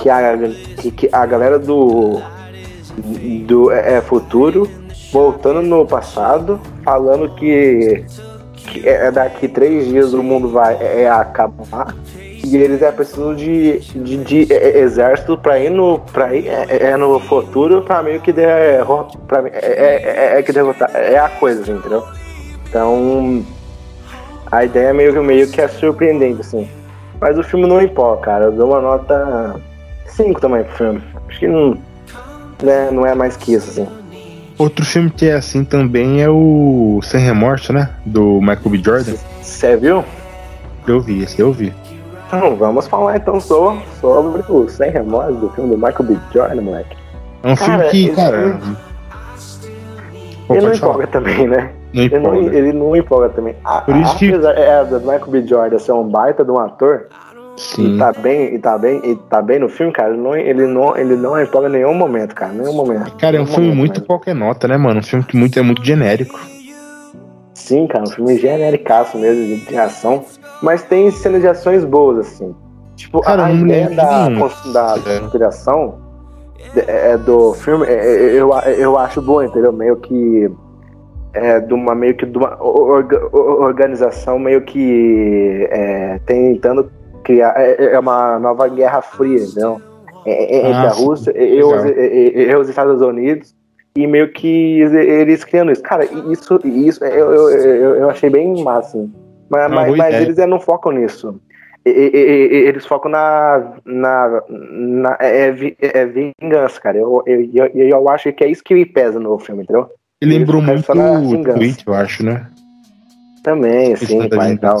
que 0.00 0.08
a, 0.08 0.38
que, 0.78 0.90
que 0.90 1.08
a 1.12 1.26
galera 1.26 1.58
do 1.58 2.20
do 3.46 3.70
é, 3.70 3.96
é 3.96 4.00
futuro 4.00 4.68
voltando 5.12 5.62
no 5.62 5.86
passado, 5.86 6.60
falando 6.82 7.34
que, 7.34 8.04
que 8.54 8.88
é 8.88 9.10
daqui 9.10 9.48
três 9.48 9.86
dias 9.86 10.12
o 10.12 10.22
mundo 10.22 10.48
vai 10.48 10.76
é, 10.80 11.02
é 11.02 11.10
acabar 11.10 11.94
e 12.46 12.56
eles 12.56 12.80
é 12.80 12.92
preciso 12.92 13.34
de, 13.34 13.80
de, 13.80 14.16
de 14.18 14.52
é, 14.52 14.78
exército 14.78 15.36
para 15.36 15.58
ir 15.58 15.70
no 15.70 15.98
para 15.98 16.34
ir 16.34 16.46
é, 16.46 16.90
é, 16.90 16.96
no 16.96 17.18
futuro 17.20 17.82
para 17.82 18.02
meio 18.02 18.20
que 18.20 18.32
der 18.32 18.84
para 19.26 19.48
é, 19.48 20.38
é, 20.38 20.42
que 20.42 20.52
derrotar 20.52 20.90
é 20.94 21.18
a 21.18 21.28
coisa 21.28 21.62
assim, 21.62 21.72
entendeu 21.72 22.04
então 22.68 23.44
a 24.50 24.64
ideia 24.64 24.94
meio 24.94 25.22
meio 25.22 25.50
que 25.50 25.60
é 25.60 25.68
surpreendente 25.68 26.40
assim 26.40 26.68
mas 27.20 27.36
o 27.36 27.42
filme 27.42 27.66
não 27.66 27.82
empolga 27.82 28.22
cara 28.22 28.44
eu 28.44 28.52
dou 28.52 28.68
uma 28.68 28.80
nota 28.80 29.60
5 30.06 30.40
também 30.40 30.62
pro 30.62 30.76
filme 30.76 31.02
acho 31.28 31.38
que 31.40 31.48
não 31.48 31.76
né, 32.62 32.90
não 32.92 33.04
é 33.04 33.14
mais 33.14 33.36
que 33.36 33.54
isso 33.54 33.70
assim 33.70 34.06
Outro 34.58 34.86
filme 34.86 35.10
que 35.10 35.26
é 35.26 35.34
assim 35.34 35.64
também 35.64 36.22
é 36.22 36.30
o 36.30 36.98
Sem 37.02 37.20
Remorso, 37.20 37.74
né? 37.74 37.90
Do 38.06 38.40
Michael 38.40 38.70
B. 38.70 38.78
Jordan. 38.82 39.14
Você 39.42 39.76
viu? 39.76 40.02
Eu 40.86 40.98
vi, 40.98 41.22
esse 41.22 41.40
eu 41.40 41.52
vi. 41.52 41.74
Então, 42.26 42.56
vamos 42.56 42.86
falar 42.88 43.16
então 43.16 43.40
sobre, 43.40 43.84
sobre 44.00 44.42
o 44.48 44.68
Sem 44.68 44.90
Remorso 44.90 45.34
do 45.34 45.50
filme 45.50 45.70
do 45.70 45.76
Michael 45.76 46.02
B. 46.02 46.16
Jordan, 46.32 46.62
moleque. 46.62 46.96
É 47.42 47.52
um 47.52 47.54
cara, 47.54 47.90
filme 47.90 48.08
que, 48.08 48.16
cara. 48.16 48.58
Ele 50.50 50.60
não 50.60 50.72
empolga 50.72 51.06
também, 51.06 51.46
né? 51.48 51.72
Não 51.92 52.02
ele, 52.02 52.18
não, 52.18 52.34
ele 52.36 52.72
não 52.72 52.96
empolga 52.96 53.28
também. 53.30 53.54
Por 53.84 53.96
isso 53.96 54.18
que... 54.18 54.32
É, 54.34 54.84
do 54.84 55.00
Michael 55.00 55.26
B. 55.28 55.46
Jordan 55.46 55.78
ser 55.78 55.92
um 55.92 56.08
baita 56.08 56.44
de 56.44 56.50
um 56.50 56.58
ator, 56.58 57.08
Sim. 57.56 57.94
E 57.94 57.98
tá 57.98 58.12
bem, 58.12 58.54
e 58.54 58.58
tá 58.58 58.76
bem, 58.76 59.00
e 59.02 59.16
tá 59.16 59.42
bem 59.42 59.58
no 59.58 59.68
filme, 59.68 59.92
cara. 59.92 60.12
Ele 60.12 60.18
não, 60.18 60.36
ele 60.36 60.66
não, 60.66 60.96
ele 60.96 61.16
não 61.16 61.40
empolga 61.40 61.68
em 61.68 61.72
nenhum 61.72 61.94
momento, 61.94 62.34
cara. 62.34 62.52
Nenhum 62.52 62.74
momento. 62.74 63.16
Cara, 63.16 63.38
é 63.38 63.40
um 63.40 63.46
filme 63.46 63.74
muito 63.74 63.94
mesmo. 63.94 64.06
qualquer 64.06 64.34
nota, 64.34 64.68
né, 64.68 64.76
mano? 64.76 65.00
Um 65.00 65.02
filme 65.02 65.24
que 65.24 65.36
muito, 65.36 65.58
é 65.58 65.62
muito 65.62 65.82
genérico. 65.82 66.38
Sim, 67.54 67.86
cara, 67.86 68.04
um 68.04 68.10
filme 68.10 68.38
genericaço 68.38 69.16
mesmo, 69.16 69.56
de 69.66 69.76
ação. 69.76 70.22
Mas 70.62 70.82
tem 70.82 71.10
cenas 71.10 71.40
de 71.40 71.48
ações 71.48 71.84
boas, 71.84 72.18
assim. 72.18 72.54
Tipo, 72.96 73.20
cara, 73.20 73.46
a 73.46 73.52
ideia 73.52 73.90
da, 73.90 74.28
da 74.28 74.34
é. 74.34 75.20
conspiração 75.20 75.98
é. 76.74 77.16
do 77.18 77.52
filme, 77.54 77.86
é, 77.86 77.92
é, 77.92 78.40
eu, 78.40 78.50
eu 78.78 78.98
acho 78.98 79.20
boa, 79.20 79.44
entendeu? 79.44 79.72
Meio 79.72 79.96
que. 79.96 80.50
É, 81.34 81.60
de 81.60 81.74
uma 81.74 81.94
meio 81.94 82.16
que 82.16 82.24
de 82.24 82.38
uma 82.38 82.56
organização 82.62 84.38
meio 84.38 84.62
que 84.62 85.68
é, 85.70 86.18
tentando 86.24 86.90
criar 87.22 87.52
é, 87.58 87.92
é, 87.92 87.98
uma 87.98 88.38
nova 88.38 88.66
guerra 88.68 89.02
fria, 89.02 89.42
entendeu? 89.42 89.78
É, 90.24 90.56
é, 90.56 90.58
entre 90.60 90.72
ah, 90.72 90.88
a 90.88 90.92
Rússia 90.92 91.34
e, 91.36 91.62
os, 91.62 91.84
e, 91.84 92.56
os 92.56 92.68
Estados 92.70 93.02
Unidos 93.02 93.54
e 93.94 94.06
meio 94.06 94.32
que 94.32 94.80
eles 94.80 95.44
criando 95.44 95.70
isso. 95.72 95.82
Cara, 95.82 96.04
isso, 96.04 96.58
isso 96.64 97.04
eu, 97.04 97.32
eu, 97.34 97.50
eu, 97.50 97.96
eu 97.96 98.10
achei 98.10 98.30
bem 98.30 98.64
massa. 98.64 98.96
Assim. 98.96 99.12
Mas, 99.48 99.70
mas, 99.70 99.96
mas 99.96 100.14
eles 100.14 100.36
não 100.46 100.60
focam 100.60 100.92
nisso. 100.92 101.40
E, 101.84 101.90
e, 101.90 102.68
eles 102.68 102.84
focam 102.84 103.10
na. 103.10 103.74
na, 103.84 104.42
na 104.48 105.16
é, 105.20 105.54
é, 105.80 106.06
vingança, 106.06 106.80
cara. 106.80 106.98
Eu, 106.98 107.22
eu, 107.26 107.48
eu, 107.52 107.88
eu, 107.88 108.08
acho 108.08 108.32
que 108.32 108.42
é 108.42 108.48
isso 108.48 108.64
que 108.64 108.84
pesa 108.84 109.20
no 109.20 109.38
filme, 109.38 109.62
entendeu? 109.62 109.88
Ele 110.20 110.38
lembrou 110.38 110.60
muito 110.60 110.90
o 110.90 111.44
Tweet, 111.54 111.84
eu 111.86 111.94
acho, 111.94 112.24
né? 112.24 112.48
Também, 113.44 113.92
assim, 113.92 114.28
pai 114.28 114.52
e 114.52 114.58
tal. 114.58 114.78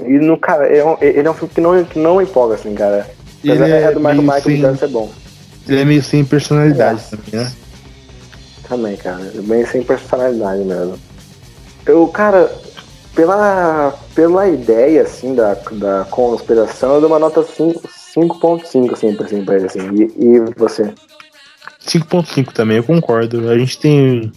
E 0.00 0.18
no 0.18 0.38
cara, 0.38 0.68
ele 0.68 0.78
é 0.78 0.84
um, 0.84 0.96
ele 1.00 1.26
é 1.26 1.30
um 1.30 1.34
filme 1.34 1.54
que 1.54 1.60
não, 1.60 1.84
que 1.84 1.98
não 1.98 2.22
empolga, 2.22 2.54
assim, 2.54 2.74
cara. 2.74 3.08
Ele 3.42 3.62
é, 3.64 3.82
é 3.82 3.92
do 3.92 3.98
Michael 3.98 4.22
Michael 4.22 4.42
sem, 4.42 4.60
deve 4.60 4.78
ser 4.78 4.88
bom. 4.88 5.10
Ele 5.68 5.80
é 5.80 5.84
meio 5.84 6.02
sem 6.02 6.24
personalidade 6.24 7.02
é. 7.02 7.16
também, 7.16 7.40
né? 7.40 7.52
Também, 8.68 8.96
cara. 8.96 9.32
Bem 9.34 9.66
sem 9.66 9.82
personalidade 9.82 10.62
mesmo. 10.62 10.96
Eu, 11.84 12.06
cara, 12.08 12.50
pela, 13.14 13.94
pela 14.14 14.48
ideia, 14.48 15.02
assim, 15.02 15.34
da, 15.34 15.54
da 15.54 16.06
conspiração, 16.10 16.94
eu 16.94 17.00
dou 17.00 17.10
uma 17.10 17.18
nota 17.18 17.42
5.5, 17.42 18.92
assim, 18.92 19.16
pra, 19.16 19.26
assim, 19.26 19.44
pra 19.44 19.56
ele, 19.56 19.66
assim. 19.66 19.80
E, 19.94 20.24
e 20.24 20.40
você? 20.56 20.92
5.5 21.86 22.52
também, 22.52 22.78
eu 22.78 22.84
concordo. 22.84 23.50
A 23.50 23.58
gente 23.58 23.78
tem 23.78 24.32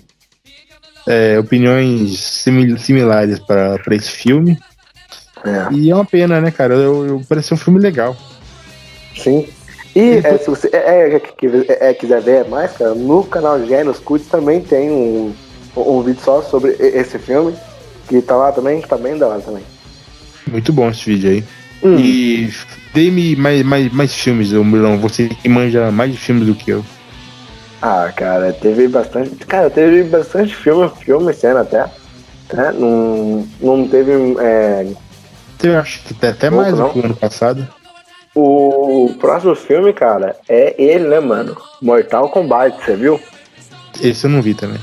é, 1.07 1.39
opiniões 1.39 2.43
similares 2.79 3.39
para 3.39 3.79
esse 3.91 4.11
filme. 4.11 4.57
É. 5.43 5.73
E 5.73 5.91
é 5.91 5.95
uma 5.95 6.05
pena, 6.05 6.41
né, 6.41 6.51
cara? 6.51 6.73
Eu, 6.73 7.05
eu 7.05 7.21
parece 7.27 7.53
um 7.53 7.57
filme 7.57 7.79
legal. 7.79 8.15
Sim. 9.15 9.47
E 9.95 10.17
é, 10.17 10.37
se 10.37 10.49
você 10.49 10.69
é, 10.73 11.15
é, 11.15 11.89
é, 11.89 11.93
quiser 11.93 12.21
ver 12.21 12.49
mais, 12.49 12.73
cara, 12.73 12.93
no 12.93 13.23
canal 13.23 13.65
Gênios 13.65 13.99
Cuts 13.99 14.27
também 14.27 14.59
tem 14.59 14.91
um, 14.91 15.33
um 15.77 16.01
vídeo 16.01 16.21
só 16.21 16.41
sobre 16.41 16.71
esse 16.79 17.17
filme. 17.17 17.55
Que 18.07 18.21
tá 18.21 18.35
lá 18.35 18.51
também, 18.51 18.81
tá 18.81 18.97
bem 18.97 19.17
da 19.17 19.27
hora 19.27 19.41
também. 19.41 19.63
Muito 20.47 20.71
bom 20.71 20.89
esse 20.89 21.05
vídeo 21.05 21.31
aí. 21.31 21.43
Hum. 21.83 21.97
E 21.97 22.53
dê-me 22.93 23.35
mais, 23.35 23.63
mais, 23.63 23.91
mais 23.91 24.13
filmes, 24.13 24.51
Milão. 24.51 24.97
Você 24.99 25.29
que 25.29 25.49
manja 25.49 25.91
mais 25.91 26.11
de 26.11 26.17
filmes 26.17 26.47
do 26.47 26.55
que 26.55 26.71
eu. 26.71 26.85
Ah, 27.81 28.11
cara, 28.15 28.53
teve 28.53 28.87
bastante. 28.87 29.35
Cara, 29.45 29.69
teve 29.69 30.03
bastante 30.03 30.55
filme, 30.55 30.89
filme 31.03 31.33
cena 31.33 31.61
até. 31.61 31.85
Né? 32.53 32.71
Não, 32.77 33.47
não 33.59 33.87
teve 33.87 34.11
é, 34.39 34.85
eu 35.63 35.79
acho 35.79 36.03
que 36.03 36.13
tem 36.13 36.29
até 36.29 36.49
mais 36.49 36.75
do 36.75 36.89
que 36.89 36.99
o 36.99 37.05
ano 37.05 37.15
passado. 37.15 37.67
O 38.35 39.13
próximo 39.19 39.55
filme, 39.55 39.93
cara, 39.93 40.35
é 40.47 40.75
ele, 40.77 41.07
né, 41.07 41.19
mano? 41.19 41.55
Mortal 41.81 42.29
Kombat, 42.29 42.83
você 42.83 42.95
viu? 42.95 43.19
Esse 44.01 44.25
eu 44.25 44.29
não 44.29 44.41
vi 44.41 44.53
também. 44.53 44.79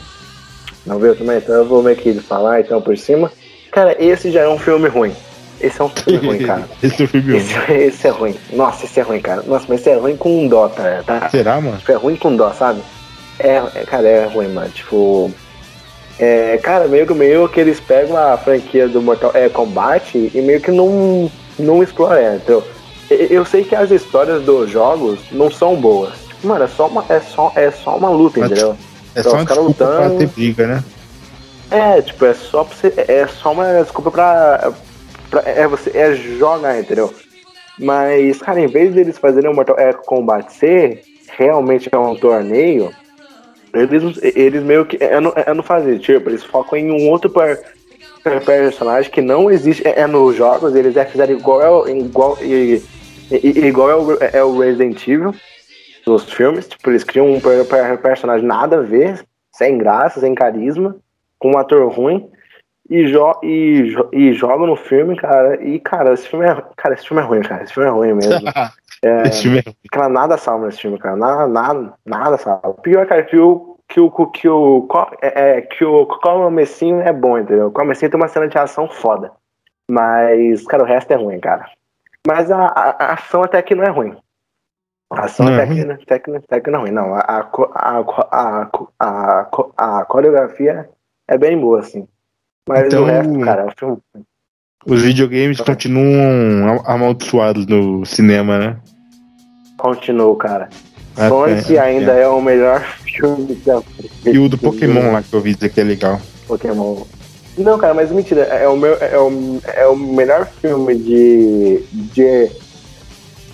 Não 0.87 0.99
viu 0.99 1.15
também? 1.17 1.39
Então 1.39 1.55
eu 1.55 1.65
vou 1.65 1.83
meio 1.83 1.97
que 1.97 2.13
falar 2.15 2.61
então 2.61 2.81
por 2.81 2.97
cima. 2.97 3.31
Cara, 3.71 3.97
esse 3.99 4.31
já 4.31 4.43
é 4.43 4.49
um 4.49 4.59
filme 4.59 4.89
ruim. 4.89 5.15
Esse 5.61 5.81
é 5.81 5.85
um 5.85 5.89
filme 5.89 6.27
ruim, 6.27 6.39
cara. 6.45 6.65
esse 6.83 7.03
é 7.03 7.05
um 7.05 7.09
filme 7.09 7.37
esse, 7.37 7.55
ruim. 7.55 7.79
Esse 7.79 8.07
é 8.07 8.11
ruim. 8.11 8.35
Nossa, 8.53 8.85
esse 8.85 9.01
é 9.01 9.03
ruim, 9.03 9.21
cara. 9.21 9.43
Nossa, 9.47 9.67
mas 9.69 9.81
esse 9.81 9.91
é 9.91 9.97
ruim 9.97 10.17
com 10.17 10.49
dó, 10.49 10.69
tá? 10.69 11.03
tá? 11.07 11.29
Será, 11.29 11.61
mano? 11.61 11.79
Tipo, 11.79 11.93
é 11.93 11.95
ruim 11.95 12.17
com 12.17 12.37
dó, 12.37 12.53
sabe? 12.53 12.83
É, 13.39 13.63
é, 13.75 13.85
cara, 13.87 14.09
é 14.09 14.27
ruim, 14.27 14.49
mano. 14.49 14.69
Tipo, 14.71 15.31
é, 16.19 16.59
cara, 16.59 16.87
meio 16.89 17.07
que 17.07 17.15
meio 17.15 17.49
que 17.49 17.61
eles 17.61 17.81
pegam 17.81 18.17
a 18.17 18.37
franquia 18.37 18.89
do 18.89 19.01
Mortal 19.01 19.31
é, 19.35 19.49
Kombat 19.49 20.31
e 20.35 20.41
meio 20.41 20.61
que 20.61 20.71
não, 20.71 21.31
não 21.59 21.83
exploram 21.83 22.17
ela, 22.17 22.37
então, 22.37 22.63
eu 23.11 23.45
sei 23.45 23.65
que 23.65 23.75
as 23.75 23.91
histórias 23.91 24.43
dos 24.43 24.71
jogos 24.71 25.19
não 25.31 25.51
são 25.51 25.77
boas. 25.77 26.13
Tipo, 26.29 26.49
mano, 26.49 26.65
é 26.65 26.69
só 26.69 26.87
uma, 26.87 27.05
é 27.09 27.21
só, 27.21 27.53
é 27.55 27.71
só 27.71 27.97
uma 27.97 28.11
luta, 28.11 28.41
Mas, 28.41 28.51
entendeu? 28.51 28.77
É 29.15 29.21
então, 29.21 29.33
só 29.33 29.37
uma 29.37 29.45
desculpa 29.45 29.61
lutando... 29.61 29.97
pra 29.97 30.19
ter 30.19 30.27
briga, 30.29 30.67
né? 30.67 30.85
É, 31.71 32.03
tipo, 32.03 32.25
é 32.27 32.35
só 32.35 32.65
pra 32.65 32.77
você, 32.77 32.93
é 32.97 33.27
só 33.27 33.53
uma 33.53 33.83
desculpa 33.83 34.11
pra, 34.11 34.73
pra 35.31 35.43
é 35.47 35.67
você 35.67 35.91
é 35.97 36.15
jogar, 36.15 36.79
entendeu? 36.79 37.13
Mas, 37.79 38.39
cara, 38.39 38.61
em 38.61 38.67
vez 38.67 38.95
deles 38.95 39.19
fazerem 39.19 39.51
o 39.51 39.55
Mortal 39.55 39.77
Kombat 40.05 40.53
ser 40.53 41.03
realmente 41.37 41.89
é 41.91 41.97
um 41.97 42.15
torneio, 42.15 42.93
eles, 43.73 44.19
eles 44.23 44.63
meio 44.63 44.85
que. 44.85 45.03
É, 45.03 45.19
não, 45.19 45.33
é 45.35 45.55
não 45.55 45.63
fazer, 45.63 45.99
tipo, 45.99 46.29
eles 46.29 46.45
focam 46.45 46.79
em 46.79 46.91
um 46.91 47.09
outro 47.09 47.31
per, 47.31 47.63
per, 48.23 48.45
personagem 48.45 49.11
que 49.11 49.23
não 49.23 49.51
existe. 49.51 49.87
É, 49.87 50.01
é 50.01 50.07
nos 50.07 50.37
jogos, 50.37 50.75
eles 50.75 50.97
é 50.97 51.07
fizeram 51.07 51.33
igual, 51.33 51.89
igual, 51.89 52.37
e, 52.43 52.83
igual 53.31 53.91
é 53.91 53.97
o, 53.97 54.19
é 54.21 54.45
o 54.45 54.59
Resident 54.59 55.09
Evil 55.09 55.35
dos 56.05 56.31
filmes. 56.33 56.69
Tipo, 56.69 56.91
eles 56.91 57.05
criam 57.05 57.33
um 57.33 57.41
per, 57.41 57.67
per, 57.67 57.99
personagem 57.99 58.47
nada 58.47 58.79
a 58.79 58.83
ver, 58.83 59.25
sem 59.53 59.79
graça, 59.79 60.21
sem 60.21 60.35
carisma, 60.35 60.97
com 61.39 61.53
um 61.53 61.59
ator 61.59 61.91
ruim. 61.93 62.29
E, 62.91 63.07
jo 63.07 63.33
e, 63.43 63.95
e 64.13 64.33
joga 64.33 64.67
no 64.67 64.77
filme, 64.77 65.17
cara. 65.17 65.63
E, 65.63 65.79
cara, 65.79 66.13
esse 66.13 66.29
filme 66.29 66.47
é. 66.47 66.63
Cara, 66.77 66.95
esse 66.95 67.07
filme 67.07 67.23
é 67.23 67.27
ruim, 67.27 67.41
cara. 67.41 67.63
Esse 67.63 67.73
filme 67.73 67.89
é 67.89 67.93
ruim 67.93 68.13
mesmo. 68.15 68.41
É, 69.05 69.23
esse 69.23 69.43
filme 69.43 69.59
é... 69.59 69.63
Cara, 69.91 70.09
nada 70.09 70.37
salva 70.37 70.67
nesse 70.67 70.81
filme, 70.81 70.97
cara. 70.97 71.17
Nada, 71.17 71.49
nada, 71.49 71.93
nada 72.07 72.39
salva. 72.39 72.75
Pior, 72.83 73.05
cara, 73.05 73.25
que 73.25 73.37
o. 73.37 73.77
Que 73.89 73.99
o, 73.99 74.11
que 74.29 74.49
o, 74.49 74.89
é, 75.21 75.59
é, 75.59 75.61
que 75.61 75.85
o 75.85 76.07
comecinho 76.07 77.01
é 77.01 77.13
bom, 77.13 77.37
entendeu? 77.37 77.67
O 77.67 77.73
comecinho 77.73 78.11
tem 78.11 78.19
uma 78.19 78.29
cena 78.29 78.47
de 78.47 78.57
ação 78.57 78.89
foda. 78.89 79.33
Mas, 79.91 80.65
cara, 80.67 80.85
o 80.85 80.87
resto 80.87 81.11
é 81.11 81.17
ruim, 81.17 81.41
cara. 81.41 81.69
Mas 82.27 82.49
a, 82.51 82.67
a, 82.69 82.91
a 83.07 83.13
ação 83.15 83.43
até 83.43 83.61
que 83.61 83.75
não 83.75 83.83
é 83.83 83.91
ruim. 83.91 84.17
Ação 85.15 85.49
é 85.49 85.63
até 85.63 86.19
que 86.61 86.71
não 86.71 86.81
é 86.81 86.83
ruim, 86.83 86.91
não. 86.91 87.15
A, 87.15 87.21
a, 87.21 88.05
a, 88.31 88.71
a, 88.99 89.49
a, 89.77 90.05
coreografia 90.05 90.89
é 91.29 91.37
bem 91.39 91.59
boa, 91.59 91.81
assim. 91.81 92.07
Mas 92.69 92.87
então, 92.87 93.03
o 93.03 93.07
resto, 93.07 93.41
cara, 93.41 93.63
é 93.63 93.65
um 93.67 93.71
filme. 93.71 93.99
Os 94.87 95.03
videogames 95.03 95.61
continuam 95.61 96.83
amaldiçoados 96.85 97.67
no 97.67 98.05
cinema, 98.05 98.59
né? 98.59 98.77
Continuo, 99.79 100.37
cara. 100.37 100.69
É, 101.17 101.29
Sonic 101.29 101.77
é, 101.77 101.81
ainda 101.81 102.13
é. 102.13 102.23
é. 102.23 102.29
o 102.29 102.41
melhor 102.41 102.81
filme 103.05 103.55
da 103.57 103.83
E 104.25 104.39
o 104.39 104.49
do 104.49 104.57
Pokémon 104.57 105.13
lá 105.13 105.23
que 105.23 105.33
eu 105.33 105.41
vi 105.41 105.55
dizer 105.55 105.71
que 105.71 105.81
é 105.81 105.85
legal. 105.85 106.21
Pokémon. 106.47 107.03
Não, 107.59 107.79
cara, 107.79 107.93
mas 107.93 108.11
mentira, 108.11 108.43
é 108.43 108.67
o, 108.67 108.77
meu, 108.77 108.95
é 108.95 109.19
o, 109.19 109.61
é 109.75 109.87
o 109.87 109.97
melhor 109.97 110.47
filme 110.47 110.97
de. 110.97 111.85
de. 111.93 112.51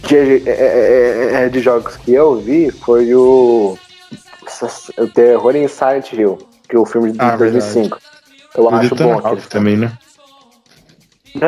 De, 0.02 0.48
é, 0.48 0.52
é, 0.52 1.44
é, 1.44 1.48
de 1.48 1.60
jogos 1.60 1.96
que 1.96 2.12
eu 2.12 2.36
vi 2.36 2.70
foi 2.70 3.14
o. 3.14 3.78
O 4.96 5.06
Terror 5.08 5.54
em 5.54 5.68
Silent 5.68 6.12
Hill, 6.12 6.38
que 6.68 6.74
é 6.74 6.78
o 6.78 6.86
filme 6.86 7.12
de 7.12 7.20
ah, 7.20 7.36
2005. 7.36 7.82
Verdade. 7.82 8.02
Eu 8.56 8.64
o 8.64 8.74
acho 8.74 8.94
bom. 8.94 9.16
Ralph 9.16 9.46
também, 9.46 9.76
né? 9.76 9.92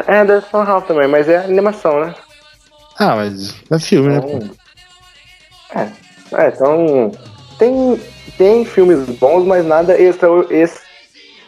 É, 0.07 0.25
da 0.25 0.41
Tom 0.41 0.63
Ralph 0.63 0.87
também, 0.87 1.09
mas 1.09 1.29
é 1.29 1.39
animação, 1.39 2.01
né? 2.01 2.15
Ah, 2.99 3.17
mas 3.17 3.55
é 3.71 3.79
filme, 3.79 4.11
né, 4.11 4.17
então, 4.19 4.39
né? 4.39 4.51
É, 5.75 6.45
é, 6.45 6.49
então. 6.49 7.13
Tem, 7.59 8.01
tem 8.39 8.65
filmes 8.65 9.07
bons, 9.19 9.45
mas 9.45 9.67
nada 9.67 10.01
extra, 10.01 10.29
ex, 10.51 10.81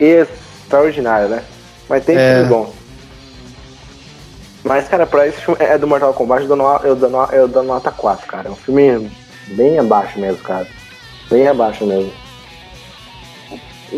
extraordinário, 0.01 1.29
né? 1.29 1.43
Mas 1.89 2.05
tem 2.05 2.17
é. 2.17 2.35
filme 2.35 2.49
bom. 2.49 2.75
Mas, 4.65 4.87
cara, 4.89 5.07
pra 5.07 5.27
esse 5.27 5.41
filme 5.41 5.59
é 5.61 5.77
do 5.77 5.89
Mortal 5.89 6.15
Kombat, 6.15 6.43
eu 6.43 6.57
dou, 6.57 6.81
eu, 6.85 6.97
dou, 6.97 7.27
eu 7.33 7.49
dou 7.49 7.63
nota 7.63 7.91
4, 7.91 8.27
cara. 8.27 8.49
É 8.49 8.51
um 8.53 8.57
filme 8.57 9.11
bem 9.49 9.79
abaixo 9.79 10.19
mesmo, 10.19 10.39
cara. 10.39 10.67
Bem 11.29 11.49
abaixo 11.49 11.85
mesmo. 11.85 12.13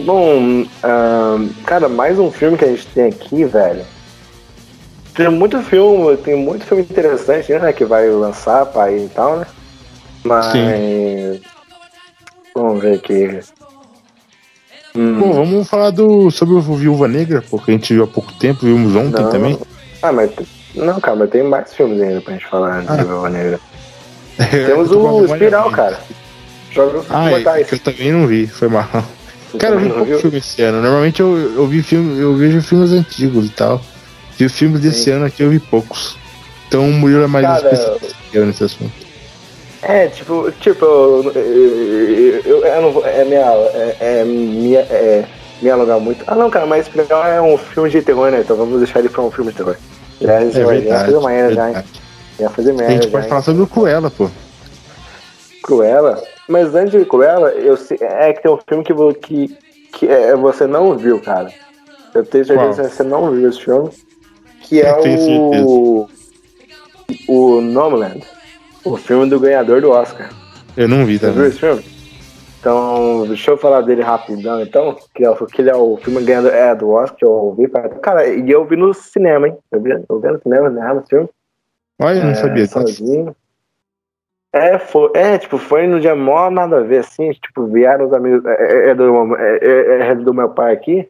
Bom, 0.05 0.63
uh, 0.63 1.55
cara, 1.65 1.89
mais 1.89 2.19
um 2.19 2.31
filme 2.31 2.57
que 2.57 2.65
a 2.65 2.69
gente 2.69 2.87
tem 2.89 3.05
aqui, 3.05 3.45
velho. 3.45 3.85
Tem 5.15 5.29
muito 5.29 5.63
filme, 5.63 6.17
tem 6.17 6.35
muito 6.35 6.65
filme 6.65 6.83
interessante, 6.83 7.53
né? 7.53 7.73
Que 7.73 7.85
vai 7.85 8.09
lançar 8.09 8.67
pra 8.67 8.91
ir 8.91 9.05
e 9.05 9.09
tal, 9.09 9.37
né? 9.37 9.47
Mas. 10.25 10.47
Sim. 10.47 11.41
Vamos 12.55 12.83
ver 12.83 12.95
aqui. 12.95 13.41
Hum. 14.97 15.21
Bom, 15.21 15.33
vamos 15.33 15.69
falar 15.69 15.91
do, 15.91 16.31
sobre 16.31 16.55
o 16.55 16.61
Viúva 16.61 17.07
Negra, 17.07 17.45
porque 17.49 17.71
a 17.71 17.75
gente 17.75 17.93
viu 17.93 18.05
há 18.05 18.07
pouco 18.07 18.33
tempo, 18.33 18.61
vimos 18.65 18.95
ontem 18.97 19.23
não, 19.23 19.31
também. 19.31 19.59
Ah, 20.05 20.13
mas. 20.13 20.31
Não, 20.75 21.01
cara, 21.01 21.17
mas 21.17 21.31
tem 21.31 21.43
mais 21.43 21.73
filmes 21.73 21.99
ainda 21.99 22.21
pra 22.21 22.35
gente 22.35 22.47
falar 22.47 22.85
ah. 22.87 22.97
de 22.97 23.05
Viúva 23.05 23.31
Negra. 23.31 23.59
Temos 24.51 24.91
o 24.91 25.25
Espiral, 25.25 25.71
cara. 25.71 25.99
Joga 26.71 27.03
ah, 27.09 27.31
é, 27.31 27.67
eu 27.71 27.79
também 27.79 28.13
não 28.13 28.27
vi, 28.27 28.47
foi 28.47 28.69
mal. 28.69 28.87
Cara, 29.59 29.77
eu 29.77 29.81
vi 29.81 29.89
pouco 29.89 30.19
filme 30.19 30.39
esse 30.39 30.61
ano. 30.61 30.83
Normalmente 30.83 31.21
eu, 31.21 31.37
eu 31.55 31.67
vi 31.67 31.83
filme, 31.83 32.21
eu 32.21 32.35
vejo 32.37 32.61
filmes 32.61 32.91
antigos 32.91 33.47
e 33.47 33.51
tal. 33.51 33.81
E 34.39 34.45
os 34.45 34.53
filmes 34.53 34.81
desse 34.81 35.05
Sim. 35.05 35.13
ano 35.13 35.25
aqui 35.25 35.43
eu 35.43 35.51
vi 35.51 35.61
poucos. 35.61 36.19
Então 36.69 36.87
o 36.87 36.93
Murilo 36.93 37.23
é 37.23 37.27
mais 37.29 37.47
Cara, 37.47 37.73
especialista 37.73 38.45
nesse 38.45 38.65
assunto. 38.65 38.93
É, 39.81 40.09
tipo, 40.09 40.53
tipo, 40.61 40.85
eu, 40.85 41.33
eu, 41.33 42.41
eu, 42.45 42.65
eu 42.67 42.83
não 42.83 42.93
vou. 42.93 43.07
É 43.07 43.25
minha. 43.25 43.41
É, 43.41 43.97
é 44.01 44.25
minha. 44.25 44.81
É, 44.81 45.25
me 45.63 45.71
alugar 45.71 46.01
muito. 46.01 46.25
Ah 46.27 46.35
não, 46.35 46.51
cara, 46.51 46.67
mas 46.67 46.87
Espiral 46.87 47.25
é 47.27 47.41
um 47.41 47.57
filme 47.57 47.89
de 47.89 48.03
terror, 48.03 48.31
né? 48.31 48.41
Então 48.41 48.57
vamos 48.57 48.79
deixar 48.79 48.99
ele 48.99 49.09
pra 49.09 49.23
um 49.23 49.31
filme 49.31 49.51
de 49.53 49.57
terror. 49.57 49.77
Já, 50.21 50.33
é 50.35 50.45
verdade, 50.45 50.87
já 50.87 51.05
fazer 51.05 51.27
merda 51.27 51.55
já, 51.55 51.71
hein? 51.71 51.85
Já 52.39 52.51
fazer 52.51 52.73
merda. 52.73 52.93
A 52.93 52.97
gente 52.97 53.09
pode 53.09 53.29
falar 53.29 53.43
sobre 53.43 53.63
o 53.63 53.67
Cruella, 53.67 54.11
pô. 54.11 54.31
Cruella? 55.63 56.23
Mas 56.49 56.75
antes 56.75 56.93
de 56.93 57.05
Cruella, 57.07 57.51
eu 57.51 57.77
sei, 57.77 57.99
é 58.01 58.33
que 58.33 58.43
tem 58.43 58.53
um 58.53 58.59
filme 58.69 58.85
que, 58.85 59.15
que, 59.15 59.57
que 59.93 60.09
é, 60.09 60.37
você 60.37 60.67
não 60.67 60.97
viu, 60.97 61.21
cara. 61.21 61.51
Eu 62.15 62.25
tenho 62.25 62.45
certeza 62.45 62.83
que 62.83 62.95
você 62.95 63.03
não 63.03 63.31
viu 63.31 63.49
esse 63.49 63.61
filme 63.61 63.91
que 64.65 64.81
é 64.81 64.93
o. 64.93 66.09
O 67.29 67.61
Nomadland. 67.61 68.25
O 68.83 68.97
filme 68.97 69.29
do 69.29 69.39
ganhador 69.39 69.81
do 69.81 69.91
Oscar. 69.91 70.31
Eu 70.77 70.89
não 70.89 71.05
vi, 71.07 71.19
tá? 71.19 71.29
Você 71.29 71.33
viu 71.33 71.47
esse 71.47 71.59
filme? 71.59 71.85
Então, 72.65 73.27
deixa 73.27 73.51
eu 73.51 73.59
falar 73.59 73.83
dele 73.83 74.01
rapidão, 74.01 74.63
então. 74.63 74.97
Que, 75.15 75.27
é, 75.27 75.35
que 75.53 75.61
ele 75.61 75.69
é 75.69 75.77
o 75.77 75.99
filme 75.99 76.25
ganhador 76.25 76.51
é, 76.51 76.75
do 76.75 76.89
Oscar, 76.89 77.19
que 77.19 77.25
eu 77.27 77.55
vi. 77.55 77.69
Cara, 78.01 78.27
e 78.27 78.51
eu 78.51 78.65
vi 78.65 78.75
no 78.75 78.95
cinema, 78.95 79.49
hein? 79.49 79.59
Eu 79.71 79.83
vi, 79.83 79.91
eu 79.91 80.19
vi 80.19 80.29
no 80.29 80.41
cinema, 80.41 80.71
né? 80.71 80.93
No 80.95 81.07
filme. 81.07 81.29
Olha, 82.01 82.17
eu 82.17 82.25
não 82.25 82.31
é, 82.31 82.35
sabia. 82.35 82.67
Tá? 82.67 82.81
Sozinho. 82.81 83.37
É, 84.51 84.79
foi, 84.79 85.11
é, 85.15 85.37
tipo, 85.37 85.59
foi 85.59 85.87
no 85.87 86.01
dia 86.01 86.15
mó 86.15 86.49
nada 86.49 86.79
a 86.79 86.83
ver, 86.83 87.01
assim, 87.01 87.33
tipo, 87.33 87.67
vieram 87.67 88.07
os 88.07 88.15
amigos, 88.15 88.43
é, 88.47 88.55
é, 88.55 88.91
é 88.91 88.95
do, 88.95 89.37
é, 89.37 90.11
é, 90.11 90.15
do 90.15 90.33
meu 90.33 90.49
pai 90.49 90.73
aqui, 90.73 91.07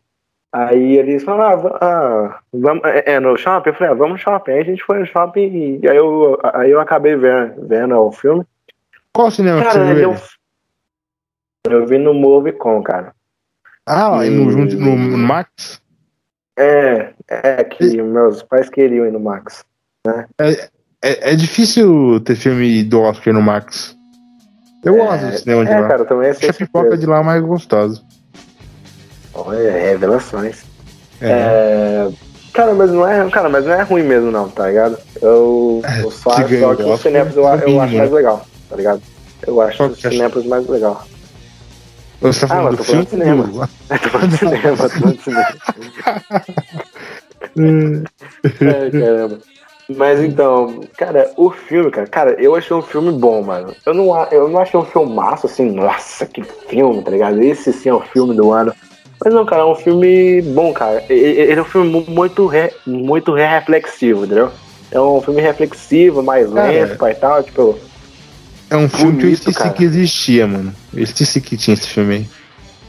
Aí 0.50 0.96
eles 0.98 1.24
falaram, 1.24 1.66
ah, 1.66 1.78
ah, 1.80 2.38
vamos, 2.52 2.84
é, 2.84 3.14
é, 3.14 3.20
no 3.20 3.36
shopping? 3.36 3.70
Eu 3.70 3.74
falei, 3.74 3.92
ah, 3.92 3.96
vamos 3.96 4.12
no 4.12 4.18
shopping. 4.18 4.52
Aí 4.52 4.60
a 4.60 4.64
gente 4.64 4.84
foi 4.84 5.00
no 5.00 5.06
shopping 5.06 5.80
e 5.82 5.88
aí 5.88 5.96
eu, 5.96 6.38
aí 6.44 6.70
eu 6.70 6.80
acabei 6.80 7.16
vendo, 7.16 7.66
vendo 7.66 7.98
o 7.98 8.12
filme. 8.12 8.44
Qual 9.12 9.32
cinema 9.32 9.60
cara, 9.60 9.80
que 9.80 9.86
você 9.86 9.94
viu? 9.94 10.14
Eu, 11.70 11.86
vi 11.86 11.98
no 11.98 12.12
Movicon, 12.12 12.82
cara. 12.82 13.14
Ah, 13.86 14.24
e... 14.24 14.28
no, 14.30 14.50
no, 14.50 14.96
no 14.96 15.18
Max? 15.18 15.80
É, 16.58 17.14
é 17.28 17.64
que 17.64 17.84
e... 17.84 18.02
meus 18.02 18.42
pais 18.42 18.68
queriam 18.68 19.06
ir 19.06 19.12
no 19.12 19.18
Max. 19.18 19.64
Né? 20.06 20.26
É, 20.38 20.50
é, 21.02 21.32
é, 21.32 21.34
difícil 21.34 22.20
ter 22.20 22.36
filme 22.36 22.84
do 22.84 23.00
Oscar 23.00 23.32
no 23.32 23.40
Max. 23.40 23.96
Eu 24.84 24.94
é, 24.94 24.98
gosto 24.98 25.26
do 25.26 25.38
cinema 25.38 25.64
de 25.64 25.72
é, 25.72 25.80
lá. 25.80 25.88
Cara, 25.88 26.04
também 26.04 26.30
Acho 26.30 26.50
a 26.50 26.52
pipoca 26.52 26.98
de 26.98 27.06
lá 27.06 27.22
mais 27.22 27.42
gostosa. 27.42 28.02
Olha, 29.32 29.72
revelações. 29.72 30.64
É. 31.20 31.30
É... 31.30 32.08
Cara, 32.52 32.74
mas 32.74 32.90
não 32.90 33.08
é, 33.08 33.28
cara, 33.30 33.48
mas 33.48 33.64
não 33.64 33.72
é 33.72 33.82
ruim 33.82 34.02
mesmo 34.02 34.30
não, 34.30 34.48
tá 34.48 34.68
ligado? 34.68 34.98
Eu, 35.20 35.82
eu 36.02 36.10
só 36.10 36.30
acho 36.30 36.46
que 36.46 36.54
o 36.56 36.96
Cinépolis 36.98 37.36
eu, 37.36 37.42
eu 37.42 37.80
acho 37.80 37.96
mais 37.96 38.12
legal, 38.12 38.46
tá 38.68 38.76
ligado? 38.76 39.02
Eu 39.44 39.60
acho 39.60 39.82
o 39.82 39.96
Cinépolis 39.96 40.46
mais 40.46 40.68
legal. 40.68 41.04
Você 42.32 42.40
tá 42.40 42.48
falando 42.48 42.74
ah, 42.74 42.76
do 42.76 42.84
filme? 42.84 43.06
Cinema. 43.06 43.68
Eu 43.90 43.98
tô 43.98 44.08
falando 44.08 44.30
de 44.30 44.38
cinema, 44.38 44.76
tô 44.76 44.88
falando 44.88 45.16
de 45.16 45.22
cinema. 45.22 45.46
é, 48.60 48.90
caramba. 48.90 49.38
Mas 49.94 50.20
então, 50.20 50.80
cara, 50.96 51.30
o 51.36 51.50
filme, 51.50 51.90
cara, 51.90 52.06
cara, 52.06 52.30
eu 52.42 52.56
achei 52.56 52.74
um 52.74 52.80
filme 52.80 53.12
bom, 53.12 53.42
mano. 53.42 53.74
Eu 53.84 53.92
não, 53.92 54.26
eu 54.32 54.48
não 54.48 54.58
achei 54.58 54.80
um 54.80 54.84
filme 54.84 55.14
massa, 55.14 55.46
assim, 55.46 55.70
nossa, 55.70 56.24
que 56.24 56.42
filme, 56.42 57.02
tá 57.02 57.10
ligado? 57.10 57.42
Esse 57.42 57.70
sim 57.70 57.90
é 57.90 57.94
o 57.94 58.00
filme 58.00 58.34
do 58.34 58.50
ano. 58.50 58.72
Mas 59.22 59.34
não, 59.34 59.44
cara, 59.44 59.60
é 59.60 59.66
um 59.66 59.74
filme 59.74 60.40
bom, 60.40 60.72
cara. 60.72 61.04
Ele 61.10 61.52
é 61.52 61.60
um 61.60 61.66
filme 61.66 62.06
muito, 62.08 62.46
re, 62.46 62.72
muito 62.86 63.34
reflexivo, 63.34 64.24
entendeu? 64.24 64.50
É 64.90 64.98
um 64.98 65.20
filme 65.20 65.42
reflexivo, 65.42 66.22
mais 66.22 66.50
lento 66.50 67.06
e 67.06 67.14
tal, 67.14 67.42
tipo. 67.42 67.78
É 68.74 68.76
um 68.76 68.88
filme 68.88 69.12
bonito, 69.12 69.20
que 69.20 69.26
eu 69.26 69.32
esqueci 69.32 69.58
cara. 69.58 69.70
que 69.70 69.84
existia, 69.84 70.46
mano. 70.48 70.74
Eu 70.92 71.04
esqueci 71.04 71.40
que 71.40 71.56
tinha 71.56 71.74
esse 71.74 71.86
filme 71.86 72.14
aí. 72.14 72.26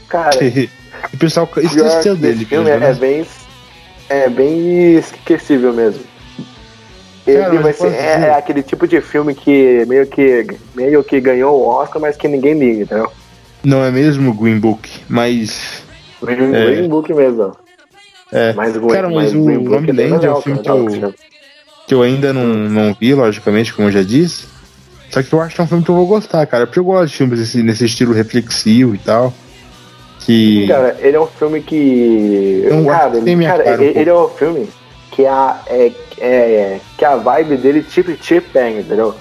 Cara. 0.09 0.35
o 1.13 1.17
pessoal 1.17 1.47
esqueceu 1.57 2.15
dele. 2.15 2.37
Esse 2.37 2.45
filme 2.45 2.69
é, 2.71 2.93
bem. 2.93 3.25
É 4.09 4.27
bem 4.27 4.95
esquecível 4.97 5.71
mesmo. 5.73 6.01
Ele 7.27 7.39
cara, 7.39 7.61
vai 7.61 7.73
ser, 7.73 7.93
é, 7.93 8.27
é, 8.27 8.33
aquele 8.35 8.63
tipo 8.63 8.87
de 8.87 8.99
filme 9.01 9.33
que 9.33 9.83
meio 9.87 10.05
que 10.07 10.45
meio 10.75 11.03
que 11.03 11.19
ganhou 11.19 11.59
o 11.59 11.67
Oscar, 11.67 11.99
mas 11.99 12.15
que 12.15 12.27
ninguém 12.27 12.57
liga, 12.57 12.83
entendeu? 12.83 13.11
Não 13.63 13.83
é 13.83 13.89
mesmo 13.89 14.33
Green 14.33 14.59
Book, 14.59 14.89
mas 15.07 15.83
Green, 16.21 16.53
é. 16.53 16.65
Green 16.65 16.87
Book 16.87 17.11
mesmo. 17.13 17.55
É. 18.31 18.53
Mas, 18.53 18.75
cara, 18.77 19.09
mas, 19.09 19.33
o 19.33 19.43
Zombieland 19.43 20.25
é, 20.25 20.29
é 20.29 20.33
um 20.33 20.41
filme 20.41 20.61
que 20.61 20.69
eu, 20.69 21.13
que 21.87 21.93
eu 21.93 22.01
ainda 22.01 22.31
não, 22.33 22.45
não 22.45 22.93
vi, 22.93 23.13
logicamente, 23.13 23.73
como 23.73 23.87
eu 23.87 23.91
já 23.91 24.03
disse. 24.03 24.54
Só 25.09 25.21
que 25.21 25.31
eu 25.31 25.41
acho 25.41 25.55
que 25.55 25.61
é 25.61 25.63
um 25.63 25.67
filme 25.67 25.83
que 25.83 25.89
eu 25.89 25.95
vou 25.95 26.07
gostar, 26.07 26.45
cara. 26.45 26.65
Porque 26.65 26.79
eu 26.79 26.83
gosto 26.83 27.11
de 27.11 27.17
filmes 27.17 27.39
nesse, 27.39 27.63
nesse 27.63 27.85
estilo 27.85 28.13
reflexivo 28.13 28.95
e 28.95 28.97
tal. 28.97 29.33
Que... 30.19 30.67
Cara, 30.67 30.97
ele 30.99 31.15
é 31.15 31.19
um 31.19 31.27
filme 31.27 31.61
que. 31.61 32.63
Eu 32.65 32.85
cara, 32.85 33.17
ele, 33.17 33.45
cara, 33.45 33.63
cara 33.63 33.77
um 33.77 33.83
ele, 33.83 34.09
é 34.09 34.13
um 34.13 34.29
filme 34.29 34.69
que 35.11 35.25
a, 35.25 35.61
é, 35.67 35.91
é, 36.19 36.79
que 36.97 37.05
a 37.05 37.15
vibe 37.15 37.57
dele 37.57 37.83
tipo 37.83 38.11
te 38.13 38.41
pega, 38.41 38.79
entendeu? 38.79 39.15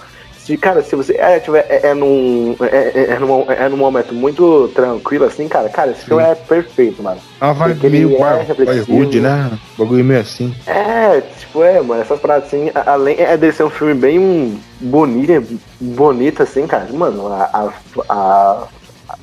Se, 0.44 0.58
cara, 0.58 0.82
se 0.82 0.94
você 0.94 1.14
é, 1.14 1.40
tiver, 1.40 1.64
é, 1.70 1.86
é, 1.86 1.94
num, 1.94 2.54
é, 2.60 2.66
é, 2.66 3.10
é, 3.12 3.18
num, 3.18 3.50
é 3.50 3.66
num 3.66 3.78
momento 3.78 4.12
muito 4.12 4.70
tranquilo, 4.74 5.24
assim, 5.24 5.48
cara, 5.48 5.70
cara, 5.70 5.92
esse 5.92 6.04
filme 6.04 6.22
é 6.22 6.34
perfeito, 6.34 7.02
mano. 7.02 7.18
Ah, 7.40 7.54
vai 7.54 7.72
meio 7.72 8.14
é 8.18 8.80
rude, 8.86 9.20
né? 9.20 9.50
Bagulho 9.78 10.04
meio 10.04 10.20
assim. 10.20 10.54
É, 10.66 11.22
tipo, 11.38 11.62
é, 11.62 11.80
mano, 11.80 12.02
essas 12.02 12.20
paradas 12.20 12.48
assim, 12.48 12.70
além 12.84 13.16
é 13.18 13.38
de 13.38 13.52
ser 13.52 13.64
um 13.64 13.70
filme 13.70 13.94
bem 13.94 14.60
bonito, 14.80 15.58
bonito, 15.80 16.42
assim, 16.42 16.66
cara, 16.66 16.88
mano, 16.92 17.26
a, 17.28 17.48
a, 17.50 17.72
a, 18.10 18.68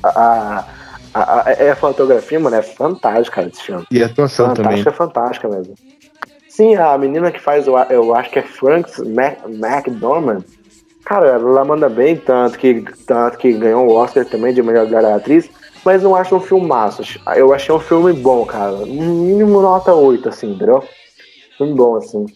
a 0.04 0.64
a, 1.14 1.20
a, 1.20 1.72
a, 1.72 1.76
fotografia, 1.76 2.40
mano, 2.40 2.56
é 2.56 2.62
fantástica, 2.62 3.36
cara, 3.36 3.48
desse 3.48 3.62
filme. 3.62 3.84
E 3.90 4.02
a 4.02 4.06
atuação 4.06 4.46
fantástica, 4.46 4.62
também. 4.68 4.82
Fantástica, 4.82 5.48
fantástica 5.48 5.48
mesmo. 5.48 5.74
Sim, 6.48 6.74
a 6.74 6.98
menina 6.98 7.30
que 7.30 7.40
faz, 7.40 7.66
eu, 7.66 7.76
eu 7.90 8.14
acho 8.14 8.30
que 8.30 8.38
é 8.38 8.42
Franks 8.42 8.98
McDormand, 8.98 10.42
Cara, 11.04 11.28
ela 11.28 11.64
manda 11.64 11.88
bem, 11.88 12.16
tanto 12.16 12.58
que, 12.58 12.84
tanto 13.06 13.38
que 13.38 13.52
ganhou 13.52 13.86
o 13.88 13.94
Oscar 13.94 14.24
também 14.24 14.54
de 14.54 14.62
melhor 14.62 14.86
atriz, 15.04 15.50
mas 15.84 16.02
não 16.02 16.14
acho 16.14 16.36
um 16.36 16.40
filme 16.40 16.66
massa. 16.66 17.02
Eu 17.34 17.52
achei 17.52 17.74
um 17.74 17.80
filme 17.80 18.12
bom, 18.12 18.46
cara. 18.46 18.72
Mínimo 18.86 19.60
nota 19.60 19.92
8, 19.92 20.28
assim, 20.28 20.52
entendeu? 20.52 20.82
Filme 21.58 21.74
bom, 21.74 21.96
assim. 21.96 22.26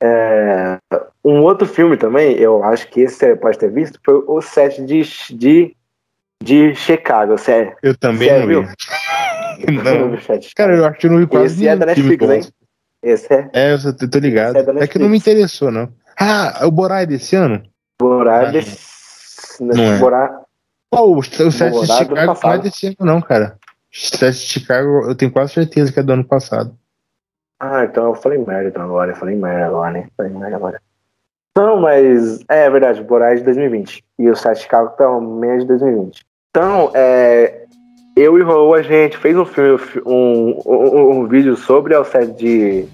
É, 0.00 0.78
Um 1.24 1.42
outro 1.42 1.66
filme 1.66 1.96
também, 1.96 2.36
eu 2.36 2.62
acho 2.62 2.88
que 2.88 3.00
esse 3.00 3.16
você 3.16 3.36
pode 3.36 3.58
ter 3.58 3.70
visto, 3.70 4.00
foi 4.04 4.22
o 4.26 4.40
set 4.40 4.82
de, 4.84 5.02
de, 5.30 5.76
de 6.42 6.74
Chicago. 6.74 7.36
Você, 7.36 7.74
eu 7.82 7.96
também 7.96 8.32
não 8.40 8.46
viu? 8.46 8.62
não. 9.68 10.16
Cara, 10.56 10.76
eu 10.76 10.84
acho 10.86 10.98
que 10.98 11.06
eu 11.06 11.10
não 11.10 11.18
vi 11.18 11.26
quase 11.26 11.56
Esse 11.56 11.68
é 11.68 11.76
da 11.76 11.86
Netflix, 11.86 12.30
hein? 12.30 12.42
Esse 13.02 13.32
é. 13.32 13.50
É, 13.52 13.74
eu 13.74 14.08
tô 14.08 14.18
ligado. 14.18 14.56
É, 14.56 14.84
é, 14.84 14.86
que 14.86 14.98
não 14.98 15.08
me 15.08 15.18
interessou, 15.18 15.70
não. 15.70 15.88
Ah, 16.18 16.66
o 16.66 16.70
Borai 16.70 17.06
desse 17.06 17.36
ano? 17.36 17.62
Borai 18.00 18.46
ah, 18.46 18.50
desse. 18.50 19.62
Não 19.62 19.84
é. 19.84 19.98
Borai... 19.98 20.30
Pô, 20.90 21.02
o, 21.02 21.18
o 21.18 21.22
set 21.22 21.70
de 21.70 21.86
Chicago 21.86 22.36
não 22.42 22.52
é 22.52 22.58
desse 22.58 22.86
ano, 22.86 22.96
não, 23.00 23.20
cara. 23.20 23.56
O 23.92 24.16
set 24.16 24.34
de 24.34 24.46
Chicago, 24.46 25.08
eu 25.08 25.14
tenho 25.14 25.30
quase 25.30 25.52
certeza 25.52 25.92
que 25.92 26.00
é 26.00 26.02
do 26.02 26.12
ano 26.12 26.24
passado. 26.24 26.74
Ah, 27.60 27.84
então 27.84 28.06
eu 28.06 28.14
falei 28.14 28.38
merda 28.38 28.68
então 28.68 28.82
agora. 28.82 29.12
Eu 29.12 29.16
falei 29.16 29.36
merda 29.36 29.66
agora, 29.66 29.92
né? 29.92 30.08
Falei 30.16 30.32
merda 30.32 30.56
agora. 30.56 30.80
Não, 31.56 31.80
mas 31.80 32.40
é, 32.48 32.66
é 32.66 32.70
verdade, 32.70 33.00
o 33.00 33.04
Borá 33.04 33.32
é 33.32 33.36
de 33.36 33.42
2020. 33.42 34.04
E 34.18 34.30
o 34.30 34.36
Sete 34.36 34.62
Chicago 34.62 34.90
também 34.96 35.50
é 35.50 35.58
de 35.58 35.66
2020. 35.66 36.24
Então, 36.50 36.90
é, 36.94 37.64
eu 38.16 38.38
e 38.38 38.42
o 38.42 38.46
Raul, 38.46 38.74
a 38.74 38.82
gente 38.82 39.16
fez 39.16 39.36
um 39.36 39.44
filme, 39.44 39.80
um, 40.06 40.60
um, 40.64 41.10
um 41.10 41.26
vídeo 41.26 41.56
sobre 41.56 41.96
o 41.96 42.04
set 42.04 42.32
de, 42.34 42.88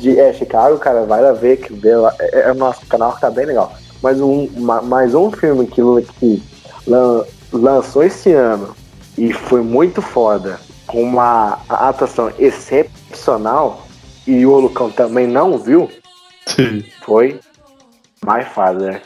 de 0.00 0.18
é, 0.18 0.32
Chicago, 0.32 0.78
cara, 0.78 1.04
vai 1.04 1.22
lá 1.22 1.32
ver 1.32 1.58
que 1.58 1.72
lá, 1.86 2.14
é, 2.18 2.48
é, 2.48 2.52
o 2.52 2.54
nosso 2.54 2.84
canal 2.86 3.12
que 3.12 3.20
tá 3.20 3.30
bem 3.30 3.46
legal. 3.46 3.72
Mas 4.02 4.20
um, 4.20 4.48
mais 4.56 5.14
um 5.14 5.30
filme 5.30 5.66
que, 5.66 5.82
que 6.18 6.42
lan, 6.86 7.24
lançou 7.52 8.02
esse 8.02 8.32
ano 8.32 8.74
e 9.18 9.32
foi 9.32 9.60
muito 9.60 10.00
foda, 10.00 10.58
com 10.86 11.02
uma 11.02 11.58
atuação 11.68 12.32
excepcional, 12.38 13.86
e 14.26 14.46
o 14.46 14.58
Lucão 14.58 14.90
também 14.90 15.26
não 15.26 15.58
viu, 15.58 15.90
Sim. 16.46 16.84
foi 17.02 17.38
My 18.24 18.42
Father 18.44 19.02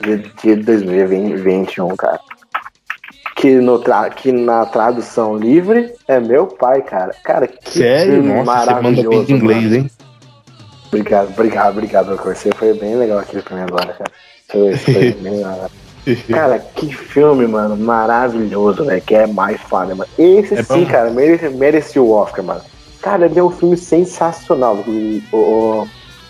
de, 0.00 0.18
de 0.18 0.56
2021, 0.56 1.96
cara. 1.96 2.20
Que, 3.36 3.56
no 3.56 3.78
tra 3.78 4.08
que 4.08 4.32
na 4.32 4.64
tradução 4.64 5.36
livre 5.36 5.92
é 6.08 6.18
meu 6.18 6.46
pai, 6.46 6.82
cara. 6.82 7.14
Cara, 7.22 7.46
que 7.46 7.70
Sério? 7.70 8.22
Nossa, 8.22 8.44
maravilhoso. 8.44 9.02
Você 9.02 9.16
manda 9.16 9.32
em 9.32 9.34
inglês, 9.34 9.72
hein? 9.72 9.90
Obrigado, 10.88 11.28
obrigado, 11.30 11.70
obrigado, 11.70 12.16
Você 12.16 12.50
foi 12.52 12.74
bem 12.74 12.96
legal 12.96 13.22
pra 13.44 13.56
mim 13.56 13.62
agora, 13.62 13.92
cara. 13.92 14.10
Foi, 14.48 14.76
foi 14.76 15.12
bem 15.20 15.32
legal. 15.36 15.70
Cara, 16.30 16.58
que 16.60 16.94
filme, 16.94 17.48
mano, 17.48 17.76
maravilhoso, 17.76 18.84
velho, 18.84 19.02
que 19.02 19.14
é 19.14 19.26
My 19.26 19.58
Father, 19.58 19.96
mano. 19.96 20.08
Esse 20.16 20.54
é 20.54 20.62
sim, 20.62 20.84
bom. 20.84 20.90
cara, 20.90 21.10
merece, 21.10 21.48
merecia 21.48 22.00
o 22.00 22.12
Oscar, 22.12 22.44
mano. 22.44 22.60
Cara, 23.02 23.26
ele 23.26 23.38
é 23.38 23.42
um 23.42 23.50
filme 23.50 23.76
sensacional. 23.76 24.76
O, 24.76 25.22
o, 25.32 25.88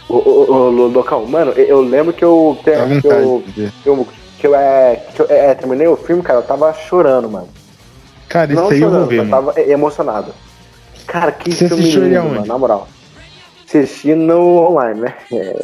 o, 0.08 0.14
o, 0.14 0.52
o, 0.52 0.88
local, 0.88 1.26
mano, 1.26 1.52
eu 1.52 1.82
lembro 1.82 2.14
que 2.14 2.24
eu. 2.24 2.58
Que 2.64 2.70
eu, 2.70 3.44
que 3.82 3.88
eu, 3.88 4.06
que 4.38 4.46
eu, 4.46 4.54
é, 4.54 4.96
que 5.14 5.20
eu 5.20 5.26
é, 5.28 5.54
terminei 5.54 5.88
o 5.88 5.96
filme, 5.96 6.22
cara, 6.22 6.38
eu 6.38 6.42
tava 6.42 6.72
chorando, 6.72 7.28
mano. 7.28 7.48
Cara, 8.28 8.52
isso 8.52 8.62
aí 8.62 8.78
chorando, 8.78 8.94
eu 8.94 9.00
vou 9.00 9.08
ver, 9.08 9.18
eu 9.18 9.28
tava 9.28 9.60
emocionado. 9.60 10.32
Cara, 11.06 11.32
que 11.32 11.52
Você 11.52 11.68
filme 11.68 11.90
lindo, 11.90 12.24
mano, 12.24 12.46
na 12.46 12.58
moral. 12.58 12.88
Assisti 13.66 14.14
no 14.14 14.70
online, 14.70 15.00
né? 15.00 15.14
É, 15.32 15.56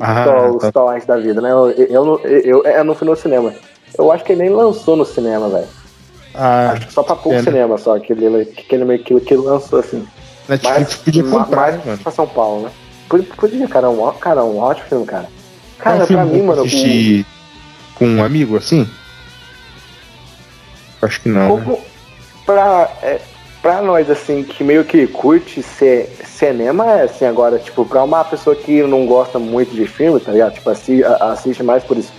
ah, 0.00 0.50
os 0.50 0.62
tá. 0.72 0.98
da 1.06 1.16
vida, 1.18 1.42
né? 1.42 1.50
Eu, 1.50 1.70
eu, 1.70 2.20
eu, 2.24 2.64
eu, 2.64 2.84
não 2.84 2.94
fui 2.94 3.06
no 3.06 3.14
cinema. 3.14 3.54
Eu 3.98 4.10
acho 4.10 4.24
que 4.24 4.32
ele 4.32 4.42
nem 4.42 4.50
lançou 4.50 4.96
no 4.96 5.04
cinema, 5.04 5.48
velho. 5.50 5.68
Ah, 6.34 6.70
acho 6.70 6.86
que 6.86 6.92
só 6.92 7.02
pra 7.02 7.16
pouco 7.16 7.38
é, 7.38 7.42
cinema, 7.42 7.76
só 7.76 7.98
que 7.98 8.12
ele, 8.12 8.46
que 8.46 8.74
ele 8.74 8.84
meio 8.84 9.02
que, 9.02 9.18
que 9.20 9.34
lançou 9.34 9.80
assim. 9.80 10.06
Netflix 10.48 10.78
mas, 10.78 10.94
podia 10.96 11.22
comprar, 11.22 11.60
mais 11.72 11.84
mano. 11.84 11.98
pra 11.98 12.12
São 12.12 12.26
Paulo, 12.26 12.62
né? 12.62 12.70
Podia, 13.36 13.68
cara, 13.68 13.90
um, 13.90 14.10
cara, 14.12 14.42
um 14.42 14.58
ótimo 14.58 14.88
filme, 14.88 15.06
cara. 15.06 15.28
Cara, 15.78 15.98
é 15.98 16.04
um 16.04 16.06
pra 16.06 16.24
mim, 16.24 16.42
mano. 16.42 16.62
Assistir 16.62 17.20
um... 17.20 17.94
com 17.98 18.06
um 18.06 18.24
amigo 18.24 18.56
assim? 18.56 18.88
Acho 21.02 21.20
que 21.20 21.28
não. 21.28 21.60
Como, 21.60 21.72
né? 21.72 21.82
pra, 22.46 22.90
é, 23.02 23.20
pra 23.62 23.82
nós, 23.82 24.10
assim, 24.10 24.42
que 24.42 24.64
meio 24.64 24.84
que 24.84 25.06
curte 25.06 25.62
ser, 25.62 26.06
cinema, 26.24 26.86
é 26.86 27.02
assim, 27.02 27.24
agora, 27.24 27.58
tipo, 27.58 27.84
pra 27.84 28.02
uma 28.02 28.24
pessoa 28.24 28.56
que 28.56 28.82
não 28.82 29.06
gosta 29.06 29.38
muito 29.38 29.74
de 29.74 29.86
filme, 29.86 30.18
tá 30.20 30.32
ligado? 30.32 30.54
Tipo, 30.54 30.70
assiste, 30.70 31.04
assiste 31.04 31.62
mais 31.62 31.84
por 31.84 31.96
isso. 31.96 32.12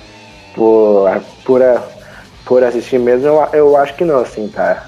Por, 0.53 1.09
por, 1.43 1.61
por 2.45 2.63
assistir 2.63 2.99
mesmo, 2.99 3.27
eu, 3.27 3.47
eu 3.53 3.77
acho 3.77 3.95
que 3.95 4.03
não, 4.03 4.19
assim, 4.19 4.47
tá? 4.47 4.85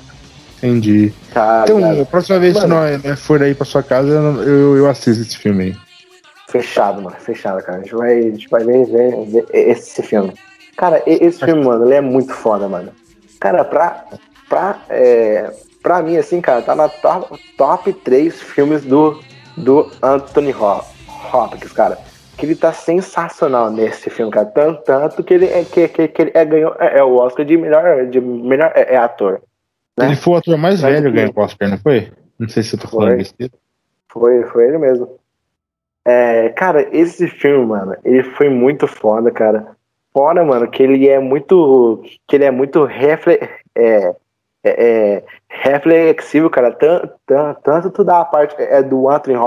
Entendi. 0.58 1.14
Tá, 1.34 1.66
então, 1.66 2.02
a 2.02 2.06
próxima 2.06 2.40
vez 2.40 2.54
mano, 2.54 3.00
que 3.02 3.08
nós 3.08 3.20
for 3.20 3.42
aí 3.42 3.54
pra 3.54 3.66
sua 3.66 3.84
casa, 3.84 4.10
eu, 4.10 4.78
eu 4.78 4.90
assisto 4.90 5.22
esse 5.22 5.38
filme 5.38 5.64
aí. 5.64 5.76
Fechado, 6.50 7.02
mano. 7.02 7.16
Fechado, 7.20 7.62
cara. 7.64 7.80
A 7.80 7.82
gente 7.82 7.96
vai, 7.96 8.20
a 8.20 8.22
gente 8.22 8.48
vai 8.48 8.64
ver, 8.64 8.86
ver, 8.86 9.26
ver 9.26 9.46
esse 9.52 10.02
filme. 10.04 10.34
Cara, 10.78 11.02
esse 11.06 11.44
filme, 11.44 11.66
mano, 11.66 11.86
ele 11.86 11.96
é 11.96 12.02
muito 12.02 12.34
foda, 12.34 12.68
mano. 12.68 12.92
Cara, 13.40 13.66
pra, 13.66 14.06
pra, 14.48 14.78
é, 14.90 15.52
pra 15.84 16.02
mim, 16.02 16.18
assim, 16.18 16.40
cara, 16.40 16.62
tá 16.62 16.74
na 16.74 16.88
top, 16.88 17.38
top 17.58 17.94
3 17.94 18.42
filmes 18.42 18.84
do, 18.84 19.20
do 19.58 19.92
Anthony 20.02 20.54
Hopkins, 20.54 21.74
cara. 21.74 22.00
Que 22.38 22.48
ele 22.48 22.56
tá 22.56 22.74
sensacional 22.74 23.70
nesse 23.70 24.10
filme, 24.10 24.32
cara. 24.32 24.48
Tanto, 24.48 24.82
tanto 24.84 25.24
que 25.24 25.34
ele, 25.34 25.46
é, 25.46 25.64
que, 25.64 25.88
que, 25.90 26.08
que 26.08 26.22
ele 26.22 26.32
é, 26.34 26.46
ganhou 26.46 26.76
é, 26.80 26.98
é, 26.98 27.04
o 27.04 27.18
Oscar 27.18 27.46
de 27.46 27.58
melhor, 27.58 28.08
de 28.08 28.20
melhor 28.20 28.72
é, 28.74 28.96
é 28.96 28.98
ator. 28.98 29.42
Né? 29.98 30.08
Ele 30.08 30.16
foi 30.16 30.34
o 30.34 30.38
ator 30.38 30.58
mais 30.58 30.82
velho 30.82 31.04
que 31.04 31.12
ganhou 31.12 31.34
o 31.36 31.40
Oscar, 31.42 31.70
não 31.70 31.78
foi? 31.78 32.12
Não 32.40 32.50
sei 32.50 32.64
se 32.64 32.76
eu 32.76 32.80
tô 32.80 32.88
falando 32.88 33.18
besteira. 33.18 33.54
Foi, 34.10 34.44
foi 34.46 34.68
ele 34.68 34.78
mesmo. 34.80 35.20
É, 36.06 36.50
cara, 36.50 36.88
esse 36.92 37.28
filme, 37.28 37.66
mano, 37.66 37.96
ele 38.04 38.24
foi 38.24 38.50
muito 38.50 38.88
foda, 38.88 39.30
cara. 39.32 39.76
Fora, 40.12 40.44
mano, 40.44 40.70
que 40.70 40.82
ele 40.84 41.08
é 41.08 41.20
muito. 41.20 42.04
Que 42.28 42.36
ele 42.36 42.46
é 42.46 42.52
muito 42.52 42.84
refle, 42.86 43.40
é, 43.76 44.16
é, 44.64 44.70
é, 44.70 45.24
reflexivo, 45.50 46.50
cara. 46.50 46.72
Tanto, 46.72 47.14
tanto, 47.26 47.62
tanto 47.62 48.04
da 48.04 48.24
parte 48.24 48.56
é, 48.58 48.82
do 48.82 49.10
Anthony 49.10 49.38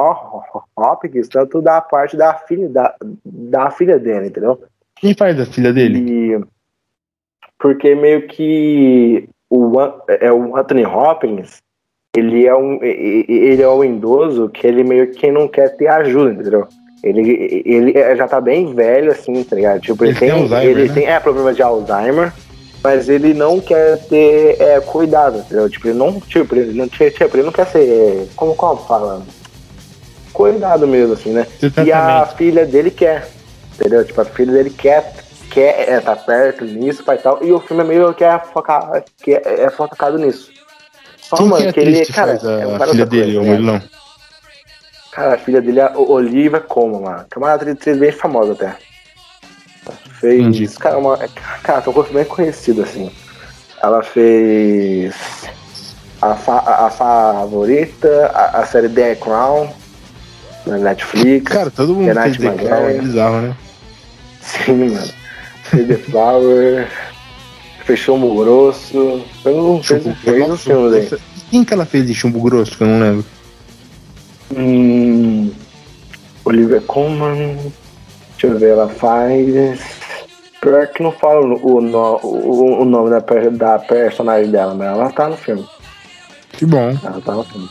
Hopkins, 0.77 1.29
tanto 1.29 1.63
da 1.63 1.81
parte 1.81 2.17
da 2.17 2.35
filha, 2.35 2.69
da, 2.69 2.95
da 3.25 3.71
filha 3.71 3.99
dele, 3.99 4.29
entendeu? 4.29 4.63
Quem 4.97 5.15
faz 5.15 5.41
a 5.41 5.47
filha 5.47 5.73
dele? 5.73 5.99
E, 5.99 6.45
porque 7.59 7.95
meio 7.95 8.27
que 8.29 9.29
o, 9.49 9.73
é, 10.09 10.31
o 10.31 10.57
Anthony 10.57 10.85
Hopkins 10.85 11.63
ele 12.17 12.47
é 12.47 12.55
um 12.55 12.83
ele 12.83 13.63
é 13.63 13.69
um 13.69 13.85
idoso 13.85 14.49
que 14.49 14.67
ele 14.67 14.83
meio 14.83 15.11
que 15.13 15.31
não 15.31 15.47
quer 15.47 15.77
ter 15.77 15.89
ajuda, 15.89 16.33
entendeu? 16.33 16.67
Ele, 17.03 17.63
ele 17.65 18.17
já 18.17 18.27
tá 18.27 18.41
bem 18.41 18.75
velho, 18.75 19.13
assim, 19.13 19.45
tá 19.45 19.55
ligado? 19.55 19.81
Tipo, 19.81 20.05
ele, 20.05 20.13
ele 20.13 20.19
tem, 20.19 20.49
tem 20.49 20.65
ele 20.65 20.89
né? 20.89 20.95
tem 20.95 21.07
é, 21.07 21.21
problema 21.21 21.53
de 21.53 21.63
Alzheimer, 21.63 22.33
mas 22.87 23.09
ele 23.09 23.35
não 23.35 23.59
quer 23.61 23.99
ter 24.07 24.61
é, 24.61 24.81
cuidado, 24.81 25.39
entendeu? 25.39 25.69
Tipo, 25.69 25.89
ele 25.89 25.99
não, 25.99 26.21
tipo, 26.21 26.55
ele 26.55 26.73
não, 26.73 26.87
tipo, 26.87 27.37
ele 27.37 27.43
não 27.43 27.51
quer 27.51 27.67
ser, 27.67 28.29
como, 28.37 28.55
como 28.55 28.77
fala? 28.77 29.27
Cuidado 30.33 30.87
mesmo, 30.87 31.15
assim, 31.15 31.33
né? 31.33 31.49
E 31.85 31.91
a 31.91 32.25
filha 32.27 32.65
dele 32.65 32.93
quer, 32.93 33.29
entendeu? 33.75 34.05
Tipo, 34.05 34.21
a 34.21 34.25
filha 34.25 34.53
dele 34.53 34.71
quer, 34.71 35.17
quer 35.51 35.89
é, 35.89 36.01
tá 36.01 36.15
perto 36.15 36.65
nisso, 36.65 37.03
pai 37.03 37.19
tal, 37.19 37.43
e 37.43 37.51
o 37.51 37.59
filme 37.59 37.83
é 37.83 37.87
meio 37.87 38.15
que 38.15 38.23
é, 38.23 38.39
focar, 38.39 39.03
que 39.21 39.35
é, 39.35 39.65
é 39.65 39.69
focado 39.69 40.17
nisso. 40.17 40.53
Só, 41.17 41.39
Quem 41.39 41.49
mano, 41.49 41.63
que, 41.65 41.69
é 41.69 41.73
que 41.73 41.81
ele, 41.81 42.07
cara, 42.07 42.39
faz 42.39 42.47
a, 42.47 42.53
é 42.53 42.77
a 42.77 42.87
filha 42.87 43.07
dele, 43.07 43.37
ou 43.37 43.45
ele 43.47 43.67
não? 43.67 43.83
Cara, 45.11 45.35
a 45.35 45.39
filha 45.39 45.61
dele 45.61 45.81
é 45.81 45.93
a 45.93 45.99
Olivia 45.99 46.61
Como, 46.61 47.03
mano. 47.03 47.25
Que 47.29 47.37
é 47.37 47.41
uma 47.41 47.53
atriz 47.53 47.99
bem 47.99 48.13
famosa 48.13 48.53
até. 48.53 48.77
Fez. 50.21 50.41
Entendi. 50.41 50.69
Cara, 50.79 50.99
uma, 50.99 51.17
cara, 51.63 51.83
tem 51.83 51.93
um 51.93 51.97
rosto 51.97 52.13
bem 52.13 52.25
conhecido, 52.25 52.83
assim. 52.83 53.11
Ela 53.83 54.03
fez. 54.03 55.15
A, 56.21 56.35
fa, 56.35 56.59
a, 56.59 56.87
a 56.87 56.91
favorita, 56.91 58.31
a, 58.35 58.61
a, 58.61 58.67
série 58.67 58.89
The 58.89 59.17
Crown, 59.17 59.69
na 60.67 60.79
Netflix. 60.79 61.53
Cara, 61.53 61.71
todo 61.71 61.95
mundo 61.95 62.15
fez 62.15 62.37
The 62.39 62.51
Crown, 62.53 62.89
é 62.89 62.99
bizarro, 62.99 63.41
né? 63.43 63.57
Sim, 64.41 64.91
mano. 64.91 65.09
Fez 65.65 65.87
The 65.87 65.97
Flower. 65.97 66.89
Fechou 67.85 68.19
o 68.19 68.45
Grosso. 68.45 69.25
Eu 69.45 69.57
não 69.57 69.83
fez, 69.83 70.03
fez 70.03 70.51
um 70.51 70.57
filme 70.57 70.97
aí. 70.97 71.19
Quem 71.51 71.65
que 71.65 71.73
ela 71.73 71.87
fez 71.87 72.07
de 72.07 72.15
Chumbo 72.15 72.41
Grosso, 72.41 72.77
que 72.77 72.83
eu 72.83 72.89
não 72.89 72.99
lembro? 72.99 73.25
Hum, 74.57 75.53
Olivia 76.45 76.81
Colman. 76.81 77.73
Deixa 78.37 78.47
eu 78.49 78.59
ver, 78.59 78.71
ela 78.71 78.89
faz. 78.89 79.81
Pior 80.61 80.87
que 80.89 81.03
não 81.03 81.13
fala 81.13 81.41
o, 81.41 81.81
no, 81.81 82.21
o, 82.23 82.83
o 82.83 82.85
nome 82.85 83.11
da, 83.11 83.21
da 83.51 83.79
personagem 83.79 84.51
dela, 84.51 84.75
mas 84.75 84.89
ela 84.89 85.11
tá 85.11 85.29
no 85.29 85.37
filme. 85.37 85.67
Que 86.53 86.67
bom. 86.67 86.97
Ela 87.03 87.21
tá 87.25 87.33
no 87.33 87.45
filme. 87.45 87.69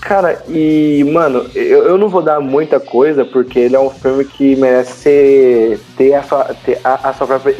Cara, 0.00 0.42
e, 0.48 1.04
mano, 1.12 1.46
eu, 1.54 1.84
eu 1.84 1.98
não 1.98 2.08
vou 2.08 2.22
dar 2.22 2.40
muita 2.40 2.80
coisa, 2.80 3.24
porque 3.24 3.58
ele 3.58 3.76
é 3.76 3.80
um 3.80 3.90
filme 3.90 4.24
que 4.24 4.56
merece 4.56 4.92
ser, 4.94 5.80
ter, 5.96 6.14
a 6.14 6.22
sua, 6.22 6.44
ter 6.64 6.80
a, 6.82 7.10
a 7.10 7.12
sua 7.12 7.26
própria 7.26 7.54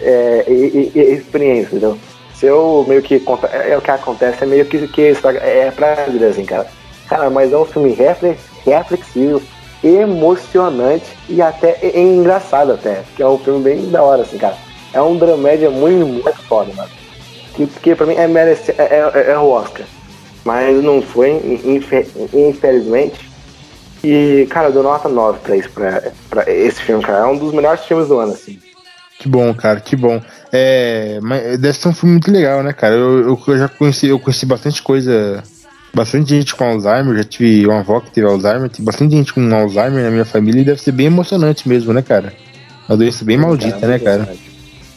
é, 0.00 0.44
experiência, 0.50 1.68
entendeu? 1.68 1.96
Se 2.34 2.46
eu 2.46 2.84
meio 2.88 3.02
que. 3.02 3.22
É, 3.52 3.70
é, 3.70 3.78
o 3.78 3.80
que 3.80 3.90
acontece, 3.90 4.42
é 4.42 4.46
meio 4.46 4.66
que, 4.66 4.88
que 4.88 5.14
é 5.40 5.70
pra 5.70 5.94
vida, 6.06 6.26
assim, 6.26 6.44
cara. 6.44 6.66
Cara, 7.08 7.30
mas 7.30 7.52
é 7.52 7.56
um 7.56 7.64
filme 7.64 7.92
reflexivo, 8.64 9.40
emocionante 9.86 11.06
e 11.28 11.40
até 11.40 11.78
engraçado 11.98 12.72
até. 12.72 13.02
Que 13.14 13.22
é 13.22 13.28
um 13.28 13.38
filme 13.38 13.62
bem 13.62 13.90
da 13.90 14.02
hora, 14.02 14.22
assim, 14.22 14.38
cara. 14.38 14.56
É 14.92 15.00
um 15.00 15.16
dramédia 15.16 15.70
muito, 15.70 16.06
muito 16.06 16.42
foda, 16.42 16.72
mano. 16.74 16.90
Que, 17.54 17.66
que 17.66 17.94
pra 17.94 18.06
mim 18.06 18.14
é, 18.14 18.26
merece, 18.26 18.72
é, 18.72 19.10
é, 19.14 19.32
é 19.32 19.38
o 19.38 19.48
Oscar. 19.48 19.86
Mas 20.44 20.82
não 20.82 21.02
foi, 21.02 21.60
infelizmente. 22.32 23.28
E, 24.04 24.46
cara, 24.48 24.68
eu 24.68 24.72
dou 24.72 24.82
nota 24.82 25.08
9 25.08 25.40
pra, 25.40 25.56
isso, 25.56 25.70
pra, 25.70 26.02
pra 26.30 26.50
esse 26.50 26.80
filme, 26.80 27.02
cara. 27.02 27.24
É 27.24 27.26
um 27.26 27.36
dos 27.36 27.52
melhores 27.52 27.84
filmes 27.84 28.08
do 28.08 28.18
ano, 28.18 28.32
assim. 28.32 28.58
Que 29.18 29.28
bom, 29.28 29.52
cara, 29.54 29.80
que 29.80 29.96
bom. 29.96 30.20
É, 30.52 31.18
mas 31.22 31.58
deve 31.58 31.76
ser 31.76 31.88
um 31.88 31.94
filme 31.94 32.12
muito 32.12 32.30
legal, 32.30 32.62
né, 32.62 32.72
cara? 32.72 32.94
Eu, 32.94 33.38
eu, 33.46 33.58
já 33.58 33.68
conheci, 33.68 34.06
eu 34.06 34.20
conheci 34.20 34.44
bastante 34.44 34.82
coisa, 34.82 35.42
bastante 35.96 36.28
gente 36.28 36.54
com 36.54 36.64
Alzheimer, 36.64 37.16
já 37.16 37.24
tive 37.24 37.66
uma 37.66 37.80
avó 37.80 38.00
que 38.00 38.10
teve 38.10 38.26
Alzheimer, 38.26 38.68
tem 38.68 38.84
bastante 38.84 39.16
gente 39.16 39.32
com 39.32 39.40
Alzheimer 39.54 40.04
na 40.04 40.10
minha 40.10 40.26
família 40.26 40.60
e 40.60 40.64
deve 40.64 40.80
ser 40.80 40.92
bem 40.92 41.06
emocionante 41.06 41.66
mesmo, 41.66 41.92
né, 41.92 42.02
cara? 42.02 42.34
Uma 42.86 42.98
doença 42.98 43.24
bem 43.24 43.38
maldita, 43.38 43.80
cara, 43.80 43.92
né, 43.92 43.98
cara? 43.98 44.28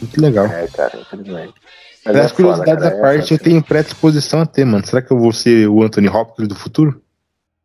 Muito 0.00 0.20
legal. 0.20 0.46
É, 0.46 0.66
cara, 0.68 0.98
infelizmente. 1.00 1.54
Mas 2.04 2.14
das 2.14 2.30
é 2.30 2.34
curiosidades 2.34 2.84
à 2.84 2.90
parte, 2.92 3.32
é 3.32 3.34
eu 3.34 3.38
tenho 3.38 3.62
predisposição 3.62 4.40
a 4.40 4.46
ter, 4.46 4.64
mano. 4.64 4.86
Será 4.86 5.00
que 5.00 5.10
eu 5.10 5.18
vou 5.18 5.32
ser 5.32 5.66
o 5.68 5.82
Anthony 5.82 6.08
Hopkins 6.08 6.48
do 6.48 6.54
futuro? 6.54 7.00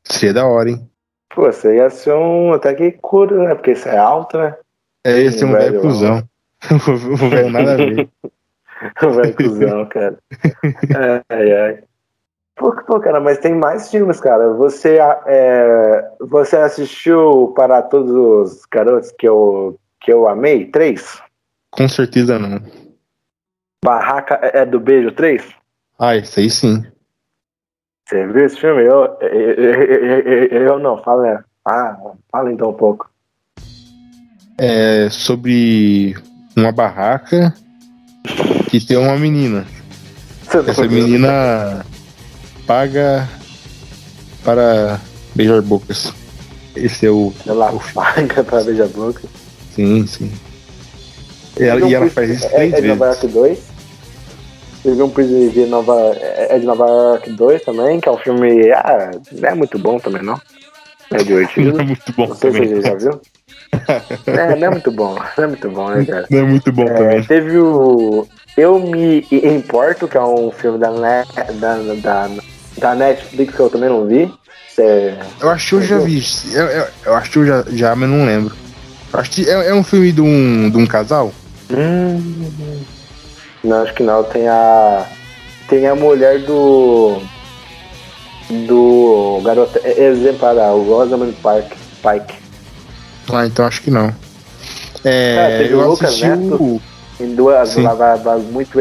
Seria 0.04 0.34
da 0.34 0.46
hora, 0.46 0.70
hein? 0.70 0.90
Pô, 1.34 1.44
você 1.44 1.76
ia 1.76 1.90
ser 1.90 2.14
um 2.14 2.54
até 2.54 2.74
que 2.74 2.92
cura, 2.94 3.50
né? 3.50 3.56
Porque 3.56 3.76
você 3.76 3.90
é 3.90 3.98
alto, 3.98 4.38
né? 4.38 4.56
É, 5.04 5.22
ia 5.22 5.32
ser 5.32 5.46
um 5.46 5.52
velho 5.52 5.82
cuzão. 5.82 6.24
o 6.72 7.30
velho 7.30 7.50
nada 7.50 7.74
a 7.74 7.78
ver. 7.78 8.10
velho 9.02 9.36
cuzão, 9.36 9.86
cara. 9.88 10.18
Ai, 11.30 11.52
ai. 11.52 11.84
Pô, 12.56 12.74
pô, 12.84 13.00
cara, 13.02 13.20
mas 13.20 13.38
tem 13.40 13.54
mais 13.54 13.92
filmes, 13.92 14.20
cara. 14.20 14.54
Você, 14.54 14.98
é, 15.26 16.10
você 16.22 16.56
assistiu 16.56 17.54
para 17.56 17.82
todos 17.82 18.12
os 18.12 18.66
garotos 18.66 19.12
que 19.12 19.28
eu, 19.28 19.78
que 20.00 20.12
eu 20.12 20.28
amei? 20.28 20.66
Três? 20.66 21.22
Com 21.70 21.88
certeza 21.90 22.40
não. 22.40 22.62
Barraca 23.84 24.40
é 24.42 24.66
do 24.66 24.80
Beijo 24.80 25.12
3? 25.12 25.44
Ah, 26.00 26.16
isso 26.16 26.40
aí 26.40 26.50
sim. 26.50 26.86
Você 28.08 28.26
viu 28.28 28.46
esse 28.46 28.60
filme? 28.60 28.84
Eu, 28.84 29.18
eu, 29.20 29.74
eu, 29.74 30.62
eu 30.62 30.80
não, 30.80 31.02
fala. 31.04 31.44
Ah, 31.68 31.98
fala 32.32 32.52
então 32.52 32.70
um 32.70 32.74
pouco. 32.74 33.10
É 34.58 35.10
sobre 35.10 36.16
uma 36.56 36.72
barraca 36.72 37.54
que 38.70 38.80
tem 38.80 38.96
uma 38.96 39.18
menina. 39.18 39.66
Essa 40.68 40.88
menina 40.88 41.84
paga 42.66 43.28
para 44.44 45.00
beijar 45.34 45.62
bocas. 45.62 46.14
Esse 46.76 47.08
é 47.08 47.10
o. 47.10 47.34
Ela 47.46 47.72
o... 47.72 47.80
paga 47.94 48.44
para 48.44 48.64
beijar 48.64 48.88
bocas? 48.88 49.30
Sim, 49.74 50.06
sim. 50.08 50.32
E 51.60 51.64
ela, 51.64 51.88
e 51.88 51.94
ela 51.94 52.10
faz 52.10 52.30
isso 52.30 52.50
três 52.50 52.74
é, 52.74 52.78
é 52.78 52.82
vezes. 52.82 52.98
Nova 52.98 53.06
York 53.06 53.28
2? 53.28 53.60
Teve 54.84 55.02
um 55.02 55.10
Prison 55.10 55.50
de 55.50 55.66
Nova. 55.66 56.16
É 56.16 56.60
de 56.60 56.66
Nova 56.66 56.86
York 56.86 57.32
2 57.32 57.64
também, 57.64 58.00
que 58.00 58.08
é 58.08 58.12
um 58.12 58.18
filme. 58.18 58.72
Ah, 58.72 59.12
não 59.32 59.50
é 59.50 59.56
muito 59.56 59.80
bom 59.80 60.00
também, 60.00 60.22
não. 60.22 60.40
É 61.12 61.18
divertido. 61.18 61.74
Não 61.74 61.80
é 61.80 61.84
muito 61.84 62.14
bom 62.14 62.28
não 62.28 62.36
sei 62.36 62.52
também. 62.52 62.68
Se 62.68 62.76
você 62.76 62.88
já 62.88 62.96
viu. 62.96 63.22
é, 64.28 64.56
não 64.56 64.68
é 64.68 64.70
muito 64.70 64.92
bom. 64.92 65.16
Não 65.38 65.44
é 65.44 65.48
muito 65.48 65.70
bom, 65.70 65.90
né, 65.90 66.06
cara? 66.06 66.28
Não 66.30 66.40
é 66.40 66.44
muito 66.44 66.72
bom 66.72 66.84
é, 66.84 66.94
também. 66.94 67.24
Teve 67.24 67.58
o. 67.58 68.28
Eu 68.58 68.80
Me 68.80 69.26
Importo, 69.32 70.08
que 70.08 70.18
é 70.18 70.22
um 70.22 70.52
filme 70.52 70.78
da, 70.78 70.92
Net, 70.92 71.30
da, 71.54 71.78
da, 71.78 72.30
da 72.78 72.96
Netflix 72.96 73.54
que 73.56 73.60
eu 73.60 73.70
também 73.70 73.90
não 73.90 74.06
vi. 74.06 74.32
Cê, 74.74 75.14
eu 75.40 75.50
acho 75.50 75.70
que 75.70 75.76
eu 75.76 75.82
já 75.82 75.98
vi. 76.00 76.24
Eu, 76.52 76.66
eu, 76.66 76.88
eu, 77.06 77.16
acho 77.16 77.32
que 77.32 77.38
eu 77.38 77.46
já, 77.46 77.64
já, 77.70 77.96
mas 77.96 78.10
não 78.10 78.26
lembro. 78.26 78.54
acho 79.14 79.32
que 79.32 79.50
é, 79.50 79.70
é 79.70 79.74
um 79.74 79.84
filme 79.84 80.12
de 80.12 80.22
um, 80.22 80.70
de 80.70 80.78
um 80.78 80.86
casal. 80.86 81.32
Hum, 81.72 82.52
não, 83.64 83.82
acho 83.82 83.94
que 83.94 84.04
não. 84.04 84.24
Tem 84.24 84.48
a. 84.48 85.06
Tem 85.70 85.88
a 85.88 85.96
mulher 85.96 86.40
do. 86.40 87.22
Do 88.68 89.42
garoto 89.44 89.80
exemplar, 89.84 90.56
o 90.56 90.84
Rosamund 90.84 91.34
Park, 91.42 91.72
Pike. 92.04 92.36
Ah, 93.34 93.46
então 93.46 93.66
acho 93.66 93.82
que 93.82 93.90
não. 93.90 94.14
É, 95.04 95.64
é 95.64 95.68
eu 95.72 95.80
o 95.80 95.88
Lucas 95.90 96.10
assisti 96.10 96.28
Neto, 96.28 96.82
em 97.20 97.34
duas 97.34 97.76
lavadas 97.76 98.44
muito 98.44 98.80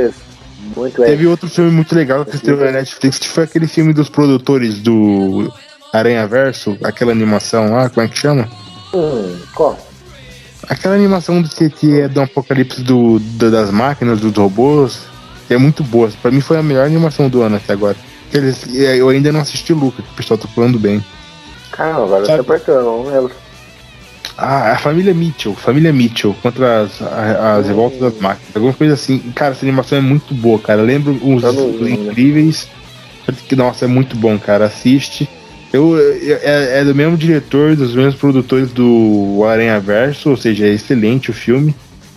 muito 0.77 1.03
Teve 1.03 1.27
outro 1.27 1.49
filme 1.49 1.71
muito 1.71 1.95
legal 1.95 2.25
que 2.25 2.37
esteve 2.37 2.65
na 2.65 2.73
Netflix, 2.73 3.19
que 3.19 3.29
foi 3.29 3.45
aquele 3.45 3.67
filme 3.67 3.93
dos 3.93 4.09
produtores 4.09 4.79
do 4.79 5.53
Aranha 5.93 6.27
Verso, 6.27 6.77
aquela 6.83 7.13
animação 7.13 7.73
lá, 7.73 7.89
como 7.89 8.07
é 8.07 8.09
que 8.09 8.19
chama? 8.19 8.49
Hum, 8.93 9.37
qual? 9.55 9.79
Aquela 10.69 10.95
animação 10.95 11.43
do 11.43 11.49
que 11.49 12.01
é 12.01 12.09
do 12.09 12.21
apocalipse 12.21 12.83
do, 12.83 13.19
do, 13.19 13.51
das 13.51 13.71
máquinas, 13.71 14.21
dos 14.21 14.35
robôs, 14.35 15.01
é 15.51 15.57
muito 15.57 15.83
boa. 15.85 16.11
Pra 16.23 16.31
mim 16.31 16.41
foi 16.41 16.59
a 16.59 16.63
melhor 16.63 16.87
animação 16.87 17.29
do 17.29 17.43
ano 17.43 17.57
até 17.57 17.73
agora. 17.73 17.97
Eles, 18.33 18.67
é, 18.75 18.97
eu 18.97 19.09
ainda 19.09 19.31
não 19.31 19.41
assisti 19.41 19.73
o 19.73 19.77
Lucas, 19.77 20.05
o 20.05 20.17
pessoal 20.17 20.39
tá 20.39 20.49
falando 20.49 20.79
bem. 20.79 21.05
Caramba, 21.71 22.05
agora 22.05 22.27
Sabe? 22.27 22.41
apertou, 22.41 22.83
não 22.83 23.07
lembro. 23.07 23.44
Ah, 24.37 24.73
a 24.73 24.79
família 24.79 25.15
Mitchell, 25.15 25.55
família 25.55 25.93
Mitchell, 25.93 26.35
contra 26.43 26.83
as, 26.83 27.01
as 27.01 27.67
revoltas 27.67 28.01
das 28.01 28.19
máquinas, 28.19 28.55
alguma 28.55 28.73
coisa 28.73 28.95
assim. 28.95 29.19
Cara, 29.35 29.53
essa 29.53 29.65
animação 29.65 29.99
é 29.99 30.01
muito 30.01 30.35
boa, 30.35 30.59
cara. 30.59 30.83
Lembro 30.83 31.13
uns 31.23 31.43
né? 31.43 31.91
incríveis. 31.91 32.69
Nossa, 33.57 33.85
é 33.85 33.89
muito 33.89 34.17
bom, 34.17 34.39
cara. 34.39 34.67
Assiste. 34.67 35.29
Eu, 35.73 35.97
é, 35.99 36.81
é, 36.81 36.85
do 36.85 36.95
mesmo 36.95 37.17
diretor, 37.17 37.75
dos 37.75 37.95
mesmos 37.95 38.15
produtores 38.17 38.73
do 38.73 39.45
Aranha 39.45 39.81
Verso, 39.81 40.31
ou 40.31 40.37
seja, 40.37 40.67
é 40.67 40.71
excelente 40.71 41.31
o 41.31 41.35
filme. 41.35 41.75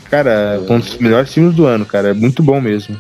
Cara, 0.10 0.61
é 0.68 0.72
um 0.72 0.80
dos 0.80 0.98
melhores 0.98 1.34
filmes 1.34 1.56
do 1.56 1.65
ano, 1.65 1.85
cara. 1.85 2.10
É 2.10 2.14
muito 2.14 2.41
bom 2.41 2.60
mesmo. 2.61 2.98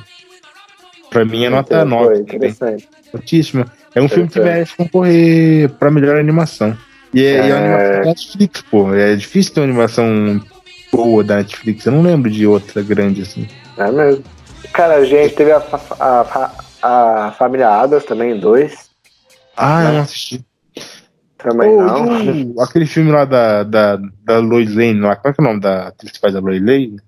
Pra 1.09 1.23
mim 1.25 1.45
é 1.45 1.49
nota 1.49 1.83
9. 1.85 2.21
Interessante. 2.21 2.87
Altíssima. 3.13 3.65
É 3.95 4.01
um 4.01 4.09
filme 4.09 4.29
que 4.29 4.39
merece 4.39 4.75
concorrer 4.75 5.69
pra 5.69 5.89
melhor 5.89 6.17
animação. 6.17 6.77
E 7.13 7.23
é, 7.23 7.33
é... 7.33 7.49
é 7.49 7.51
animação 7.51 7.99
da 7.99 8.05
Netflix, 8.05 8.61
pô. 8.61 8.93
É 8.93 9.15
difícil 9.15 9.53
ter 9.53 9.59
uma 9.61 9.67
animação 9.67 10.41
boa 10.91 11.23
da 11.23 11.37
Netflix. 11.37 11.85
Eu 11.85 11.93
não 11.93 12.01
lembro 12.01 12.29
de 12.29 12.45
outra 12.45 12.81
grande 12.81 13.21
assim. 13.21 13.47
É 13.77 13.91
mesmo. 13.91 14.23
Cara, 14.73 14.95
a 14.95 15.05
gente 15.05 15.35
teve 15.35 15.51
a, 15.51 15.63
a, 15.99 16.51
a, 16.81 17.27
a 17.27 17.31
Família 17.31 17.69
Adams 17.69 18.05
também, 18.05 18.39
dois. 18.39 18.89
Ah, 19.55 19.85
eu 19.85 19.93
não 19.93 20.01
assisti. 20.01 20.45
Também 21.37 21.69
oh, 21.69 21.83
não. 21.83 22.63
aquele 22.63 22.85
filme 22.85 23.11
lá 23.11 23.23
da, 23.23 23.63
da, 23.63 23.95
da 24.23 24.39
Lois 24.39 24.73
Lane, 24.73 24.99
lá, 24.99 25.15
qual 25.15 25.31
é, 25.31 25.35
é 25.37 25.41
o 25.41 25.45
nome 25.45 25.59
da 25.59 25.87
atriz 25.87 26.11
que 26.11 26.19
faz 26.19 26.35
a 26.35 26.39
Lois 26.39 26.59
Lane? 26.59 26.99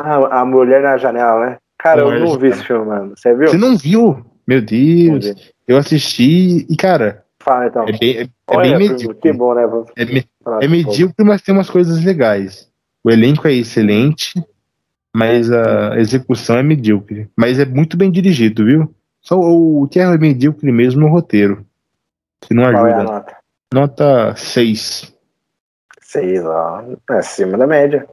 Ah, 0.00 0.40
a 0.40 0.44
Mulher 0.44 0.82
na 0.82 0.96
Janela, 0.98 1.40
né? 1.40 1.56
Cara, 1.78 2.02
eu 2.02 2.20
não 2.20 2.38
vi 2.38 2.48
esse 2.48 2.64
filme, 2.64 2.86
mano. 2.86 3.14
Você 3.16 3.34
viu? 3.34 3.48
Você 3.48 3.56
não 3.56 3.76
viu? 3.76 4.24
Meu 4.46 4.60
Deus. 4.60 5.34
Eu 5.66 5.76
assisti 5.76 6.66
e, 6.68 6.76
cara. 6.76 7.24
Fala 7.48 7.66
então. 7.66 7.84
É 7.88 7.92
bem, 7.92 8.18
é, 8.18 8.28
é 8.50 8.60
bem 8.60 8.78
medíocre. 8.78 9.20
Que 9.22 9.32
bom, 9.32 9.54
né? 9.54 9.62
é, 9.96 10.04
me, 10.04 10.24
é 10.60 10.68
medíocre, 10.68 11.24
mas 11.24 11.40
tem 11.40 11.54
umas 11.54 11.70
coisas 11.70 12.04
legais. 12.04 12.68
O 13.02 13.10
elenco 13.10 13.48
é 13.48 13.54
excelente, 13.54 14.34
mas 15.16 15.50
a 15.50 15.98
execução 15.98 16.58
é 16.58 16.62
medíocre. 16.62 17.30
Mas 17.34 17.58
é 17.58 17.64
muito 17.64 17.96
bem 17.96 18.10
dirigido, 18.10 18.66
viu? 18.66 18.94
Só 19.22 19.38
o 19.38 19.88
que 19.90 19.98
é 19.98 20.18
medíocre 20.18 20.70
mesmo 20.70 21.00
no 21.00 21.08
roteiro. 21.08 21.64
Que 22.42 22.52
não 22.52 22.64
ajuda. 22.64 22.80
Qual 22.80 22.86
é 22.86 22.92
a 22.92 23.02
nota? 23.02 23.36
Nota 23.72 24.34
6. 24.36 25.14
6, 26.02 26.44
ó. 26.44 26.82
É 27.10 27.14
acima 27.14 27.56
da 27.56 27.66
média. 27.66 28.06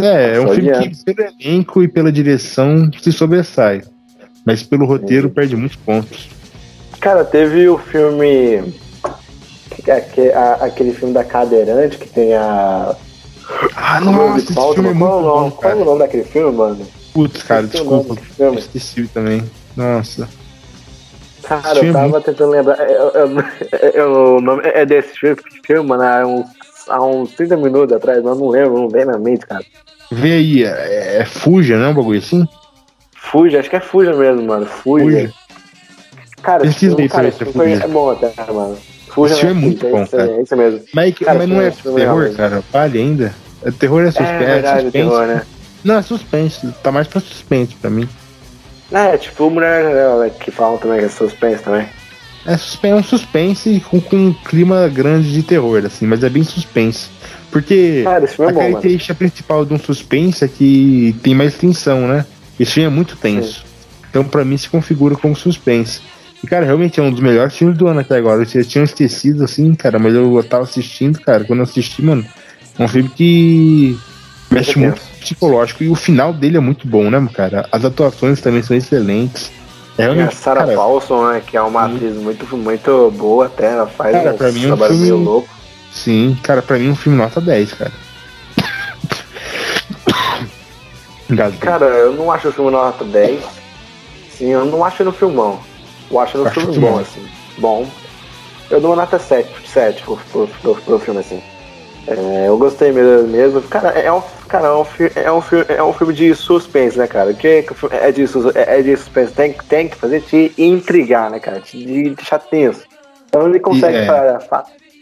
É, 0.00 0.34
é 0.34 0.40
um 0.40 0.48
filme 0.48 0.72
que 0.90 1.04
pelo 1.04 1.28
elenco 1.28 1.80
e 1.80 1.86
pela 1.86 2.10
direção 2.10 2.90
se 3.00 3.12
sobressai. 3.12 3.82
Mas 4.44 4.64
pelo 4.64 4.84
roteiro 4.84 5.28
Sim. 5.28 5.34
perde 5.34 5.56
muitos 5.56 5.76
pontos. 5.76 6.35
Cara, 7.06 7.24
teve 7.24 7.68
o 7.68 7.78
filme. 7.78 8.74
Aquele 10.60 10.92
filme 10.92 11.14
da 11.14 11.22
Cadeirante 11.22 11.98
que 11.98 12.08
tem 12.08 12.34
a. 12.34 12.96
Ah, 13.76 14.00
nossa, 14.00 14.38
esse 14.38 14.52
filme 14.52 14.88
é 14.88 14.92
muito 14.92 14.98
qual, 14.98 15.22
bom, 15.22 15.50
qual 15.52 15.72
é 15.72 15.76
o 15.76 15.84
nome 15.84 16.00
daquele 16.00 16.24
filme, 16.24 16.56
mano? 16.56 16.84
Putz, 17.14 17.44
cara, 17.44 17.62
desculpa. 17.62 18.16
Esqueci 18.58 19.06
também. 19.06 19.48
Nossa. 19.76 20.28
Cara, 21.44 21.78
eu 21.78 21.92
tava 21.92 22.20
tentando 22.20 22.50
lembrar. 22.50 22.80
Eu, 22.90 23.10
eu, 23.10 23.28
eu, 23.94 24.36
o 24.38 24.40
nome 24.40 24.62
é 24.64 24.84
desse 24.84 25.12
filme, 25.64 25.88
mano, 25.88 26.02
há 26.02 26.26
uns, 26.26 26.46
há 26.88 27.00
uns 27.00 27.30
30 27.34 27.56
minutos 27.56 27.96
atrás, 27.96 28.20
mas 28.20 28.36
não 28.36 28.48
lembro, 28.48 28.80
não 28.80 28.88
vem 28.88 29.04
na 29.04 29.16
mente, 29.16 29.46
cara. 29.46 29.64
Vê 30.10 30.32
aí, 30.32 30.64
é, 30.64 31.18
é 31.18 31.24
Fuja, 31.24 31.78
né? 31.78 31.86
Um 31.86 31.94
bagulho 31.94 32.18
assim? 32.18 32.48
Fuja, 33.12 33.60
acho 33.60 33.70
que 33.70 33.76
é 33.76 33.80
Fuja 33.80 34.12
mesmo, 34.12 34.42
mano. 34.42 34.66
Fuja. 34.66 35.04
Fuja. 35.04 35.45
Cara, 36.46 36.62
Pesquisa 36.62 36.94
aí 36.96 37.08
cara, 37.08 37.32
foi, 37.32 37.72
é 37.72 37.88
bom 37.88 38.10
até, 38.10 38.32
mano. 38.52 38.78
Fuja 39.08 39.34
esse 39.34 39.40
filme 39.40 39.60
é 39.60 39.64
muito 39.66 39.88
bom, 39.88 40.02
é, 40.02 40.06
cara. 40.06 40.30
É 40.30 40.42
isso 40.42 40.56
mesmo. 40.56 40.80
Mas, 40.94 41.18
cara, 41.18 41.38
mas 41.38 41.48
não 41.48 41.60
é 41.60 41.70
terror, 41.70 42.32
cara? 42.36 42.62
Vale 42.72 42.98
ainda. 43.00 43.34
Terror 43.80 44.02
é 44.02 44.10
suspense. 44.12 44.32
É, 44.32 44.38
verdade, 44.38 44.78
é 44.78 44.82
suspense. 44.82 44.92
Terror, 44.92 45.26
né? 45.26 45.42
Não, 45.82 45.96
é 45.96 46.02
suspense. 46.02 46.68
Tá 46.84 46.92
mais 46.92 47.08
pra 47.08 47.20
suspense 47.20 47.74
pra 47.74 47.90
mim. 47.90 48.08
É, 48.92 49.16
tipo 49.16 49.50
Mulher 49.50 49.82
Janela, 49.82 50.30
que 50.30 50.52
falam 50.52 50.78
também 50.78 51.00
que 51.00 51.06
é 51.06 51.08
suspense 51.08 51.64
também. 51.64 51.88
É, 52.46 52.94
um 52.94 53.02
suspense 53.02 53.82
com, 53.90 54.00
com 54.00 54.16
um 54.16 54.32
clima 54.32 54.86
grande 54.86 55.32
de 55.32 55.42
terror, 55.42 55.84
assim, 55.84 56.06
mas 56.06 56.22
é 56.22 56.28
bem 56.28 56.44
suspense. 56.44 57.08
Porque 57.50 58.02
Cara, 58.04 58.24
é 58.24 58.28
a 58.28 58.52
bom, 58.52 58.58
característica 58.60 59.14
mano. 59.14 59.18
principal 59.18 59.64
de 59.64 59.74
um 59.74 59.78
suspense 59.80 60.44
é 60.44 60.48
que 60.48 61.16
tem 61.24 61.34
mais 61.34 61.56
tensão, 61.56 62.06
né? 62.06 62.24
Esse 62.60 62.74
filme 62.74 62.86
é 62.86 62.90
muito 62.90 63.16
tenso. 63.16 63.60
Sim. 63.60 63.66
Então, 64.08 64.24
para 64.24 64.44
mim, 64.44 64.56
se 64.56 64.68
configura 64.68 65.16
como 65.16 65.34
suspense. 65.34 66.00
E, 66.42 66.46
cara, 66.46 66.64
realmente 66.64 67.00
é 67.00 67.02
um 67.02 67.10
dos 67.10 67.20
melhores 67.20 67.56
filmes 67.56 67.76
do 67.76 67.86
ano 67.86 68.00
até 68.00 68.16
agora. 68.16 68.44
Vocês 68.44 68.66
tinham 68.66 68.84
esquecido, 68.84 69.44
assim, 69.44 69.74
cara, 69.74 69.98
mas 69.98 70.14
eu 70.14 70.42
tava 70.44 70.64
assistindo, 70.64 71.20
cara. 71.20 71.44
Quando 71.44 71.60
eu 71.60 71.64
assisti, 71.64 72.02
mano, 72.02 72.24
é 72.78 72.82
um 72.82 72.88
filme 72.88 73.08
que 73.08 73.98
mexe 74.50 74.78
muito 74.78 75.00
psicológico. 75.20 75.82
E 75.82 75.88
o 75.88 75.94
final 75.94 76.32
dele 76.32 76.56
é 76.56 76.60
muito 76.60 76.86
bom, 76.86 77.10
né, 77.10 77.28
cara? 77.32 77.68
As 77.72 77.84
atuações 77.84 78.40
também 78.40 78.62
são 78.62 78.76
excelentes. 78.76 79.50
É 79.98 80.04
a 80.04 80.30
Sarah 80.30 80.64
cara, 80.64 80.76
Paulson, 80.76 81.32
né, 81.32 81.42
que 81.44 81.56
é 81.56 81.62
uma 81.62 81.88
sim. 81.88 81.96
atriz 81.96 82.16
muito, 82.16 82.56
muito 82.56 83.10
boa 83.12 83.46
até, 83.46 83.72
ela 83.72 83.86
faz 83.86 84.12
cara, 84.12 84.34
um 84.34 84.36
pra 84.36 84.52
mim, 84.52 84.66
trabalho 84.66 84.92
um 84.92 84.98
filme... 84.98 85.12
meio 85.12 85.24
louco. 85.24 85.48
Sim, 85.90 86.38
cara, 86.42 86.60
pra 86.60 86.78
mim 86.78 86.88
é 86.88 86.90
um 86.90 86.96
filme 86.96 87.16
nota 87.16 87.40
10, 87.40 87.72
cara. 87.72 87.92
cara, 91.58 91.86
eu 91.86 92.12
não 92.12 92.30
acho 92.30 92.48
o 92.48 92.52
filme 92.52 92.70
nota 92.70 93.04
10. 93.04 93.42
Sim, 94.36 94.48
eu 94.50 94.66
não 94.66 94.84
acho 94.84 95.02
no 95.02 95.12
filmão. 95.12 95.60
Eu 96.10 96.20
acho 96.20 96.38
no 96.38 96.50
filme 96.50 96.78
bom, 96.78 96.98
assim. 96.98 97.26
Bom. 97.58 97.86
Eu 98.70 98.80
dou 98.80 98.90
uma 98.90 98.96
nota 98.96 99.18
7, 99.18 99.48
7 99.68 100.02
pro, 100.02 100.16
pro, 100.32 100.48
pro, 100.48 100.74
pro 100.74 100.98
filme, 100.98 101.20
assim. 101.20 101.40
É, 102.06 102.44
eu 102.46 102.56
gostei 102.56 102.92
mesmo, 102.92 103.28
mesmo. 103.28 103.62
Cara, 103.62 103.90
é 103.90 104.12
um, 104.12 104.22
cara, 104.48 104.68
é 104.68 104.72
um, 104.72 104.84
é 105.14 105.32
um, 105.32 105.42
é 105.76 105.82
um 105.82 105.92
filme 105.92 106.14
de 106.14 106.34
suspense, 106.34 106.96
né, 106.96 107.06
cara? 107.06 107.32
Que 107.34 107.64
é 107.90 108.12
de, 108.12 108.24
é 108.54 108.82
de 108.82 108.96
suspense, 108.96 109.32
tem, 109.32 109.54
tem 109.68 109.88
que 109.88 109.96
fazer 109.96 110.20
te 110.20 110.52
intrigar, 110.56 111.30
né, 111.30 111.40
cara? 111.40 111.60
Te 111.60 112.10
deixar 112.10 112.38
tenso. 112.38 112.82
Então 113.28 113.48
ele 113.48 113.58
consegue 113.58 113.98
é. 113.98 114.06
para, 114.06 114.38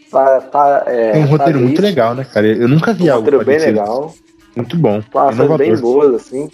para, 0.09 0.41
para, 0.41 0.83
é, 0.87 1.17
um 1.17 1.25
roteiro 1.25 1.59
muito 1.59 1.73
isso. 1.73 1.81
legal, 1.83 2.15
né, 2.15 2.25
cara? 2.25 2.47
Eu 2.47 2.67
nunca 2.67 2.93
vi 2.93 3.09
um 3.09 3.13
algo. 3.13 3.29
Um 3.29 3.37
roteiro 3.37 3.45
bem 3.45 3.59
legal. 3.59 4.13
Muito 4.55 4.77
bom. 4.77 5.01
Passas 5.11 5.57
bem 5.57 5.75
boas, 5.75 6.15
assim 6.15 6.49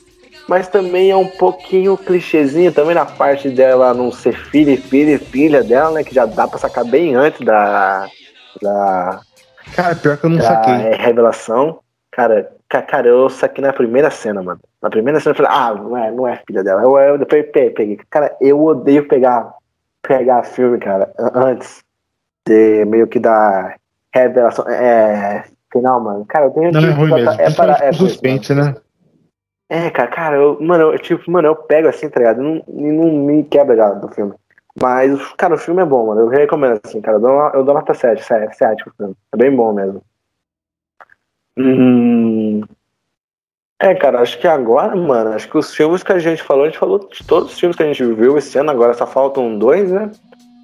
mas 0.51 0.67
também 0.67 1.09
é 1.09 1.15
um 1.15 1.29
pouquinho 1.29 1.95
clichêzinho 1.95 2.73
também 2.73 2.93
na 2.93 3.05
parte 3.05 3.47
dela 3.47 3.93
não 3.93 4.11
ser 4.11 4.33
filha 4.33 4.71
e 4.71 4.75
filha 4.75 5.11
e 5.11 5.17
filha 5.17 5.63
dela, 5.63 5.91
né? 5.91 6.03
Que 6.03 6.13
já 6.13 6.25
dá 6.25 6.45
pra 6.45 6.59
sacar 6.59 6.83
bem 6.83 7.15
antes 7.15 7.39
da. 7.39 8.05
da 8.61 9.21
cara, 9.73 9.95
pior 9.95 10.17
que 10.17 10.25
eu 10.25 10.29
não 10.29 10.39
da 10.39 10.43
saquei. 10.43 10.73
revelação. 10.97 11.79
Cara, 12.11 12.51
cara, 12.67 13.07
eu 13.07 13.29
saquei 13.29 13.63
na 13.63 13.71
primeira 13.71 14.11
cena, 14.11 14.43
mano. 14.43 14.59
Na 14.81 14.89
primeira 14.89 15.21
cena 15.21 15.31
eu 15.31 15.37
falei, 15.37 15.51
ah, 15.53 15.73
não 15.73 15.97
é, 15.97 16.11
não 16.11 16.27
é 16.27 16.41
filha 16.45 16.61
dela. 16.61 16.81
Eu, 16.83 16.99
eu 16.99 17.17
depois 17.17 17.45
peguei. 17.53 17.97
Cara, 18.09 18.35
eu 18.41 18.61
odeio 18.61 19.07
pegar, 19.07 19.53
pegar 20.01 20.43
filme, 20.43 20.77
cara, 20.79 21.13
antes 21.33 21.81
de 22.45 22.83
meio 22.83 23.07
que 23.07 23.19
da 23.19 23.73
revelação. 24.13 24.67
É. 24.67 25.45
Final, 25.71 26.01
mano. 26.01 26.25
Cara, 26.27 26.47
eu 26.47 26.51
tenho 26.51 26.73
não, 26.73 26.81
que. 26.81 26.87
É 26.87 26.91
ruim 26.91 27.13
mesmo. 27.13 27.41
É, 27.41 27.49
para, 27.51 27.77
é 27.85 27.93
suspense, 27.93 28.53
né? 28.53 28.75
É, 29.71 29.89
cara, 29.89 30.09
cara, 30.09 30.35
eu, 30.35 30.57
mano, 30.59 30.91
eu, 30.91 30.99
tipo, 30.99 31.31
mano, 31.31 31.47
eu 31.47 31.55
pego 31.55 31.87
assim, 31.87 32.09
tá 32.09 32.19
ligado? 32.19 32.43
Não, 32.43 32.61
não 32.67 33.09
me 33.25 33.41
quebra 33.45 33.73
já 33.73 33.89
do 33.91 34.09
filme. 34.09 34.33
Mas, 34.81 35.17
cara, 35.37 35.55
o 35.55 35.57
filme 35.57 35.81
é 35.81 35.85
bom, 35.85 36.07
mano. 36.07 36.19
Eu 36.23 36.27
recomendo, 36.27 36.77
assim, 36.83 36.99
cara. 36.99 37.15
Eu 37.15 37.21
dou, 37.21 37.49
eu 37.53 37.63
dou 37.63 37.73
nota 37.73 37.93
7, 37.93 38.21
7, 38.21 38.53
7 38.53 38.83
pro 38.83 38.93
filme. 38.97 39.15
É 39.31 39.37
bem 39.37 39.55
bom 39.55 39.71
mesmo. 39.71 40.03
Hum... 41.57 42.63
É, 43.81 43.95
cara, 43.95 44.19
acho 44.19 44.37
que 44.39 44.47
agora, 44.47 44.93
mano, 44.93 45.31
acho 45.31 45.49
que 45.49 45.57
os 45.57 45.73
filmes 45.73 46.03
que 46.03 46.11
a 46.11 46.19
gente 46.19 46.43
falou, 46.43 46.65
a 46.65 46.67
gente 46.67 46.77
falou 46.77 46.99
de 46.99 47.23
todos 47.23 47.53
os 47.53 47.59
filmes 47.59 47.77
que 47.77 47.83
a 47.83 47.87
gente 47.87 48.03
viu 48.13 48.37
esse 48.37 48.57
ano, 48.57 48.71
agora 48.71 48.93
só 48.93 49.07
faltam 49.07 49.57
dois, 49.57 49.89
né? 49.89 50.11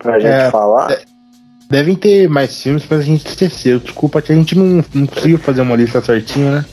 Pra 0.03 0.19
gente 0.19 0.33
é, 0.33 0.51
falar. 0.51 0.91
É, 0.91 0.99
devem 1.69 1.95
ter 1.95 2.27
mais 2.27 2.61
filmes, 2.61 2.85
mas 2.89 2.99
a 2.99 3.03
gente 3.03 3.25
esqueceu. 3.25 3.79
Desculpa 3.79 4.21
que 4.21 4.33
a 4.33 4.35
gente 4.35 4.53
não, 4.57 4.83
não 4.93 5.07
conseguiu 5.07 5.39
fazer 5.39 5.61
uma 5.61 5.77
lista 5.77 6.01
certinha, 6.01 6.51
né? 6.57 6.65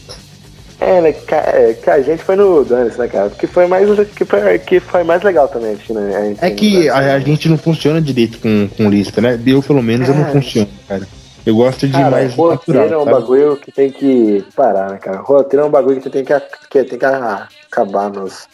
É, 0.85 1.01
né? 1.01 1.13
Que, 1.13 1.35
é, 1.35 1.73
que 1.73 1.89
a 1.89 2.03
gente 2.03 2.23
foi 2.23 2.37
no 2.37 2.63
Dance, 2.63 2.99
né, 2.99 3.09
cara? 3.09 3.31
Que 3.31 3.47
foi 3.47 3.67
mais, 3.67 3.89
que 4.11 4.25
foi, 4.27 4.59
que 4.59 4.81
foi 4.81 5.03
mais 5.03 5.23
legal 5.23 5.49
também, 5.49 5.79
né? 5.89 6.17
A 6.17 6.25
gente, 6.25 6.45
é 6.45 6.51
que 6.51 6.89
a, 6.91 7.15
a, 7.15 7.19
gente 7.21 7.49
não 7.49 7.57
funciona 7.57 8.03
direito 8.03 8.39
com, 8.39 8.69
com 8.77 8.91
lista, 8.91 9.19
né? 9.23 9.41
Eu, 9.47 9.63
pelo 9.63 9.83
menos, 9.83 10.07
é. 10.07 10.13
eu 10.13 10.15
não 10.15 10.27
é. 10.27 10.33
funciono, 10.33 10.69
cara. 10.87 11.09
Eu 11.47 11.57
gosto 11.57 11.87
de 11.87 11.93
cara, 11.93 12.11
mais 12.11 12.35
roteiro 12.35 12.81
natural, 12.81 13.01
é 13.01 13.03
um 13.03 13.05
sabe? 13.05 13.21
bagulho 13.21 13.57
que 13.57 13.73
tem 13.73 13.91
que 13.91 14.45
parar, 14.55 14.91
né, 14.91 14.99
cara? 14.99 15.19
Roteiro 15.19 15.65
é 15.65 15.69
um 15.69 15.71
bagulho 15.71 16.01
que 16.01 16.11
tem 16.11 16.25
que, 16.25 16.35
que, 16.71 16.85
tem 16.85 16.99
que 16.99 17.05
acabar 17.05 18.11
nos, 18.11 18.47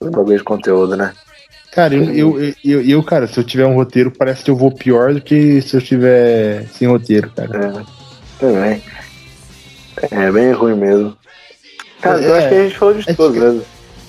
nos 0.00 0.10
bagulhos 0.10 0.40
de 0.40 0.44
conteúdo, 0.44 0.96
né? 0.96 1.12
Cara, 1.72 1.94
eu, 1.94 2.04
eu, 2.14 2.54
eu, 2.64 2.80
eu, 2.82 3.02
cara, 3.02 3.26
se 3.26 3.38
eu 3.38 3.44
tiver 3.44 3.66
um 3.66 3.74
roteiro, 3.74 4.10
parece 4.10 4.42
que 4.42 4.50
eu 4.50 4.56
vou 4.56 4.72
pior 4.72 5.12
do 5.12 5.20
que 5.20 5.60
se 5.60 5.76
eu 5.76 5.82
tiver 5.82 6.66
sem 6.68 6.88
roteiro, 6.88 7.30
cara. 7.36 7.58
É, 7.58 8.40
também. 8.40 8.82
É 10.10 10.32
bem 10.32 10.52
ruim 10.52 10.74
mesmo. 10.74 11.16
Cara, 12.00 12.22
é, 12.22 12.26
eu 12.28 12.34
acho 12.34 12.48
que 12.48 12.54
a 12.54 12.62
gente 12.64 12.78
falou 12.78 12.94
de 12.94 13.10
é 13.10 13.14
todos 13.14 13.36
mesmo. 13.36 13.62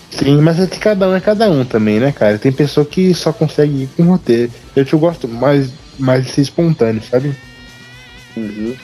Sim, 0.10 0.42
mas 0.42 0.60
é 0.60 0.68
que 0.68 0.80
cada 0.80 1.08
um 1.08 1.16
é 1.16 1.20
cada 1.20 1.50
um 1.50 1.66
também, 1.66 2.00
né, 2.00 2.12
cara? 2.12 2.38
Tem 2.38 2.52
pessoa 2.52 2.86
que 2.86 3.14
só 3.14 3.34
consegue 3.34 3.84
ir 3.84 3.90
com 3.96 4.04
roteiro. 4.04 4.52
Eu 4.76 4.86
te 4.86 4.96
gosto 4.96 5.28
mais, 5.28 5.72
mais 6.00 6.26
de 6.26 6.32
ser 6.32 6.42
espontâneo, 6.42 7.02
sabe? 7.04 7.36
Uhum. 8.36 8.76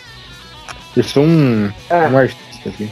Eu 0.96 1.04
sou 1.04 1.24
um, 1.24 1.72
é. 1.90 2.08
um 2.08 2.18
artista 2.18 2.70
aqui. 2.70 2.90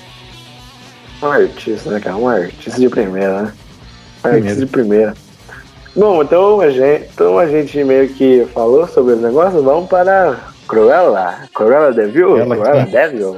Um 1.21 1.27
artista, 1.27 1.91
né, 1.91 1.99
cara? 1.99 2.15
Um 2.15 2.27
artista 2.27 2.79
de 2.79 2.89
primeira, 2.89 3.41
né? 3.43 3.53
Um 4.23 4.27
artista 4.27 4.65
de 4.65 4.65
primeira. 4.65 5.13
Bom, 5.95 6.23
então 6.23 6.61
a, 6.61 6.69
gente, 6.69 7.09
então 7.13 7.37
a 7.37 7.45
gente 7.45 7.83
meio 7.83 8.07
que 8.09 8.47
falou 8.53 8.87
sobre 8.87 9.15
os 9.15 9.21
negócios, 9.21 9.61
vamos 9.61 9.89
para 9.89 10.37
Cruella? 10.67 11.41
Cruella 11.53 11.91
Devil? 11.91 12.37
Ela 12.37 12.55
Cruella 12.55 12.85
que... 12.85 12.91
Devil? 12.91 13.37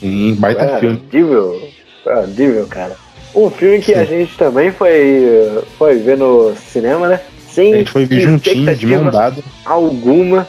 Sim, 0.00 0.34
baita 0.34 0.64
é, 0.64 0.80
filme. 0.80 1.02
Devil, 1.10 1.62
é, 2.06 2.26
Devil, 2.26 2.66
cara. 2.66 2.96
Um 3.34 3.50
filme 3.50 3.78
que 3.78 3.92
Sim. 3.92 4.00
a 4.00 4.04
gente 4.04 4.36
também 4.36 4.72
foi, 4.72 5.62
foi 5.78 5.96
ver 5.98 6.16
no 6.16 6.54
cinema, 6.56 7.06
né? 7.06 7.20
Sem 7.48 7.74
a 7.74 7.76
gente 7.78 7.92
foi 7.92 8.04
ver 8.04 8.20
juntinho, 8.20 8.74
de 8.74 8.86
mão 8.86 9.10
dada. 9.10 9.42
Alguma. 9.64 10.46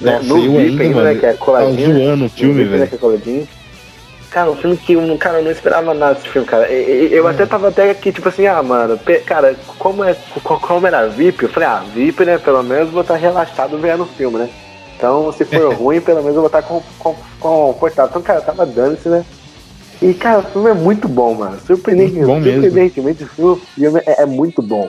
Né? 0.00 0.20
No 0.22 0.40
VIP 0.40 0.82
ainda, 0.82 1.02
né? 1.02 1.14
Que 1.14 1.26
é 1.26 1.32
coladinho. 1.34 1.88
Tá 1.88 2.04
zoando 2.04 2.24
o 2.24 2.28
filme, 2.28 2.64
velho. 2.64 2.80
Né, 2.80 2.86
que 2.86 2.94
é 2.94 2.98
coladinho. 2.98 3.48
Cara, 4.30 4.50
um 4.50 4.56
filme 4.56 4.76
que 4.78 4.96
um 4.96 5.18
cara, 5.18 5.38
eu 5.38 5.44
não 5.44 5.50
esperava 5.50 5.92
nada 5.92 6.14
desse 6.14 6.28
filme, 6.28 6.48
cara. 6.48 6.66
Eu, 6.70 7.28
até 7.28 7.44
tava 7.44 7.68
até 7.68 7.90
aqui, 7.90 8.10
tipo 8.10 8.28
assim, 8.28 8.46
ah, 8.46 8.62
mano, 8.62 8.98
cara, 9.26 9.54
como, 9.78 10.02
é, 10.02 10.16
como 10.42 10.86
era 10.86 11.06
VIP, 11.06 11.42
eu 11.42 11.48
falei, 11.50 11.68
ah, 11.68 11.84
VIP, 11.94 12.24
né? 12.24 12.38
Pelo 12.38 12.62
menos 12.62 12.90
vou 12.90 13.02
estar 13.02 13.16
relaxado 13.16 13.76
vendo 13.76 14.04
o 14.04 14.06
filme, 14.06 14.38
né? 14.38 14.48
Então, 15.02 15.32
se 15.32 15.44
for 15.44 15.74
ruim, 15.74 16.00
pelo 16.00 16.20
menos 16.22 16.36
eu 16.36 16.42
vou 16.42 16.46
estar 16.46 16.62
com, 16.62 16.80
com, 16.96 17.16
confortável. 17.40 18.08
Então, 18.10 18.22
cara, 18.22 18.40
tava 18.40 18.64
dando-se, 18.64 19.08
né? 19.08 19.24
E, 20.00 20.14
cara, 20.14 20.38
o 20.38 20.42
filme 20.44 20.70
é 20.70 20.74
muito 20.74 21.08
bom, 21.08 21.34
mano. 21.34 21.58
Surpreendente, 21.66 22.20
bom 22.20 22.40
surpreendentemente, 22.40 23.24
o 23.36 23.56
filme 23.56 24.00
é, 24.06 24.22
é, 24.22 24.26
muito 24.26 24.62
bom, 24.62 24.88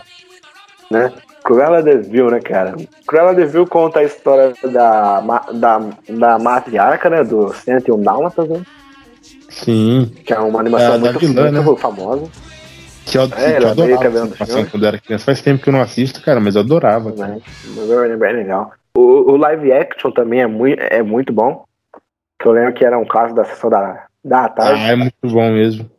né? 0.91 1.11
Cruella 1.43 1.81
de 1.81 1.97
Vil, 1.97 2.29
né, 2.29 2.39
cara? 2.39 2.75
Cruella 3.07 3.33
de 3.33 3.45
Vil 3.45 3.65
conta 3.65 3.99
a 3.99 4.03
história 4.03 4.53
da, 4.63 5.19
da, 5.51 5.81
da 6.07 6.39
matriarca, 6.39 7.09
né, 7.09 7.23
do 7.23 7.51
101 7.51 8.01
Dálmatas, 8.01 8.47
né? 8.47 8.61
Sim. 9.49 10.11
Que 10.23 10.33
é 10.33 10.39
uma 10.39 10.59
animação 10.59 10.95
é, 10.95 10.97
muito, 10.99 11.19
vilã, 11.19 11.51
muito 11.51 11.71
né? 11.71 11.77
famosa. 11.77 12.23
Que 13.05 13.17
eu, 13.17 13.23
é, 13.23 13.53
que 13.57 13.63
eu 13.63 13.69
adorava 13.69 14.19
animação 14.19 14.65
quando 14.65 14.85
era 14.85 14.99
criança. 14.99 15.25
Faz 15.25 15.41
tempo 15.41 15.61
que 15.61 15.69
eu 15.69 15.73
não 15.73 15.81
assisto, 15.81 16.21
cara, 16.21 16.39
mas 16.39 16.55
eu 16.55 16.61
adorava. 16.61 17.11
Né? 17.11 17.41
É 18.09 18.15
bem 18.15 18.33
legal. 18.33 18.71
O, 18.95 19.31
o, 19.31 19.37
live 19.37 19.71
action 19.71 20.11
também 20.11 20.41
é 20.41 20.47
muito, 20.47 20.79
é 20.79 21.01
muito 21.01 21.33
bom. 21.33 21.65
Que 22.39 22.47
eu 22.47 22.51
lembro 22.51 22.73
que 22.73 22.85
era 22.85 22.97
um 22.97 23.05
caso 23.05 23.33
da 23.33 23.43
sessão 23.43 23.69
da, 23.69 24.07
da 24.23 24.49
tarde. 24.49 24.81
Ah, 24.81 24.91
é 24.91 24.95
muito 24.95 25.15
bom 25.23 25.51
mesmo. 25.51 25.89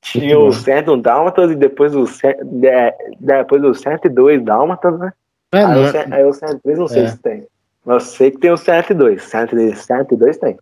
Tinha 0.00 0.38
o 0.38 0.50
101 0.50 1.00
Dálmatas 1.00 1.50
e 1.50 1.54
depois 1.54 1.94
o, 1.94 2.04
de, 2.04 2.94
depois 3.20 3.62
o 3.62 3.74
102 3.74 4.42
Dálmatas, 4.42 4.98
né? 4.98 5.12
É, 5.52 5.64
aí, 5.64 5.78
o, 5.78 5.86
é... 5.86 6.14
aí 6.14 6.24
o 6.24 6.32
103 6.32 6.78
não 6.78 6.88
sei 6.88 7.02
é. 7.02 7.08
se 7.08 7.18
tem. 7.18 7.46
Mas 7.84 7.94
eu 7.94 8.00
sei 8.08 8.30
que 8.30 8.38
tem 8.38 8.50
o 8.50 8.56
102. 8.56 9.22
102, 9.22 9.78
102 9.78 10.38
tem. 10.38 10.58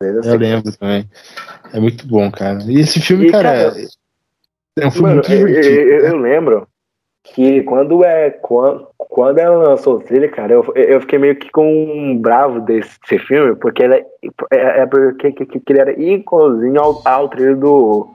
Eu, 0.00 0.22
eu 0.22 0.36
lembro 0.36 0.76
também. 0.76 1.08
É 1.72 1.78
muito 1.78 2.06
bom, 2.06 2.30
cara. 2.30 2.58
E 2.66 2.80
esse 2.80 3.00
filme, 3.00 3.26
e, 3.26 3.30
cara, 3.30 3.70
cara, 3.70 3.86
é 4.78 4.86
um 4.86 4.90
filme 4.90 5.08
mano, 5.08 5.14
muito 5.16 5.28
divertido. 5.28 5.74
Eu, 5.74 6.06
eu, 6.06 6.16
lembro 6.16 6.68
que 7.34 7.62
quando 7.62 8.04
é 8.04 8.30
quando, 8.30 8.86
quando 8.96 9.38
ela 9.38 9.68
lançou 9.70 9.96
o 9.96 10.00
trailer, 10.00 10.30
cara, 10.30 10.52
eu, 10.52 10.72
eu 10.74 11.00
fiquei 11.00 11.18
meio 11.18 11.36
que 11.36 11.50
com 11.50 11.66
um 11.66 12.16
bravo 12.16 12.60
desse, 12.60 12.98
desse 13.08 13.24
filme, 13.26 13.56
porque 13.56 13.82
ele 13.82 13.94
é, 13.94 14.80
é, 14.80 14.86
porque 14.86 15.32
que, 15.32 15.46
que, 15.46 15.72
ele 15.72 15.80
era 15.80 16.00
igualzinho 16.00 16.80
ao, 16.80 17.02
ao 17.04 17.28
trailer 17.28 17.56
do 17.56 18.08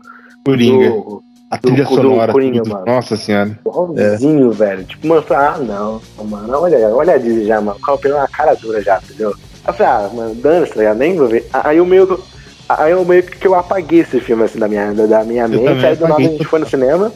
Coringa. 0.46 0.90
Do, 0.90 1.22
a 1.50 1.58
trilha 1.58 1.84
do, 1.84 1.96
sonora. 1.96 2.28
Do 2.28 2.34
Coringa, 2.34 2.64
tudo. 2.64 2.74
mano. 2.74 2.86
Nossa 2.86 3.16
senhora. 3.16 3.58
Igualzinho, 3.66 4.52
é. 4.52 4.54
velho. 4.54 4.84
Tipo, 4.84 5.08
mano, 5.08 5.26
ah, 5.30 5.58
não, 5.60 6.02
mano, 6.26 6.60
olha, 6.60 6.90
olha 6.90 7.14
a 7.16 7.20
já, 7.20 7.62
mano. 7.62 7.78
O 7.78 7.82
cara 7.82 7.98
pegou 7.98 8.18
uma 8.18 8.28
cara 8.28 8.54
dura 8.56 8.82
já, 8.82 9.00
entendeu? 9.04 9.34
Eu 9.68 9.74
falei, 9.74 9.92
ah, 9.92 10.10
mano, 10.14 10.36
dane 10.36 10.68
tá 10.68 10.76
ligado? 10.76 10.98
Nem 10.98 11.16
vou 11.16 11.28
ver. 11.28 11.48
Aí 11.54 11.80
o 11.80 11.86
meu. 11.86 12.20
Aí 12.68 12.92
eu 12.92 13.06
meio 13.06 13.22
que 13.22 13.48
eu 13.48 13.54
apaguei 13.54 14.00
esse 14.00 14.20
filme 14.20 14.44
assim 14.44 14.58
da 14.58 14.68
minha, 14.68 14.92
da 14.92 15.24
minha 15.24 15.48
mente. 15.48 15.86
Aí 15.86 15.96
do 15.96 16.08
nada 16.08 16.20
a 16.20 16.24
gente 16.24 16.46
foi 16.46 16.60
no 16.60 16.68
cinema. 16.68 17.12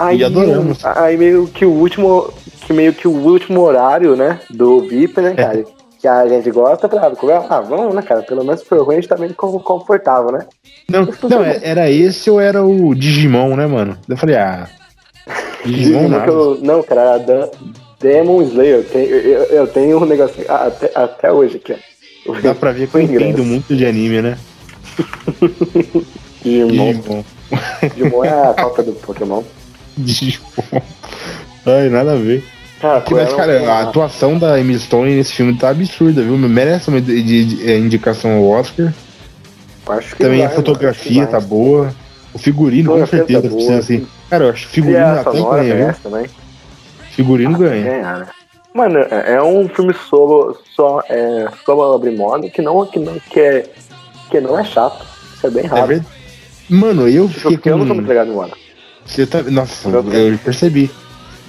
Aí, 0.00 0.18
e 0.18 0.24
adoramos. 0.24 0.82
Aí 0.82 1.16
meio 1.18 1.46
que 1.46 1.66
o 1.66 1.70
último. 1.70 2.32
Que 2.66 2.72
meio 2.72 2.94
que 2.94 3.06
o 3.06 3.10
último 3.12 3.60
horário, 3.60 4.16
né? 4.16 4.40
Do 4.48 4.80
VIP, 4.88 5.20
né, 5.20 5.34
cara? 5.34 5.60
É. 5.60 5.64
Que 6.00 6.08
a 6.08 6.26
gente 6.26 6.50
gosta 6.50 6.88
pra. 6.88 7.12
Ah, 7.50 7.60
vamos, 7.60 7.94
né, 7.94 8.00
cara? 8.00 8.22
Pelo 8.22 8.42
menos 8.42 8.62
foi 8.62 8.78
ruim, 8.78 8.94
a 8.94 9.00
gente 9.00 9.08
tá 9.08 9.18
meio 9.18 9.34
confortável, 9.34 10.32
né? 10.32 10.46
Não, 10.88 11.06
não, 11.28 11.44
era 11.44 11.90
esse 11.90 12.30
ou 12.30 12.40
era 12.40 12.64
o 12.64 12.94
Digimon, 12.94 13.54
né, 13.56 13.66
mano? 13.66 13.98
Eu 14.08 14.16
falei, 14.16 14.36
ah. 14.36 14.66
Digimon 15.66 16.08
não. 16.08 16.54
não, 16.56 16.82
cara, 16.82 17.02
era 17.02 17.50
Demon 18.00 18.40
Slayer. 18.42 18.76
Eu 18.76 18.84
tenho, 18.84 19.06
eu, 19.06 19.42
eu 19.44 19.66
tenho 19.66 20.02
um 20.02 20.06
negócio 20.06 20.42
até, 20.48 20.90
até 20.94 21.30
hoje 21.30 21.58
aqui, 21.58 21.76
ó. 22.26 22.40
Dá 22.40 22.54
pra 22.54 22.72
ver 22.72 22.88
que 22.90 22.96
eu 22.96 23.02
entendo 23.02 23.44
muito 23.44 23.76
de 23.76 23.84
anime, 23.84 24.22
né? 24.22 24.38
Digimon. 26.42 26.92
Digimon. 26.94 27.24
Digimon 27.94 28.24
é 28.24 28.30
a 28.30 28.54
falta 28.58 28.82
do 28.82 28.92
Pokémon. 28.92 29.42
Digimon. 30.00 30.82
Ai, 31.66 31.88
nada 31.88 32.12
a 32.12 32.16
ver. 32.16 32.44
Cara, 32.80 33.04
mas, 33.10 33.32
cara, 33.34 33.72
a 33.72 33.80
atuação 33.82 34.38
da 34.38 34.58
Emily 34.58 34.78
Stone 34.78 35.14
nesse 35.14 35.34
filme 35.34 35.54
tá 35.54 35.68
absurda, 35.68 36.22
viu? 36.22 36.36
Merece 36.38 36.88
uma 36.88 37.00
de, 37.00 37.76
indicação 37.78 38.38
ao 38.38 38.48
Oscar. 38.48 38.92
Acho 39.86 40.16
que 40.16 40.22
Também 40.22 40.38
vai, 40.38 40.46
a 40.46 40.50
fotografia 40.50 41.26
tá 41.26 41.38
boa. 41.38 41.94
O 42.32 42.38
figurino, 42.38 42.92
com 42.92 43.06
certeza, 43.06 43.42
tá 43.42 43.48
precisa 43.48 43.78
assim. 43.78 44.06
Cara, 44.30 44.44
eu 44.44 44.50
acho 44.50 44.68
que 44.68 44.74
figurino 44.74 45.04
até 45.04 45.42
ganha, 45.42 45.96
Também. 46.02 46.26
Figurino 47.10 47.54
ah, 47.54 47.58
ganha. 47.58 47.84
Né? 48.18 48.26
Mano, 48.72 48.98
é, 49.00 49.34
é 49.34 49.42
um 49.42 49.68
filme 49.68 49.92
solo, 50.08 50.56
só, 50.74 51.02
é, 51.08 51.48
sobre 51.64 52.12
modo 52.12 52.48
que 52.50 52.62
não, 52.62 52.86
que 52.86 52.98
não 52.98 53.18
que 53.18 53.40
é, 53.40 53.66
que 54.30 54.40
não 54.40 54.58
é 54.58 54.64
chato. 54.64 55.04
Isso 55.34 55.46
é 55.46 55.50
bem 55.50 55.66
raro. 55.66 55.92
É 55.92 56.00
Mano, 56.68 57.08
eu 57.08 57.28
fiquei 57.28 57.58
com... 57.58 57.68
Eu 57.68 57.78
não 57.78 57.86
tô 57.88 57.94
muito 57.94 58.06
ligado. 58.06 58.30
Você 59.10 59.26
tá... 59.26 59.42
Nossa, 59.42 59.88
eu 59.88 60.38
percebi. 60.44 60.90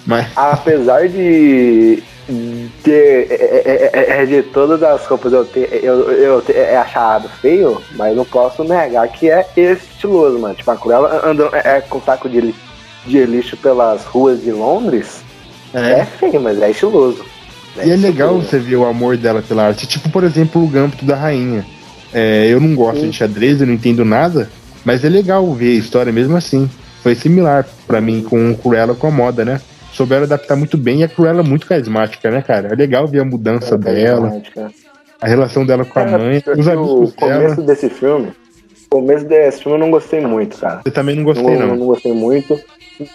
Mas... 0.06 0.28
Apesar 0.36 1.08
de 1.08 2.04
de, 2.32 2.92
é, 2.92 4.22
é, 4.22 4.26
de 4.26 4.44
todas 4.44 4.82
as 4.84 5.06
roupas 5.06 5.34
eu 5.34 5.44
ter, 5.46 5.84
eu, 5.84 6.10
eu 6.12 6.42
ter, 6.42 6.56
é 6.56 6.78
achado 6.78 7.28
feio, 7.42 7.82
mas 7.96 8.16
não 8.16 8.24
posso 8.24 8.64
negar 8.64 9.08
que 9.10 9.30
é 9.30 9.46
estiloso, 9.58 10.40
mano. 10.40 10.56
Tipo, 10.56 10.72
a 10.72 10.78
Cruella 10.78 11.22
andando 11.26 11.54
é, 11.56 11.82
com 11.82 12.00
taco 12.00 12.30
de, 12.30 12.54
de 13.06 13.26
lixo 13.26 13.58
pelas 13.58 14.06
ruas 14.06 14.42
de 14.42 14.52
Londres. 14.52 15.22
É, 15.74 16.02
é 16.02 16.06
feio, 16.06 16.40
mas 16.42 16.62
é 16.62 16.72
estiloso. 16.72 17.26
É 17.78 17.88
e 17.88 17.92
é 17.92 17.96
legal 17.96 18.36
você 18.36 18.60
ver 18.60 18.76
o 18.76 18.86
amor 18.86 19.18
dela 19.18 19.42
pela 19.42 19.68
arte. 19.68 19.88
Tipo, 19.88 20.10
por 20.10 20.24
exemplo, 20.24 20.64
o 20.64 20.68
Gâmbito 20.68 21.06
da 21.06 21.16
Rainha. 21.16 21.66
É, 22.14 22.48
eu 22.50 22.60
não 22.60 22.76
gosto 22.76 23.02
Sim. 23.02 23.10
de 23.10 23.18
xadrez, 23.18 23.62
eu 23.62 23.68
não 23.68 23.74
entendo 23.74 24.04
nada, 24.04 24.50
mas 24.84 25.04
é 25.06 25.10
legal 25.10 25.52
ver 25.54 25.72
a 25.76 25.80
história 25.80 26.12
mesmo 26.12 26.36
assim. 26.36 26.70
Foi 27.02 27.16
similar 27.16 27.68
para 27.88 28.00
mim 28.00 28.24
com 28.24 28.52
o 28.52 28.58
Cruella 28.58 28.96
com 28.96 29.08
a 29.08 29.12
moda, 29.12 29.44
né? 29.44 29.60
souberam 29.92 30.24
adaptar 30.24 30.56
muito 30.56 30.78
bem 30.78 31.02
e 31.02 31.04
a 31.04 31.08
Cruella 31.08 31.42
é 31.42 31.44
muito 31.44 31.68
carismática, 31.68 32.32
né, 32.32 32.42
cara? 32.42 32.70
É 32.70 32.76
legal 32.76 33.08
ver 33.08 33.20
a 33.20 33.26
mudança 33.26 33.76
é 33.76 33.78
dela, 33.78 34.42
a 35.20 35.28
relação 35.28 35.66
dela 35.66 35.86
com 35.86 36.00
a 36.00 36.06
mãe, 36.06 36.44
os 36.58 36.68
amigos 36.68 37.12
O 37.12 37.16
começo 37.16 37.56
dela. 37.56 37.68
desse 37.68 37.90
filme, 37.90 38.34
o 38.86 38.90
começo 38.90 39.26
desse 39.26 39.62
filme 39.62 39.78
eu 39.78 39.80
não 39.80 39.92
gostei 39.92 40.22
muito, 40.22 40.58
cara. 40.58 40.82
Eu 40.84 40.92
também 40.92 41.16
não 41.16 41.24
gostei, 41.24 41.58
não. 41.58 41.68
Não, 41.68 41.76
não 41.76 41.86
gostei 41.88 42.14
muito. 42.14 42.60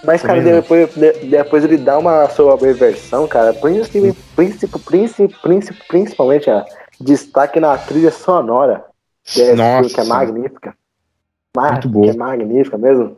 Mas, 0.05 0.23
cara, 0.23 0.41
depois, 0.41 0.91
depois 1.29 1.65
ele 1.65 1.77
dá 1.77 1.99
uma 1.99 2.29
sua 2.31 2.57
versão, 2.57 3.27
cara, 3.29 3.53
príncipe, 3.53 4.15
príncipe, 4.35 4.79
príncipe, 4.81 5.35
príncipe, 5.41 5.79
principalmente 5.89 6.51
a 6.51 6.65
destaque 7.01 7.61
na 7.61 7.77
trilha 7.79 8.11
sonora. 8.11 8.85
Que 9.25 9.43
é, 9.43 9.55
Nossa. 9.55 9.95
que 9.95 10.01
é 10.01 10.05
magnífica. 10.05 10.75
Muito 11.57 11.89
boa. 11.89 12.05
Que 12.05 12.11
é 12.11 12.17
magnífica 12.17 12.79
mesmo. 12.79 13.17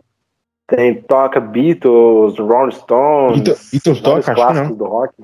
Tem, 0.68 0.94
toca 1.02 1.40
Beatles, 1.40 2.38
Rolling 2.38 2.72
Stones. 2.72 3.40
Beatles, 3.40 3.70
Beatles 3.72 4.00
toca, 4.02 4.34
clássicos 4.34 4.76
do 4.76 4.84
rock. 4.84 5.14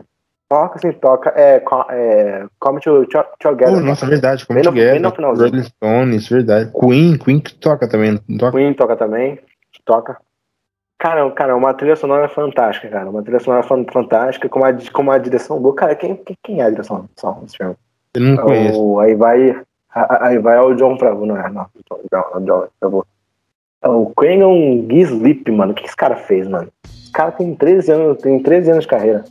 Toca, 0.49 0.79
sim, 0.79 0.93
toca. 0.93 1.33
É, 1.37 1.63
é 1.91 2.47
Come 2.59 2.81
to 2.81 3.07
Together. 3.39 3.77
Oh, 3.77 3.81
nossa, 3.81 4.07
verdade, 4.07 4.47
Come 4.47 4.63
Together. 4.63 5.01
No, 5.01 5.11
no 5.11 5.35
Rolling 5.35 5.65
Stones, 5.65 6.29
verdade. 6.29 6.73
Queen, 6.73 7.19
Queen 7.19 7.41
que 7.41 7.55
toca 7.57 7.87
também. 7.87 8.17
Toca. 8.39 8.53
Queen 8.57 8.73
toca 8.73 8.97
também. 8.97 9.39
Toca. 9.85 10.17
Cara, 10.99 11.31
cara, 11.33 11.55
uma 11.55 11.75
trilha 11.75 11.97
sonora 11.97 12.27
fantástica, 12.27 12.89
cara. 12.89 13.11
Uma 13.11 13.23
trilha 13.23 13.41
sonora 13.41 13.63
fantástica, 13.63 14.49
com 14.49 14.61
uma, 14.61 14.73
com 14.73 15.03
uma 15.03 15.19
direção 15.19 15.61
boa. 15.61 15.75
Cara, 15.75 15.95
quem, 15.95 16.19
quem 16.43 16.63
é 16.63 16.65
a 16.65 16.71
direção 16.71 17.07
desse 17.43 17.59
filme? 17.59 17.77
Eu 18.15 18.21
não 18.23 18.37
conheço. 18.39 18.99
Aí 19.01 19.15
vai. 19.15 19.63
Aí 19.93 20.39
vai 20.39 20.59
o 20.59 20.75
John 20.75 20.99
Favreau, 20.99 21.27
não 21.27 21.37
é? 21.37 21.51
Não, 21.51 21.67
John, 21.91 22.41
John 22.41 22.69
Favreau. 22.81 23.07
É 23.85 23.89
o 23.89 24.11
Quengon 24.19 24.87
Gislip, 24.91 25.51
mano. 25.51 25.73
O 25.73 25.75
que 25.75 25.85
esse 25.85 25.95
cara 25.95 26.17
fez, 26.17 26.49
mano? 26.49 26.69
Esse 26.85 27.13
cara 27.13 27.31
tem 27.33 27.55
13 27.55 27.93
anos, 27.93 28.19
tem 28.23 28.43
13 28.43 28.71
anos 28.71 28.85
de 28.85 28.89
carreira. 28.89 29.25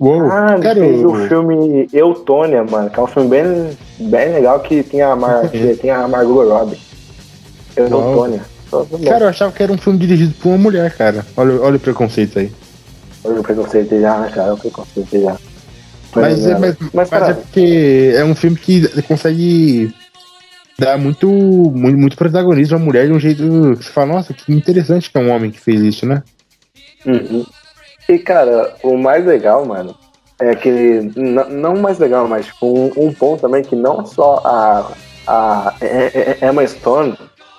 Uou, 0.00 0.28
ah, 0.30 0.56
ele 0.58 0.80
fez 0.80 1.04
o 1.04 1.14
filme 1.28 1.88
Eutônia, 1.92 2.64
mano, 2.64 2.90
que 2.90 2.98
é 2.98 3.02
um 3.02 3.06
filme 3.06 3.28
bem, 3.28 3.70
bem 4.08 4.32
legal 4.32 4.58
que 4.60 4.82
tem 4.82 5.02
a, 5.02 5.14
Mar, 5.14 5.48
tem 5.80 5.90
a 5.90 6.08
Margot 6.08 6.48
Robbie. 6.48 6.78
Eutônia. 7.76 8.40
Cara, 9.04 9.26
eu 9.26 9.28
achava 9.28 9.52
que 9.52 9.62
era 9.62 9.72
um 9.72 9.78
filme 9.78 9.98
dirigido 9.98 10.34
por 10.42 10.48
uma 10.48 10.58
mulher, 10.58 10.96
cara. 10.96 11.24
Olha, 11.36 11.60
olha 11.60 11.76
o 11.76 11.80
preconceito 11.80 12.38
aí. 12.38 12.50
Olha 13.22 13.40
o 13.40 13.42
preconceito 13.42 14.00
já, 14.00 14.28
cara, 14.30 14.54
o 14.54 14.58
preconceito 14.58 15.20
já. 15.20 15.36
Mas, 16.16 16.46
é, 16.46 16.58
mas, 16.58 16.76
mas, 16.92 17.10
mas 17.10 17.28
é 17.28 17.34
porque 17.34 18.14
é 18.16 18.24
um 18.24 18.34
filme 18.34 18.56
que 18.56 19.02
consegue 19.02 19.94
dá 20.78 20.96
muito, 20.96 21.28
muito, 21.28 21.98
muito 21.98 22.16
protagonismo 22.16 22.76
à 22.76 22.80
mulher 22.80 23.06
de 23.06 23.12
um 23.12 23.18
jeito 23.18 23.42
que 23.76 23.84
você 23.84 23.90
fala, 23.90 24.14
nossa, 24.14 24.34
que 24.34 24.52
interessante 24.52 25.10
que 25.10 25.18
é 25.18 25.20
um 25.20 25.30
homem 25.30 25.50
que 25.50 25.60
fez 25.60 25.80
isso, 25.80 26.06
né? 26.06 26.22
Uhum. 27.06 27.44
E, 28.08 28.18
cara, 28.18 28.74
o 28.82 28.96
mais 28.96 29.24
legal, 29.24 29.64
mano, 29.64 29.94
é 30.38 30.54
que, 30.54 31.12
não 31.16 31.76
mais 31.76 31.98
legal, 31.98 32.26
mas 32.28 32.46
tipo, 32.46 32.66
um, 32.66 32.92
um, 32.96 33.12
ponto 33.12 33.40
também 33.40 33.62
que 33.62 33.76
não 33.76 34.04
só 34.04 34.40
a, 34.44 34.92
a 35.26 35.74
Emma 36.42 36.66
Stone 36.66 37.16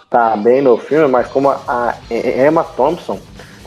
tá 0.10 0.36
bem 0.36 0.62
no 0.62 0.78
filme, 0.78 1.08
mas 1.08 1.28
como 1.28 1.50
a 1.50 1.96
Emma 2.10 2.64
Thompson 2.64 3.20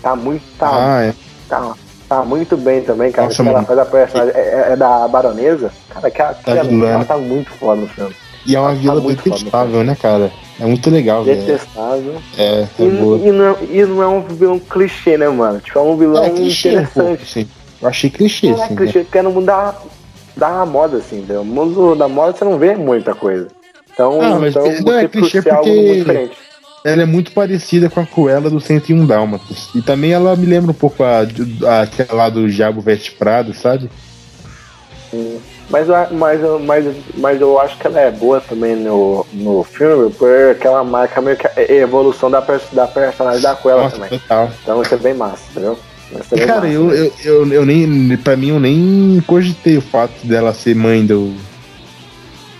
tá 0.02 0.14
muito, 0.14 0.44
tá, 0.58 0.70
ah, 0.70 1.02
é. 1.04 1.14
tá, 1.48 1.74
tá 2.08 2.22
muito 2.22 2.56
bem 2.56 2.82
também, 2.82 3.10
cara. 3.10 3.28
Nossa, 3.28 3.42
ela 3.42 3.62
faz 3.64 3.78
a 3.78 3.86
personagem, 3.86 4.34
é, 4.34 4.40
é, 4.40 4.72
é, 4.72 4.76
da 4.76 5.08
baronesa, 5.08 5.72
cara, 5.88 6.10
que, 6.10 6.22
a, 6.22 6.34
que 6.34 6.44
tá 6.44 6.52
ela, 6.52 6.88
ela 6.88 7.04
tá 7.04 7.16
muito 7.16 7.50
foda 7.52 7.80
no 7.80 7.88
filme. 7.88 8.14
E 8.48 8.56
é 8.56 8.60
uma 8.60 8.74
vila 8.74 8.98
tá 8.98 9.08
detestável, 9.08 9.84
né, 9.84 9.94
cara? 9.94 10.32
É 10.58 10.64
muito 10.64 10.88
legal. 10.88 11.22
Detestável. 11.22 12.16
É, 12.38 12.66
é 12.78 12.82
e, 12.82 12.88
boa. 12.88 13.18
E 13.18 13.30
não, 13.30 13.58
e 13.70 13.84
não 13.84 14.02
é 14.02 14.08
um 14.08 14.22
vilão 14.22 14.58
clichê, 14.58 15.18
né, 15.18 15.28
mano? 15.28 15.60
Tipo, 15.60 15.78
é 15.78 15.82
um 15.82 15.96
vilão 15.98 16.24
é, 16.24 16.30
clichê, 16.30 16.70
interessante. 16.70 17.26
sim. 17.26 17.48
Eu 17.82 17.88
achei 17.88 18.08
clichê, 18.08 18.50
não 18.50 18.64
é 18.64 18.68
sim. 18.68 18.72
É 18.72 18.76
clichê, 18.76 18.98
né? 19.00 19.04
porque 19.04 19.20
no 19.20 19.32
mundo 19.32 19.44
da, 19.44 19.74
da 20.34 20.64
moda, 20.64 20.96
assim, 20.96 21.18
entendeu? 21.18 21.44
No 21.44 21.54
mundo 21.54 21.94
da 21.94 22.08
moda 22.08 22.32
você 22.32 22.44
não 22.46 22.58
vê 22.58 22.74
muita 22.74 23.14
coisa. 23.14 23.48
Então, 23.92 24.18
ah, 24.18 24.38
mas 24.38 24.56
então 24.56 24.64
não 24.80 24.98
é 24.98 25.06
clichê 25.06 25.42
porque 25.42 26.30
ela 26.84 27.02
é 27.02 27.06
muito 27.06 27.32
parecida 27.32 27.90
com 27.90 28.00
a 28.00 28.06
Cruella 28.06 28.48
do 28.48 28.60
101 28.60 29.04
Dálmatas. 29.04 29.68
E 29.74 29.82
também 29.82 30.12
ela 30.12 30.34
me 30.36 30.46
lembra 30.46 30.70
um 30.70 30.74
pouco 30.74 31.04
a, 31.04 31.18
a, 31.66 31.82
aquela 31.82 32.14
lá 32.14 32.30
do 32.30 32.48
Diabo 32.48 32.80
Veste 32.80 33.10
Prado, 33.10 33.52
sabe? 33.52 33.90
Sim. 35.10 35.38
Mas, 35.70 35.86
mas, 36.10 36.40
mas, 36.62 36.96
mas 37.16 37.40
eu 37.40 37.60
acho 37.60 37.76
que 37.76 37.86
ela 37.86 38.00
é 38.00 38.10
boa 38.10 38.40
também 38.40 38.74
no, 38.74 39.26
no 39.34 39.62
filme, 39.62 40.10
porque 40.10 40.66
ela 40.66 40.82
marca 40.82 41.20
meio 41.20 41.36
que 41.36 41.46
a 41.46 41.72
evolução 41.72 42.30
da, 42.30 42.42
da 42.72 42.86
personagem 42.86 43.42
da 43.42 43.54
Coela 43.54 43.82
Nossa, 43.82 43.96
também. 43.96 44.18
Total. 44.18 44.50
Então 44.62 44.82
isso 44.82 44.94
é 44.94 44.98
bem 44.98 45.14
massa, 45.14 45.42
entendeu? 45.50 45.78
É 46.32 46.46
Cara, 46.46 46.62
massa, 46.62 46.68
eu, 46.68 46.90
eu, 46.90 47.12
eu, 47.22 47.52
eu, 47.52 47.66
nem. 47.66 48.16
Pra 48.16 48.34
mim, 48.34 48.48
eu 48.48 48.58
nem 48.58 49.22
cogitei 49.26 49.76
o 49.76 49.82
fato 49.82 50.26
dela 50.26 50.54
ser 50.54 50.74
mãe 50.74 51.04
do. 51.04 51.34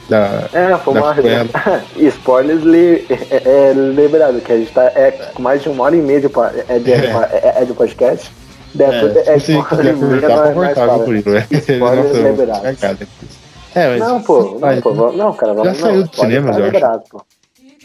Da, 0.07 0.49
é, 0.53 0.77
foi 0.77 0.95
uma. 0.95 1.17
Spoilers 1.97 2.63
li, 2.63 3.07
é, 3.31 3.43
é, 3.43 3.73
liberado, 3.73 4.41
que 4.41 4.53
a 4.53 4.57
gente 4.57 4.71
tá 4.71 4.85
é, 4.95 5.13
com 5.33 5.41
mais 5.41 5.63
de 5.63 5.71
uma 5.71 5.85
hora 5.85 5.97
e 5.97 6.03
meia 6.03 6.21
de, 6.21 6.27
é, 6.69 6.79
de, 6.79 6.93
é. 6.93 7.55
é 7.57 7.65
de 7.65 7.73
podcast. 7.73 8.31
Depois, 8.75 9.17
é, 9.17 9.35
é, 9.35 9.39
se 9.39 9.55
você 9.55 9.77
quiser 9.77 9.95
conversar, 9.95 10.53
confortável 10.53 11.05
por 11.05 11.15
isso, 11.17 11.31
né? 11.31 11.47
Nossa, 11.79 12.99
é, 13.75 13.89
mas, 13.89 14.01
não, 14.01 14.23
pô, 14.23 14.59
não, 14.59 14.81
pô, 14.81 15.13
não, 15.13 15.33
cara, 15.35 15.55
vamos, 15.55 15.69
já 15.69 15.75
saiu 15.75 16.05
do 16.05 16.17
cinema, 16.17 16.51
eu 16.51 16.65
liberado, 16.67 16.97
acho. 16.99 17.11
Pô. 17.11 17.23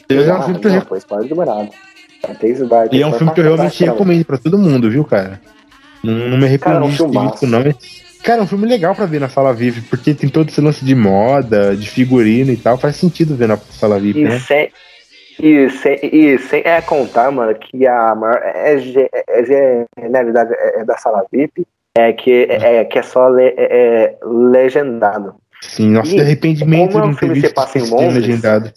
Eu 0.10 0.26
já 0.26 0.34
é 0.34 0.38
um 0.38 0.44
filme 0.44 0.60
que 0.60 0.68
eu... 0.68 0.82
Pô, 0.82 0.96
spoiler 0.98 1.30
liberado. 1.30 1.70
E 2.92 3.02
é 3.02 3.08
um 3.08 3.14
filme 3.14 3.34
que 3.34 3.40
eu 3.42 3.44
realmente 3.44 3.84
recomendo 3.84 4.26
pra 4.26 4.38
todo 4.38 4.58
mundo, 4.58 4.90
viu, 4.90 5.04
cara? 5.04 5.42
Não, 6.04 6.14
não 6.30 6.38
me 6.38 6.46
arrependo 6.46 6.88
disso, 6.88 7.48
não. 7.48 7.64
Cara, 8.24 8.40
é 8.40 8.44
um 8.44 8.48
filme 8.48 8.66
legal 8.66 8.96
pra 8.96 9.06
ver 9.06 9.20
na 9.20 9.28
Sala 9.28 9.54
VIP, 9.54 9.82
porque 9.82 10.14
tem 10.14 10.30
todo 10.30 10.48
esse 10.48 10.62
lance 10.62 10.86
de 10.86 10.96
moda, 10.96 11.76
de 11.76 11.90
figurino 11.90 12.52
e 12.52 12.58
tal. 12.58 12.78
Faz 12.78 12.96
sentido 12.96 13.36
ver 13.36 13.50
na 13.50 13.58
Sala 13.58 14.00
VIP, 14.00 14.22
e 14.22 14.24
né? 14.24 14.40
E 15.40 15.70
sem, 15.70 16.00
e 16.04 16.38
sem 16.38 16.62
é 16.66 16.82
contar, 16.82 17.32
mano, 17.32 17.54
que 17.56 17.88
a 17.88 18.16
maior 18.16 18.42
é, 18.44 18.76
é, 18.76 19.06
é, 19.30 19.86
realidade 19.98 20.54
é, 20.54 20.82
é 20.82 20.86
da 20.86 20.98
sala 20.98 21.26
VIP, 21.32 21.66
é 21.96 22.14
que 22.14 22.48
é, 22.50 22.78
é 22.78 22.86
que 22.86 23.00
é 23.00 23.04
só 23.04 23.30
le, 23.30 23.54
é, 23.56 23.56
é 23.58 24.18
legendado. 24.24 25.36
Sim, 25.62 25.92
nossa, 25.92 26.12
e, 26.12 26.16
de 26.16 26.22
arrependimento 26.22 26.92
como 26.92 27.06
é 27.06 27.08
um 27.08 27.16
filme 27.16 27.42
que 27.42 27.54
passa 27.54 27.80
em 27.80 27.90
Londres, 27.90 28.16
legendado. 28.16 28.72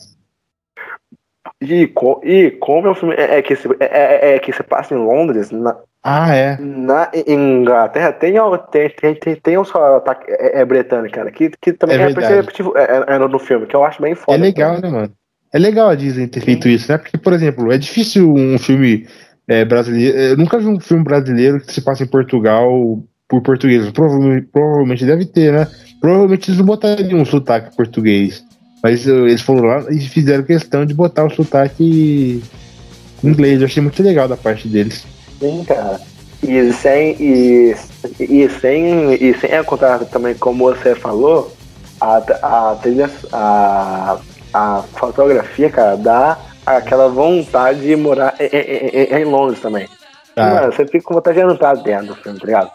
E, 1.61 1.91
e 2.23 2.51
como 2.53 2.87
é 2.87 2.91
o 2.91 2.95
filme. 2.95 3.15
É, 3.15 3.39
é 3.39 3.43
que, 3.43 3.57
se, 3.57 3.69
é, 3.81 3.85
é, 3.85 4.35
é, 4.35 4.39
que 4.39 4.53
se 4.53 4.63
passa 4.63 4.95
em 4.95 4.99
Londres. 4.99 5.51
Na, 5.51 5.77
ah, 6.03 6.35
é. 6.35 6.57
Na 6.61 7.11
Inglaterra 7.27 8.13
tem, 8.13 8.35
tem, 8.71 8.91
tem, 8.91 9.15
tem, 9.15 9.37
tem 9.37 9.59
um 9.59 9.65
só 9.65 9.97
ataque 9.97 10.31
é, 10.31 10.61
é 10.61 10.65
britânico, 10.65 11.15
cara. 11.15 11.31
Que, 11.31 11.51
que 11.61 11.73
também 11.73 11.99
é, 11.99 12.11
é 12.11 12.15
perceptível 12.15 12.77
é, 12.77 13.15
é, 13.15 13.19
no 13.19 13.39
filme, 13.39 13.67
que 13.67 13.75
eu 13.75 13.85
acho 13.85 14.01
bem 14.01 14.15
foda. 14.15 14.39
É 14.39 14.41
legal, 14.41 14.81
né, 14.81 14.89
mano? 14.89 15.13
É 15.53 15.59
legal 15.59 15.89
a 15.89 15.95
Disney 15.95 16.27
ter 16.27 16.41
feito 16.41 16.69
isso, 16.69 16.91
né? 16.91 16.99
Porque, 16.99 17.17
por 17.17 17.33
exemplo, 17.33 17.73
é 17.73 17.79
difícil 17.79 18.33
um 18.33 18.59
filme 18.59 19.07
é, 19.49 19.65
brasileiro. 19.65 20.19
Eu 20.19 20.37
nunca 20.37 20.59
vi 20.59 20.67
um 20.67 20.81
filme 20.81 21.05
brasileiro 21.05 21.61
que 21.61 21.73
se 21.73 21.81
passa 21.81 22.03
em 22.03 22.09
Portugal 22.09 23.03
por 23.29 23.41
português. 23.43 23.91
Provavelmente, 23.91 24.49
provavelmente 24.53 25.07
deve 25.07 25.25
ter, 25.25 25.53
né? 25.53 25.67
Provavelmente 26.01 26.51
eles 26.51 26.59
não 26.59 26.67
botariam 26.67 27.21
um 27.21 27.25
sotaque 27.25 27.75
português. 27.77 28.45
Mas 28.83 29.07
uh, 29.07 29.27
eles 29.27 29.41
foram 29.41 29.65
lá 29.65 29.85
e 29.91 30.01
fizeram 30.01 30.45
questão 30.45 30.85
de 30.85 30.95
botar 30.95 31.25
o 31.25 31.31
sotaque 31.31 32.43
inglês. 33.23 33.61
Eu 33.61 33.67
achei 33.67 33.83
muito 33.83 34.03
legal 34.03 34.29
da 34.29 34.37
parte 34.37 34.69
deles. 34.69 35.05
Sim, 35.41 35.65
cara. 35.67 36.01
E 36.43 36.73
sem, 36.73 37.17
e, 37.19 37.75
e 38.21 38.49
sem, 38.61 39.15
e 39.15 39.35
sem 39.39 39.65
contar 39.65 40.05
também, 40.05 40.35
como 40.35 40.67
você 40.67 40.95
falou, 40.95 41.53
a, 42.01 42.17
a, 42.43 42.75
trilha, 42.77 43.11
a, 43.33 44.19
a 44.57 44.83
fotografia, 44.95 45.69
cara, 45.69 45.97
dá 45.97 46.39
aquela 46.65 47.09
vontade 47.09 47.81
de 47.81 47.95
morar 47.95 48.35
em, 48.41 48.47
em, 48.47 49.21
em 49.21 49.25
Londres 49.25 49.61
também. 49.61 49.87
Ah. 50.35 50.55
Mano, 50.55 50.73
você 50.73 50.87
fica 50.87 51.03
com 51.03 51.15
vontade 51.15 51.39
de 51.39 51.45
entrar 51.45 51.77
dentro 51.77 52.09
do 52.09 52.15
filme, 52.17 52.39
tá 52.39 52.47
ligado? 52.47 52.71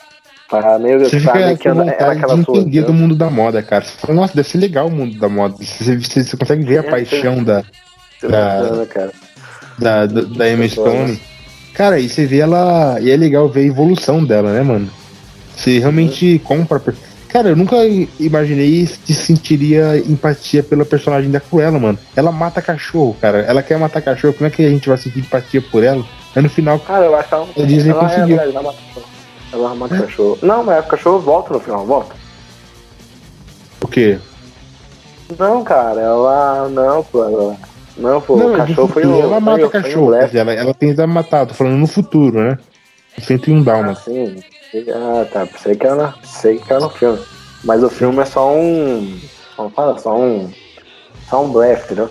Pra 0.48 0.78
meio 0.78 1.00
você 1.00 1.20
fica 1.20 1.58
que 1.58 1.70
anda, 1.70 1.92
era 1.92 2.12
aquela 2.12 2.36
de 2.36 2.42
entender 2.42 2.84
do 2.84 2.94
mundo 2.94 3.16
da 3.16 3.30
moda, 3.30 3.64
cara. 3.64 3.84
Você 3.84 3.98
fala, 3.98 4.14
nossa, 4.14 4.36
deve 4.36 4.48
ser 4.48 4.58
legal 4.58 4.88
o 4.88 4.92
mundo 4.92 5.18
da 5.18 5.30
moda. 5.30 5.56
Você, 5.58 5.98
você, 5.98 6.24
você 6.24 6.38
consegue 6.38 6.66
ver 6.66 6.80
a 6.80 6.88
é, 6.88 6.92
paixão 6.92 7.44
da, 7.44 7.64
da, 8.22 8.86
da, 9.80 10.06
da, 10.06 10.22
da 10.22 10.50
Emma 10.50 10.68
Stone. 10.68 11.20
Cara, 11.74 12.00
e 12.00 12.10
você 12.10 12.26
vê 12.26 12.40
ela. 12.40 13.00
E 13.00 13.10
é 13.10 13.16
legal 13.16 13.48
ver 13.48 13.62
a 13.62 13.66
evolução 13.66 14.24
dela, 14.24 14.52
né, 14.52 14.62
mano? 14.62 14.90
Você 15.56 15.80
realmente 15.80 16.40
compra. 16.44 16.82
Cara, 17.32 17.48
eu 17.48 17.56
nunca 17.56 17.78
imaginei 18.20 18.86
que 19.06 19.14
sentiria 19.14 19.98
empatia 19.98 20.62
pela 20.62 20.84
personagem 20.84 21.32
da 21.32 21.40
Cruella, 21.40 21.80
mano. 21.80 21.98
Ela 22.14 22.30
mata 22.30 22.62
cachorro, 22.62 23.16
cara. 23.22 23.40
Ela 23.40 23.64
quer 23.64 23.80
matar 23.80 24.02
cachorro. 24.02 24.34
Como 24.34 24.48
é 24.48 24.50
que 24.50 24.66
a 24.66 24.70
gente 24.70 24.90
vai 24.90 24.98
sentir 24.98 25.20
empatia 25.20 25.62
por 25.62 25.82
ela? 25.82 26.04
Mas 26.36 26.44
no 26.44 26.50
final. 26.50 26.78
Cara, 26.80 27.06
eu 27.06 27.16
acho 27.16 27.30
que 27.30 27.36
ela, 27.36 27.68
Disney 27.68 27.92
ela 27.92 28.00
conseguiu. 28.02 28.38
É, 28.38 28.50
ela, 28.50 28.76
ela 29.54 29.76
mata 29.76 29.96
é? 29.96 30.02
cachorro. 30.02 30.38
Não, 30.42 30.62
mas 30.62 30.86
o 30.86 30.88
cachorro 30.90 31.20
volta 31.20 31.54
no 31.54 31.60
final, 31.62 31.86
volta. 31.86 32.16
O 33.82 33.88
quê? 33.88 34.20
Não, 35.40 35.64
cara, 35.64 36.02
ela. 36.02 36.68
Não, 36.68 37.02
pô, 37.02 37.24
ela. 37.24 37.58
Não, 37.96 38.20
pô, 38.20 38.36
não, 38.36 38.54
o 38.54 38.58
cachorro 38.58 38.88
foi 38.90 39.06
o. 39.06 39.22
Ela 39.22 39.40
mata 39.40 39.70
cachorro, 39.70 40.14
ela, 40.14 40.54
ela 40.54 40.74
tenta 40.74 41.08
matar, 41.08 41.46
tô 41.46 41.54
falando 41.54 41.78
no 41.78 41.88
futuro, 41.88 42.42
né? 42.42 42.58
101 43.22 43.64
Dalma. 43.64 43.92
Ah, 43.92 43.96
sim. 43.96 44.44
Ah, 44.94 45.26
tá. 45.32 45.48
Sei 45.62 45.76
que 45.76 45.86
era, 45.86 46.14
sei 46.24 46.58
que 46.58 46.72
era 46.72 46.82
no 46.82 46.90
filme. 46.90 47.20
Mas 47.64 47.84
o 47.84 47.90
filme 47.90 48.20
é 48.20 48.26
só 48.26 48.52
um. 48.54 49.20
Como 49.56 49.70
fala? 49.70 49.98
Só 50.00 50.18
um. 50.18 50.50
Só 51.30 51.44
um 51.44 51.52
blefe, 51.52 51.86
entendeu? 51.86 52.10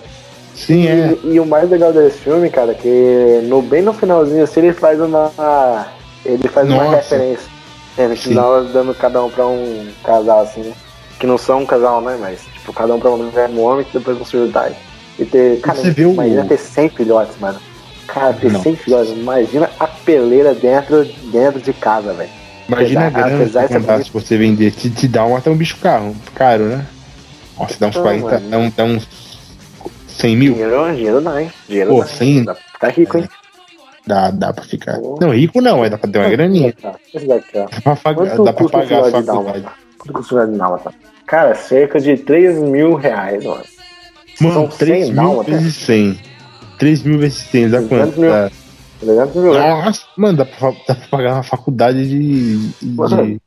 Sim, 0.54 0.86
é. 0.86 1.18
E, 1.24 1.34
e, 1.34 1.40
o 1.40 1.46
mais 1.46 1.70
legal 1.70 1.92
desse 1.92 2.18
filme, 2.18 2.50
cara, 2.50 2.72
é 2.72 2.74
que 2.74 3.40
no, 3.44 3.62
bem 3.62 3.82
no 3.82 3.92
finalzinho 3.92 4.44
assim 4.44 4.60
ele 4.60 4.72
faz 4.72 5.00
uma. 5.00 5.86
Ele 6.24 6.48
faz 6.48 6.68
Nossa. 6.68 6.82
uma 6.82 6.96
referência. 6.96 7.50
É, 7.96 8.06
no 8.06 8.16
final 8.16 8.64
dando 8.64 8.94
cada 8.94 9.22
um 9.22 9.30
pra 9.30 9.46
um 9.46 9.88
casal, 10.04 10.40
assim. 10.42 10.72
Que 11.18 11.26
não 11.26 11.38
são 11.38 11.60
um 11.60 11.66
casal, 11.66 12.00
né? 12.00 12.16
Mas, 12.20 12.40
tipo, 12.54 12.72
cada 12.72 12.94
um 12.94 13.00
pra 13.00 13.10
um 13.10 13.62
homem 13.62 13.84
que 13.84 13.98
depois 13.98 14.18
construiu 14.18 14.46
o 14.46 14.72
E 15.18 15.24
ter. 15.24 15.60
Cara, 15.60 15.78
Você 15.78 15.90
viu 15.90 16.12
imagina 16.12 16.44
ter 16.44 16.58
100 16.58 16.88
filhotes, 16.90 17.38
mano. 17.38 17.58
Cara, 18.06 18.32
ter 18.34 18.52
não. 18.52 18.62
100 18.62 18.76
filhotes. 18.76 19.12
Imagina 19.12 19.70
a 19.78 19.86
peleira 19.86 20.54
dentro, 20.54 21.04
dentro 21.30 21.60
de 21.60 21.72
casa, 21.72 22.12
velho. 22.12 22.39
Imagina 22.76 23.06
apesar, 23.06 23.20
a 23.20 23.28
grana 23.28 23.42
apesar 23.42 23.68
que 23.68 23.74
contar 23.74 24.04
se 24.04 24.10
você 24.10 24.36
vender. 24.36 24.70
Te, 24.72 24.90
te 24.90 25.08
dá 25.08 25.24
um, 25.26 25.36
até 25.36 25.50
um 25.50 25.56
bicho 25.56 25.76
caro, 25.78 26.14
caro, 26.34 26.64
né? 26.64 26.86
Nossa, 27.58 27.76
dá 27.78 27.86
uns 27.88 27.96
não, 27.96 28.02
40, 28.02 28.40
dá, 28.40 28.58
um, 28.58 28.70
dá 28.70 28.84
uns 28.84 29.08
100 30.08 30.36
mil. 30.36 30.52
Dinheiro, 30.54 30.94
dinheiro 30.94 31.38
hein? 31.38 31.52
Dinheiro 31.68 31.90
Pô, 31.90 32.00
dá. 32.00 32.06
100? 32.06 32.44
Dá 32.44 32.88
rico, 32.88 33.18
hein? 33.18 33.28
Dá, 34.06 34.30
dá 34.30 34.52
pra 34.52 34.64
ficar. 34.64 34.98
Pô. 34.98 35.18
Não, 35.20 35.30
rico 35.30 35.60
não, 35.60 35.84
é, 35.84 35.90
dá 35.90 35.98
pra 35.98 36.10
ter 36.10 36.18
uma 36.18 36.28
graninha. 36.28 36.74
Daqui, 37.26 37.58
ó. 37.58 37.66
Dá 37.84 37.96
pra, 37.96 38.14
Quanto 38.14 38.44
dá 38.44 38.52
pra 38.52 38.68
pagar 38.68 39.04
a 39.04 39.10
faculdade. 39.10 39.66
Quanto 39.98 40.12
custa 40.14 40.46
de 40.46 40.56
Dálmata? 40.56 40.94
Cara, 41.26 41.54
cerca 41.54 42.00
de 42.00 42.16
3 42.16 42.58
mil 42.58 42.94
reais, 42.94 43.44
mano. 43.44 43.62
Mano, 44.40 44.54
São 44.54 44.68
3 44.68 45.10
mil 45.10 45.42
vezes 45.42 45.74
100. 45.76 46.18
3 46.78 47.02
mil 47.02 47.18
vezes 47.18 47.38
100, 47.38 47.68
dá 47.68 47.82
quanto? 47.82 48.20
Mil. 48.20 48.30
300 49.00 49.34
mil. 49.36 49.54
Nossa, 49.54 50.06
mano, 50.16 50.38
dá 50.38 50.44
pra, 50.44 50.70
dá 50.86 50.94
pra 50.94 51.08
pagar 51.10 51.34
uma 51.34 51.42
faculdade 51.42 52.08
de, 52.08 52.68
de, 52.68 52.86
mano, 52.94 53.26
de 53.26 53.40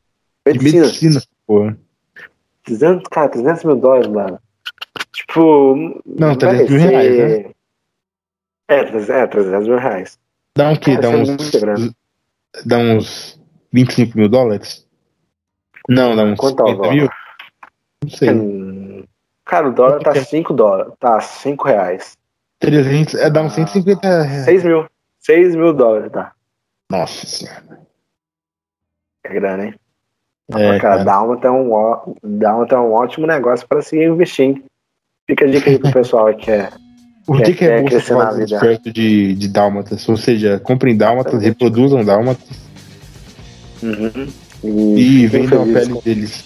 medicina. 0.46 0.86
medicina, 0.86 1.22
pô. 1.46 1.72
300, 2.64 3.08
cara, 3.08 3.28
300 3.28 3.64
mil 3.64 3.76
dólares, 3.76 4.08
mano. 4.08 4.38
Tipo. 5.12 6.02
Não, 6.04 6.34
300 6.34 6.70
mil 6.70 6.80
ser... 6.80 6.88
reais, 6.88 7.18
né? 7.18 7.50
É, 8.66 8.84
300, 8.84 9.10
é, 9.10 9.26
300 9.26 9.68
mil 9.68 9.78
reais. 9.78 10.18
Dá 10.56 10.70
um 10.70 10.76
quê? 10.76 10.96
Dá 10.96 11.08
uns. 11.10 11.36
Dá 12.64 12.78
uns 12.78 13.40
25 13.72 14.18
mil 14.18 14.28
dólares? 14.28 14.86
Não, 15.88 16.14
dá 16.16 16.24
uns 16.24 16.38
Quanto 16.38 16.66
50 16.66 16.90
mil? 16.90 17.08
Não 18.02 18.10
sei. 18.10 18.30
Hum, 18.30 19.04
cara, 19.44 19.68
o 19.68 19.72
dólar 19.72 20.00
tá 20.00 20.14
5 20.14 20.52
dólares. 20.52 20.92
Tá 20.98 21.20
5 21.20 21.64
reais. 21.64 22.16
300, 22.60 23.14
é, 23.14 23.30
dá 23.30 23.42
uns 23.42 23.52
150 23.52 24.00
reais. 24.06 24.44
6 24.44 24.64
mil. 24.64 24.86
6 25.24 25.56
mil 25.56 25.72
dólares, 25.72 26.12
tá? 26.12 26.32
Nossa 26.90 27.26
senhora. 27.26 27.80
É 29.24 29.32
grana, 29.32 29.66
hein? 29.66 29.74
É, 30.52 30.78
cara, 30.78 30.78
cara. 30.78 31.04
Dálmata 31.04 31.42
tá 31.42 31.52
um, 31.52 32.14
Dálmata 32.22 32.74
é 32.74 32.78
um 32.78 32.92
ótimo 32.92 33.26
negócio 33.26 33.66
para 33.66 33.80
se 33.80 33.96
investir. 34.02 34.62
Fica 35.26 35.46
a 35.46 35.48
dica 35.48 35.70
aí 35.70 35.78
pro 35.78 35.90
pessoal 35.92 36.34
que 36.34 36.50
é. 36.50 36.68
O 37.26 37.38
que, 37.38 37.54
que 37.54 37.64
é, 37.64 37.82
crescer 37.82 38.14
na 38.14 38.30
vida? 38.32 38.60
perto 38.60 38.92
de, 38.92 39.34
de 39.34 39.48
dálmatas? 39.48 40.06
Ou 40.10 40.16
seja, 40.16 40.60
comprem 40.60 40.94
dálmatas, 40.94 41.42
reproduzam 41.42 42.04
dálmatas. 42.04 42.46
Uhum. 43.82 44.28
E, 44.62 45.22
e 45.22 45.26
vendam 45.26 45.62
a 45.62 45.64
pele 45.64 46.00
deles. 46.02 46.44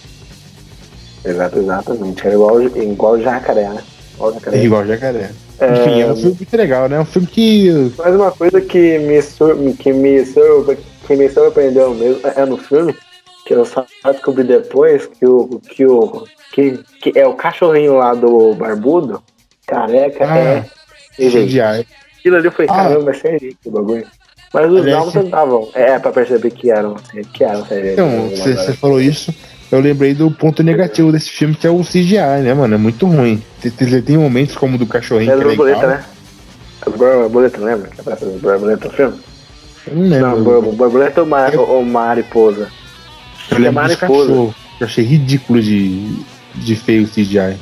Exato, 1.24 1.58
exatamente. 1.58 2.28
É 2.28 2.32
igual, 2.32 2.62
igual 2.62 3.20
jacaré, 3.20 3.68
né? 3.70 3.82
Igual 4.14 4.34
jacaré. 4.34 4.56
É 4.56 4.64
igual 4.64 4.86
jacaré. 4.86 5.30
É... 5.60 5.72
Enfim, 5.72 6.00
é 6.02 6.06
um 6.06 6.16
filme 6.16 6.36
muito 6.36 6.56
legal, 6.56 6.88
né? 6.88 6.96
É 6.96 7.00
um 7.00 7.04
filme 7.04 7.26
que. 7.26 7.92
Mas 7.96 8.14
uma 8.14 8.30
coisa 8.30 8.60
que 8.60 8.98
me, 8.98 9.20
sur... 9.20 9.56
que 9.78 9.92
me, 9.92 10.24
sur... 10.24 10.76
que 11.06 11.16
me 11.16 11.28
surpreendeu 11.28 11.94
mesmo 11.94 12.20
é 12.24 12.44
no 12.44 12.56
filme, 12.56 12.94
que 13.44 13.54
eu 13.54 13.64
só 13.64 13.84
descobri 14.04 14.44
depois, 14.44 15.06
que 15.06 15.26
o. 15.26 15.60
que 15.68 15.84
o. 15.84 16.24
que, 16.52 16.78
que 17.00 17.18
é 17.18 17.26
o 17.26 17.34
cachorrinho 17.34 17.96
lá 17.96 18.14
do 18.14 18.54
barbudo, 18.54 19.22
careca, 19.66 20.26
ah, 20.28 20.38
é. 20.38 20.64
CGI. 21.16 21.86
Aquilo 22.18 22.36
ali 22.36 22.50
foi, 22.50 22.66
ah. 22.66 22.74
caramba, 22.74 23.10
é 23.10 23.14
CGI 23.14 23.56
que 23.60 23.70
bagulho. 23.70 24.06
Mas 24.54 24.72
os 24.72 24.86
nomes 24.86 25.14
estavam. 25.14 25.68
É, 25.74 25.98
pra 25.98 26.12
perceber 26.12 26.50
que 26.52 26.70
eram, 26.70 26.94
que 27.34 27.44
eram 27.44 27.62
CGI. 27.64 27.92
Então, 27.92 28.30
você 28.30 28.72
falou 28.74 29.00
isso 29.00 29.34
eu 29.70 29.80
lembrei 29.80 30.14
do 30.14 30.30
ponto 30.30 30.62
negativo 30.62 31.12
desse 31.12 31.30
filme, 31.30 31.54
que 31.54 31.66
é 31.66 31.70
o 31.70 31.82
CGI, 31.82 32.42
né, 32.42 32.54
mano? 32.54 32.74
É 32.74 32.78
muito 32.78 33.06
ruim. 33.06 33.42
Tem, 33.60 34.02
tem 34.02 34.16
momentos 34.16 34.56
como 34.56 34.76
o 34.76 34.78
do 34.78 34.86
cachorrinho. 34.86 35.32
É 35.32 35.36
do 35.36 35.42
borboleta, 35.42 35.86
né? 35.86 36.04
É 36.86 36.90
do 36.90 36.96
borboleta, 36.96 37.60
lembra? 37.60 37.88
Que 37.88 38.00
aparece 38.00 38.24
do 38.24 38.38
borboleta 38.38 38.88
no 38.88 38.94
filme? 38.94 39.20
Eu 39.86 39.96
não 39.96 40.02
lembro. 40.08 40.62
Não, 40.62 40.72
borboleta 40.72 41.20
ou, 41.20 41.26
mar, 41.26 41.52
eu... 41.52 41.62
ou 41.62 41.84
mariposa? 41.84 42.68
Eu 43.50 43.58
lembro 43.58 43.68
é 43.68 43.70
mariposa. 43.82 44.32
Eu 44.32 44.54
achei 44.80 45.04
ridículo 45.04 45.60
de, 45.60 46.18
de 46.54 46.76
feio 46.76 47.04
o 47.04 47.08
CGI. 47.08 47.58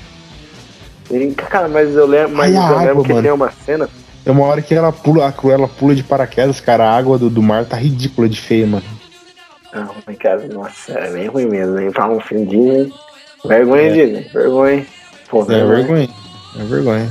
E, 1.11 1.35
cara, 1.35 1.69
mas 1.69 1.95
eu 1.95 2.07
lembro, 2.07 2.37
mas 2.37 2.55
Ai, 2.55 2.73
eu 2.73 2.79
lembro 2.79 3.03
que 3.03 3.11
mano. 3.11 3.23
tem 3.23 3.33
uma 3.33 3.51
cena. 3.51 3.89
É 4.25 4.31
uma 4.31 4.45
hora 4.45 4.61
que 4.61 4.75
ela 4.75 4.93
pula, 4.93 5.27
a 5.27 5.33
Cruella 5.33 5.69
pula 5.69 5.95
de 5.95 6.03
paraquedas, 6.03 6.61
cara. 6.61 6.85
A 6.85 6.97
água 6.97 7.17
do, 7.17 7.31
do 7.31 7.43
mar 7.43 7.65
tá 7.65 7.77
ridícula 7.77 8.29
de 8.29 8.41
feia, 8.41 8.67
mano. 8.67 8.96
Não, 9.77 10.15
cara, 10.15 10.49
nossa, 10.49 10.93
é 10.93 11.13
bem 11.13 11.27
ruim 11.27 11.47
mesmo, 11.47 11.79
hein? 11.79 11.91
Pra 11.91 12.09
um 12.09 12.19
filme 12.19 12.47
de. 12.47 12.93
Vergonha, 13.47 13.83
é. 13.83 13.93
Disney, 13.93 14.29
vergonha. 14.33 14.87
Pô, 15.29 15.43
é 15.43 15.65
vergonha. 15.65 16.09
É 16.59 16.65
vergonha. 16.65 17.11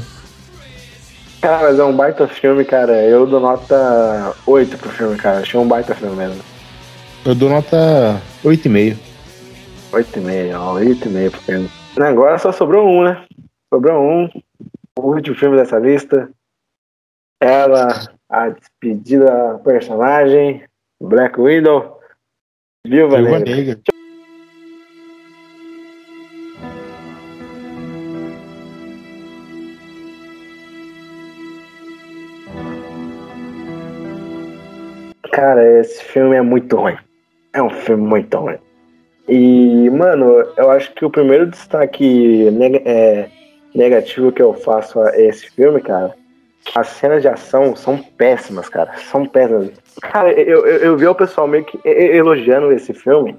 Cara, 1.42 1.70
mas 1.70 1.78
é 1.78 1.84
um 1.84 1.96
baita 1.96 2.28
filme, 2.28 2.66
cara. 2.66 3.04
Eu 3.04 3.28
dou 3.28 3.40
nota 3.40 4.36
8 4.48 4.78
pro 4.80 4.90
filme, 4.90 5.16
cara. 5.16 5.40
Achei 5.42 5.60
um 5.60 5.68
baita 5.68 5.94
filme 5.94 6.16
mesmo. 6.16 6.42
Eu 7.24 7.36
dou 7.36 7.50
nota 7.50 8.20
8,5. 8.44 8.98
8,5, 9.92 10.60
ó, 10.60 10.80
8,5 10.80 11.30
pro 11.30 11.42
filme. 11.42 11.72
Agora 12.00 12.40
só 12.40 12.52
sobrou 12.52 12.88
um, 12.88 13.04
né? 13.04 13.24
Sobrou 13.72 14.02
um. 14.02 14.30
O 14.98 15.14
último 15.14 15.36
filme 15.36 15.56
dessa 15.56 15.78
lista. 15.78 16.30
Ela, 17.40 18.10
a 18.28 18.50
despedida 18.50 19.62
personagem, 19.64 20.64
Black 21.00 21.40
Widow. 21.40 21.95
Viu, 22.86 23.10
Viva 23.10 23.40
Negra. 23.40 23.56
Negra. 23.56 23.80
Cara, 35.32 35.80
esse 35.80 36.04
filme 36.04 36.36
é 36.36 36.42
muito 36.42 36.78
ruim. 36.78 36.96
É 37.54 37.62
um 37.62 37.70
filme 37.70 38.08
muito 38.08 38.38
ruim. 38.38 38.58
E, 39.28 39.90
mano, 39.90 40.46
eu 40.56 40.70
acho 40.70 40.94
que 40.94 41.04
o 41.04 41.10
primeiro 41.10 41.48
destaque 41.48 42.52
neg 42.52 42.82
é, 42.86 43.28
negativo 43.74 44.32
que 44.32 44.42
eu 44.42 44.54
faço 44.54 45.00
a 45.02 45.20
esse 45.20 45.50
filme, 45.50 45.82
cara, 45.82 46.16
as 46.74 46.88
cenas 46.88 47.22
de 47.22 47.28
ação 47.28 47.76
são 47.76 47.98
péssimas, 47.98 48.70
cara. 48.70 48.92
São 49.12 49.26
péssimas. 49.26 49.72
Cara, 50.02 50.32
eu, 50.32 50.66
eu, 50.66 50.78
eu 50.78 50.98
vi 50.98 51.08
o 51.08 51.16
pessoal 51.16 51.48
meio 51.48 51.64
que 51.64 51.80
elogiando 51.86 52.72
esse 52.72 52.94
filme, 52.94 53.36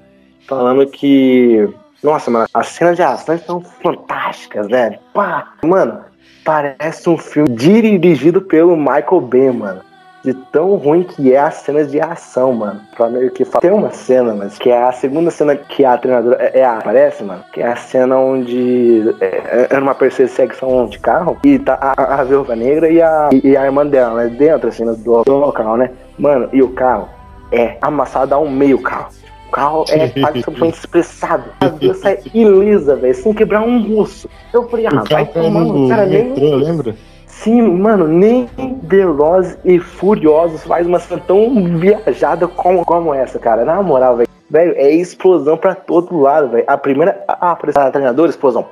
falando 0.47 0.87
que. 0.87 1.69
Nossa, 2.03 2.31
mano, 2.31 2.47
as 2.53 2.69
cenas 2.69 2.97
de 2.97 3.03
ação 3.03 3.39
são 3.39 3.61
fantásticas, 3.61 4.69
velho. 4.69 4.99
Pá! 5.13 5.55
Mano, 5.65 6.05
parece 6.45 7.09
um 7.09 7.19
filme 7.19 7.49
dirigido 7.51 8.41
pelo 8.41 8.77
Michael 8.77 9.21
Bay, 9.21 9.51
mano 9.51 9.86
de 10.27 10.35
tão 10.35 10.75
ruim 10.75 11.05
que 11.05 11.33
é 11.33 11.39
as 11.39 11.55
cenas 11.55 11.89
de 11.89 12.01
ação, 12.01 12.53
mano. 12.53 12.81
Pra 12.97 13.09
meio 13.09 13.31
que 13.31 13.45
Tem 13.45 13.71
uma 13.71 13.91
cena, 13.91 14.35
mas 14.35 14.59
que 14.59 14.71
é 14.71 14.83
a 14.83 14.91
segunda 14.91 15.31
cena 15.31 15.55
que 15.55 15.85
a 15.85 15.97
treinadora 15.97 16.37
é, 16.43 16.59
é 16.59 16.65
a, 16.65 16.79
aparece, 16.79 17.23
mano. 17.23 17.45
Que 17.53 17.63
é 17.63 17.69
a 17.69 17.77
cena 17.77 18.19
onde 18.19 19.15
é, 19.21 19.69
é 19.71 19.79
numa 19.79 19.95
perseguição 19.95 20.87
de 20.89 20.99
carro 20.99 21.39
e 21.45 21.61
tá 21.61 21.79
a, 21.81 22.21
a 22.21 22.25
viúva 22.25 22.57
negra 22.57 22.91
e 22.91 23.01
a, 23.01 23.29
e 23.33 23.57
a 23.57 23.65
irmã 23.65 23.87
dela, 23.87 24.25
né? 24.25 24.29
Dentro, 24.37 24.69
assim, 24.69 24.85
do, 24.85 25.23
do 25.23 25.37
local, 25.37 25.77
né? 25.77 25.93
Mano, 26.19 26.49
e 26.53 26.61
o 26.61 26.71
carro 26.71 27.09
é 27.53 27.79
amassado 27.81 28.35
ao 28.35 28.49
meio 28.49 28.83
carro. 28.83 29.11
O 29.47 29.51
carro 29.53 29.85
é 29.91 30.11
absolutamente 30.27 30.79
expressado. 30.79 31.45
A 31.61 31.69
Deus 31.69 31.99
sai 31.99 32.19
ilisa, 32.35 32.97
velho, 32.97 33.15
sem 33.15 33.33
quebrar 33.33 33.63
um 33.63 33.97
osso. 33.97 34.29
Eu 34.53 34.69
falei, 34.69 34.87
ah, 34.89 35.05
vai 35.09 35.25
tomando, 35.27 35.89
cara, 35.89 36.05
nem. 36.05 36.35
Lembra? 36.35 36.97
Sim, 37.43 37.63
mano, 37.63 38.09
nem 38.09 38.49
Velozes 38.83 39.59
e 39.65 39.79
Furiosos 39.79 40.65
faz 40.65 40.87
uma 40.87 40.99
cena 40.99 41.23
tão 41.27 41.79
viajada 41.79 42.49
como, 42.49 42.85
como 42.85 43.15
essa, 43.15 43.39
cara. 43.39 43.65
Na 43.65 43.83
moral, 43.83 44.17
velho. 44.17 44.29
Velho, 44.49 44.75
é 44.77 44.91
explosão 44.91 45.57
pra 45.57 45.75
todo 45.75 46.19
lado, 46.19 46.49
velho. 46.49 46.65
A 46.67 46.79
primeira, 46.79 47.23
a, 47.29 47.51
a, 47.51 47.53
a 47.53 47.91
treinadora, 47.91 48.31
explosão. 48.31 48.67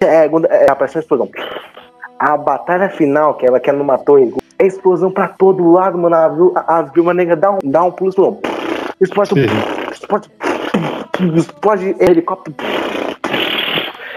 É, 0.00 0.18
a 0.18 0.22
segunda, 0.22 0.48
é, 0.48 0.66
a 0.70 0.98
explosão. 0.98 1.30
A 2.18 2.36
batalha 2.36 2.90
final, 2.90 3.34
que 3.34 3.46
ela 3.46 3.60
quer 3.60 3.72
numa 3.72 3.96
torre, 3.96 4.34
é 4.58 4.66
explosão 4.66 5.10
pra 5.10 5.28
todo 5.28 5.70
lado, 5.72 5.96
mano. 5.96 6.16
A, 6.16 6.60
a, 6.60 6.78
a 6.78 6.82
Vilma 6.82 7.14
Negra 7.14 7.36
dá 7.36 7.52
um, 7.52 7.58
dá 7.64 7.84
um 7.84 7.92
pulo, 7.92 8.10
explosão. 8.10 8.40
Explode, 9.00 9.34
explode, 9.92 10.30
explode 11.36 11.96
helicóptero. 12.00 12.56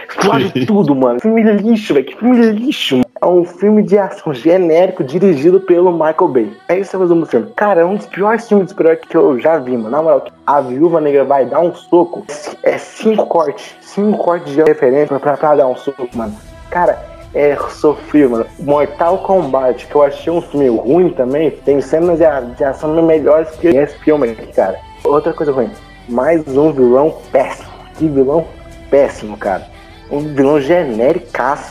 Explode 0.10 0.66
tudo, 0.66 0.96
mano. 0.96 1.20
Filme 1.22 1.44
lixo, 1.44 1.94
velho. 1.94 2.06
Que 2.06 2.18
filme 2.18 2.52
lixo, 2.52 2.96
mano 2.96 3.03
é 3.24 3.26
um 3.26 3.46
filme 3.46 3.82
de 3.82 3.98
ação 3.98 4.34
genérico 4.34 5.02
dirigido 5.02 5.62
pelo 5.62 5.94
Michael 5.94 6.28
Bay. 6.28 6.58
É 6.68 6.78
isso 6.78 6.90
que 6.90 6.96
eu 6.98 7.00
resumo 7.00 7.22
do 7.22 7.28
filme. 7.28 7.52
Cara, 7.56 7.82
é 7.82 7.86
um 7.86 7.96
dos 7.96 8.06
piores 8.06 8.46
filmes 8.48 8.68
de 8.68 8.74
super 8.74 9.00
que 9.00 9.16
eu 9.16 9.40
já 9.40 9.58
vi, 9.58 9.78
mano. 9.78 9.90
Na 9.90 10.02
moral, 10.02 10.26
a 10.46 10.60
viúva 10.60 11.00
negra 11.00 11.24
vai 11.24 11.46
dar 11.46 11.62
um 11.62 11.74
soco. 11.74 12.26
É 12.62 12.78
cinco 12.78 13.26
cortes. 13.28 13.76
Cinco 13.80 14.18
cortes 14.18 14.52
de 14.52 14.62
referência 14.62 15.18
pra, 15.20 15.38
pra 15.38 15.56
dar 15.56 15.68
um 15.68 15.76
soco, 15.76 16.06
mano. 16.14 16.36
Cara, 16.70 17.02
é 17.34 17.56
sofrido, 17.70 18.32
mano. 18.32 18.46
Mortal 18.60 19.20
Kombat, 19.20 19.88
que 19.88 19.96
eu 19.96 20.04
achei 20.04 20.32
um 20.32 20.42
filme 20.42 20.68
ruim 20.68 21.10
também, 21.10 21.50
tem 21.50 21.80
cenas 21.80 22.20
de, 22.20 22.56
de 22.56 22.64
ação 22.66 23.02
melhores 23.02 23.50
que 23.52 23.68
esse 23.68 23.98
filme 24.00 24.32
aqui, 24.32 24.48
cara. 24.48 24.78
Outra 25.06 25.32
coisa 25.32 25.54
ruim, 25.54 25.72
mais 26.10 26.46
um 26.48 26.74
vilão 26.74 27.16
péssimo. 27.32 27.72
Que 27.98 28.08
vilão 28.08 28.46
péssimo, 28.90 29.38
cara 29.38 29.73
um 30.12 30.20
vilão 30.34 30.60
genérico 30.60 31.28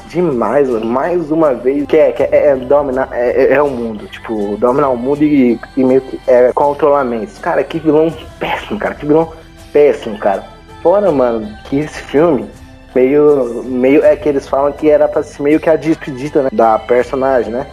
demais, 0.08 0.68
mano. 0.68 0.86
Mais 0.86 1.30
uma 1.30 1.54
vez, 1.54 1.86
que 1.86 1.96
é, 1.96 2.12
que 2.12 2.22
é, 2.22 2.48
é 2.48 2.56
dominar 2.56 3.08
é, 3.12 3.30
é, 3.30 3.52
é, 3.54 3.62
o 3.62 3.68
mundo. 3.68 4.06
Tipo, 4.06 4.56
dominar 4.56 4.88
o 4.88 4.96
mundo 4.96 5.22
e, 5.22 5.58
e 5.76 5.84
meio 5.84 6.00
que 6.00 6.20
é, 6.26 6.52
controlar 6.52 7.04
mentes. 7.04 7.38
Cara, 7.38 7.62
que 7.62 7.78
vilão 7.78 8.12
péssimo, 8.38 8.78
cara. 8.78 8.94
Que 8.94 9.06
vilão 9.06 9.32
péssimo, 9.72 10.18
cara. 10.18 10.44
Fora, 10.82 11.10
mano, 11.12 11.48
que 11.64 11.78
esse 11.80 12.02
filme 12.02 12.48
meio. 12.94 13.62
meio 13.64 14.04
é 14.04 14.16
que 14.16 14.28
eles 14.28 14.48
falam 14.48 14.72
que 14.72 14.90
era 14.90 15.08
pra 15.08 15.22
ser 15.22 15.42
meio 15.42 15.60
que 15.60 15.70
a 15.70 15.76
despedida, 15.76 16.42
né? 16.42 16.48
Da 16.52 16.78
personagem, 16.78 17.52
né? 17.52 17.66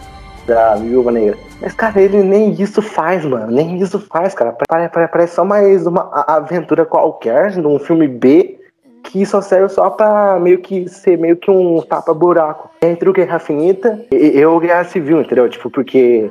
Da 0.46 0.76
Viúva 0.76 1.10
Negra. 1.10 1.36
Mas, 1.60 1.74
cara, 1.74 2.00
ele 2.00 2.22
nem 2.22 2.52
isso 2.52 2.80
faz, 2.80 3.24
mano. 3.24 3.50
Nem 3.50 3.78
isso 3.78 3.98
faz, 4.10 4.34
cara. 4.34 4.56
Parece, 4.68 5.08
parece 5.08 5.34
só 5.34 5.44
mais 5.44 5.86
uma 5.86 6.10
aventura 6.26 6.86
qualquer 6.86 7.56
num 7.56 7.78
filme 7.78 8.08
B 8.08 8.59
que 9.02 9.24
só 9.26 9.40
serve 9.40 9.68
só 9.68 9.90
pra 9.90 10.38
meio 10.40 10.58
que 10.58 10.88
ser 10.88 11.18
meio 11.18 11.36
que 11.36 11.50
um 11.50 11.80
tapa-buraco. 11.82 12.70
Entre 12.82 13.08
o 13.08 13.12
Guerra 13.12 13.38
Finita 13.38 14.00
e, 14.12 14.44
o 14.44 14.60
Guerra 14.60 14.84
Civil, 14.84 15.20
entendeu? 15.20 15.48
Tipo, 15.48 15.70
porque 15.70 16.30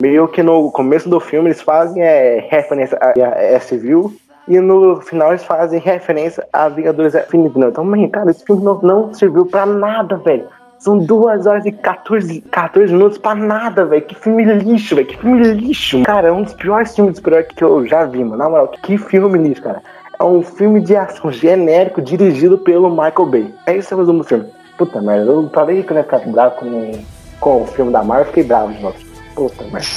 meio 0.00 0.28
que 0.28 0.42
no 0.42 0.70
começo 0.70 1.08
do 1.08 1.20
filme 1.20 1.48
eles 1.48 1.60
fazem 1.60 2.02
é, 2.02 2.46
referência 2.48 2.98
a 3.00 3.12
Guerra 3.12 3.60
Civil 3.60 4.12
e 4.48 4.58
no 4.58 5.00
final 5.00 5.30
eles 5.30 5.44
fazem 5.44 5.80
referência 5.80 6.46
a 6.52 6.68
Vingadores 6.68 7.14
Infinito. 7.14 7.58
Então, 7.58 7.84
man, 7.84 8.08
cara, 8.08 8.30
esse 8.30 8.44
filme 8.44 8.64
não, 8.64 8.80
não 8.80 9.14
serviu 9.14 9.46
pra 9.46 9.66
nada, 9.66 10.16
velho. 10.16 10.46
São 10.78 10.98
duas 10.98 11.46
horas 11.46 11.66
e 11.66 11.72
14, 11.72 12.40
14 12.40 12.90
minutos 12.90 13.18
pra 13.18 13.34
nada, 13.34 13.84
velho. 13.84 14.00
Que 14.00 14.14
filme 14.14 14.42
lixo, 14.44 14.96
velho. 14.96 15.06
Que 15.06 15.16
filme 15.18 15.42
lixo. 15.52 16.02
Cara, 16.04 16.28
é 16.28 16.32
um 16.32 16.42
dos 16.42 16.54
piores 16.54 16.94
filmes 16.94 17.14
de 17.14 17.18
super 17.18 17.46
que 17.46 17.62
eu 17.62 17.86
já 17.86 18.06
vi, 18.06 18.24
mano. 18.24 18.38
Na 18.38 18.48
moral, 18.48 18.68
que 18.68 18.96
filme 18.96 19.38
lixo, 19.38 19.62
cara 19.62 19.82
é 20.20 20.24
um 20.24 20.42
filme 20.42 20.82
de 20.82 20.94
ação 20.94 21.32
genérico 21.32 22.02
dirigido 22.02 22.58
pelo 22.58 22.90
Michael 22.90 23.26
Bay. 23.26 23.54
É 23.66 23.76
isso 23.76 23.88
que 23.88 23.94
eu 23.94 23.98
resumo 23.98 24.18
do 24.18 24.24
filme. 24.24 24.46
Puta 24.76 25.00
merda, 25.00 25.30
eu 25.30 25.50
falei 25.52 25.82
que 25.82 25.92
eu 25.92 25.96
ia 25.96 26.02
ficar 26.02 26.18
bravo 26.18 26.56
com, 26.56 26.92
com 27.40 27.62
o 27.62 27.66
filme 27.66 27.90
da 27.90 28.04
Marvel, 28.04 28.26
fiquei 28.26 28.44
bravo 28.44 28.72
de 28.72 28.82
novo. 28.82 28.96
Puta 29.34 29.64
merda. 29.64 29.88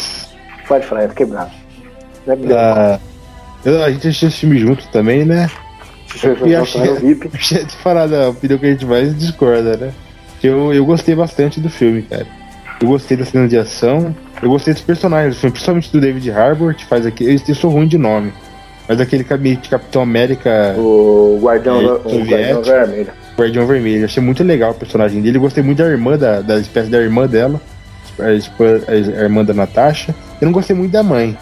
Pode 0.66 0.86
falar, 0.86 1.04
eu 1.04 1.10
fiquei 1.10 1.26
bravo. 1.26 1.52
Ah, 2.56 3.00
eu, 3.66 3.84
a 3.84 3.91
gente 3.91 4.08
assistiu 4.08 4.30
esse 4.30 4.38
filme 4.40 4.58
junto 4.58 4.88
também, 4.88 5.26
né? 5.26 5.50
E 6.45 6.56
achei, 6.56 6.82
achei 7.34 7.66
de 7.66 7.76
falar 7.78 8.08
da 8.08 8.30
opinião 8.30 8.60
que 8.60 8.66
a 8.66 8.72
gente 8.72 8.86
mais 8.86 9.18
discorda, 9.18 9.76
né? 9.76 9.94
Eu, 10.41 10.74
eu 10.74 10.86
gostei 10.86 11.16
bastante 11.16 11.60
do 11.60 11.70
filme, 11.70 12.02
cara. 12.04 12.28
Eu 12.82 12.88
gostei 12.88 13.18
da 13.18 13.26
cena 13.26 13.48
de 13.48 13.58
ação, 13.58 14.16
eu 14.41 14.50
gostei 14.50 14.74
dos 14.74 14.84
personagens 14.84 15.36
do 15.36 15.40
filme, 15.40 15.52
principalmente 15.52 15.91
do 15.91 16.00
David 16.00 16.32
Harbour, 16.32 16.74
que 16.76 16.86
faz 16.86 17.06
aqui. 17.06 17.26
Eu, 17.26 17.40
eu 17.45 17.56
sou 17.56 17.72
ruim 17.72 17.88
de 17.88 17.98
nome. 17.98 18.34
Mas 18.88 18.99
aquele 18.99 19.23
de 19.23 19.69
Capitão 19.69 20.01
América. 20.01 20.76
O 20.77 21.39
Guardião, 21.41 21.81
é, 21.81 21.93
o 21.93 22.23
Guardião 22.26 22.61
Vermelho. 22.61 23.14
Guardião 23.38 23.68
Vermelho. 23.68 24.05
Achei 24.05 24.22
muito 24.22 24.43
legal 24.43 24.72
o 24.72 24.76
personagem 24.76 25.22
dele. 25.22 25.39
Gostei 25.39 25.64
muito 25.64 25.77
da 25.77 25.89
irmã, 25.89 26.18
da, 26.18 26.41
da 26.41 26.60
espécie 26.60 26.89
da 26.89 26.99
irmã 26.99 27.27
dela. 27.27 27.61
A, 28.19 28.91
a, 28.91 29.23
irmã 29.23 29.43
da 29.43 29.53
Natasha. 29.53 30.14
Eu 30.39 30.45
não 30.45 30.51
gostei 30.51 30.76
muito 30.76 30.91
da 30.91 31.01
mãe. 31.01 31.38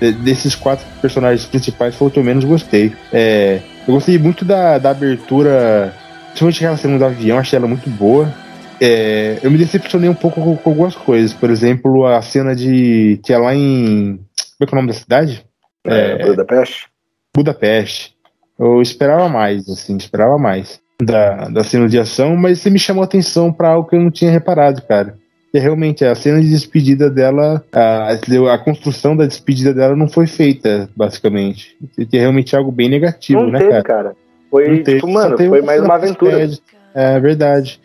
De, 0.00 0.12
desses 0.12 0.54
quatro 0.54 0.86
personagens 1.02 1.44
principais, 1.46 1.96
foi 1.96 2.08
o 2.08 2.10
que 2.10 2.18
eu 2.18 2.24
menos 2.24 2.44
gostei. 2.44 2.92
É, 3.12 3.60
eu 3.86 3.94
gostei 3.94 4.16
muito 4.16 4.44
da, 4.44 4.78
da 4.78 4.90
abertura. 4.90 5.92
Principalmente 6.28 6.64
aquela 6.64 6.76
cena 6.76 6.98
do 6.98 7.04
avião, 7.04 7.38
achei 7.38 7.56
ela 7.56 7.66
muito 7.66 7.90
boa. 7.90 8.32
É, 8.80 9.40
eu 9.42 9.50
me 9.50 9.58
decepcionei 9.58 10.08
um 10.08 10.14
pouco 10.14 10.40
com, 10.40 10.56
com, 10.56 10.70
algumas 10.70 10.94
coisas. 10.94 11.32
Por 11.32 11.50
exemplo, 11.50 12.06
a 12.06 12.22
cena 12.22 12.54
de. 12.54 13.20
que 13.24 13.32
é 13.32 13.38
lá 13.38 13.52
em. 13.52 14.20
Como 14.56 14.62
é 14.62 14.66
que 14.66 14.74
é 14.74 14.76
o 14.76 14.80
nome 14.80 14.92
da 14.92 14.98
cidade? 14.98 15.47
É, 15.94 16.26
Budapeste? 16.26 16.88
Budapeste. 17.34 18.14
Eu 18.58 18.82
esperava 18.82 19.28
mais, 19.28 19.68
assim, 19.68 19.96
esperava 19.96 20.36
mais 20.36 20.80
da, 21.00 21.48
da 21.48 21.62
cena 21.62 21.88
de 21.88 21.98
ação, 21.98 22.36
mas 22.36 22.60
você 22.60 22.70
me 22.70 22.78
chamou 22.78 23.02
a 23.02 23.06
atenção 23.06 23.52
para 23.52 23.68
algo 23.68 23.88
que 23.88 23.94
eu 23.94 24.00
não 24.00 24.10
tinha 24.10 24.30
reparado, 24.30 24.82
cara. 24.82 25.16
Que 25.52 25.58
realmente 25.58 26.04
a 26.04 26.14
cena 26.14 26.40
de 26.40 26.50
despedida 26.50 27.08
dela, 27.08 27.64
a, 27.72 28.10
a 28.52 28.58
construção 28.58 29.16
da 29.16 29.24
despedida 29.24 29.72
dela 29.72 29.96
não 29.96 30.08
foi 30.08 30.26
feita, 30.26 30.90
basicamente. 30.94 31.76
É 32.12 32.18
realmente 32.18 32.54
algo 32.54 32.70
bem 32.70 32.88
negativo, 32.88 33.42
não 33.42 33.50
né, 33.50 33.58
teve, 33.60 33.70
cara? 33.70 33.82
cara? 33.82 34.16
Foi, 34.50 34.68
não 34.68 34.82
tipo, 34.82 35.08
mano, 35.08 35.36
foi 35.36 35.62
mais 35.62 35.82
uma 35.82 35.94
aventura. 35.94 36.50
É 36.94 37.20
verdade. 37.20 37.80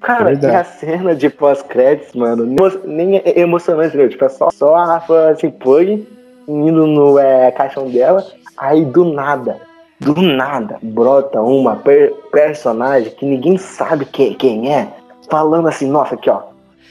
Cara, 0.00 0.32
é 0.32 0.56
a 0.56 0.64
cena 0.64 1.14
de 1.14 1.30
pós-créditos, 1.30 2.14
mano, 2.14 2.46
nem 2.84 3.16
é 3.16 3.40
emocionante, 3.40 3.96
Tipo, 4.08 4.24
é 4.24 4.28
só, 4.28 4.50
só 4.50 4.74
a 4.74 4.84
Rafa 4.84 5.30
assim, 5.30 5.52
foi 5.62 6.06
indo 6.48 6.86
no 6.86 7.18
é, 7.18 7.50
caixão 7.50 7.88
dela, 7.88 8.24
aí 8.56 8.84
do 8.84 9.04
nada, 9.04 9.58
do 10.00 10.20
nada, 10.20 10.78
brota 10.82 11.40
uma 11.40 11.76
per 11.76 12.12
personagem 12.30 13.12
que 13.12 13.24
ninguém 13.26 13.56
sabe 13.58 14.04
que, 14.04 14.34
quem 14.34 14.72
é, 14.72 14.88
falando 15.30 15.68
assim, 15.68 15.88
nossa, 15.88 16.14
aqui 16.14 16.30
ó, 16.30 16.42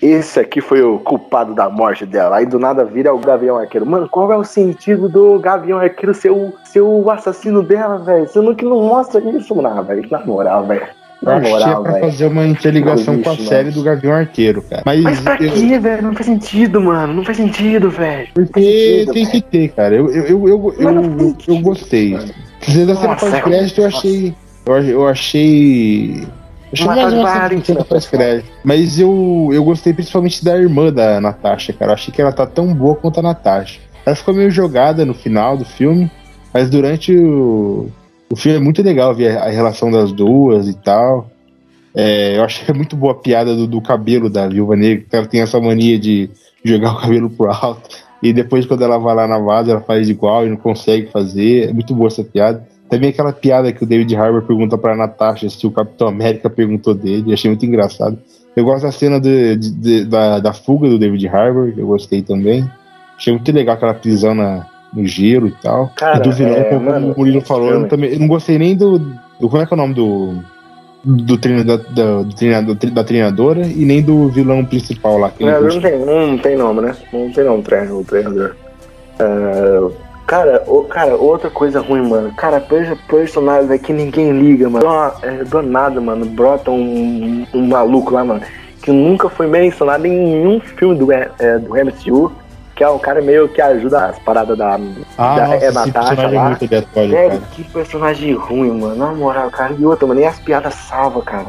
esse 0.01 0.39
aqui 0.39 0.59
foi 0.61 0.83
o 0.83 0.99
culpado 0.99 1.53
da 1.53 1.69
morte 1.69 2.05
dela. 2.05 2.37
Aí 2.37 2.45
do 2.45 2.59
nada 2.59 2.83
vira 2.83 3.13
o 3.13 3.19
Gavião 3.19 3.57
Arqueiro. 3.57 3.85
Mano, 3.85 4.09
qual 4.09 4.31
é 4.31 4.37
o 4.37 4.43
sentido 4.43 5.07
do 5.07 5.39
Gavião 5.39 5.79
Arqueiro 5.79 6.13
ser 6.13 6.31
o, 6.31 6.53
ser 6.65 6.81
o 6.81 7.09
assassino 7.09 7.63
dela, 7.63 7.97
velho? 7.99 8.29
Não 8.35 8.53
que 8.53 8.65
não 8.65 8.81
mostra 8.83 9.21
isso, 9.21 9.55
não, 9.55 9.83
velho. 9.83 10.05
Na 10.11 10.19
moral, 10.25 10.65
velho. 10.65 10.85
Na 11.25 11.39
moral, 11.39 11.81
pra 11.83 11.93
velho. 11.93 12.05
fazer 12.05 12.25
uma 12.27 12.45
interligação 12.45 13.21
com 13.21 13.29
a 13.31 13.37
série 13.37 13.71
do 13.71 13.81
Gavião 13.81 14.13
Arqueiro, 14.13 14.61
cara. 14.61 14.83
Mas, 14.85 15.01
Mas 15.01 15.19
pra 15.19 15.37
eu... 15.41 15.51
quê, 15.51 15.79
velho? 15.79 16.03
Não 16.03 16.13
faz 16.13 16.25
sentido, 16.27 16.79
mano. 16.79 17.13
Não 17.13 17.23
faz 17.25 17.37
sentido, 17.37 17.89
velho. 17.89 18.27
Porque 18.33 18.61
sentido, 18.61 19.13
tem 19.13 19.25
véio. 19.25 19.31
que 19.31 19.41
ter, 19.41 19.67
cara. 19.69 19.95
Eu, 19.95 20.11
eu, 20.11 20.23
eu, 20.25 20.47
eu, 20.47 20.75
eu, 20.79 21.37
eu 21.47 21.59
gostei. 21.61 22.17
Se 22.61 22.85
da 22.85 22.95
cena 22.95 23.15
pós-crédito, 23.15 23.81
eu 23.81 23.87
achei. 23.87 24.35
Eu, 24.65 24.77
eu 24.83 25.07
achei. 25.07 26.27
Achei 26.71 26.85
mais 26.85 27.13
uma 27.13 27.49
cena 27.63 27.83
pós-crédito. 27.83 28.51
Mas 28.63 28.99
eu, 28.99 29.49
eu 29.51 29.63
gostei 29.63 29.93
principalmente 29.93 30.43
da 30.45 30.57
irmã 30.57 30.91
da 30.91 31.19
Natasha, 31.19 31.73
cara. 31.73 31.91
Eu 31.91 31.95
achei 31.95 32.13
que 32.13 32.21
ela 32.21 32.31
tá 32.31 32.45
tão 32.45 32.73
boa 32.73 32.95
quanto 32.95 33.19
a 33.19 33.23
Natasha. 33.23 33.79
ela 34.05 34.15
ficou 34.15 34.33
meio 34.33 34.51
jogada 34.51 35.05
no 35.05 35.13
final 35.13 35.57
do 35.57 35.65
filme, 35.65 36.11
mas 36.53 36.69
durante 36.69 37.15
o, 37.15 37.89
o 38.29 38.35
filme 38.35 38.57
é 38.57 38.61
muito 38.61 38.81
legal 38.81 39.13
ver 39.13 39.37
a, 39.37 39.49
relação 39.49 39.91
das 39.91 40.11
duas 40.11 40.67
e 40.67 40.73
tal. 40.73 41.29
É, 41.93 42.37
eu 42.37 42.43
achei 42.43 42.73
muito 42.75 42.95
boa 42.95 43.13
a 43.13 43.15
piada 43.15 43.55
do, 43.55 43.67
do 43.67 43.81
cabelo 43.81 44.29
da 44.29 44.47
Viúva 44.47 44.75
Negra, 44.75 45.05
que 45.09 45.15
ela 45.15 45.25
tem 45.25 45.41
essa 45.41 45.59
mania 45.59 45.97
de 45.97 46.29
jogar 46.63 46.93
o 46.93 47.01
cabelo 47.01 47.29
pro 47.29 47.51
alto. 47.51 47.89
E 48.21 48.33
depois, 48.33 48.65
quando 48.65 48.83
ela 48.83 48.97
vai 48.97 49.15
lá 49.15 49.27
na 49.27 49.37
vaza, 49.37 49.71
ela 49.71 49.81
faz 49.81 50.09
igual 50.09 50.45
e 50.45 50.49
não 50.49 50.57
consegue 50.57 51.11
fazer. 51.11 51.69
É 51.69 51.73
muito 51.73 51.93
boa 51.93 52.07
essa 52.07 52.23
piada. 52.23 52.67
Também 52.89 53.09
aquela 53.09 53.33
piada 53.33 53.71
que 53.71 53.83
o 53.83 53.87
David 53.87 54.15
Harbour 54.15 54.43
pergunta 54.43 54.77
pra 54.77 54.95
Natasha 54.95 55.49
se 55.49 55.65
o 55.65 55.71
Capitão 55.71 56.07
América 56.07 56.49
perguntou 56.49 56.93
dele. 56.93 57.33
Achei 57.33 57.49
muito 57.49 57.65
engraçado. 57.65 58.17
Eu 58.55 58.63
gosto 58.63 58.83
da 58.83 58.91
cena 58.91 59.19
de, 59.19 59.55
de, 59.57 59.71
de, 59.71 60.05
da, 60.05 60.39
da 60.39 60.53
fuga 60.53 60.87
do 60.87 60.97
David 60.97 61.27
Harbour, 61.27 61.73
eu 61.75 61.85
gostei 61.87 62.21
também. 62.21 62.67
Achei 63.17 63.33
muito 63.33 63.51
legal 63.51 63.75
aquela 63.75 63.93
prisão 63.93 64.33
na, 64.33 64.65
no 64.95 65.05
gelo 65.05 65.47
e 65.47 65.51
tal. 65.51 65.91
Cara, 65.95 66.17
e 66.17 66.21
do 66.21 66.31
vilão, 66.31 66.55
é, 66.55 66.63
como 66.63 66.85
mano, 66.85 67.11
o 67.11 67.17
Murilo 67.17 67.41
falou, 67.41 67.69
eu, 67.69 67.87
também, 67.87 68.13
eu 68.13 68.19
não 68.19 68.27
gostei 68.27 68.57
nem 68.57 68.75
do, 68.75 68.97
do. 68.97 69.49
Como 69.49 69.61
é 69.61 69.65
que 69.65 69.73
é 69.73 69.75
o 69.75 69.77
nome 69.77 69.93
do. 69.93 70.35
Do, 71.03 71.37
treino, 71.37 71.63
da, 71.63 71.77
da, 71.77 72.23
do 72.23 72.33
treinador, 72.33 72.75
da 72.75 73.03
treinadora 73.03 73.67
e 73.67 73.85
nem 73.85 74.01
do 74.01 74.27
vilão 74.29 74.65
principal 74.65 75.19
lá. 75.19 75.31
não, 75.39 75.61
não, 75.61 75.79
tem, 75.79 75.99
não 75.99 76.37
tem 76.39 76.57
nome, 76.57 76.81
né? 76.81 76.95
Não 77.13 77.31
tem 77.31 77.43
nome 77.43 77.63
o 77.91 78.03
treinador. 78.03 78.55
Uh, 79.19 79.93
cara, 80.25 80.63
o, 80.65 80.83
cara, 80.85 81.15
outra 81.15 81.51
coisa 81.51 81.79
ruim, 81.79 82.09
mano. 82.09 82.33
Cara, 82.35 82.59
personagem 83.07 83.71
é 83.71 83.77
que 83.77 83.93
ninguém 83.93 84.31
liga, 84.31 84.67
mano. 84.67 84.83
É, 85.21 85.43
do 85.43 85.61
nada, 85.61 86.01
mano, 86.01 86.25
brota 86.25 86.71
um, 86.71 87.45
um 87.53 87.67
maluco 87.67 88.11
lá, 88.11 88.25
mano. 88.25 88.41
Que 88.81 88.91
nunca 88.91 89.29
foi 89.29 89.45
mencionado 89.45 90.07
em 90.07 90.09
nenhum 90.09 90.59
filme 90.59 90.95
do, 90.95 91.11
é, 91.11 91.29
do 91.59 91.75
MCU 91.75 92.31
que 92.75 92.83
é 92.83 92.89
um 92.89 92.99
cara 92.99 93.21
meio 93.21 93.47
que 93.47 93.61
ajuda 93.61 94.07
as 94.07 94.19
paradas 94.19 94.57
da, 94.57 94.75
ah, 95.17 95.35
da 95.35 95.47
nossa, 95.47 95.65
é, 95.65 95.71
Natasha 95.71 96.27
lá. 96.27 96.57
É, 96.95 97.29
cara. 97.29 97.41
que 97.51 97.63
personagem 97.63 98.33
ruim, 98.33 98.79
mano. 98.79 98.95
Na 98.95 99.13
moral, 99.13 99.49
cara. 99.49 99.73
E 99.79 99.85
outra, 99.85 100.05
mano, 100.05 100.19
nem 100.19 100.27
as 100.27 100.39
piadas 100.39 100.73
salva, 100.75 101.21
cara. 101.21 101.47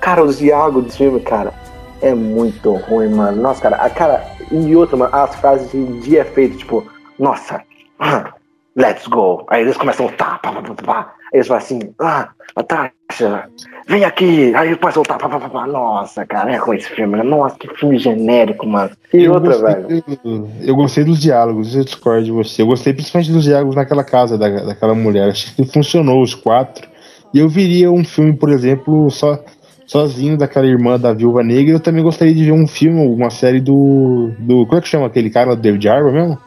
Cara, 0.00 0.24
os 0.24 0.38
diálogos 0.38 0.84
do 0.84 0.92
filme, 0.92 1.20
cara, 1.20 1.52
é 2.00 2.14
muito 2.14 2.72
ruim, 2.72 3.08
mano. 3.08 3.42
Nossa, 3.42 3.60
cara, 3.60 3.76
a 3.76 3.90
cara. 3.90 4.24
E 4.50 4.74
outra, 4.74 4.96
mano, 4.96 5.14
as 5.14 5.34
frases 5.36 5.70
de, 5.70 6.00
de 6.00 6.16
efeito, 6.16 6.56
tipo, 6.56 6.86
nossa, 7.18 7.62
let's 8.74 9.06
go. 9.06 9.44
Aí 9.48 9.60
eles 9.62 9.76
começam 9.76 10.06
a 10.06 10.10
lutar, 10.10 10.40
pá, 10.40 10.52
pá, 10.52 10.62
pá, 10.62 10.74
pá. 10.82 11.14
Eles 11.32 11.46
falam 11.46 11.62
assim, 11.62 11.80
ah, 12.00 12.28
Natasha, 12.56 13.48
vem 13.86 14.04
aqui. 14.04 14.54
Aí 14.54 14.70
depois 14.70 14.94
voltar, 14.94 15.18
pá, 15.18 15.28
pá, 15.28 15.48
pá. 15.48 15.66
Nossa, 15.66 16.26
cara, 16.26 16.52
é 16.52 16.58
com 16.58 16.74
esse 16.74 16.88
filme, 16.88 17.16
né? 17.16 17.22
Nossa, 17.22 17.56
que 17.56 17.68
filme 17.76 17.98
genérico, 17.98 18.66
mano. 18.66 18.90
E 19.12 19.24
eu 19.24 19.34
outra, 19.34 19.56
gostei, 19.56 19.74
velho. 19.74 20.50
Eu 20.60 20.74
gostei 20.74 21.04
dos 21.04 21.20
diálogos, 21.20 21.74
eu 21.76 21.84
discordo 21.84 22.24
de 22.24 22.32
você. 22.32 22.62
Eu 22.62 22.66
gostei 22.66 22.92
principalmente 22.92 23.32
dos 23.32 23.44
diálogos 23.44 23.76
naquela 23.76 24.02
casa 24.02 24.36
da, 24.36 24.48
daquela 24.48 24.94
mulher. 24.94 25.30
Achei 25.30 25.52
que 25.54 25.72
funcionou 25.72 26.22
os 26.22 26.34
quatro. 26.34 26.88
E 27.32 27.38
eu 27.38 27.48
viria 27.48 27.92
um 27.92 28.04
filme, 28.04 28.32
por 28.32 28.50
exemplo, 28.50 29.08
só 29.10 29.38
sozinho 29.86 30.36
daquela 30.36 30.66
irmã 30.66 30.98
da 30.98 31.12
Viúva 31.12 31.42
Negra. 31.42 31.74
Eu 31.74 31.80
também 31.80 32.02
gostaria 32.02 32.34
de 32.34 32.44
ver 32.44 32.52
um 32.52 32.66
filme, 32.66 33.06
uma 33.06 33.30
série 33.30 33.60
do. 33.60 34.32
do 34.38 34.66
como 34.66 34.78
é 34.78 34.80
que 34.80 34.88
chama 34.88 35.06
aquele 35.06 35.30
cara, 35.30 35.54
David 35.54 35.88
Harbour 35.88 36.12
mesmo? 36.12 36.38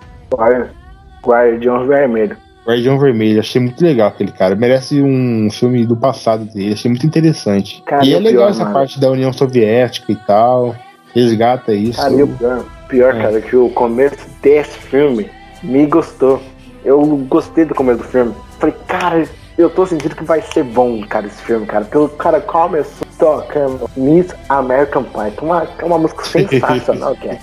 Guardião 1.26 1.86
Vermelho. 1.86 2.38
Guardião 2.66 2.98
Vermelho, 2.98 3.40
achei 3.40 3.62
muito 3.62 3.84
legal 3.84 4.08
aquele 4.08 4.32
cara. 4.32 4.56
Merece 4.56 5.02
um 5.02 5.50
filme 5.52 5.86
do 5.86 5.98
passado 5.98 6.46
dele, 6.46 6.74
achei 6.74 6.90
muito 6.90 7.06
interessante. 7.06 7.84
Cara, 7.86 8.06
e 8.06 8.14
é 8.14 8.20
legal 8.20 8.44
pior, 8.44 8.50
essa 8.50 8.64
mano. 8.64 8.74
parte 8.74 9.00
da 9.00 9.12
União 9.12 9.34
Soviética 9.34 10.12
e 10.12 10.16
tal. 10.16 10.76
Resgata 11.14 11.74
isso. 11.74 12.02
Cara, 12.02 12.14
o 12.14 12.28
pior, 12.28 12.66
pior 12.88 13.16
é. 13.16 13.22
cara, 13.22 13.42
que 13.42 13.56
o 13.56 13.70
começo 13.70 14.18
desse 14.42 14.78
filme 14.78 15.30
me 15.62 15.86
gostou. 15.86 16.42
Eu 16.84 17.02
gostei 17.30 17.66
do 17.66 17.76
começo 17.76 18.00
do 18.00 18.04
filme. 18.06 18.34
Falei, 18.60 18.76
cara, 18.88 19.28
eu 19.58 19.70
tô 19.70 19.86
sentindo 19.86 20.16
que 20.16 20.24
vai 20.24 20.42
ser 20.42 20.64
bom, 20.64 21.06
cara, 21.08 21.28
esse 21.28 21.42
filme, 21.44 21.66
cara. 21.66 21.86
Porque 21.86 21.98
o 21.98 22.10
cara 22.10 22.42
começou 22.42 23.08
tocando 23.20 23.90
Miss 23.96 24.34
American 24.50 25.04
Pie, 25.04 25.32
que 25.38 25.44
é 25.44 25.46
uma, 25.46 25.68
é 25.80 25.86
uma 25.86 25.98
música 25.98 26.24
sensacional, 26.26 27.16
que 27.16 27.30
é. 27.30 27.40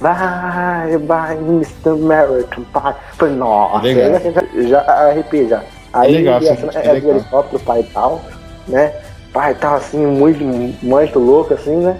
Bye, 0.00 0.98
bye, 0.98 1.36
Mr. 1.36 1.90
American 1.90 2.64
Pie. 2.64 2.94
Falei, 3.16 3.34
nossa, 3.34 3.82
legal. 3.82 4.20
já, 4.20 4.62
já 4.68 4.80
arrepiei 4.80 5.48
já. 5.48 5.62
Aí 5.92 6.14
é 6.14 6.18
legal, 6.18 6.36
assim, 6.36 6.68
é, 6.74 6.86
é 6.86 7.00
do 7.00 7.10
helicóptero, 7.10 7.62
pai 7.62 7.80
e 7.80 7.84
tal, 7.84 8.22
né? 8.68 8.92
Pai 9.32 9.54
tal 9.54 9.76
assim, 9.76 10.04
muito, 10.04 10.44
muito 10.84 11.18
louco, 11.18 11.54
assim, 11.54 11.76
né? 11.76 11.96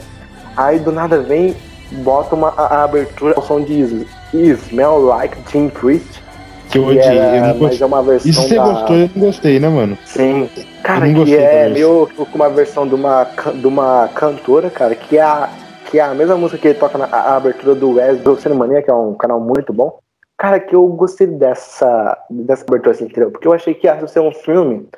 Aí 0.57 0.79
do 0.79 0.93
nada 0.93 1.21
vem, 1.21 1.57
bota 1.93 2.35
uma 2.35 2.49
a, 2.57 2.81
a 2.81 2.85
abertura, 2.85 3.39
o 3.39 3.43
som 3.43 3.63
de 3.63 4.07
Smell 4.35 4.99
Like 4.99 5.37
Teen 5.51 5.71
Twist. 5.71 6.23
Que 6.71 6.79
eu 6.79 6.87
odiei, 6.87 7.39
eu 7.39 7.41
não 7.43 7.59
gostei. 7.59 7.83
É 7.83 7.87
uma 7.87 8.03
versão 8.03 8.31
Isso 8.31 8.43
você 8.43 8.57
da... 8.57 8.65
gostou, 8.65 8.97
eu 8.97 9.11
não 9.15 9.27
gostei, 9.27 9.61
né, 9.61 9.69
mano? 9.69 9.97
Sim. 10.05 10.51
Cara, 10.83 11.11
que 11.13 11.37
é 11.37 11.69
meio 11.69 12.09
com 12.15 12.25
uma 12.35 12.51
versão 12.51 12.87
de 12.87 12.95
uma, 12.95 13.27
de 13.55 13.67
uma 13.67 14.09
cantora, 14.15 14.69
cara, 14.69 14.95
que 14.95 15.17
é 15.17 15.23
a 15.23 15.49
que 15.87 15.99
é 15.99 16.03
a 16.03 16.15
mesma 16.15 16.37
música 16.37 16.61
que 16.61 16.69
ele 16.69 16.79
toca 16.79 16.99
na 16.99 17.07
abertura 17.37 17.75
do 17.75 17.95
Wes 17.95 18.21
do 18.21 18.37
Cinemania, 18.37 18.83
que 18.83 18.91
é 18.91 18.95
um 18.95 19.15
canal 19.15 19.41
muito 19.41 19.73
bom. 19.73 19.99
Cara, 20.37 20.61
que 20.61 20.77
eu 20.77 20.87
gostei 20.89 21.27
dessa, 21.27 22.19
dessa 22.29 22.65
abertura, 22.67 22.91
assim, 22.91 23.05
entendeu? 23.05 23.31
Porque 23.31 23.49
eu 23.49 23.53
achei 23.53 23.73
que 23.73 23.87
ia 23.87 24.07
ser 24.07 24.21
um 24.21 24.33
filme 24.33 24.89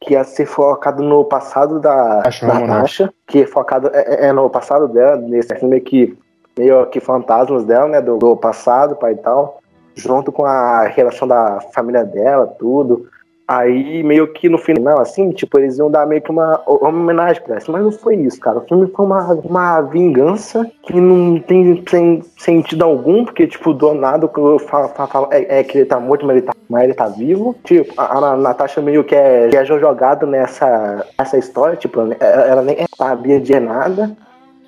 que 0.00 0.14
ia 0.14 0.24
ser 0.24 0.46
focado 0.46 1.02
no 1.02 1.24
passado 1.24 1.80
da 1.80 2.22
Natasha, 2.42 3.12
que 3.26 3.42
é 3.42 3.46
focado 3.46 3.90
é, 3.94 4.00
é, 4.00 4.26
é, 4.26 4.32
no 4.32 4.50
passado 4.50 4.88
dela, 4.88 5.16
nesse 5.16 5.54
filme 5.54 5.80
que 5.80 6.18
meio 6.58 6.86
que 6.86 7.00
fantasmas 7.00 7.64
dela, 7.64 7.88
né, 7.88 8.00
do, 8.00 8.18
do 8.18 8.36
passado, 8.36 8.96
pai 8.96 9.12
e 9.12 9.16
tal, 9.16 9.60
junto 9.94 10.30
com 10.32 10.44
a 10.44 10.82
relação 10.88 11.26
da 11.26 11.60
família 11.72 12.04
dela, 12.04 12.46
tudo. 12.58 13.08
Aí, 13.52 14.02
meio 14.02 14.32
que 14.32 14.48
no 14.48 14.56
final, 14.56 14.98
assim, 14.98 15.30
tipo, 15.30 15.58
eles 15.58 15.76
iam 15.76 15.90
dar 15.90 16.06
meio 16.06 16.22
que 16.22 16.30
uma, 16.30 16.58
uma 16.66 16.88
homenagem 16.88 17.42
pra 17.42 17.56
essa. 17.56 17.70
Mas 17.70 17.82
não 17.82 17.92
foi 17.92 18.16
isso, 18.16 18.40
cara. 18.40 18.56
O 18.56 18.62
filme 18.62 18.90
foi 18.96 19.04
uma, 19.04 19.30
uma 19.34 19.82
vingança 19.82 20.66
que 20.82 20.98
não 20.98 21.38
tem, 21.38 21.76
tem 21.82 22.22
sentido 22.38 22.82
algum, 22.82 23.26
porque, 23.26 23.46
tipo, 23.46 23.74
do 23.74 23.92
nada 23.92 24.26
falo, 24.26 24.58
falo, 24.88 24.88
falo 25.06 25.28
é, 25.30 25.58
é, 25.58 25.64
que 25.64 25.76
ele 25.76 25.84
tá 25.84 26.00
morto, 26.00 26.24
mas 26.24 26.36
ele 26.38 26.46
tá, 26.46 26.54
mas 26.66 26.84
ele 26.84 26.94
tá 26.94 27.08
vivo. 27.08 27.54
Tipo, 27.62 27.92
a, 28.00 28.16
a 28.16 28.36
Natasha 28.38 28.80
meio 28.80 29.04
que 29.04 29.14
é, 29.14 29.48
que 29.48 29.56
é 29.58 29.64
jogada 29.66 30.24
nessa, 30.24 31.04
nessa 31.18 31.36
história, 31.36 31.76
tipo, 31.76 32.00
ela 32.20 32.62
nem 32.62 32.86
sabia 32.96 33.38
de 33.38 33.60
nada. 33.60 34.16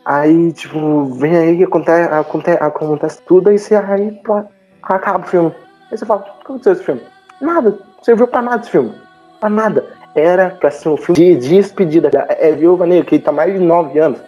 Aí, 0.05 0.53
tipo, 0.53 1.07
vem 1.07 1.35
aí 1.35 1.57
que 1.57 1.65
acontece, 1.65 2.13
acontece, 2.13 2.63
acontece 2.63 3.23
tudo, 3.23 3.49
aí 3.49 3.59
você 3.59 3.77
aí 3.77 4.13
pô, 4.23 4.45
acaba 4.83 5.25
o 5.25 5.27
filme. 5.27 5.55
Aí 5.91 5.97
você 5.97 6.05
fala, 6.05 6.21
o 6.21 6.25
que 6.25 6.31
aconteceu 6.43 6.73
esse 6.75 6.85
filme? 6.85 7.01
Nada 7.41 7.79
serviu 8.05 8.29
pra 8.29 8.43
nada 8.43 8.61
esse 8.61 8.71
filme. 8.71 8.93
Pra 9.41 9.49
nada. 9.49 9.85
Era 10.15 10.51
pra 10.51 10.71
ser 10.71 10.91
um 10.91 10.97
filme 10.97 11.37
de 11.37 11.49
despedida. 11.49 12.11
É, 12.29 12.51
é 12.51 12.53
Viúva 12.53 12.87
Negra, 12.87 13.05
que 13.05 13.19
tá 13.19 13.33
mais 13.33 13.53
de 13.53 13.59
9 13.59 13.99
anos. 13.99 14.21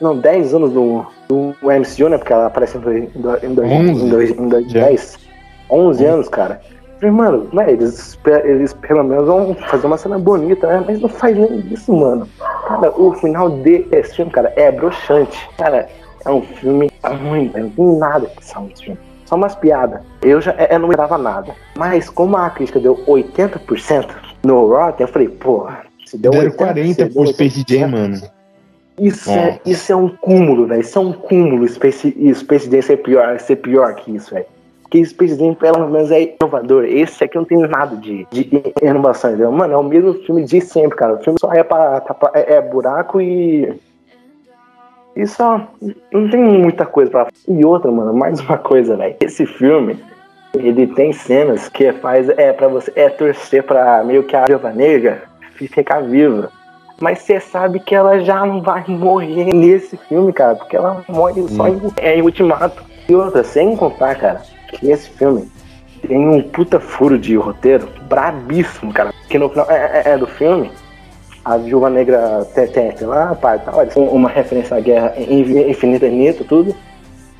Não, 0.00 0.16
10 0.16 0.54
anos 0.54 0.72
do, 0.72 1.04
do 1.28 1.54
MCU, 1.62 2.08
né? 2.08 2.16
Porque 2.16 2.32
ela 2.32 2.46
aparece 2.46 2.78
em 2.78 3.54
2010. 4.08 5.18
11 5.70 6.04
anos, 6.04 6.28
cara. 6.28 6.60
Falei, 7.00 7.10
mano, 7.10 7.48
né, 7.52 7.72
eles, 7.72 8.18
eles 8.44 8.72
pelo 8.72 9.02
menos 9.02 9.26
vão 9.26 9.54
fazer 9.54 9.86
uma 9.86 9.98
cena 9.98 10.18
bonita, 10.18 10.66
né? 10.66 10.84
Mas 10.86 11.00
não 11.00 11.08
faz 11.08 11.36
nem 11.36 11.58
isso, 11.72 11.92
mano. 11.92 12.26
Cara, 12.66 12.90
o 12.96 13.12
final 13.14 13.50
desse 13.50 14.16
filme, 14.16 14.30
cara, 14.30 14.52
é 14.56 14.70
broxante. 14.70 15.48
Cara, 15.58 15.88
é 16.24 16.30
um 16.30 16.42
filme 16.42 16.90
ruim, 17.04 17.52
não 17.54 17.70
tem 17.70 17.98
nada 17.98 18.26
que 18.26 18.44
salve 18.44 18.72
esse 18.72 18.84
filme 18.84 18.98
só 19.34 19.36
umas 19.36 19.54
piadas. 19.56 20.00
Eu 20.22 20.40
já 20.40 20.52
eu 20.70 20.78
não 20.78 20.88
me 20.88 20.96
dava 20.96 21.18
nada. 21.18 21.54
Mas 21.76 22.08
como 22.08 22.36
a 22.36 22.48
crítica 22.50 22.78
deu 22.78 22.96
80% 23.06 24.10
no 24.44 24.66
Rotten, 24.68 25.06
eu 25.06 25.12
falei, 25.12 25.28
porra, 25.28 25.82
se 26.06 26.16
deu 26.16 26.30
Deram 26.30 26.52
40 26.52 27.06
pro 27.10 27.26
Space 27.26 27.64
Jam, 27.68 27.88
mano. 27.88 28.20
Isso 28.98 29.28
é, 29.28 29.60
isso 29.66 29.92
é 29.92 29.96
um 29.96 30.08
cúmulo, 30.08 30.66
velho. 30.66 30.80
Isso 30.80 30.96
é 30.96 31.02
um 31.02 31.12
cúmulo 31.12 31.66
Space, 31.68 32.14
Space 32.34 32.70
Jam 32.70 32.82
ser 32.82 32.98
pior, 32.98 33.38
ser 33.40 33.56
pior 33.56 33.94
que 33.96 34.14
isso, 34.14 34.32
velho. 34.32 34.46
Porque 34.82 35.04
Space 35.04 35.36
Jam, 35.36 35.54
pelo 35.54 35.88
menos, 35.88 36.10
é 36.12 36.36
inovador. 36.40 36.84
Esse 36.84 37.24
aqui 37.24 37.36
não 37.36 37.44
tem 37.44 37.58
nada 37.58 37.96
de, 37.96 38.26
de 38.30 38.48
inovação, 38.80 39.30
entendeu? 39.30 39.50
Mano, 39.50 39.74
é 39.74 39.76
o 39.76 39.82
mesmo 39.82 40.14
filme 40.14 40.44
de 40.44 40.60
sempre, 40.60 40.96
cara. 40.96 41.14
O 41.14 41.24
filme 41.24 41.38
só 41.40 41.52
é, 41.52 41.64
pra, 41.64 42.00
pra 42.00 42.30
é, 42.34 42.54
é 42.54 42.62
buraco 42.62 43.20
e 43.20 43.74
e 45.16 45.26
só 45.26 45.60
não 46.12 46.28
tem 46.28 46.40
muita 46.40 46.84
coisa 46.84 47.10
pra 47.10 47.28
E 47.46 47.64
outra, 47.64 47.90
mano, 47.90 48.12
mais 48.12 48.40
uma 48.40 48.58
coisa, 48.58 48.96
velho. 48.96 49.16
Esse 49.20 49.46
filme, 49.46 50.02
ele 50.54 50.86
tem 50.88 51.12
cenas 51.12 51.68
que 51.68 51.92
faz 51.92 52.28
é 52.30 52.52
para 52.52 52.68
você 52.68 52.92
é 52.96 53.08
torcer 53.08 53.62
para 53.62 54.02
meio 54.04 54.24
que 54.24 54.34
a 54.34 54.44
Viúva 54.44 54.72
Negra 54.72 55.22
ficar 55.56 56.00
viva. 56.00 56.50
Mas 57.00 57.20
você 57.20 57.40
sabe 57.40 57.80
que 57.80 57.94
ela 57.94 58.20
já 58.20 58.44
não 58.44 58.60
vai 58.60 58.84
morrer 58.88 59.52
nesse 59.52 59.96
filme, 59.96 60.32
cara, 60.32 60.54
porque 60.54 60.76
ela 60.76 61.04
morre 61.08 61.40
hum. 61.40 61.48
só 61.48 61.68
em, 61.68 61.80
é, 61.96 62.16
em 62.16 62.22
Ultimato. 62.22 62.82
E 63.08 63.14
outra, 63.14 63.44
sem 63.44 63.76
contar, 63.76 64.14
cara, 64.16 64.42
que 64.68 64.90
esse 64.90 65.10
filme 65.10 65.48
tem 66.06 66.28
um 66.28 66.42
puta 66.42 66.80
furo 66.80 67.18
de 67.18 67.36
roteiro 67.36 67.88
brabíssimo, 68.08 68.92
cara. 68.92 69.12
Que 69.28 69.38
no 69.38 69.48
final 69.48 69.66
é, 69.70 70.02
é, 70.04 70.10
é 70.12 70.18
do 70.18 70.26
filme, 70.26 70.70
a 71.44 71.56
Viúva 71.56 71.90
Negra 71.90 72.44
tem 72.54 73.06
lá, 73.06 73.34
pai, 73.34 73.60
tal, 73.64 73.84
uma 74.10 74.28
referência 74.28 74.76
à 74.76 74.80
guerra 74.80 75.14
infinita, 75.18 76.06
infinita, 76.06 76.44
tudo. 76.44 76.74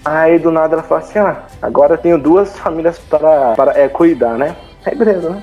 Aí 0.05 0.39
do 0.39 0.51
nada 0.51 0.75
ela 0.75 0.83
fala 0.83 1.01
assim, 1.01 1.19
ah, 1.19 1.45
agora 1.63 1.97
tenho 1.97 2.19
duas 2.19 2.57
famílias 2.59 2.99
para, 2.99 3.55
para 3.55 3.79
é, 3.79 3.89
cuidar, 3.89 4.37
né? 4.37 4.55
Aí 4.85 4.95
beleza, 4.95 5.31
né? 5.31 5.43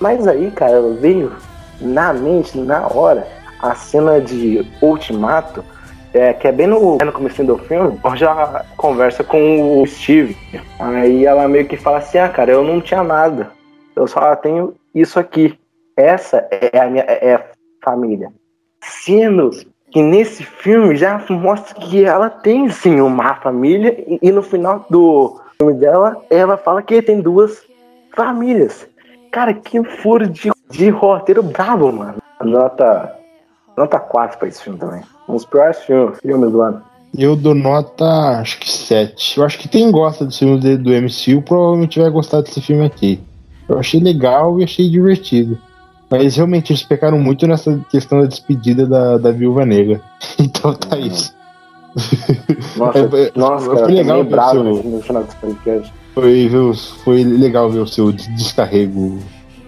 Mas 0.00 0.26
aí, 0.26 0.50
cara, 0.50 0.80
veio 1.00 1.32
na 1.80 2.12
mente, 2.12 2.58
na 2.58 2.88
hora, 2.88 3.24
a 3.60 3.74
cena 3.76 4.20
de 4.20 4.66
Ultimato, 4.80 5.64
é, 6.12 6.32
que 6.32 6.48
é 6.48 6.52
bem 6.52 6.66
no, 6.66 6.98
no 6.98 7.12
começo 7.12 7.44
do 7.44 7.56
filme, 7.58 7.98
já 8.16 8.64
conversa 8.76 9.22
com 9.22 9.80
o 9.80 9.86
Steve. 9.86 10.36
Aí 10.80 11.24
ela 11.24 11.46
meio 11.46 11.66
que 11.66 11.76
fala 11.76 11.98
assim, 11.98 12.18
ah, 12.18 12.28
cara, 12.28 12.50
eu 12.50 12.64
não 12.64 12.80
tinha 12.80 13.04
nada. 13.04 13.50
Eu 13.94 14.08
só 14.08 14.34
tenho 14.34 14.74
isso 14.92 15.20
aqui. 15.20 15.56
Essa 15.96 16.48
é 16.50 16.78
a 16.78 16.86
minha 16.86 17.04
é 17.04 17.34
a 17.34 17.44
família. 17.82 18.32
Sendo 18.80 19.50
que 19.90 20.02
nesse 20.02 20.42
filme 20.42 20.96
já 20.96 21.22
mostra 21.28 21.74
que 21.74 22.04
ela 22.04 22.30
tem 22.30 22.70
sim 22.70 23.00
uma 23.00 23.34
família 23.34 24.02
e, 24.06 24.18
e 24.22 24.32
no 24.32 24.42
final 24.42 24.86
do 24.88 25.40
filme 25.58 25.74
dela 25.74 26.16
ela 26.30 26.56
fala 26.56 26.82
que 26.82 27.02
tem 27.02 27.20
duas 27.20 27.62
famílias. 28.16 28.86
Cara, 29.30 29.54
que 29.54 29.82
furo 29.84 30.26
de, 30.28 30.50
de 30.70 30.88
roteiro 30.90 31.42
brabo, 31.42 31.92
mano. 31.92 32.16
Nota, 32.42 33.16
nota 33.76 33.98
4 33.98 34.38
pra 34.38 34.48
esse 34.48 34.62
filme 34.62 34.78
também. 34.78 35.02
Um 35.28 35.34
dos 35.34 35.44
piores 35.44 35.78
filmes, 35.80 36.18
filmes 36.20 36.50
do 36.50 36.60
ano. 36.60 36.82
Eu 37.16 37.36
dou 37.36 37.54
nota, 37.54 38.04
acho 38.40 38.58
que 38.58 38.70
7. 38.70 39.38
Eu 39.38 39.44
acho 39.44 39.58
que 39.58 39.68
quem 39.68 39.90
gosta 39.90 40.24
dos 40.24 40.38
filmes 40.38 40.60
do 40.78 40.90
MCU 40.90 41.42
provavelmente 41.42 42.00
vai 42.00 42.10
gostar 42.10 42.40
desse 42.40 42.60
filme 42.60 42.86
aqui. 42.86 43.20
Eu 43.68 43.78
achei 43.78 44.00
legal 44.00 44.58
e 44.58 44.64
achei 44.64 44.88
divertido. 44.88 45.58
Mas 46.12 46.36
realmente 46.36 46.72
eles 46.72 46.82
pecaram 46.82 47.18
muito 47.18 47.46
nessa 47.46 47.80
questão 47.88 48.20
da 48.20 48.26
despedida 48.26 48.86
da, 48.86 49.16
da 49.16 49.32
viúva 49.32 49.64
negra. 49.64 49.98
Então 50.38 50.74
tá 50.74 50.96
uhum. 50.96 51.06
isso. 51.06 51.34
Nossa, 52.76 52.98
é, 52.98 53.32
nossa 53.34 53.68
cara, 53.68 53.84
foi 53.84 53.92
legal 53.92 54.24
bravo 54.24 54.82
seu... 54.82 54.90
no 54.90 55.00
final 55.00 55.22
desse 55.22 55.36
podcast. 55.36 55.94
Foi, 56.14 56.50
foi 57.04 57.24
legal 57.24 57.70
ver 57.70 57.78
o 57.78 57.86
seu 57.86 58.12
descarrego, 58.12 59.18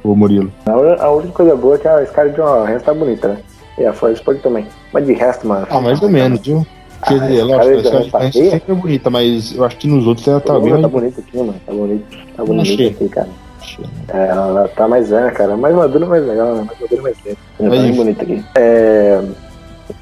o 0.03 0.15
Murilo. 0.15 0.53
A, 0.67 1.11
única 1.11 1.33
coisa 1.33 1.57
boa 1.57 1.77
é 1.77 1.79
que 1.79 1.89
a 1.89 2.05
Scarlett 2.07 2.37
Johansson 2.37 2.85
tá 2.85 2.95
bonita, 2.95 3.29
né? 3.29 3.39
E 3.79 3.87
a 3.87 3.93
Florence 3.93 4.23
Pugh 4.23 4.39
também. 4.41 4.67
Mas 4.93 5.07
de 5.07 5.13
resto, 5.13 5.47
mano... 5.47 5.67
Ah, 5.71 5.81
mais 5.81 6.03
ou 6.03 6.09
menos, 6.09 6.41
viu? 6.41 6.67
Quer 7.07 7.21
dizer, 7.21 7.41
ah, 7.41 7.45
lógico, 7.45 7.79
a 7.79 7.83
Scarlett 7.83 8.11
tá 8.11 8.33
sempre 8.33 8.73
é 8.73 8.75
bonita, 8.75 9.11
mas 9.11 9.55
eu 9.55 9.65
acho 9.65 9.77
que 9.77 9.87
nos 9.87 10.07
outros 10.07 10.27
ela 10.27 10.41
tá 10.41 10.59
bem... 10.59 10.81
Tá 10.81 10.89
bonita 10.89 11.21
aqui, 11.21 11.39
mano. 11.39 11.55
Tá 11.65 11.73
bonita. 11.73 12.17
Tá 12.37 12.45
bonita 12.45 12.83
aqui, 12.83 13.09
cara. 13.09 13.29
É, 14.09 14.27
ela 14.29 14.69
tá 14.69 14.87
mais 14.89 15.11
velha, 15.11 15.31
cara. 15.31 15.57
Mais 15.57 15.75
madura, 15.75 16.07
mais 16.07 16.27
legal, 16.27 16.55
né? 16.55 16.65
Mais 16.67 16.81
madura, 16.81 17.03
mais 17.03 17.17
lenta. 17.25 17.39
Tá 17.59 17.71
bem 17.71 17.93
bonita 17.93 18.23
aqui. 18.23 18.45
É, 18.55 19.21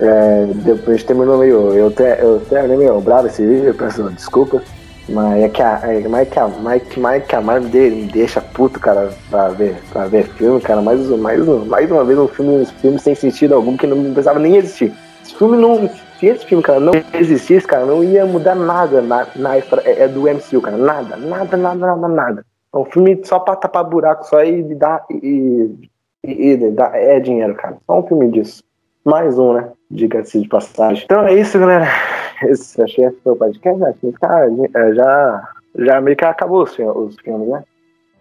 é, 0.00 0.46
depois 0.64 1.02
terminou 1.04 1.38
meio. 1.38 1.72
Eu, 1.72 1.90
te, 1.90 2.02
eu 2.02 2.40
terminei 2.48 2.76
meio 2.76 3.00
bravo 3.00 3.26
esse 3.26 3.44
vídeo, 3.44 3.68
eu 3.68 3.74
peço 3.74 4.02
desculpa. 4.10 4.62
Mas 5.08 5.42
é 5.42 5.48
que 5.48 5.60
a, 5.60 5.80
é, 5.82 6.08
mais 6.08 6.28
que 6.28 6.38
a, 6.38 6.48
mais, 6.48 6.96
mais 6.96 7.24
que 7.24 7.34
a 7.34 7.40
Marvel 7.40 7.90
me 7.90 8.04
deixa 8.04 8.40
puto, 8.40 8.78
cara, 8.78 9.10
pra 9.30 9.48
ver, 9.48 9.76
pra 9.92 10.06
ver 10.06 10.24
filme, 10.34 10.60
cara. 10.60 10.80
Mais, 10.80 11.00
mais, 11.08 11.44
mais 11.66 11.90
uma 11.90 12.04
vez 12.04 12.18
um 12.18 12.28
filme, 12.28 12.62
um 12.62 12.66
filme 12.66 12.98
sem 12.98 13.14
sentido 13.14 13.54
algum 13.54 13.76
que 13.76 13.86
não 13.86 14.02
precisava 14.04 14.38
nem 14.38 14.56
existir. 14.56 14.92
Esse 15.24 15.34
filme 15.34 15.56
não. 15.56 15.90
Se 16.18 16.26
esse 16.26 16.46
filme, 16.46 16.62
cara, 16.62 16.78
não 16.78 16.92
existisse, 17.14 17.66
cara, 17.66 17.84
não 17.84 18.04
ia 18.04 18.24
mudar 18.24 18.54
nada 18.54 19.02
na, 19.02 19.26
na 19.34 19.58
história 19.58 19.82
é, 19.88 20.04
é 20.04 20.08
do 20.08 20.22
MCU, 20.22 20.60
cara. 20.60 20.76
Nada, 20.76 21.16
nada, 21.16 21.56
nada, 21.56 21.86
nada, 21.86 22.08
nada. 22.08 22.46
É 22.74 22.78
um 22.78 22.84
filme 22.84 23.20
só 23.24 23.38
pra 23.38 23.56
tapar 23.56 23.84
buraco 23.84 24.24
só 24.26 24.42
e 24.42 24.62
dar. 24.74 25.04
E, 25.10 25.70
e, 26.24 26.52
e 26.52 26.70
dar, 26.70 26.94
é 26.94 27.20
dinheiro, 27.20 27.54
cara. 27.54 27.76
Só 27.86 28.00
um 28.00 28.06
filme 28.06 28.30
disso. 28.30 28.62
Mais 29.04 29.38
um, 29.38 29.52
né? 29.54 29.70
Diga-se 29.90 30.40
de 30.40 30.48
passagem. 30.48 31.04
Então 31.04 31.26
é 31.26 31.34
isso, 31.34 31.58
galera. 31.58 31.86
Esse, 32.44 32.80
achei 32.82 33.10
que 33.10 33.20
foi 33.22 33.32
o 33.32 33.36
podcast. 33.36 33.78
Né? 33.80 34.12
Cara, 34.20 34.48
é, 34.74 34.94
já, 34.94 35.48
já 35.78 36.00
meio 36.00 36.16
que 36.16 36.24
acabou 36.24 36.62
os, 36.62 36.70
os 36.78 37.16
filmes, 37.20 37.48
né? 37.48 37.62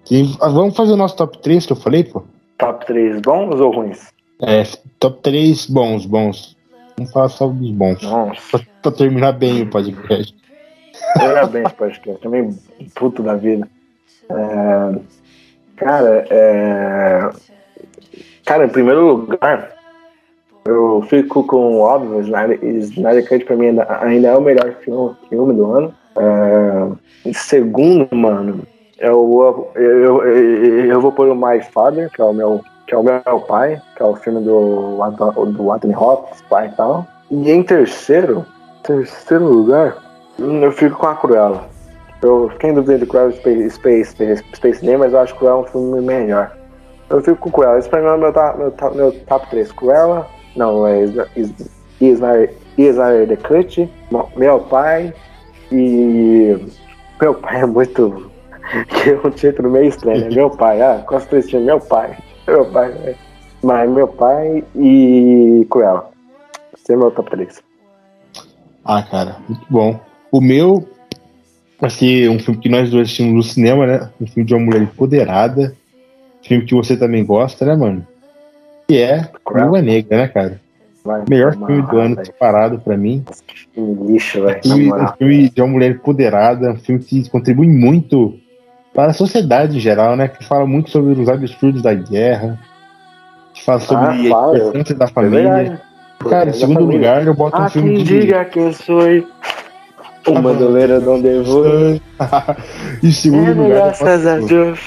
Sim, 0.05 0.35
ah, 0.41 0.49
vamos 0.49 0.75
fazer 0.75 0.93
o 0.93 0.97
nosso 0.97 1.15
top 1.15 1.37
3 1.41 1.65
que 1.65 1.71
eu 1.71 1.77
falei, 1.77 2.03
pô? 2.03 2.23
Top 2.57 2.85
3 2.85 3.21
bons 3.21 3.59
ou 3.59 3.71
ruins? 3.71 4.11
É, 4.41 4.63
top 4.99 5.21
3 5.21 5.67
bons, 5.67 6.05
bons. 6.05 6.57
Vamos 6.97 7.13
falar 7.13 7.29
só 7.29 7.47
dos 7.47 7.71
bons. 7.71 7.99
Pra, 8.49 8.59
pra 8.81 8.91
terminar 8.91 9.33
bem 9.33 9.63
o 9.63 9.69
podcast. 9.69 10.35
Terminar 11.13 11.47
bem 11.47 11.63
esse 11.63 11.75
podcast. 11.75 12.21
Também 12.21 12.49
puto 12.95 13.23
da 13.23 13.35
vida. 13.35 13.67
Cara, 15.81 16.25
é, 16.29 17.29
cara, 18.45 18.65
em 18.65 18.69
primeiro 18.69 19.07
lugar, 19.07 19.71
eu 20.63 21.03
fico 21.09 21.43
com 21.43 21.79
óbvio, 21.79 22.21
Snyder, 22.21 22.63
Snyder 22.63 23.27
Cut 23.27 23.45
pra 23.45 23.55
mim 23.55 23.69
ainda, 23.69 23.87
ainda 23.99 24.27
é 24.27 24.37
o 24.37 24.41
melhor 24.41 24.73
filme, 24.75 25.15
filme 25.27 25.53
do 25.55 25.71
ano. 25.71 25.93
É, 26.15 27.33
segundo, 27.33 28.15
mano, 28.15 28.61
eu, 28.99 29.71
eu, 29.73 30.23
eu, 30.23 30.85
eu 30.85 31.01
vou 31.01 31.11
pôr 31.11 31.27
o 31.29 31.35
My 31.35 31.59
Father, 31.61 32.11
que 32.11 32.21
é 32.21 32.25
o 32.25 32.33
meu, 32.33 32.61
que 32.85 32.93
é 32.93 32.97
o 32.97 33.03
meu 33.03 33.39
pai, 33.47 33.81
que 33.95 34.03
é 34.03 34.05
o 34.05 34.15
filme 34.15 34.39
do, 34.41 34.99
do 35.47 35.71
Anthony 35.71 35.95
Hopkins, 35.95 36.43
pai 36.47 36.67
e 36.67 36.75
tal. 36.75 37.07
E 37.31 37.49
em 37.49 37.63
terceiro, 37.63 38.45
terceiro 38.83 39.45
lugar, 39.45 39.97
eu 40.37 40.71
fico 40.71 40.99
com 40.99 41.07
a 41.07 41.15
Cruella. 41.15 41.70
Eu 42.21 42.49
fiquei 42.49 42.69
em 42.69 42.73
dúvida 42.73 42.99
de 42.99 43.05
Cruella 43.05 43.31
Space, 43.31 43.69
Space, 43.71 44.43
Space 44.53 44.85
Name, 44.85 44.99
mas 44.99 45.13
eu 45.13 45.19
acho 45.19 45.33
que 45.33 45.39
Cruella 45.39 45.59
é 45.59 45.61
um 45.61 45.65
filme 45.65 46.01
melhor. 46.01 46.55
Eu 47.09 47.21
fico 47.21 47.37
com 47.37 47.51
Cruella. 47.51 47.79
Esse 47.79 47.89
pra 47.89 47.99
mim 47.99 48.07
é 48.07 48.17
meu, 48.17 48.31
meu, 48.31 48.93
meu 48.95 49.11
top 49.25 49.49
3. 49.49 49.71
Cruella, 49.71 50.27
não, 50.55 50.87
é 50.87 51.03
Isnar 52.77 53.27
The 53.27 53.35
Cut, 53.35 53.89
Meu 54.37 54.59
Pai 54.59 55.13
e. 55.71 56.57
Meu 57.21 57.33
Pai 57.35 57.61
é 57.61 57.65
muito. 57.65 58.31
que 58.87 59.09
é 59.09 59.19
um 59.23 59.29
título 59.31 59.69
meio 59.69 59.87
estranho, 59.87 60.21
né? 60.21 60.29
Meu 60.29 60.49
Pai, 60.49 60.81
ah, 60.81 61.03
quase 61.07 61.27
três 61.27 61.51
Meu 61.51 61.79
Pai. 61.79 62.17
Meu 62.47 62.65
Pai, 62.65 62.89
né? 62.89 63.15
Mas 63.63 63.89
Meu 63.89 64.07
Pai 64.07 64.63
e 64.75 65.65
Cruella. 65.69 66.09
Esse 66.73 66.93
é 66.93 66.95
meu 66.95 67.11
top 67.11 67.29
3. 67.29 67.61
Ah, 68.85 69.03
cara, 69.03 69.37
muito 69.47 69.65
bom. 69.69 69.99
O 70.31 70.41
meu 70.41 70.87
ser 71.89 72.29
um 72.29 72.39
filme 72.39 72.59
que 72.59 72.69
nós 72.69 72.89
dois 72.89 73.07
assistimos 73.07 73.33
no 73.33 73.43
cinema, 73.43 73.87
né? 73.87 74.09
Um 74.19 74.27
filme 74.27 74.45
de 74.45 74.53
uma 74.53 74.65
mulher 74.65 74.81
empoderada. 74.81 75.75
Filme 76.43 76.65
que 76.65 76.75
você 76.75 76.95
também 76.95 77.25
gosta, 77.25 77.65
né, 77.65 77.75
mano? 77.75 78.05
Que 78.87 78.97
é 78.97 79.29
Viúva 79.53 79.81
Negra, 79.81 80.17
né, 80.17 80.27
cara? 80.27 80.61
Vai, 81.03 81.23
Melhor 81.27 81.53
filme 81.53 81.81
do 81.81 81.97
ano 81.97 82.15
disparado 82.15 82.79
pra 82.79 82.95
mim. 82.95 83.23
Que 83.47 83.67
filme 83.73 84.13
lixo, 84.13 84.43
velho. 84.43 84.59
Um 84.65 85.07
filme 85.17 85.49
de 85.49 85.61
uma 85.61 85.67
mulher 85.67 85.91
empoderada, 85.91 86.71
um 86.71 86.77
filme 86.77 87.01
que 87.01 87.29
contribui 87.29 87.67
muito 87.67 88.37
para 88.93 89.11
a 89.11 89.13
sociedade 89.13 89.77
em 89.77 89.79
geral, 89.79 90.15
né? 90.15 90.27
Que 90.27 90.43
fala 90.45 90.65
muito 90.65 90.91
sobre 90.91 91.19
os 91.19 91.27
absurdos 91.27 91.81
da 91.81 91.93
guerra, 91.93 92.59
que 93.53 93.63
fala 93.63 93.79
sobre 93.79 94.05
ah, 94.05 94.11
a 94.11 94.15
importância 94.17 94.95
da 94.95 95.05
é 95.05 95.07
família. 95.07 95.49
É 95.49 95.91
cara, 96.29 96.49
em 96.49 96.53
segundo 96.53 96.85
lugar, 96.85 97.25
eu 97.25 97.33
boto 97.33 97.59
um 97.59 97.69
filme 97.69 97.97
que. 97.97 98.03
diga 98.03 98.45
quem 98.45 98.71
sou. 98.73 99.01
O 100.27 100.39
bandoleiro 100.39 101.01
não 101.01 101.21
devo. 101.21 101.63
em 103.03 103.11
segundo 103.11 103.49
é, 103.49 103.53
lugar. 103.53 103.69
Graças 103.69 104.27
a 104.27 104.37
Deus. 104.37 104.79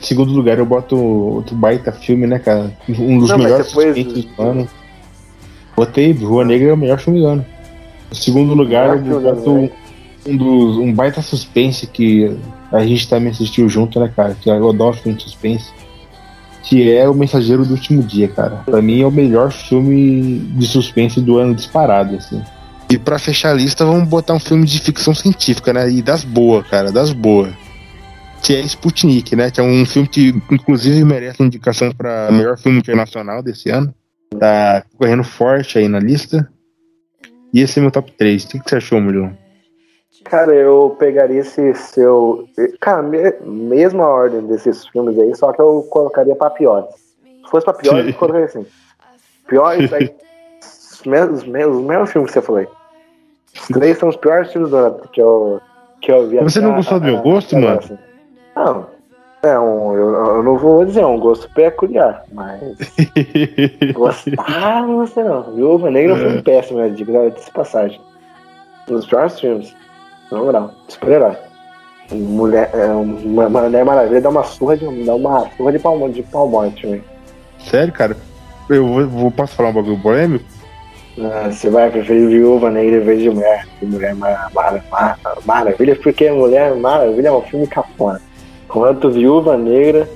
Em 0.00 0.04
segundo 0.04 0.32
lugar, 0.32 0.58
eu 0.58 0.66
boto 0.66 0.96
outro 0.96 1.56
baita 1.56 1.90
filme, 1.90 2.26
né, 2.26 2.38
cara? 2.38 2.70
Um 2.88 3.18
dos 3.18 3.30
não, 3.30 3.38
melhores 3.38 3.68
depois... 3.68 3.94
do 3.94 4.42
ano. 4.42 4.68
Botei 5.76 6.12
Rua 6.12 6.44
Negra 6.44 6.70
é 6.70 6.72
o 6.72 6.76
melhor 6.76 6.98
filme 6.98 7.20
do 7.20 7.26
ano. 7.26 7.46
Em 8.10 8.14
segundo 8.14 8.54
lugar, 8.54 9.04
eu 9.04 9.20
boto 9.20 9.50
um, 9.50 9.70
um, 10.26 10.36
dos, 10.36 10.76
um 10.78 10.92
baita 10.92 11.20
suspense 11.20 11.86
que 11.86 12.36
a 12.72 12.84
gente 12.84 13.08
também 13.08 13.30
assistiu 13.30 13.68
junto, 13.68 13.98
né, 13.98 14.10
cara? 14.14 14.36
Que 14.40 14.48
eu 14.48 14.68
adoro 14.68 14.96
filme 14.96 15.18
de 15.18 15.24
suspense. 15.24 15.72
Que 16.62 16.92
é 16.92 17.08
O 17.08 17.14
Mensageiro 17.14 17.64
do 17.64 17.72
Último 17.72 18.02
Dia, 18.02 18.28
cara. 18.28 18.62
Pra 18.66 18.82
mim 18.82 19.00
é 19.00 19.06
o 19.06 19.10
melhor 19.10 19.50
filme 19.50 20.38
de 20.38 20.66
suspense 20.66 21.20
do 21.20 21.38
ano 21.38 21.54
disparado, 21.54 22.16
assim. 22.16 22.42
E 22.90 22.98
para 22.98 23.18
fechar 23.18 23.50
a 23.50 23.54
lista, 23.54 23.84
vamos 23.84 24.08
botar 24.08 24.34
um 24.34 24.40
filme 24.40 24.64
de 24.64 24.80
ficção 24.80 25.14
científica, 25.14 25.72
né? 25.72 25.90
E 25.90 26.02
das 26.02 26.24
boas, 26.24 26.66
cara, 26.68 26.92
das 26.92 27.12
boas 27.12 27.52
que 28.46 28.54
é 28.54 28.60
Sputnik, 28.60 29.34
né? 29.34 29.50
Que 29.50 29.60
é 29.60 29.62
um 29.64 29.84
filme 29.84 30.06
que, 30.06 30.28
inclusive, 30.50 31.04
merece 31.04 31.42
indicação 31.42 31.90
para 31.90 32.30
melhor 32.30 32.56
filme 32.56 32.78
internacional 32.78 33.42
desse 33.42 33.70
ano. 33.70 33.92
Tá 34.38 34.84
correndo 34.96 35.24
forte 35.24 35.78
aí 35.78 35.88
na 35.88 35.98
lista. 35.98 36.48
E 37.52 37.60
esse 37.60 37.78
é 37.78 37.82
meu 37.82 37.90
top 37.90 38.12
3. 38.12 38.44
O 38.44 38.48
que, 38.48 38.60
que 38.60 38.70
você 38.70 38.76
achou, 38.76 39.00
Mulher? 39.00 39.36
Cara, 40.24 40.54
eu 40.54 40.96
pegaria 40.98 41.40
esse 41.40 41.74
seu. 41.74 42.48
Cara, 42.80 43.02
mesma 43.02 44.06
ordem 44.06 44.46
desses 44.46 44.86
filmes 44.88 45.18
aí, 45.18 45.34
só 45.34 45.52
que 45.52 45.60
eu 45.60 45.82
colocaria 45.90 46.34
pra 46.36 46.50
piores. 46.50 46.94
Se 47.44 47.50
fosse 47.50 47.64
pra 47.64 47.74
piores, 47.74 48.06
eu 48.06 48.14
colocaria 48.14 48.46
assim. 48.46 48.66
Piores, 49.48 49.92
aí. 49.92 50.14
os, 51.06 51.44
mesmos, 51.44 51.76
os 51.76 51.84
mesmos 51.84 52.12
filmes 52.12 52.30
que 52.30 52.34
você 52.34 52.42
falou 52.42 52.60
aí. 52.60 52.68
Os 53.54 53.68
três 53.68 53.98
são 53.98 54.08
os 54.08 54.16
piores 54.16 54.52
filmes 54.52 54.70
do 54.70 54.76
ano 54.76 55.00
que 55.12 55.20
eu, 55.20 55.60
que 56.00 56.12
eu 56.12 56.28
vi. 56.28 56.38
Você 56.38 56.60
não 56.60 56.74
gostou 56.74 57.00
do 57.00 57.06
meu 57.06 57.22
gosto, 57.22 57.56
mano? 57.56 57.78
Assim. 57.78 57.98
Não. 58.54 58.96
É 59.42 59.58
um, 59.58 59.94
eu, 59.94 60.14
eu 60.14 60.42
não 60.42 60.58
vou 60.58 60.84
dizer, 60.84 61.02
é 61.02 61.06
um 61.06 61.20
gosto 61.20 61.48
peculiar, 61.50 62.24
mas. 62.32 62.60
Gostar, 63.94 64.86
não 64.86 65.06
sei 65.06 65.22
não. 65.22 65.54
Viúva 65.54 65.90
Negra 65.90 66.16
é. 66.16 66.18
foi 66.18 66.38
um 66.38 66.42
péssimo, 66.42 66.78
né? 66.80 66.88
De, 66.88 67.04
de 67.04 67.50
passagem. 67.52 68.00
Nos 68.88 69.06
piores 69.06 69.38
filmes. 69.38 69.74
Na 70.32 70.38
moral, 70.38 70.72
super-herói. 70.88 71.36
Mulher, 72.10 72.70
é, 72.72 72.86
uma 72.86 73.48
Mulher 73.48 73.84
Maravilha 73.84 74.20
dá 74.20 74.28
uma 74.28 74.42
surra 74.42 74.76
de, 74.76 75.04
dá 75.04 75.14
uma 75.14 75.48
surra 75.56 75.72
de 75.72 75.78
pau, 75.78 76.08
de 76.08 76.24
morte, 76.32 76.86
velho. 76.86 77.04
Sério, 77.60 77.92
cara? 77.92 78.16
Eu 78.68 78.86
vou, 78.86 79.06
vou, 79.06 79.30
posso 79.30 79.54
falar 79.54 79.68
um 79.68 79.74
bagulho 79.74 80.00
polêmico? 80.00 80.44
Ah, 81.18 81.50
você 81.50 81.70
vai 81.70 81.90
preferir 81.90 82.28
viúva 82.28 82.70
negra 82.70 82.96
em 82.98 83.04
vez 83.04 83.22
de 83.22 83.30
mulher. 83.30 83.66
Mulher 83.82 84.14
mar, 84.14 84.50
mar, 84.54 84.84
mar, 84.90 85.18
Maravilha, 85.44 85.96
porque 85.96 86.30
Mulher 86.30 86.74
Maravilha 86.74 87.28
é 87.28 87.32
um 87.32 87.42
filme 87.42 87.66
cafona. 87.66 88.20
Enquanto 88.66 89.10
Viúva 89.10 89.56
Negra 89.56 90.08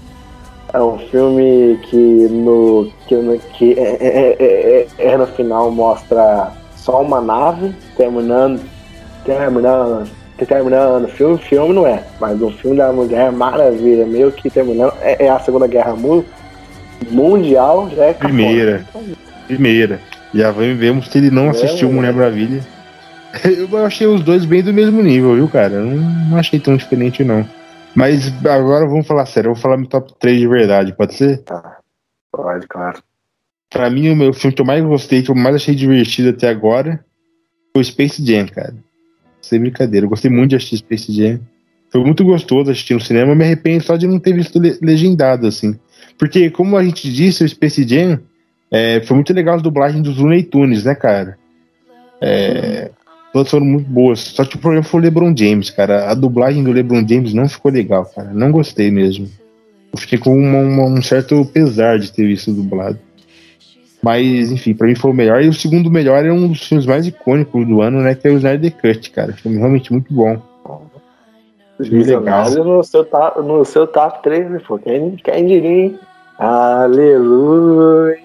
é 0.72 0.82
um 0.82 0.98
filme 0.98 1.78
que 1.88 1.96
no 1.96 2.90
que, 3.06 3.14
no, 3.14 3.38
que 3.38 3.72
é, 3.78 3.96
é, 4.00 4.36
é, 4.38 4.86
é, 4.98 5.16
no 5.16 5.26
final 5.28 5.70
mostra 5.70 6.52
só 6.76 7.00
uma 7.00 7.20
nave 7.20 7.74
terminando 7.96 8.60
terminando 9.24 10.08
terminando 10.46 11.04
o 11.04 11.08
filme, 11.08 11.38
filme 11.38 11.74
não 11.74 11.86
é, 11.86 12.02
mas 12.20 12.40
o 12.40 12.50
filme 12.50 12.76
da 12.76 12.92
Mulher 12.92 13.30
Maravilha, 13.30 14.06
meio 14.06 14.32
que 14.32 14.48
terminando, 14.48 14.94
é, 15.00 15.26
é 15.26 15.28
a 15.28 15.38
Segunda 15.38 15.66
Guerra 15.66 15.94
Mundial, 17.10 17.90
já 17.94 18.06
é 18.06 18.14
Primeira. 18.14 18.84
Primeira. 19.46 20.00
Já 20.34 20.50
vemos 20.50 21.08
que 21.08 21.18
ele 21.18 21.30
não 21.30 21.50
assistiu 21.50 21.92
Mulher 21.92 22.12
Maravilha. 22.12 22.64
Eu 23.44 23.84
achei 23.84 24.06
os 24.06 24.22
dois 24.22 24.44
bem 24.44 24.62
do 24.62 24.72
mesmo 24.72 25.02
nível, 25.02 25.34
viu, 25.34 25.48
cara? 25.48 25.80
Não, 25.80 25.96
não 26.30 26.36
achei 26.36 26.58
tão 26.58 26.76
diferente, 26.76 27.24
não. 27.24 27.46
Mas 27.94 28.32
agora 28.44 28.86
vamos 28.86 29.06
falar 29.06 29.26
sério, 29.26 29.48
eu 29.48 29.54
vou 29.54 29.62
falar 29.62 29.76
meu 29.76 29.88
top 29.88 30.14
3 30.18 30.38
de 30.38 30.46
verdade, 30.46 30.94
pode 30.94 31.14
ser? 31.14 31.38
Tá. 31.38 31.78
Pode, 32.30 32.66
claro. 32.68 33.02
Pra 33.68 33.90
mim, 33.90 34.10
o 34.10 34.16
meu 34.16 34.32
filme 34.32 34.54
que 34.54 34.62
eu 34.62 34.66
mais 34.66 34.84
gostei, 34.84 35.22
que 35.22 35.30
eu 35.30 35.34
mais 35.34 35.56
achei 35.56 35.74
divertido 35.74 36.30
até 36.30 36.48
agora, 36.48 37.04
foi 37.72 37.82
o 37.82 37.84
Space 37.84 38.24
Jam, 38.24 38.46
cara. 38.46 38.74
Sem 39.42 39.60
brincadeira, 39.60 40.06
eu 40.06 40.10
gostei 40.10 40.30
muito 40.30 40.50
de 40.50 40.56
assistir 40.56 40.78
Space 40.78 41.12
Jam. 41.12 41.40
Foi 41.90 42.00
muito 42.02 42.24
gostoso 42.24 42.70
assistir 42.70 42.94
no 42.94 43.00
cinema, 43.00 43.34
me 43.34 43.44
arrependo 43.44 43.82
só 43.82 43.96
de 43.96 44.06
não 44.06 44.20
ter 44.20 44.32
visto 44.32 44.60
legendado, 44.80 45.46
assim. 45.46 45.78
Porque, 46.16 46.50
como 46.50 46.76
a 46.76 46.84
gente 46.84 47.12
disse, 47.12 47.42
o 47.42 47.48
Space 47.48 47.86
Jam 47.86 48.20
é, 48.70 49.00
foi 49.00 49.16
muito 49.16 49.32
legal 49.32 49.56
a 49.56 49.62
dublagem 49.62 50.00
dos 50.00 50.16
Looney 50.18 50.44
Tunes, 50.44 50.84
né, 50.84 50.94
cara? 50.94 51.36
É, 52.20 52.90
todas 53.32 53.50
foram 53.50 53.66
muito 53.66 53.88
boas. 53.90 54.20
Só 54.20 54.44
que 54.44 54.56
o 54.56 54.58
problema 54.58 54.84
foi 54.84 55.00
o 55.00 55.02
LeBron 55.02 55.34
James, 55.36 55.70
cara. 55.70 56.10
A 56.10 56.14
dublagem 56.14 56.62
do 56.62 56.72
LeBron 56.72 57.06
James 57.06 57.34
não 57.34 57.48
ficou 57.48 57.70
legal, 57.72 58.04
cara. 58.04 58.30
Não 58.32 58.52
gostei 58.52 58.90
mesmo. 58.90 59.28
Eu 59.92 59.98
fiquei 59.98 60.18
com 60.18 60.36
uma, 60.36 60.58
uma, 60.58 60.84
um 60.84 61.02
certo 61.02 61.44
pesar 61.46 61.98
de 61.98 62.12
ter 62.12 62.26
visto 62.26 62.52
dublado. 62.52 62.98
Mas, 64.02 64.50
enfim, 64.50 64.72
pra 64.72 64.86
mim 64.86 64.94
foi 64.94 65.10
o 65.10 65.14
melhor. 65.14 65.42
E 65.42 65.48
o 65.48 65.52
segundo 65.52 65.90
melhor 65.90 66.24
é 66.24 66.32
um 66.32 66.48
dos 66.48 66.66
filmes 66.66 66.86
mais 66.86 67.06
icônicos 67.06 67.66
do 67.66 67.82
ano, 67.82 68.00
né? 68.00 68.14
Que 68.14 68.28
é 68.28 68.30
o 68.30 68.36
Snyder 68.36 68.72
Cut, 68.72 69.10
cara. 69.10 69.32
Filme 69.32 69.58
realmente 69.58 69.92
muito 69.92 70.12
bom. 70.14 70.40
Filme 71.76 72.04
legal. 72.04 72.50
No 72.50 72.82
seu, 72.84 73.04
top, 73.04 73.42
no 73.42 73.64
seu 73.64 73.86
top 73.86 74.22
3, 74.22 74.50
né, 74.50 74.60
pô? 74.66 74.78
Quem, 74.78 75.16
quem 75.16 75.46
diria, 75.46 75.70
hein? 75.70 75.98
Aleluia! 76.40 78.16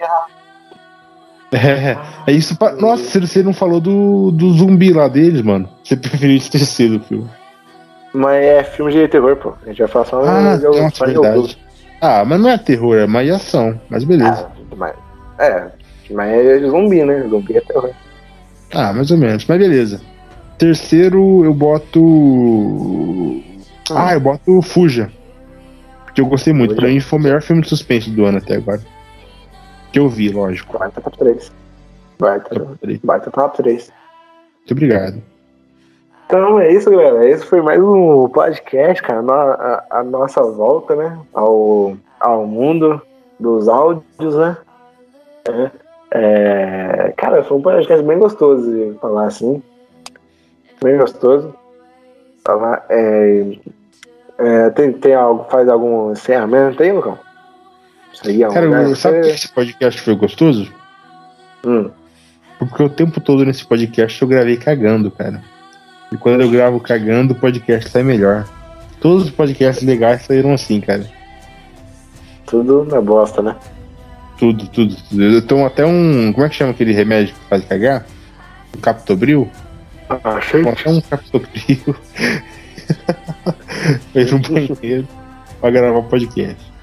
É, 1.51 1.97
é 2.27 2.31
isso. 2.31 2.57
Pra... 2.57 2.71
Nossa, 2.73 3.19
você 3.19 3.43
não 3.43 3.53
falou 3.53 3.81
do, 3.81 4.31
do 4.31 4.53
zumbi 4.53 4.93
lá 4.93 5.07
deles, 5.07 5.41
mano. 5.41 5.69
Você 5.83 5.97
preferiu 5.97 6.37
esquecer 6.37 6.89
do 6.89 6.99
filme. 7.01 7.29
Mas 8.13 8.43
é 8.43 8.63
filme 8.63 8.93
de 8.93 9.07
terror, 9.09 9.35
pô. 9.35 9.53
A 9.63 9.67
gente 9.67 9.79
vai 9.79 9.87
falar 9.87 10.05
só 10.05 10.23
ah, 10.23 10.57
de, 10.57 10.63
nossa, 10.63 11.05
verdade. 11.05 11.57
Ah, 11.99 12.23
mas 12.25 12.39
não 12.39 12.49
é 12.49 12.57
terror, 12.57 12.95
é 12.95 13.05
mais 13.05 13.29
ação. 13.29 13.79
Mas 13.89 14.05
beleza. 14.05 14.49
Ah, 14.49 14.75
mas, 14.77 14.95
é, 15.39 15.67
mas 16.11 16.31
é 16.31 16.59
zumbi, 16.59 17.03
né? 17.03 17.27
Zumbi 17.29 17.57
é 17.57 17.61
terror. 17.61 17.91
Ah, 18.73 18.93
mais 18.93 19.11
ou 19.11 19.17
menos. 19.17 19.45
Mas 19.45 19.59
beleza. 19.59 20.01
Terceiro, 20.57 21.43
eu 21.43 21.53
boto. 21.53 23.43
Ah, 23.91 24.13
eu 24.13 24.21
boto 24.21 24.61
Fuja. 24.61 25.11
Que 26.15 26.21
eu 26.21 26.25
gostei 26.25 26.53
muito. 26.53 26.75
Pra 26.75 26.87
mim 26.87 26.99
foi 27.01 27.19
o 27.19 27.21
melhor 27.21 27.41
filme 27.41 27.61
de 27.61 27.67
suspense 27.67 28.09
do 28.09 28.25
ano 28.25 28.37
até 28.37 28.55
agora. 28.55 28.81
Que 29.91 29.99
eu 29.99 30.07
vi, 30.07 30.29
lógico. 30.29 30.77
Vai 30.77 30.89
top 30.89 31.17
3. 31.17 31.51
Vai 32.17 32.39
top 32.39 32.77
3. 32.79 32.99
Vai 33.03 33.19
top 33.19 33.57
3. 33.57 33.91
Muito 34.59 34.71
obrigado. 34.71 35.21
Então 36.25 36.59
é 36.59 36.71
isso, 36.71 36.89
galera. 36.89 37.29
Esse 37.29 37.45
foi 37.45 37.61
mais 37.61 37.81
um 37.81 38.29
podcast, 38.29 39.03
cara. 39.03 39.19
A, 39.19 39.83
a, 39.91 39.99
a 39.99 40.03
nossa 40.03 40.41
volta, 40.41 40.95
né? 40.95 41.19
Ao, 41.33 41.95
ao 42.19 42.47
mundo 42.47 43.01
dos 43.39 43.67
áudios, 43.67 44.35
né? 44.35 44.57
É, 45.47 45.71
é, 46.11 47.13
cara, 47.17 47.43
foi 47.43 47.57
um 47.57 47.61
podcast 47.61 48.03
bem 48.03 48.17
gostoso 48.17 48.71
de 48.71 48.97
falar 48.99 49.25
assim. 49.27 49.61
Bem 50.81 50.97
gostoso. 50.97 51.53
Falar, 52.43 52.85
é, 52.89 53.57
é, 54.37 54.69
tem, 54.71 54.91
tem 54.93 55.13
algo, 55.13 55.45
faz 55.49 55.67
algum 55.69 56.11
encerramento 56.11 56.81
aí, 56.81 56.91
Lucão? 56.91 57.17
Seria 58.13 58.47
Cara, 58.49 58.69
um 58.69 58.95
sabe 58.95 59.21
que 59.21 59.27
esse 59.27 59.49
podcast 59.49 60.01
foi 60.01 60.15
gostoso? 60.15 60.71
Hum. 61.65 61.89
Porque 62.57 62.83
o 62.83 62.89
tempo 62.89 63.19
todo 63.19 63.43
nesse 63.43 63.65
podcast 63.65 64.21
eu 64.21 64.27
gravei 64.27 64.55
cagando, 64.55 65.11
cara. 65.11 65.41
E 66.11 66.17
quando 66.17 66.41
eu 66.41 66.49
gravo 66.49 66.79
cagando, 66.79 67.33
o 67.33 67.37
podcast 67.37 67.89
sai 67.89 68.03
melhor. 68.03 68.45
Todos 69.01 69.25
os 69.25 69.31
podcasts 69.31 69.85
legais 69.85 70.21
saíram 70.21 70.53
assim, 70.53 70.79
cara. 70.79 71.05
Tudo 72.45 72.85
na 72.85 73.01
bosta, 73.01 73.41
né? 73.41 73.55
Tudo, 74.37 74.67
tudo, 74.67 74.95
tudo. 75.09 75.23
Eu 75.23 75.45
tomo 75.45 75.65
até 75.65 75.85
um. 75.85 76.31
Como 76.31 76.45
é 76.45 76.49
que 76.49 76.55
chama 76.55 76.71
aquele 76.71 76.93
remédio 76.93 77.33
que 77.33 77.49
faz 77.49 77.65
cagar? 77.65 78.05
O 78.73 78.77
Captobril? 78.77 79.49
Ah, 80.09 80.19
achei. 80.23 80.67
Até 80.67 80.89
um 80.89 81.01
Captobril. 81.01 81.95
Fez 84.13 84.33
um 84.33 84.39
banheiro 84.39 85.07
pra 85.59 85.69
gravar 85.69 85.99
o 85.99 86.03
podcast. 86.03 86.75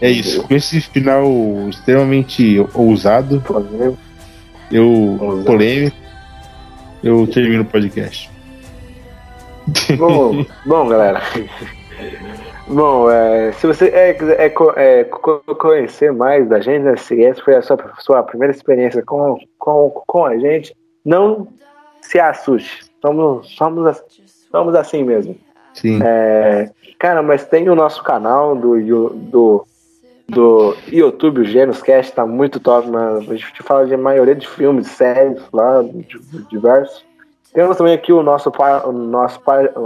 É 0.00 0.10
isso. 0.10 0.42
Com 0.42 0.54
esse 0.54 0.80
final 0.80 1.24
extremamente 1.68 2.58
ousado, 2.74 3.42
eu 4.70 5.44
polêmico, 5.44 5.96
eu 7.02 7.26
termino 7.26 7.62
o 7.62 7.66
podcast. 7.66 8.30
Bom, 9.96 10.44
bom 10.66 10.88
galera. 10.88 11.22
Bom, 12.68 13.10
é, 13.10 13.52
se 13.52 13.66
você 13.66 13.86
é, 13.86 14.10
é, 14.10 14.52
é, 14.76 15.04
conhecer 15.04 16.12
mais 16.12 16.48
da 16.48 16.60
gente, 16.60 16.82
né, 16.82 16.96
se 16.96 17.24
essa 17.24 17.42
foi 17.42 17.54
a 17.54 17.62
sua, 17.62 17.78
sua 17.98 18.22
primeira 18.22 18.52
experiência 18.52 19.02
com, 19.04 19.38
com, 19.58 19.90
com 20.06 20.24
a 20.24 20.36
gente, 20.36 20.74
não 21.04 21.46
se 22.00 22.18
assuste. 22.18 22.85
Somos, 23.06 23.54
somos, 23.54 24.02
somos 24.50 24.74
assim 24.74 25.04
mesmo. 25.04 25.36
Sim. 25.74 26.00
É, 26.02 26.70
cara, 26.98 27.22
mas 27.22 27.46
tem 27.46 27.68
o 27.68 27.74
nosso 27.76 28.02
canal 28.02 28.56
do, 28.56 28.80
do, 29.10 29.66
do 30.28 30.76
YouTube, 30.88 31.42
o 31.42 31.44
Gênios 31.44 31.82
Cast, 31.82 32.12
tá 32.12 32.26
muito 32.26 32.58
top, 32.58 32.90
mas 32.90 33.30
a 33.30 33.36
gente 33.36 33.62
fala 33.62 33.86
de 33.86 33.96
maioria 33.96 34.34
de 34.34 34.48
filmes, 34.48 34.88
séries 34.88 35.40
lá, 35.52 35.84
diversos. 36.50 37.04
Temos 37.54 37.76
também 37.76 37.94
aqui 37.94 38.12
o 38.12 38.24
nosso, 38.24 38.50
o 38.84 38.92
nosso, 38.92 39.40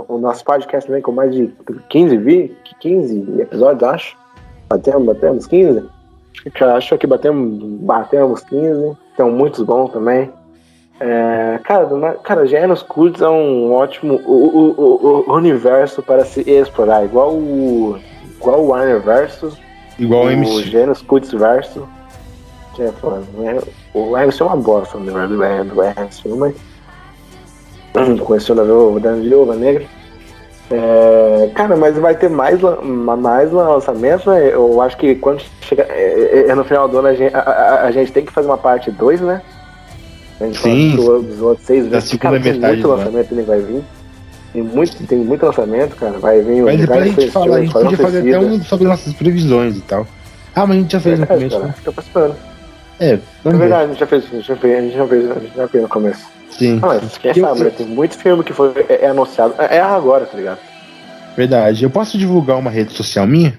o 0.09 0.19
nosso 0.19 0.43
podcast 0.43 0.87
também 0.87 1.03
com 1.03 1.13
mais 1.13 1.35
de 1.35 1.53
15, 1.91 2.17
20, 2.17 2.55
15 2.81 3.41
episódios, 3.43 3.83
acho. 3.83 4.17
Batemos, 4.67 5.05
batemos 5.05 5.47
15? 5.47 5.89
Acho 6.75 6.97
que 6.97 7.07
batemos, 7.07 7.63
batemos 7.83 8.43
15. 8.45 8.97
Então, 9.13 9.31
muitos 9.31 9.63
bons 9.63 9.93
também. 9.93 10.33
É, 11.01 11.59
cara, 11.65 11.89
cara, 12.23 12.47
Gêneros 12.47 12.83
Cultos 12.83 13.23
é 13.23 13.29
um 13.29 13.73
ótimo 13.73 14.21
o, 14.23 14.75
o, 14.77 15.25
o, 15.27 15.35
universo 15.35 16.03
para 16.03 16.27
se 16.27 16.43
explorar, 16.43 17.03
igual 17.07 17.33
o, 17.33 17.99
igual 18.39 18.61
o 18.61 18.69
Warner 18.69 19.01
Verso, 19.01 19.57
igual 19.99 20.25
o 20.25 20.31
MC. 20.31 20.65
Gêneros 20.65 21.01
Cultos 21.01 21.33
Verso. 21.33 21.89
É, 22.79 23.61
o 23.95 24.17
MC 24.17 24.43
é 24.43 24.45
uma 24.45 24.57
bosta 24.57 24.99
do 24.99 25.83
MC, 25.83 26.29
mas 26.29 26.55
conheceu 28.21 28.55
da 28.55 28.63
Viúva 29.15 29.57
Negra. 29.57 29.87
É, 30.71 31.51
cara, 31.55 31.77
mas 31.77 31.97
vai 31.97 32.15
ter 32.15 32.29
mais, 32.29 32.61
mais 32.61 33.51
lançamentos, 33.51 34.27
né? 34.27 34.55
Eu 34.55 34.81
acho 34.83 34.97
que 34.99 35.15
quando 35.17 35.43
chega 35.63 35.83
é, 35.89 36.47
é, 36.49 36.55
no 36.55 36.63
final 36.63 36.87
do 36.87 36.99
ano 36.99 37.09
a 37.09 37.15
gente, 37.15 37.35
a, 37.35 37.41
a, 37.41 37.83
a 37.87 37.91
gente 37.91 38.13
tem 38.13 38.25
que 38.25 38.33
fazer 38.33 38.49
uma 38.49 38.59
parte 38.59 38.91
2, 38.91 39.23
né? 39.23 39.43
Sim. 40.55 40.97
Dos 40.97 41.41
outros 41.41 41.67
seis 41.67 41.87
vezes. 41.87 42.15
Cara, 42.17 42.41
tem 42.41 42.59
muito 42.59 42.89
lançamento 42.89 43.29
que 43.29 43.43
vai 43.43 43.61
vir. 43.61 43.85
Tem 44.53 44.63
muito, 44.63 45.07
tem 45.07 45.19
muito 45.19 45.47
lançamento, 45.47 45.97
cara. 45.97 46.19
Vai 46.19 46.41
vir 46.41 46.63
Mas 46.63 46.81
depois 46.81 47.03
a 47.03 47.05
gente 47.05 47.31
fala, 47.31 47.57
a 47.57 47.61
gente 47.61 47.73
podia 47.73 47.97
fazer 47.99 48.19
até 48.21 48.39
um 48.39 48.63
sobre 48.63 48.89
nossas 48.89 49.13
previsões 49.13 49.77
e 49.77 49.81
tal. 49.83 50.07
Ah, 50.55 50.67
mas 50.67 50.79
a 50.79 50.81
gente 50.81 50.93
já 50.93 51.01
fez 51.01 51.19
é, 51.19 51.21
no 51.21 51.27
começo, 51.27 51.57
cara, 51.57 51.67
né? 51.69 51.75
Fica 51.77 51.93
participando. 51.93 52.37
É, 52.99 53.13
é 53.13 53.51
verdade, 53.51 53.85
a 53.85 53.87
gente 53.87 54.01
já 54.01 54.07
fez, 54.07 54.25
a 54.25 54.29
gente 54.29 54.47
já 54.47 54.57
fez, 54.57 54.77
a 54.77 54.81
gente 54.83 54.97
já 54.97 55.07
fez, 55.07 55.31
a 55.31 55.35
gente 55.35 55.57
já 55.57 55.69
fez 55.69 55.83
no 55.83 55.89
começo. 55.89 56.27
Sim. 56.51 56.81
Ah, 56.83 56.87
mas 56.87 57.19
quem 57.19 57.35
sabe, 57.35 57.61
né? 57.65 57.71
Tem 57.71 57.87
muito 57.87 58.19
filme 58.19 58.43
que 58.43 58.53
foi, 58.53 58.73
é, 58.89 59.05
é 59.05 59.09
anunciado. 59.09 59.55
É, 59.59 59.77
é 59.77 59.81
agora, 59.81 60.27
tá 60.27 60.37
ligado? 60.37 60.59
Verdade. 61.37 61.85
Eu 61.85 61.91
posso 61.91 62.19
divulgar 62.19 62.59
uma 62.59 62.71
rede 62.71 62.93
social 62.93 63.27
minha? 63.27 63.59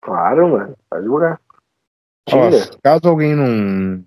Claro, 0.00 0.48
mano. 0.48 0.74
Pode 0.88 1.02
divulgar. 1.02 1.40
Nossa, 2.30 2.70
caso 2.82 3.08
alguém 3.08 3.34
não 3.34 4.02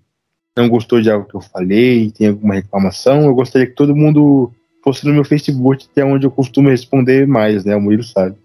não 0.58 0.68
gostou 0.68 1.00
de 1.00 1.10
algo 1.10 1.26
que 1.26 1.34
eu 1.34 1.40
falei, 1.40 2.10
tem 2.10 2.28
alguma 2.28 2.54
reclamação, 2.54 3.24
eu 3.24 3.34
gostaria 3.34 3.66
que 3.66 3.74
todo 3.74 3.96
mundo 3.96 4.50
postei 4.82 5.08
no 5.08 5.14
meu 5.14 5.24
Facebook, 5.24 5.88
que 5.92 6.00
é 6.00 6.04
onde 6.04 6.26
eu 6.26 6.30
costumo 6.30 6.68
responder 6.68 7.26
mais, 7.26 7.64
né? 7.64 7.76
O 7.76 7.80
Murilo 7.80 8.02
sabe. 8.02 8.36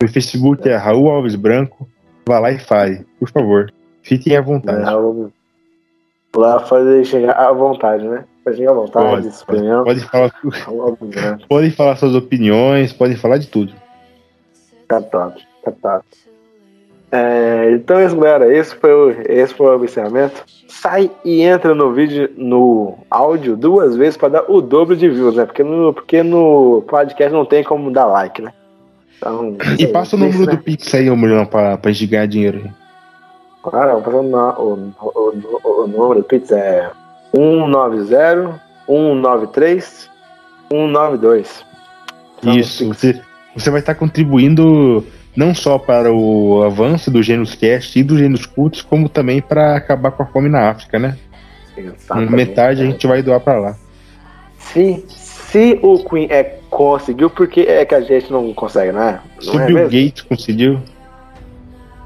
Meu 0.00 0.08
Facebook 0.08 0.68
é 0.68 0.76
Raul 0.76 1.10
Alves 1.10 1.34
Branco. 1.34 1.88
Vá 2.26 2.38
lá 2.38 2.50
e 2.52 2.58
fale, 2.58 3.04
por 3.18 3.28
favor. 3.30 3.72
Fiquem 4.02 4.36
à 4.36 4.40
vontade. 4.40 4.82
Não, 4.82 5.32
lá 6.36 6.60
fazer 6.60 7.04
chegar 7.04 7.32
à 7.32 7.52
vontade, 7.52 8.06
né? 8.06 8.24
Pode 8.44 8.56
chegar 8.56 8.70
à 8.70 8.74
vontade, 8.74 9.28
pode, 9.44 9.44
pode, 9.44 9.84
pode 9.84 10.00
falar, 10.00 10.32
podem 11.48 11.70
falar 11.70 11.96
suas 11.96 12.14
opiniões, 12.14 12.92
podem 12.92 13.16
falar 13.16 13.38
de 13.38 13.48
tudo. 13.48 13.72
Tá 14.86 15.02
top, 15.02 15.42
tá 15.64 15.72
top. 15.72 16.06
É, 17.10 17.70
então, 17.72 18.04
isso, 18.04 18.16
galera, 18.16 18.52
esse 18.52 18.74
foi, 18.74 18.92
o, 18.92 19.10
esse 19.26 19.54
foi 19.54 19.76
o 19.76 19.84
encerramento. 19.84 20.44
Sai 20.68 21.10
e 21.24 21.40
entra 21.42 21.74
no 21.74 21.92
vídeo, 21.92 22.30
no 22.36 22.98
áudio, 23.10 23.56
duas 23.56 23.96
vezes 23.96 24.16
para 24.16 24.28
dar 24.28 24.44
o 24.48 24.60
dobro 24.60 24.94
de 24.94 25.08
views, 25.08 25.34
né? 25.34 25.46
Porque 25.46 25.62
no, 25.62 25.92
porque 25.92 26.22
no 26.22 26.84
podcast 26.86 27.32
não 27.32 27.46
tem 27.46 27.64
como 27.64 27.90
dar 27.90 28.06
like, 28.06 28.42
né? 28.42 28.52
Então, 29.16 29.56
e 29.78 29.86
passa 29.86 30.14
o 30.14 30.18
número 30.18 30.46
né? 30.46 30.52
do 30.52 30.58
Pix 30.58 30.94
aí, 30.94 31.10
Mulhão, 31.10 31.44
pra, 31.46 31.76
pra 31.76 31.90
gente 31.90 32.06
ganhar 32.06 32.26
dinheiro. 32.26 32.70
Claro, 33.62 33.98
o, 33.98 34.62
o, 34.62 34.94
o, 35.00 35.82
o 35.82 35.86
número 35.88 36.20
do 36.20 36.24
Pix 36.24 36.52
é 36.52 36.90
190 37.34 38.60
193 38.86 40.10
192. 40.70 41.64
Isso, 42.44 42.86
você, 42.86 43.20
você 43.56 43.70
vai 43.70 43.80
estar 43.80 43.94
contribuindo 43.94 45.04
não 45.36 45.54
só 45.54 45.78
para 45.78 46.12
o 46.12 46.62
avanço 46.64 47.10
do 47.10 47.22
Gênios 47.22 47.54
Cast 47.54 47.98
e 47.98 48.02
do 48.02 48.18
Gênios 48.18 48.46
Cultos, 48.46 48.82
como 48.82 49.08
também 49.08 49.40
para 49.40 49.76
acabar 49.76 50.10
com 50.10 50.22
a 50.22 50.26
fome 50.26 50.48
na 50.48 50.70
África, 50.70 50.98
né? 50.98 51.16
Exatamente. 51.76 52.32
Metade 52.32 52.82
a 52.82 52.86
gente 52.86 53.06
vai 53.06 53.22
doar 53.22 53.40
para 53.40 53.58
lá. 53.58 53.76
Se, 54.58 55.04
se 55.08 55.78
o 55.82 56.02
Queen 56.04 56.26
é, 56.30 56.58
conseguiu, 56.68 57.30
por 57.30 57.46
que 57.46 57.60
é 57.60 57.84
que 57.84 57.94
a 57.94 58.00
gente 58.00 58.30
não 58.30 58.52
consegue, 58.52 58.92
né? 58.92 59.20
Não 59.36 59.52
se 59.52 59.56
o 59.56 59.60
é 59.60 59.66
Bill 59.66 59.84
Gates 59.84 60.22
conseguiu. 60.22 60.80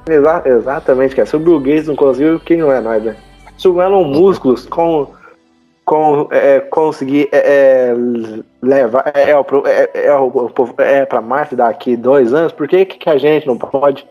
Exa 0.09 0.43
exatamente, 0.45 1.17
cara. 1.17 1.27
Se 1.27 1.37
o 1.37 1.39
Bill 1.41 1.61
Gates 1.61 1.89
não 1.89 1.97
conseguiu, 1.97 2.39
quem 2.41 2.59
não 2.59 2.71
é 2.71 2.81
nós, 2.81 3.03
né? 3.03 3.17
Se 3.57 3.69
o 3.69 3.81
Elon 3.81 4.05
Músculos 4.05 4.67
com 4.67 5.09
com, 5.85 6.29
é, 6.31 6.61
conseguir 6.61 7.29
é, 7.33 7.39
é 7.39 7.95
levar 8.63 9.13
é, 9.15 9.31
é, 9.31 9.91
é, 9.95 10.99
é 10.99 11.07
para 11.07 11.21
Marte 11.21 11.57
daqui 11.57 11.97
dois 11.97 12.33
anos, 12.33 12.53
por 12.53 12.69
que, 12.69 12.85
que 12.85 13.11
a 13.11 13.19
gente 13.19 13.47
não 13.47 13.59
pode 13.59 14.07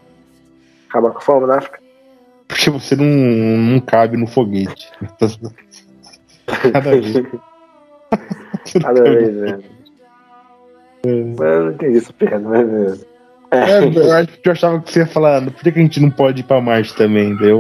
acabar 0.90 1.12
com 1.12 1.18
a 1.18 1.22
fome 1.22 1.48
na 1.48 1.58
África? 1.58 1.80
Porque 2.48 2.70
você 2.70 2.96
não, 2.96 3.06
não 3.06 3.80
cabe 3.80 4.18
no 4.18 4.28
foguete. 4.28 4.92
Cada 6.74 6.92
vez. 6.92 7.24
Cada 8.82 9.04
vez, 9.04 9.36
né? 9.36 9.60
Mas 11.06 11.40
eu 11.40 11.66
não 11.66 11.72
entendi 11.72 11.98
essa 11.98 12.14
perna, 12.14 12.50
mas 12.50 13.06
é, 13.52 13.84
eu 13.84 14.14
acho 14.14 14.40
que 14.40 14.48
eu 14.48 14.52
achava 14.54 14.80
que 14.80 14.92
você 14.92 15.00
ia 15.00 15.08
falar, 15.08 15.42
por 15.42 15.54
que, 15.62 15.70
a 15.70 15.74
gente 15.74 16.00
não 16.00 16.10
pode 16.10 16.40
ir 16.40 16.44
pra 16.44 16.62
Marte 16.62 16.96
também? 16.96 17.36
Daí 17.36 17.52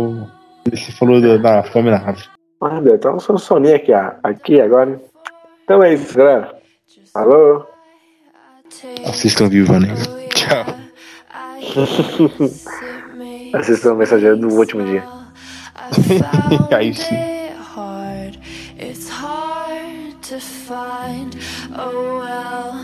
você 0.71 0.91
falou 0.93 1.19
da, 1.19 1.37
da 1.37 1.63
fome 1.63 1.89
na 1.89 1.97
África. 1.97 2.40
Ah, 2.61 2.79
Deus, 2.79 2.95
então 2.95 3.17
eu 3.27 3.37
soninho 3.37 3.75
aqui, 3.75 3.91
aqui 3.91 4.61
agora. 4.61 5.01
Então 5.63 5.83
é 5.83 5.93
isso, 5.93 6.15
galera. 6.15 6.55
Alô? 7.13 7.65
Assistam 9.05 9.49
Viva 9.49 9.79
Negra. 9.79 10.05
Tchau. 10.35 10.65
Assistam 13.59 13.93
o 13.93 13.97
mensageiro 13.97 14.37
do 14.37 14.47
último 14.47 14.83
dia. 14.83 15.03
Aí 16.71 16.93
sim. 16.93 17.41
to 20.31 20.39
find. 20.39 21.35
Oh 21.75 22.19
well. 22.19 22.80